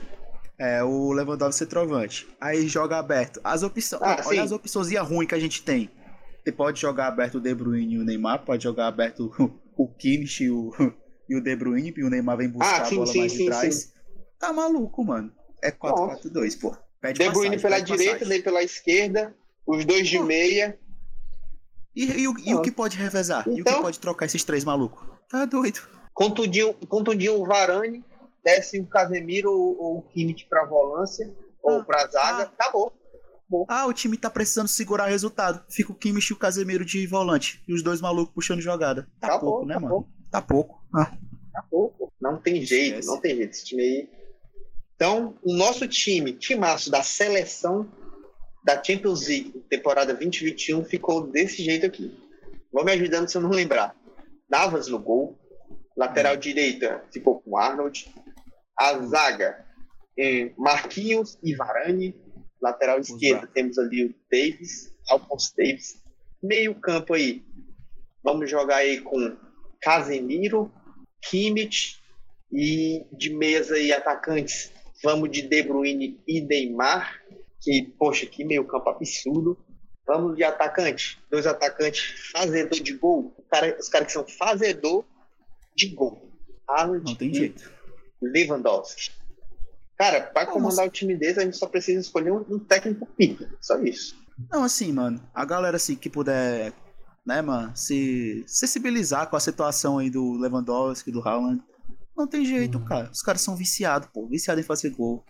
É, 0.59 0.83
o 0.83 1.11
Lewandowski 1.11 1.57
centroavante. 1.57 2.27
Aí 2.39 2.67
joga 2.67 2.99
aberto. 2.99 3.41
As 3.43 3.63
opções. 3.63 3.99
Ah, 4.03 4.21
olha 4.27 4.37
sim. 4.37 4.45
as 4.45 4.51
opções 4.51 4.95
ruins 4.99 5.27
que 5.27 5.33
a 5.33 5.39
gente 5.39 5.63
tem. 5.63 5.89
Você 6.43 6.51
pode 6.51 6.81
jogar 6.81 7.07
aberto 7.07 7.35
o 7.35 7.41
De 7.41 7.53
Bruyne 7.55 7.93
e 7.93 7.97
o 7.97 8.03
Neymar, 8.03 8.43
pode 8.43 8.63
jogar 8.63 8.87
aberto 8.87 9.31
o 9.77 9.87
Kimmich 9.87 10.43
e 10.43 10.51
o, 10.51 10.71
e 11.29 11.35
o 11.35 11.41
De 11.41 11.55
Bruyne, 11.55 11.93
e 11.95 12.03
o 12.03 12.09
Neymar 12.09 12.37
vem 12.37 12.49
buscar 12.49 12.81
ah, 12.81 12.85
sim, 12.85 12.95
a 12.95 12.97
bola 12.97 13.11
sim, 13.11 13.19
mais 13.19 13.31
sim, 13.31 13.37
de 13.37 13.45
trás. 13.45 13.93
Tá 14.37 14.51
maluco, 14.51 15.03
mano. 15.05 15.31
É 15.61 15.71
4-4-2, 15.71 16.59
pô. 16.59 16.75
Pede 16.99 17.19
De 17.19 17.29
Bruyne 17.29 17.55
passagem, 17.55 17.85
pela 17.85 17.97
direita, 17.97 18.25
nem 18.25 18.41
pela 18.41 18.61
esquerda. 18.61 19.33
Os 19.65 19.85
dois 19.85 20.07
de 20.07 20.19
meia. 20.19 20.77
E, 21.95 22.05
e, 22.05 22.27
o, 22.27 22.35
e 22.39 22.53
o 22.53 22.61
que 22.61 22.71
pode 22.71 22.97
revezar? 22.97 23.41
Então, 23.41 23.53
e 23.57 23.61
o 23.61 23.63
que 23.63 23.69
então- 23.69 23.81
pode 23.81 23.99
trocar 23.99 24.25
esses 24.25 24.43
três 24.43 24.65
malucos? 24.65 25.01
Tá 25.29 25.45
doido. 25.45 25.79
Contundinho, 26.13 26.73
contundinho 26.87 27.41
o 27.41 27.45
Varane, 27.45 28.03
desce 28.43 28.79
o 28.79 28.85
Casemiro 28.85 29.51
ou, 29.51 29.99
o 29.99 30.01
Kimmich 30.01 30.45
pra 30.47 30.65
volância, 30.65 31.33
ah, 31.65 31.71
ou 31.71 31.83
pra 31.83 32.05
zaga, 32.07 32.43
ah, 32.43 32.51
acabou. 32.59 32.91
Acabou. 33.43 33.65
Ah, 33.69 33.85
o 33.85 33.93
time 33.93 34.17
tá 34.17 34.29
precisando 34.29 34.67
segurar 34.67 35.05
o 35.07 35.09
resultado. 35.09 35.63
Fica 35.69 35.91
o 35.91 35.95
Kimmich 35.95 36.31
e 36.31 36.33
o 36.33 36.39
Casemiro 36.39 36.83
de 36.85 37.05
volante. 37.07 37.61
E 37.67 37.73
os 37.73 37.83
dois 37.83 38.01
malucos 38.01 38.33
puxando 38.33 38.61
jogada. 38.61 39.07
Tá 39.19 39.37
pouco, 39.39 39.65
né, 39.65 39.75
acabou. 39.75 39.89
mano? 40.01 40.09
Tá 40.31 40.41
pouco. 40.41 40.83
Ah. 40.95 41.11
Tá 41.51 41.63
pouco. 41.69 42.11
Não 42.19 42.37
tem 42.37 42.65
jeito, 42.65 42.99
Esquece. 42.99 43.07
não 43.07 43.21
tem 43.21 43.35
jeito. 43.35 43.51
Esse 43.51 43.65
time 43.65 43.81
aí. 43.83 44.09
Então, 44.95 45.35
o 45.43 45.53
nosso 45.53 45.87
time, 45.87 46.33
timaço 46.33 46.89
da 46.89 47.03
seleção 47.03 47.87
da 48.63 48.81
Champions 48.81 49.27
League, 49.27 49.51
temporada 49.69 50.13
2021, 50.13 50.85
ficou 50.85 51.27
desse 51.27 51.61
jeito 51.63 51.85
aqui. 51.85 52.17
Vou 52.71 52.85
me 52.85 52.91
ajudando 52.93 53.27
se 53.27 53.37
eu 53.37 53.41
não 53.41 53.49
lembrar. 53.49 53.95
Navas 54.49 54.87
no 54.87 54.97
gol. 54.99 55.37
Lateral 55.97 56.35
direita 56.37 57.03
ficou 57.11 57.39
com 57.41 57.57
Arnold. 57.57 58.09
A 58.79 58.97
zaga, 58.99 59.63
Marquinhos 60.57 61.37
e 61.43 61.53
Varane. 61.55 62.15
Lateral 62.63 62.99
esquerda 62.99 63.45
temos 63.45 63.77
ali 63.77 64.05
o 64.05 64.15
Davis, 64.31 64.95
Alphonse 65.09 65.53
Davis. 65.57 66.01
Meio 66.41 66.73
campo 66.75 67.13
aí. 67.13 67.43
Vamos 68.23 68.49
jogar 68.49 68.77
aí 68.77 69.01
com 69.01 69.35
Casemiro, 69.81 70.71
Kimmich 71.21 72.01
e 72.49 73.05
de 73.11 73.31
mesa 73.31 73.77
e 73.77 73.91
atacantes. 73.91 74.71
Vamos 75.03 75.29
de 75.29 75.41
De 75.41 75.61
Bruyne 75.61 76.21
e 76.25 76.39
Neymar 76.39 77.21
que, 77.59 77.93
poxa, 77.99 78.25
que 78.25 78.45
meio 78.45 78.65
campo 78.65 78.89
absurdo. 78.89 79.57
Vamos 80.07 80.37
de 80.37 80.45
atacante. 80.45 81.19
Dois 81.29 81.45
atacantes 81.45 82.31
fazedor 82.31 82.79
de 82.79 82.93
gol. 82.93 83.35
Cara, 83.51 83.77
os 83.77 83.89
caras 83.89 84.07
que 84.07 84.13
são 84.13 84.25
fazedor 84.25 85.03
de 85.75 85.87
gol. 85.89 86.31
Arnold 86.65 87.03
Não 87.05 87.15
tem 87.15 87.33
jeito. 87.33 87.69
Lewandowski. 88.21 89.11
Cara, 89.97 90.21
para 90.21 90.47
comandar 90.47 90.87
o 90.87 90.89
time 90.89 91.15
desse, 91.15 91.39
a 91.39 91.43
gente 91.43 91.57
só 91.57 91.67
precisa 91.67 92.01
escolher 92.01 92.31
um, 92.31 92.43
um 92.49 92.59
técnico 92.59 93.05
pica. 93.05 93.49
Só 93.61 93.77
isso. 93.79 94.15
Não, 94.51 94.63
assim, 94.63 94.91
mano. 94.91 95.21
A 95.33 95.45
galera, 95.45 95.77
assim, 95.77 95.95
que 95.95 96.09
puder, 96.09 96.73
né, 97.25 97.41
mano, 97.41 97.71
se 97.75 98.43
sensibilizar 98.47 99.29
com 99.29 99.35
a 99.35 99.39
situação 99.39 99.99
aí 99.99 100.09
do 100.09 100.33
Lewandowski, 100.33 101.11
do 101.11 101.21
Haaland. 101.21 101.61
Não 102.17 102.27
tem 102.27 102.45
jeito, 102.45 102.77
hum. 102.77 102.85
cara. 102.85 103.09
Os 103.11 103.21
caras 103.21 103.41
são 103.41 103.55
viciados, 103.55 104.09
pô. 104.11 104.27
Viciados 104.27 104.63
em 104.63 104.67
fazer 104.67 104.89
gol 104.89 105.23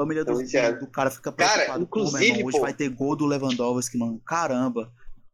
família 0.00 0.24
do, 0.24 0.32
do, 0.32 0.86
cara 0.86 1.10
fica 1.10 1.30
preocupado. 1.30 1.66
Cara, 1.66 1.80
inclusive, 1.80 2.24
irmão, 2.24 2.46
hoje 2.46 2.56
pô, 2.56 2.62
vai 2.62 2.72
ter 2.72 2.88
gol 2.88 3.14
do 3.14 3.26
Lewandowski, 3.26 3.98
mano. 3.98 4.20
Caramba. 4.24 4.90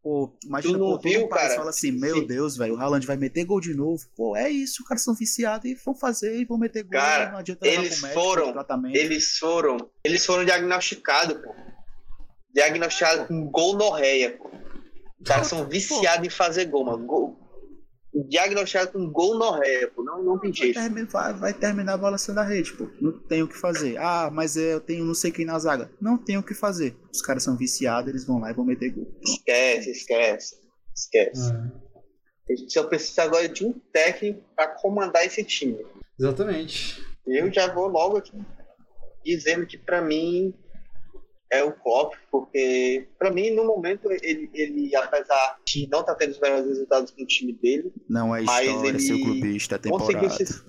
Pô, 0.07 0.33
imagina, 0.45 0.79
pô, 0.79 0.97
viu, 1.01 1.27
cara? 1.27 1.57
fala 1.57 1.71
assim, 1.71 1.91
meu 1.91 2.21
Sim. 2.21 2.27
Deus, 2.29 2.57
velho, 2.57 2.75
o 2.75 2.81
Haaland 2.81 3.05
vai 3.05 3.17
meter 3.17 3.45
gol 3.45 3.61
de 3.61 3.75
novo. 3.75 4.07
Pô, 4.15 4.37
é 4.37 4.49
isso, 4.49 4.83
os 4.83 4.89
caras 4.89 5.03
são 5.03 5.13
viciados 5.13 5.69
e 5.69 5.75
vão 5.75 5.97
fazer 5.97 6.39
e 6.39 6.45
vão 6.45 6.57
meter 6.57 6.85
gol. 6.85 6.93
Cara, 6.93 7.33
não 7.33 7.39
adianta 7.39 7.67
eles 7.67 8.01
médico, 8.01 8.21
foram, 8.21 8.55
eles 8.95 9.37
foram, 9.37 9.91
eles 10.05 10.25
foram 10.25 10.45
diagnosticados, 10.45 11.43
pô. 11.43 11.53
Diagnosticados 12.55 13.27
com 13.27 13.51
gol 13.51 13.77
no 13.77 13.91
réia, 13.91 14.39
pô. 14.39 14.49
Os 15.19 15.27
caras 15.27 15.49
são 15.49 15.69
viciados 15.69 16.25
em 16.25 16.31
fazer 16.31 16.67
gol, 16.67 16.85
mano. 16.85 17.05
Gol, 17.05 17.37
diagnosticado 18.25 18.93
com 18.93 19.11
gol 19.11 19.39
no 19.39 19.51
ré, 19.53 19.87
pô. 19.89 20.03
Não, 20.03 20.23
não 20.23 20.39
tem 20.39 20.53
jeito. 20.53 20.79
Vai, 21.11 21.35
vai, 21.35 21.55
terminar 21.55 21.97
balançando 21.97 22.41
a 22.41 22.45
rede, 22.45 22.73
pô. 22.73 22.89
Não 23.01 23.13
tem 23.13 23.43
o 23.43 23.49
que 23.49 23.57
fazer. 23.57 23.97
Ah, 23.99 24.31
mas 24.33 24.57
eu 24.57 24.81
tenho 24.81 25.05
não 25.05 25.15
sei 25.15 25.31
quem 25.31 25.45
na 25.45 25.59
zaga. 25.59 25.91
Não 26.01 26.17
tem 26.17 26.39
o 26.39 26.43
que 26.43 26.55
fazer. 26.55 26.97
Os 27.13 27.21
caras 27.21 27.43
são 27.43 27.57
viciados, 27.57 28.09
eles 28.09 28.25
vão 28.25 28.39
lá 28.39 28.51
e 28.51 28.55
vão 28.55 28.65
meter 28.65 28.91
gol. 28.91 29.07
Esquece, 29.23 29.91
esquece. 29.91 30.57
Esquece. 30.95 31.53
A 32.49 32.55
gente 32.55 32.73
só 32.73 32.85
precisa 32.85 33.25
agora 33.25 33.49
de 33.49 33.65
um 33.65 33.73
técnico 33.93 34.41
para 34.55 34.69
comandar 34.69 35.25
esse 35.25 35.43
time. 35.45 35.85
Exatamente. 36.19 37.05
Eu 37.27 37.53
já 37.53 37.73
vou 37.73 37.89
logo 37.89 38.17
aqui 38.17 38.33
dizendo 39.25 39.67
que 39.67 39.77
para 39.77 40.01
mim 40.01 40.55
é 41.51 41.63
o 41.63 41.73
Klopp, 41.73 42.15
porque 42.31 43.09
para 43.19 43.31
mim 43.31 43.51
no 43.51 43.65
momento 43.65 44.11
ele, 44.11 44.51
ele 44.53 44.95
apesar 44.97 45.59
de 45.67 45.89
não 45.89 46.01
estar 46.01 46.13
tá 46.13 46.19
tendo 46.19 46.33
os 46.33 46.41
melhores 46.41 46.67
resultados 46.67 47.11
com 47.11 47.23
o 47.23 47.27
time 47.27 47.53
dele, 47.53 47.93
não 48.09 48.35
é 48.35 48.41
história, 48.41 48.89
ele 48.89 49.01
seu 49.01 49.21
clubista, 49.21 49.77
é 49.77 49.79
temporada. 49.79 50.31
Se... 50.31 50.45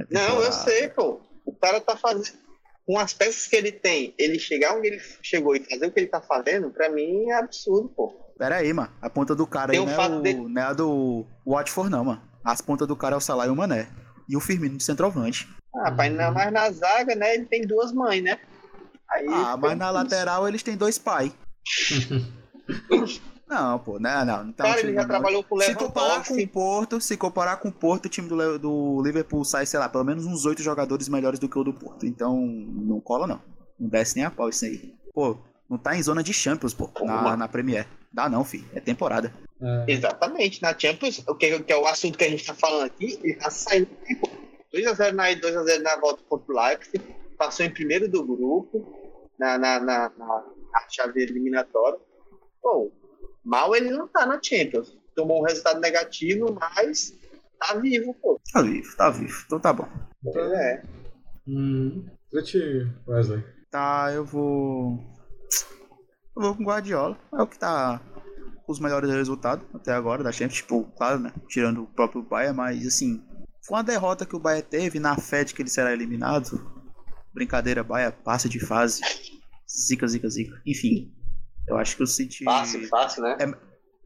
é 0.00 0.06
não, 0.10 0.42
eu 0.42 0.52
sei, 0.52 0.88
pô. 0.88 1.20
O 1.44 1.52
cara 1.54 1.80
tá 1.80 1.96
fazendo 1.96 2.38
com 2.86 2.98
as 2.98 3.12
peças 3.12 3.46
que 3.46 3.56
ele 3.56 3.72
tem, 3.72 4.14
ele 4.18 4.38
chegar 4.38 4.76
onde 4.76 4.88
ele 4.88 5.00
chegou 5.22 5.54
e 5.54 5.60
fazer 5.60 5.86
o 5.86 5.92
que 5.92 6.00
ele 6.00 6.08
tá 6.08 6.20
fazendo, 6.20 6.70
para 6.70 6.88
mim 6.90 7.30
é 7.30 7.34
absurdo, 7.34 7.88
pô. 7.88 8.08
Pera 8.36 8.56
aí, 8.56 8.72
mano. 8.72 8.92
A 9.00 9.08
ponta 9.08 9.34
do 9.34 9.46
cara 9.46 9.70
tem 9.70 9.80
aí 9.80 9.86
não, 9.86 9.92
é 9.92 10.08
o, 10.08 10.20
de... 10.20 10.34
não 10.34 10.62
é 10.62 10.64
a 10.64 10.72
do 10.72 11.24
Watford, 11.46 11.90
não, 11.90 12.04
mano. 12.04 12.22
As 12.44 12.60
pontas 12.60 12.88
do 12.88 12.96
cara 12.96 13.14
é 13.14 13.18
o 13.18 13.20
Salah 13.20 13.46
e 13.46 13.50
o 13.50 13.56
Mané. 13.56 13.88
E 14.28 14.36
o 14.36 14.40
Firmino 14.40 14.76
de 14.76 14.84
centroavante. 14.84 15.48
Ah, 15.74 15.90
pai, 15.90 16.10
mas 16.10 16.52
na 16.52 16.70
zaga, 16.70 17.14
né, 17.14 17.34
ele 17.34 17.46
tem 17.46 17.66
duas 17.66 17.92
mães, 17.92 18.22
né? 18.22 18.38
Aí, 19.10 19.26
ah, 19.28 19.56
mas 19.56 19.76
na 19.76 19.90
lateral 19.90 20.48
eles 20.48 20.62
têm 20.62 20.76
dois 20.76 20.98
pai. 20.98 21.32
não, 23.48 23.78
pô, 23.78 23.98
não, 23.98 24.24
não. 24.24 24.48
Então, 24.48 24.66
Cara, 24.66 24.80
ele 24.80 24.94
já 24.94 25.00
não. 25.02 25.08
trabalhou 25.08 25.44
com 25.44 25.56
o 25.56 25.62
Se 25.62 25.74
comparar 25.74 26.24
com 26.24 26.34
o 26.34 26.48
Porto, 26.48 27.00
se 27.00 27.16
comparar 27.16 27.56
com 27.56 27.68
o 27.68 27.72
Porto, 27.72 28.06
o 28.06 28.08
time 28.08 28.28
do, 28.28 28.58
do 28.58 29.02
Liverpool 29.02 29.44
sai, 29.44 29.66
sei 29.66 29.78
lá, 29.78 29.88
pelo 29.88 30.04
menos 30.04 30.26
uns 30.26 30.44
oito 30.46 30.62
jogadores 30.62 31.08
melhores 31.08 31.38
do 31.38 31.48
que 31.48 31.58
o 31.58 31.64
do 31.64 31.72
Porto. 31.72 32.06
Então, 32.06 32.38
não 32.38 33.00
cola, 33.00 33.26
não. 33.26 33.40
Não 33.78 33.88
desce 33.88 34.16
nem 34.16 34.24
a 34.24 34.30
pau 34.30 34.48
isso 34.48 34.64
aí. 34.64 34.94
Pô, 35.12 35.38
não 35.68 35.76
tá 35.78 35.96
em 35.96 36.02
zona 36.02 36.22
de 36.22 36.32
Champions, 36.32 36.74
pô, 36.74 36.90
na, 37.04 37.36
na 37.36 37.48
Premier. 37.48 37.86
Dá 38.12 38.28
não, 38.28 38.44
filho. 38.44 38.68
É 38.74 38.80
temporada. 38.80 39.32
É. 39.60 39.92
Exatamente. 39.92 40.60
Na 40.60 40.78
Champions, 40.78 41.22
o 41.26 41.34
que, 41.34 41.58
que, 41.60 41.72
é 41.72 41.76
o 41.76 41.86
assunto 41.86 42.18
que 42.18 42.24
a 42.24 42.28
gente 42.28 42.44
tá 42.44 42.54
falando 42.54 42.86
aqui, 42.86 43.18
ele 43.22 43.34
tá 43.34 43.50
saindo 43.50 43.88
2x0 44.74 45.12
na 45.12 45.28
2x0 45.28 45.78
na 45.82 45.96
volta 45.96 46.22
contra 46.28 46.52
o 46.52 46.56
Leipzig, 46.56 47.02
passou 47.38 47.64
em 47.64 47.70
primeiro 47.70 48.08
do 48.08 48.24
grupo, 48.24 49.30
na, 49.38 49.58
na, 49.58 49.80
na, 49.80 50.08
na 50.18 50.88
chave 50.88 51.22
eliminatória. 51.22 51.98
Bom, 52.62 52.90
mal 53.44 53.74
ele 53.74 53.90
não 53.90 54.08
tá 54.08 54.26
na 54.26 54.40
Champions. 54.42 54.96
Tomou 55.14 55.40
um 55.40 55.44
resultado 55.44 55.80
negativo, 55.80 56.56
mas 56.58 57.14
tá 57.58 57.74
vivo, 57.74 58.14
pô. 58.14 58.40
Tá 58.52 58.62
vivo, 58.62 58.96
tá 58.96 59.10
vivo. 59.10 59.42
Então 59.46 59.60
tá 59.60 59.72
bom. 59.72 59.88
Pois 60.22 60.52
é. 60.52 60.82
Hum, 61.46 62.06
Wesley. 63.06 63.44
Tá, 63.70 64.10
eu 64.12 64.24
vou 64.24 64.98
eu 66.36 66.42
vou 66.42 66.54
com 66.56 66.64
Guardiola. 66.64 67.18
É 67.34 67.42
o 67.42 67.46
que 67.46 67.58
tá 67.58 68.00
com 68.64 68.72
os 68.72 68.80
melhores 68.80 69.10
resultados 69.10 69.66
até 69.74 69.92
agora 69.92 70.22
da 70.22 70.32
Champions. 70.32 70.58
Tipo, 70.58 70.84
claro, 70.96 71.18
né? 71.18 71.32
Tirando 71.48 71.82
o 71.82 71.86
próprio 71.86 72.22
Bayern, 72.22 72.56
mas 72.56 72.86
assim, 72.86 73.22
foi 73.66 73.76
uma 73.76 73.84
derrota 73.84 74.26
que 74.26 74.36
o 74.36 74.40
Bayern 74.40 74.66
teve 74.68 74.98
na 74.98 75.16
fé 75.16 75.44
de 75.44 75.54
que 75.54 75.62
ele 75.62 75.70
será 75.70 75.92
eliminado. 75.92 76.70
Brincadeira, 77.32 77.84
Bayern 77.84 78.16
passa 78.24 78.48
de 78.48 78.60
fase. 78.60 79.00
Zica, 79.68 80.06
zica, 80.06 80.28
zica. 80.28 80.60
Enfim, 80.66 81.12
eu 81.66 81.76
acho 81.76 81.96
que 81.96 82.02
o 82.02 82.06
City. 82.06 82.44
Fácil, 82.44 82.86
fácil, 82.88 83.22
né? 83.22 83.36
É, 83.40 83.52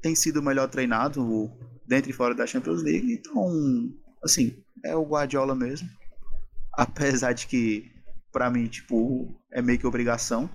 tem 0.02 0.14
sido 0.14 0.40
o 0.40 0.42
melhor 0.42 0.68
treinado 0.68 1.50
dentro 1.86 2.10
e 2.10 2.14
fora 2.14 2.34
da 2.34 2.46
Champions 2.46 2.82
League. 2.82 3.14
Então, 3.14 3.90
assim, 4.22 4.62
é 4.84 4.94
o 4.94 5.04
Guardiola 5.04 5.54
mesmo. 5.54 5.88
Apesar 6.72 7.32
de 7.32 7.46
que, 7.46 7.90
pra 8.30 8.50
mim, 8.50 8.66
tipo, 8.66 9.40
é 9.52 9.62
meio 9.62 9.78
que 9.78 9.86
obrigação. 9.86 10.48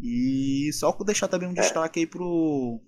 E 0.00 0.70
só 0.72 0.92
deixar 1.04 1.28
também 1.28 1.48
um 1.48 1.52
é. 1.52 1.60
destaque 1.60 2.00
aí 2.00 2.06
pro. 2.06 2.80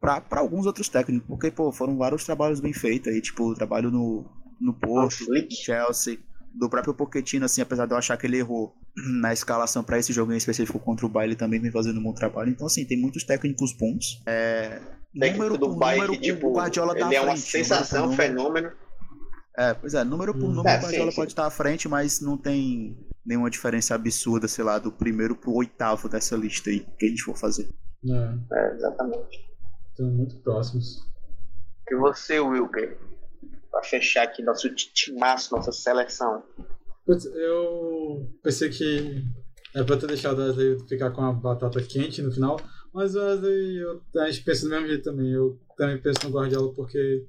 Pra, 0.00 0.20
pra 0.20 0.40
alguns 0.40 0.64
outros 0.64 0.88
técnicos, 0.88 1.26
porque, 1.26 1.50
pô, 1.50 1.72
foram 1.72 1.96
vários 1.96 2.24
trabalhos 2.24 2.60
bem 2.60 2.72
feitos 2.72 3.12
aí, 3.12 3.20
tipo, 3.20 3.50
o 3.50 3.54
trabalho 3.54 3.90
no, 3.90 4.24
no 4.60 4.72
Porto, 4.72 5.24
Chelsea, 5.50 6.18
do 6.54 6.70
próprio 6.70 6.94
Pochettino, 6.94 7.44
assim, 7.44 7.60
apesar 7.60 7.84
de 7.84 7.92
eu 7.92 7.98
achar 7.98 8.16
que 8.16 8.24
ele 8.24 8.38
errou 8.38 8.72
na 9.20 9.32
escalação 9.32 9.82
para 9.82 9.98
esse 9.98 10.12
jogo 10.12 10.32
em 10.32 10.36
específico 10.36 10.78
contra 10.78 11.04
o 11.04 11.08
Bayern, 11.08 11.32
ele 11.32 11.38
também 11.38 11.60
vem 11.60 11.72
fazendo 11.72 11.98
um 11.98 12.02
bom 12.04 12.12
trabalho. 12.12 12.50
Então, 12.50 12.68
assim, 12.68 12.84
tem 12.84 12.96
muitos 12.96 13.24
técnicos 13.24 13.72
bons. 13.72 14.22
É, 14.24 14.80
número 15.12 15.58
do 15.58 15.74
Bayern, 15.74 16.06
número, 16.06 16.22
tipo, 16.22 16.48
o 16.48 16.52
Guardiola 16.52 16.92
ele 16.92 17.00
tá 17.00 17.14
é 17.14 17.20
uma 17.20 17.32
frente, 17.32 17.50
sensação, 17.50 18.10
um 18.10 18.12
fenômeno. 18.12 18.70
É, 19.58 19.74
pois 19.74 19.92
é, 19.92 20.04
número 20.04 20.32
por 20.32 20.44
hum. 20.44 20.52
número, 20.52 20.68
é, 20.68 20.78
o 20.78 20.82
Guardiola 20.82 21.10
sim, 21.10 21.16
pode 21.16 21.30
sim. 21.30 21.32
estar 21.32 21.46
à 21.46 21.50
frente, 21.50 21.88
mas 21.88 22.20
não 22.20 22.38
tem 22.38 22.96
nenhuma 23.26 23.50
diferença 23.50 23.92
absurda, 23.92 24.46
sei 24.46 24.62
lá, 24.62 24.78
do 24.78 24.92
primeiro 24.92 25.34
pro 25.34 25.52
oitavo 25.52 26.08
dessa 26.08 26.36
lista 26.36 26.70
aí 26.70 26.86
que 26.96 27.06
a 27.06 27.08
gente 27.08 27.24
for 27.24 27.36
fazer. 27.36 27.68
É, 28.08 28.56
é 28.56 28.74
exatamente. 28.76 29.44
Estão 29.90 30.06
muito 30.06 30.36
próximos. 30.36 31.04
E 31.90 31.96
você, 31.96 32.38
Wilker? 32.38 32.98
Pra 33.72 33.82
fechar 33.82 34.22
aqui 34.22 34.44
nosso 34.44 34.72
timaço, 34.72 35.52
nossa 35.52 35.72
seleção. 35.72 36.44
Putz, 37.04 37.24
eu 37.24 38.30
pensei 38.44 38.70
que 38.70 39.24
é 39.74 39.82
pra 39.82 39.96
ter 39.96 40.06
deixado 40.06 40.38
o 40.38 40.42
Wesley 40.42 40.78
ficar 40.88 41.10
com 41.10 41.22
a 41.22 41.32
batata 41.32 41.82
quente 41.82 42.22
no 42.22 42.30
final, 42.30 42.60
mas 42.94 43.16
o 43.16 43.20
Wesley, 43.20 43.78
eu, 43.78 44.00
a 44.18 44.30
gente 44.30 44.44
pensa 44.44 44.62
do 44.62 44.70
mesmo 44.70 44.86
jeito 44.86 45.02
também. 45.02 45.32
Eu 45.32 45.58
também 45.76 46.00
penso 46.00 46.20
no 46.24 46.30
Guardiola 46.30 46.72
porque 46.74 47.26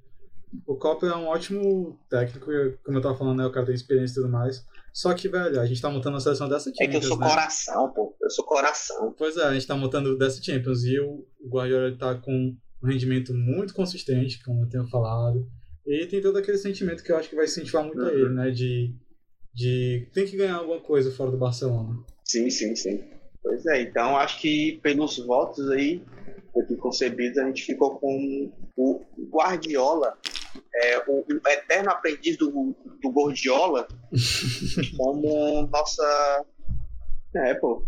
o 0.65 0.75
Copa 0.75 1.05
é 1.07 1.15
um 1.15 1.27
ótimo 1.27 1.99
técnico, 2.09 2.47
como 2.83 2.97
eu 2.97 3.01
tava 3.01 3.17
falando, 3.17 3.37
né, 3.37 3.45
o 3.45 3.51
cara 3.51 3.65
tem 3.65 3.75
experiência 3.75 4.13
e 4.13 4.15
tudo 4.15 4.29
mais. 4.29 4.65
Só 4.93 5.13
que, 5.13 5.27
velho, 5.27 5.59
a 5.59 5.65
gente 5.65 5.81
tá 5.81 5.89
montando 5.89 6.17
a 6.17 6.19
seleção 6.19 6.49
dessa 6.49 6.69
Champions. 6.71 6.87
É 6.87 6.87
que 6.87 6.97
eu 6.97 7.01
sou 7.01 7.19
né? 7.19 7.29
coração, 7.29 7.93
pô. 7.93 8.15
Eu 8.21 8.29
sou 8.29 8.45
coração. 8.45 9.13
Pois 9.17 9.37
é, 9.37 9.43
a 9.43 9.53
gente 9.53 9.67
tá 9.67 9.75
montando 9.75 10.17
dessa 10.17 10.41
Champions 10.41 10.83
e 10.83 10.99
o 10.99 11.25
Guardiola 11.47 11.95
tá 11.97 12.15
com 12.15 12.31
um 12.31 12.87
rendimento 12.87 13.33
muito 13.33 13.73
consistente, 13.73 14.43
como 14.43 14.63
eu 14.63 14.69
tenho 14.69 14.87
falado. 14.87 15.47
E 15.85 16.05
tem 16.07 16.21
todo 16.21 16.37
aquele 16.37 16.57
sentimento 16.57 17.03
que 17.03 17.11
eu 17.11 17.17
acho 17.17 17.29
que 17.29 17.35
vai 17.35 17.45
incentivar 17.45 17.83
muito 17.83 18.01
uhum. 18.01 18.07
a 18.07 18.13
ele, 18.13 18.29
né? 18.29 18.51
De, 18.51 18.95
de 19.53 20.09
tem 20.13 20.25
que 20.25 20.37
ganhar 20.37 20.55
alguma 20.55 20.81
coisa 20.81 21.11
fora 21.11 21.31
do 21.31 21.37
Barcelona. 21.37 22.03
Sim, 22.23 22.49
sim, 22.49 22.75
sim. 22.75 23.03
Pois 23.41 23.65
é, 23.67 23.81
então 23.83 24.17
acho 24.17 24.39
que 24.41 24.79
pelos 24.83 25.17
votos 25.17 25.69
aí 25.69 26.03
aqui 26.57 26.75
concebidos, 26.75 27.37
a 27.37 27.45
gente 27.45 27.63
ficou 27.63 27.99
com 27.99 28.51
o 28.75 29.01
Guardiola 29.31 30.17
é, 30.73 30.99
o, 31.07 31.21
o, 31.21 31.49
eterno 31.49 31.91
aprendiz 31.91 32.37
do, 32.37 32.75
do 33.01 33.11
Gordiola 33.11 33.87
como 34.97 35.67
nossa. 35.67 36.45
É, 37.35 37.53
pô. 37.55 37.85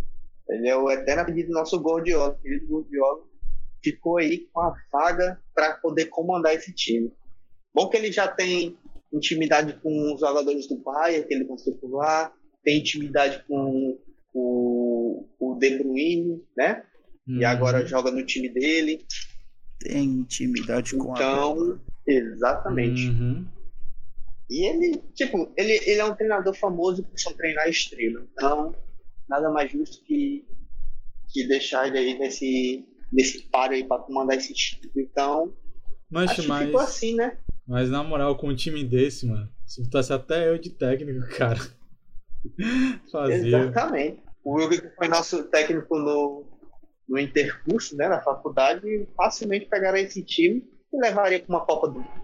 Ele 0.49 0.68
é 0.68 0.76
o 0.76 0.89
eterno 0.91 1.22
aprendiz 1.22 1.47
do 1.47 1.53
nosso 1.53 1.80
Gordiola. 1.80 2.38
O 2.43 2.68
Gordiola 2.68 3.24
ficou 3.84 4.18
aí 4.18 4.47
com 4.51 4.59
a 4.62 4.74
vaga 4.91 5.39
para 5.53 5.76
poder 5.76 6.05
comandar 6.05 6.53
esse 6.53 6.74
time. 6.74 7.12
Bom 7.74 7.89
que 7.89 7.97
ele 7.97 8.12
já 8.12 8.28
tem 8.28 8.78
intimidade 9.14 9.80
com 9.82 10.14
os 10.14 10.20
jogadores 10.20 10.68
do 10.68 10.78
Bayern, 10.78 11.28
que 11.28 11.34
ele 11.34 11.45
passou 11.45 11.74
por 11.76 11.91
lá, 11.91 12.34
tem 12.64 12.80
intimidade 12.80 13.43
com 13.47 13.97
o, 14.34 15.28
o 15.39 15.55
De 15.55 15.78
Bruyne, 15.78 16.43
né? 16.55 16.84
Uhum. 17.28 17.39
E 17.39 17.45
agora 17.45 17.86
joga 17.86 18.12
no 18.12 18.26
time 18.26 18.49
dele. 18.49 19.05
Tem 19.80 20.03
intimidade 20.03 20.95
com 20.95 21.14
então, 21.14 21.53
a 21.53 21.90
Exatamente. 22.11 23.09
Uhum. 23.09 23.47
E 24.49 24.67
ele, 24.67 25.01
tipo, 25.15 25.51
ele, 25.55 25.79
ele 25.85 26.01
é 26.01 26.05
um 26.05 26.13
treinador 26.13 26.53
famoso 26.53 27.03
por 27.03 27.17
só 27.17 27.31
treinar 27.33 27.69
estrela. 27.69 28.21
Então, 28.33 28.75
nada 29.29 29.49
mais 29.49 29.71
justo 29.71 30.03
que, 30.03 30.45
que 31.29 31.47
deixar 31.47 31.88
ele 31.88 31.97
aí 31.97 32.19
nesse, 32.19 32.85
nesse 33.11 33.43
páreo 33.49 33.77
aí 33.77 33.83
pra 33.85 33.99
comandar 33.99 34.38
esse 34.38 34.53
time. 34.53 34.91
Então, 34.97 35.55
mas, 36.09 36.31
acho 36.31 36.49
mas, 36.49 36.65
ficou 36.65 36.81
assim, 36.81 37.15
né? 37.15 37.38
Mas 37.65 37.89
na 37.89 38.03
moral, 38.03 38.35
com 38.35 38.49
um 38.49 38.55
time 38.55 38.83
desse, 38.83 39.25
mano, 39.25 39.49
se 39.65 39.81
botasse 39.81 40.11
até 40.11 40.49
eu 40.49 40.57
de 40.57 40.69
técnico, 40.71 41.25
cara. 41.38 41.59
Fazia. 43.09 43.57
Exatamente. 43.57 44.21
O 44.43 44.55
Will 44.55 44.69
que 44.69 44.89
foi 44.97 45.07
nosso 45.07 45.45
técnico 45.45 45.97
no, 45.97 46.45
no 47.07 47.17
intercurso, 47.17 47.95
né, 47.95 48.09
na 48.09 48.21
faculdade, 48.21 49.07
facilmente 49.15 49.67
pegaria 49.67 50.01
esse 50.01 50.21
time 50.23 50.67
e 50.93 50.97
levaria 50.97 51.39
para 51.39 51.55
uma 51.55 51.65
Copa 51.65 51.88
do 51.88 51.99
Mundo. 51.99 52.22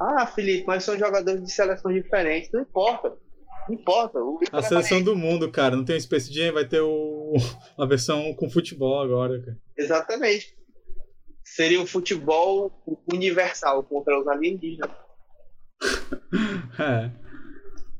Ah, 0.00 0.26
Felipe, 0.26 0.64
mas 0.66 0.84
são 0.84 0.96
jogadores 0.96 1.42
de 1.42 1.50
seleções 1.50 2.02
diferentes. 2.02 2.50
Não 2.52 2.60
importa. 2.60 3.16
Não 3.68 3.74
importa. 3.74 4.18
a 4.52 4.62
seleção 4.62 5.02
do 5.02 5.16
mundo, 5.16 5.50
cara. 5.50 5.76
Não 5.76 5.84
tem 5.84 5.96
o 5.96 6.00
Space 6.00 6.32
Jam, 6.32 6.54
vai 6.54 6.66
ter 6.66 6.80
o... 6.80 7.34
a 7.76 7.84
versão 7.84 8.32
com 8.34 8.48
futebol 8.48 9.02
agora, 9.02 9.40
cara. 9.40 9.58
Exatamente. 9.76 10.56
Seria 11.44 11.80
o 11.80 11.86
futebol 11.86 12.72
universal 13.12 13.82
contra 13.82 14.18
os 14.18 14.26
alienígenas. 14.28 14.90
é. 16.78 17.10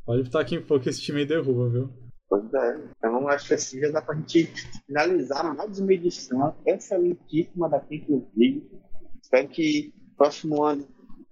Pode 0.05 0.23
estar 0.23 0.40
aqui 0.40 0.55
em 0.55 0.62
pouco 0.62 0.89
esse 0.89 1.03
time 1.03 1.20
aí 1.20 1.27
derruba, 1.27 1.69
viu? 1.69 1.90
Pois 2.28 2.53
é. 2.55 2.81
Então 2.97 3.28
acho 3.28 3.49
que 3.49 3.55
assim 3.55 3.81
já 3.81 3.90
dá 3.90 4.03
pra 4.03 4.15
gente 4.15 4.47
finalizar 4.86 5.55
mais 5.55 5.78
uma 5.78 5.93
edição 5.93 6.57
excelentíssima 6.66 7.69
da 7.69 7.81
Champions 7.81 8.24
League. 8.36 8.70
Espero 9.23 9.49
que 9.49 9.93
próximo 10.19 10.62
ano 10.65 10.86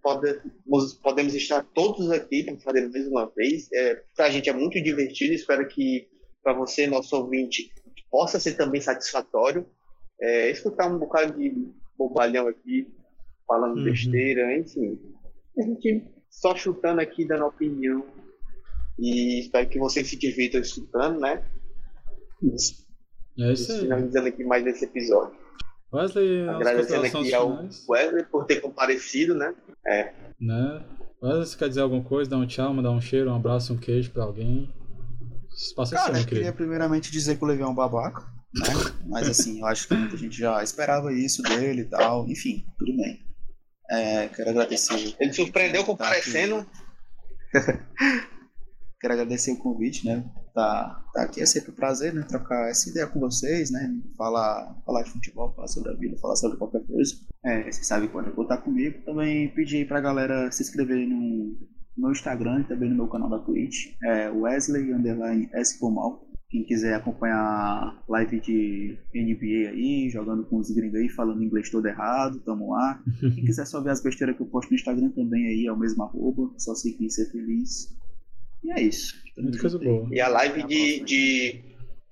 podemos, 0.07 0.95
podemos 0.95 1.35
estar 1.35 1.65
todos 1.75 2.11
aqui 2.13 2.45
para 2.45 2.57
fazer 2.59 2.89
mais 2.89 3.09
uma 3.09 3.27
vez. 3.35 3.69
É, 3.73 4.03
para 4.15 4.27
a 4.27 4.31
gente 4.31 4.49
é 4.49 4.53
muito 4.53 4.81
divertido, 4.81 5.35
espero 5.35 5.67
que 5.67 6.09
para 6.43 6.53
você, 6.53 6.87
nosso 6.87 7.17
ouvinte, 7.17 7.73
possa 8.09 8.39
ser 8.39 8.55
também 8.55 8.81
satisfatório. 8.81 9.67
É, 10.21 10.51
escutar 10.51 10.87
um 10.87 10.99
bocado 10.99 11.37
de 11.37 11.53
bobalhão 11.99 12.47
aqui, 12.47 12.87
falando 13.47 13.79
uhum. 13.79 13.85
besteira, 13.85 14.57
enfim. 14.57 14.97
A 15.59 15.63
gente 15.63 16.05
só 16.31 16.55
chutando 16.55 17.01
aqui, 17.01 17.27
dando 17.27 17.47
opinião. 17.47 18.07
E 18.99 19.41
espero 19.41 19.69
que 19.69 19.79
vocês 19.79 20.09
se 20.09 20.17
divirtam 20.17 20.61
escutando, 20.61 21.21
né? 21.21 21.45
É 23.39 23.53
isso 23.53 23.73
aí. 23.73 23.81
Finalizando 23.81 24.29
aqui 24.29 24.45
mais 24.45 24.65
esse 24.67 24.85
episódio. 24.85 25.46
Wesley, 25.93 26.49
agradecendo 26.49 27.07
aqui 27.07 27.35
ao 27.35 27.65
Wesley 27.89 28.25
por 28.25 28.45
ter 28.45 28.61
comparecido, 28.61 29.35
né? 29.35 29.55
É. 29.87 30.13
Né? 30.41 30.85
Wesley, 31.23 31.47
você 31.47 31.57
quer 31.57 31.69
dizer 31.69 31.81
alguma 31.81 32.03
coisa? 32.03 32.31
Dar 32.31 32.39
um 32.39 32.47
tchau, 32.47 32.75
mandar 32.75 32.91
um 32.91 33.01
cheiro, 33.01 33.31
um 33.31 33.37
abraço, 33.37 33.73
um 33.73 33.79
queijo 33.79 34.11
pra 34.11 34.25
alguém? 34.25 34.73
Espaço 35.57 35.95
é 35.95 35.99
Cara, 35.99 36.19
eu 36.19 36.27
queria 36.27 36.53
primeiramente 36.53 37.11
dizer 37.11 37.37
que 37.37 37.45
o 37.45 37.47
Levi 37.47 37.63
é 37.63 37.67
um 37.67 37.75
babaca, 37.75 38.23
né? 38.55 38.69
Mas 39.07 39.29
assim, 39.29 39.61
eu 39.61 39.67
acho 39.67 39.89
que 39.89 39.95
muita 39.95 40.17
gente 40.17 40.37
já 40.37 40.63
esperava 40.63 41.13
isso 41.13 41.43
dele 41.43 41.83
e 41.83 41.87
tal. 41.87 42.29
Enfim, 42.29 42.65
tudo 42.79 42.95
bem. 42.97 43.25
É, 43.91 44.29
quero 44.29 44.51
agradecer. 44.51 45.15
Ele 45.19 45.33
surpreendeu 45.33 45.85
comparecendo. 45.85 46.67
quero 49.01 49.15
agradecer 49.15 49.53
o 49.53 49.59
convite, 49.59 50.05
né? 50.05 50.25
Tá, 50.57 51.05
tá 51.13 51.25
aqui 51.25 51.43
é 51.43 51.45
sempre 51.45 51.71
um 51.71 51.75
prazer, 51.75 52.15
né? 52.15 52.23
Trocar 52.23 52.71
essa 52.71 52.89
ideia 52.89 53.07
com 53.07 53.21
vocês, 53.21 53.71
né? 53.71 53.95
Falar, 54.17 54.75
falar 54.87 55.03
de 55.03 55.11
futebol, 55.11 55.53
falar 55.53 55.69
sobre 55.69 55.91
a 55.91 55.95
vida, 55.95 56.17
falar 56.17 56.35
sobre 56.35 56.57
qualquer 56.57 56.83
coisa. 56.87 57.15
É, 57.45 57.71
você 57.71 57.85
sabe 57.85 58.09
quando 58.09 58.35
contar 58.35 58.57
comigo. 58.57 59.05
Também 59.05 59.51
pedir 59.51 59.87
pra 59.87 60.01
galera 60.01 60.51
se 60.51 60.63
inscrever 60.63 61.07
no, 61.07 61.59
no 61.95 62.11
Instagram 62.11 62.61
e 62.61 62.65
também 62.65 62.89
no 62.89 62.97
meu 62.97 63.07
canal 63.07 63.29
da 63.29 63.39
Twitch. 63.39 63.93
É 64.03 64.31
Wesley 64.31 64.95
Underline 64.95 65.47
S. 65.53 65.79
Quem 66.49 66.65
quiser 66.65 66.95
acompanhar 66.95 68.03
live 68.09 68.41
de 68.41 68.99
NBA 69.15 69.73
aí, 69.73 70.09
jogando 70.09 70.43
com 70.47 70.57
os 70.57 70.71
gringos 70.71 70.99
aí, 70.99 71.11
falando 71.11 71.45
inglês 71.45 71.69
todo 71.69 71.85
errado, 71.85 72.41
tamo 72.41 72.73
lá. 72.73 72.99
Quem 73.21 73.45
quiser 73.45 73.67
só 73.67 73.83
ver 73.83 73.91
as 73.91 74.03
besteiras 74.03 74.35
que 74.35 74.43
eu 74.43 74.47
posto 74.47 74.71
no 74.71 74.77
Instagram 74.77 75.11
também 75.11 75.49
aí, 75.49 75.67
é 75.67 75.73
o 75.73 75.79
mesmo 75.79 76.03
arroba, 76.03 76.51
só 76.57 76.75
seguir 76.75 77.05
e 77.05 77.11
ser 77.11 77.31
feliz. 77.31 77.95
E 78.65 78.73
é 78.73 78.81
isso. 78.81 79.26
Muita 79.37 79.59
coisa 79.59 79.79
boa. 79.79 80.09
E 80.11 80.21
a 80.21 80.29
live 80.29 80.63
de, 80.63 81.01
de, 81.01 81.61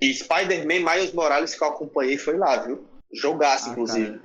de 0.01 0.15
Spider-Man 0.15 0.81
Miles 0.81 1.13
Morales 1.13 1.55
que 1.55 1.63
eu 1.63 1.69
acompanhei 1.69 2.19
foi 2.19 2.37
lá, 2.37 2.65
viu? 2.65 2.85
Jogaço, 3.13 3.69
ah, 3.69 3.73
inclusive. 3.73 4.21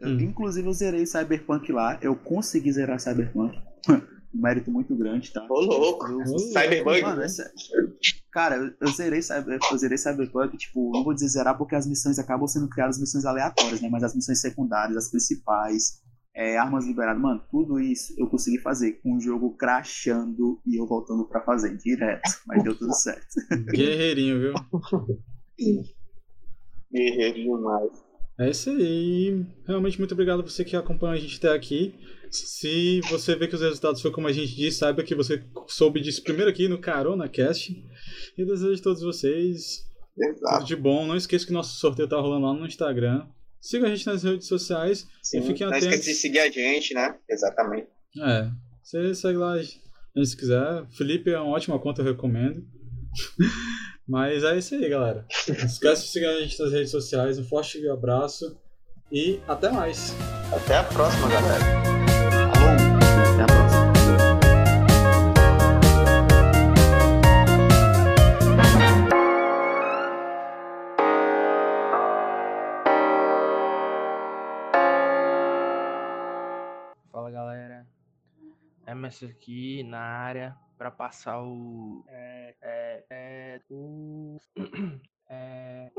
Eu, 0.00 0.08
hum. 0.08 0.20
Inclusive 0.20 0.66
eu 0.66 0.72
zerei 0.72 1.06
Cyberpunk 1.06 1.72
lá, 1.72 1.98
eu 2.00 2.14
consegui 2.14 2.72
zerar 2.72 3.00
Cyberpunk. 3.00 3.58
um 3.88 4.42
mérito 4.42 4.70
muito 4.70 4.94
grande, 4.94 5.32
tá? 5.32 5.46
Ô, 5.48 5.60
louco! 5.60 6.06
Eu, 6.06 6.38
Cyberpunk? 6.38 7.02
Mano, 7.02 7.22
essa... 7.22 7.50
Cara, 8.32 8.56
eu, 8.56 8.72
eu, 8.80 8.88
zerei, 8.92 9.20
eu 9.70 9.78
zerei 9.78 9.98
Cyberpunk, 9.98 10.56
tipo, 10.56 10.92
não 10.92 11.02
vou 11.02 11.14
dizer 11.14 11.28
zerar 11.28 11.56
porque 11.58 11.74
as 11.74 11.86
missões 11.86 12.18
acabam 12.18 12.46
sendo 12.46 12.68
criadas 12.68 12.98
missões 12.98 13.24
aleatórias, 13.24 13.80
né? 13.80 13.88
Mas 13.90 14.04
as 14.04 14.14
missões 14.14 14.40
secundárias, 14.40 14.96
as 14.96 15.10
principais, 15.10 16.00
é, 16.38 16.56
armas 16.56 16.86
liberadas, 16.86 17.20
mano, 17.20 17.42
tudo 17.50 17.80
isso 17.80 18.14
eu 18.16 18.28
consegui 18.28 18.58
fazer 18.58 18.92
com 19.02 19.16
o 19.16 19.20
jogo 19.20 19.56
crashando 19.56 20.62
e 20.64 20.80
eu 20.80 20.86
voltando 20.86 21.24
para 21.24 21.40
fazer 21.40 21.76
direto, 21.76 22.30
mas 22.46 22.62
deu 22.62 22.78
tudo 22.78 22.94
certo. 22.94 23.34
Guerreirinho, 23.74 24.38
viu? 24.38 24.54
Guerreirinho 26.92 27.60
mais. 27.60 27.90
É 28.38 28.50
isso 28.50 28.70
aí. 28.70 29.44
Realmente 29.66 29.98
muito 29.98 30.12
obrigado 30.12 30.38
a 30.38 30.44
você 30.44 30.64
que 30.64 30.76
acompanha 30.76 31.14
a 31.14 31.18
gente 31.18 31.38
até 31.38 31.52
aqui. 31.52 31.92
Se 32.30 33.00
você 33.10 33.34
vê 33.34 33.48
que 33.48 33.56
os 33.56 33.60
resultados 33.60 34.00
foram 34.00 34.14
como 34.14 34.28
a 34.28 34.32
gente 34.32 34.54
disse, 34.54 34.78
saiba 34.78 35.02
que 35.02 35.16
você 35.16 35.42
soube 35.66 36.00
disso 36.00 36.22
primeiro 36.22 36.48
aqui 36.48 36.68
no 36.68 36.78
Carona 36.78 37.28
Cast. 37.28 37.72
E 38.36 38.44
desejo 38.44 38.80
a 38.80 38.84
todos 38.84 39.02
vocês 39.02 39.84
Exato. 40.16 40.58
tudo 40.58 40.68
de 40.68 40.76
bom. 40.76 41.04
Não 41.04 41.16
esqueça 41.16 41.44
que 41.44 41.52
nosso 41.52 41.80
sorteio 41.80 42.08
tá 42.08 42.20
rolando 42.20 42.46
lá 42.46 42.54
no 42.54 42.64
Instagram. 42.64 43.26
Siga 43.60 43.86
a 43.86 43.94
gente 43.94 44.06
nas 44.06 44.22
redes 44.22 44.46
sociais 44.46 45.06
Sim, 45.22 45.38
e 45.38 45.42
fiquem 45.42 45.66
atentos. 45.66 45.84
Não 45.84 45.92
esqueça 45.92 46.10
de 46.10 46.16
seguir 46.16 46.40
a 46.40 46.50
gente, 46.50 46.94
né? 46.94 47.16
Exatamente. 47.28 47.88
É. 48.22 48.50
Você 48.82 49.14
segue 49.14 49.38
lá 49.38 49.54
se 49.62 50.36
quiser. 50.36 50.86
Felipe 50.96 51.30
é 51.30 51.38
uma 51.38 51.54
ótima 51.54 51.78
conta, 51.78 52.00
eu 52.00 52.06
recomendo. 52.06 52.64
Mas 54.08 54.42
é 54.42 54.56
isso 54.56 54.74
aí, 54.74 54.88
galera. 54.88 55.26
Não 55.48 55.66
esquece 55.66 56.04
de 56.04 56.08
seguir 56.08 56.26
a 56.26 56.40
gente 56.40 56.58
nas 56.58 56.72
redes 56.72 56.90
sociais. 56.90 57.38
Um 57.38 57.44
forte 57.44 57.86
abraço 57.88 58.58
e 59.12 59.38
até 59.46 59.70
mais. 59.70 60.14
Até 60.50 60.78
a 60.78 60.84
próxima, 60.84 61.28
galera. 61.28 61.97
Emerson 79.08 79.26
aqui 79.26 79.82
na 79.82 80.00
área 80.00 80.56
para 80.76 80.90
passar 80.90 81.42
o. 81.42 82.04
É, 82.08 82.54
é, 82.62 83.04
é, 83.10 83.60
o. 83.70 84.38
É, 85.30 85.90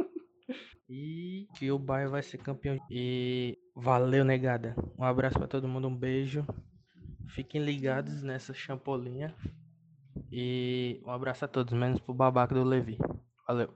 e 0.90 1.48
que 1.54 1.72
o 1.72 1.78
Bayern 1.78 2.10
vai 2.10 2.24
ser 2.24 2.40
campeão. 2.40 2.80
E 2.90 3.60
valeu, 3.76 4.26
negada. 4.26 4.76
Um 4.98 5.04
abraço 5.04 5.38
para 5.38 5.48
todo 5.48 5.68
mundo, 5.68 5.88
um 5.88 5.96
beijo. 5.96 6.44
Fiquem 7.36 7.64
ligados 7.64 8.24
nessa 8.24 8.56
champolinha. 8.56 9.36
E 10.32 11.00
um 11.06 11.12
abraço 11.12 11.46
a 11.46 11.48
todos, 11.48 11.78
menos 11.78 12.00
pro 12.00 12.12
babaca 12.12 12.56
do 12.56 12.64
Levi. 12.64 12.98
Valeu. 13.48 13.72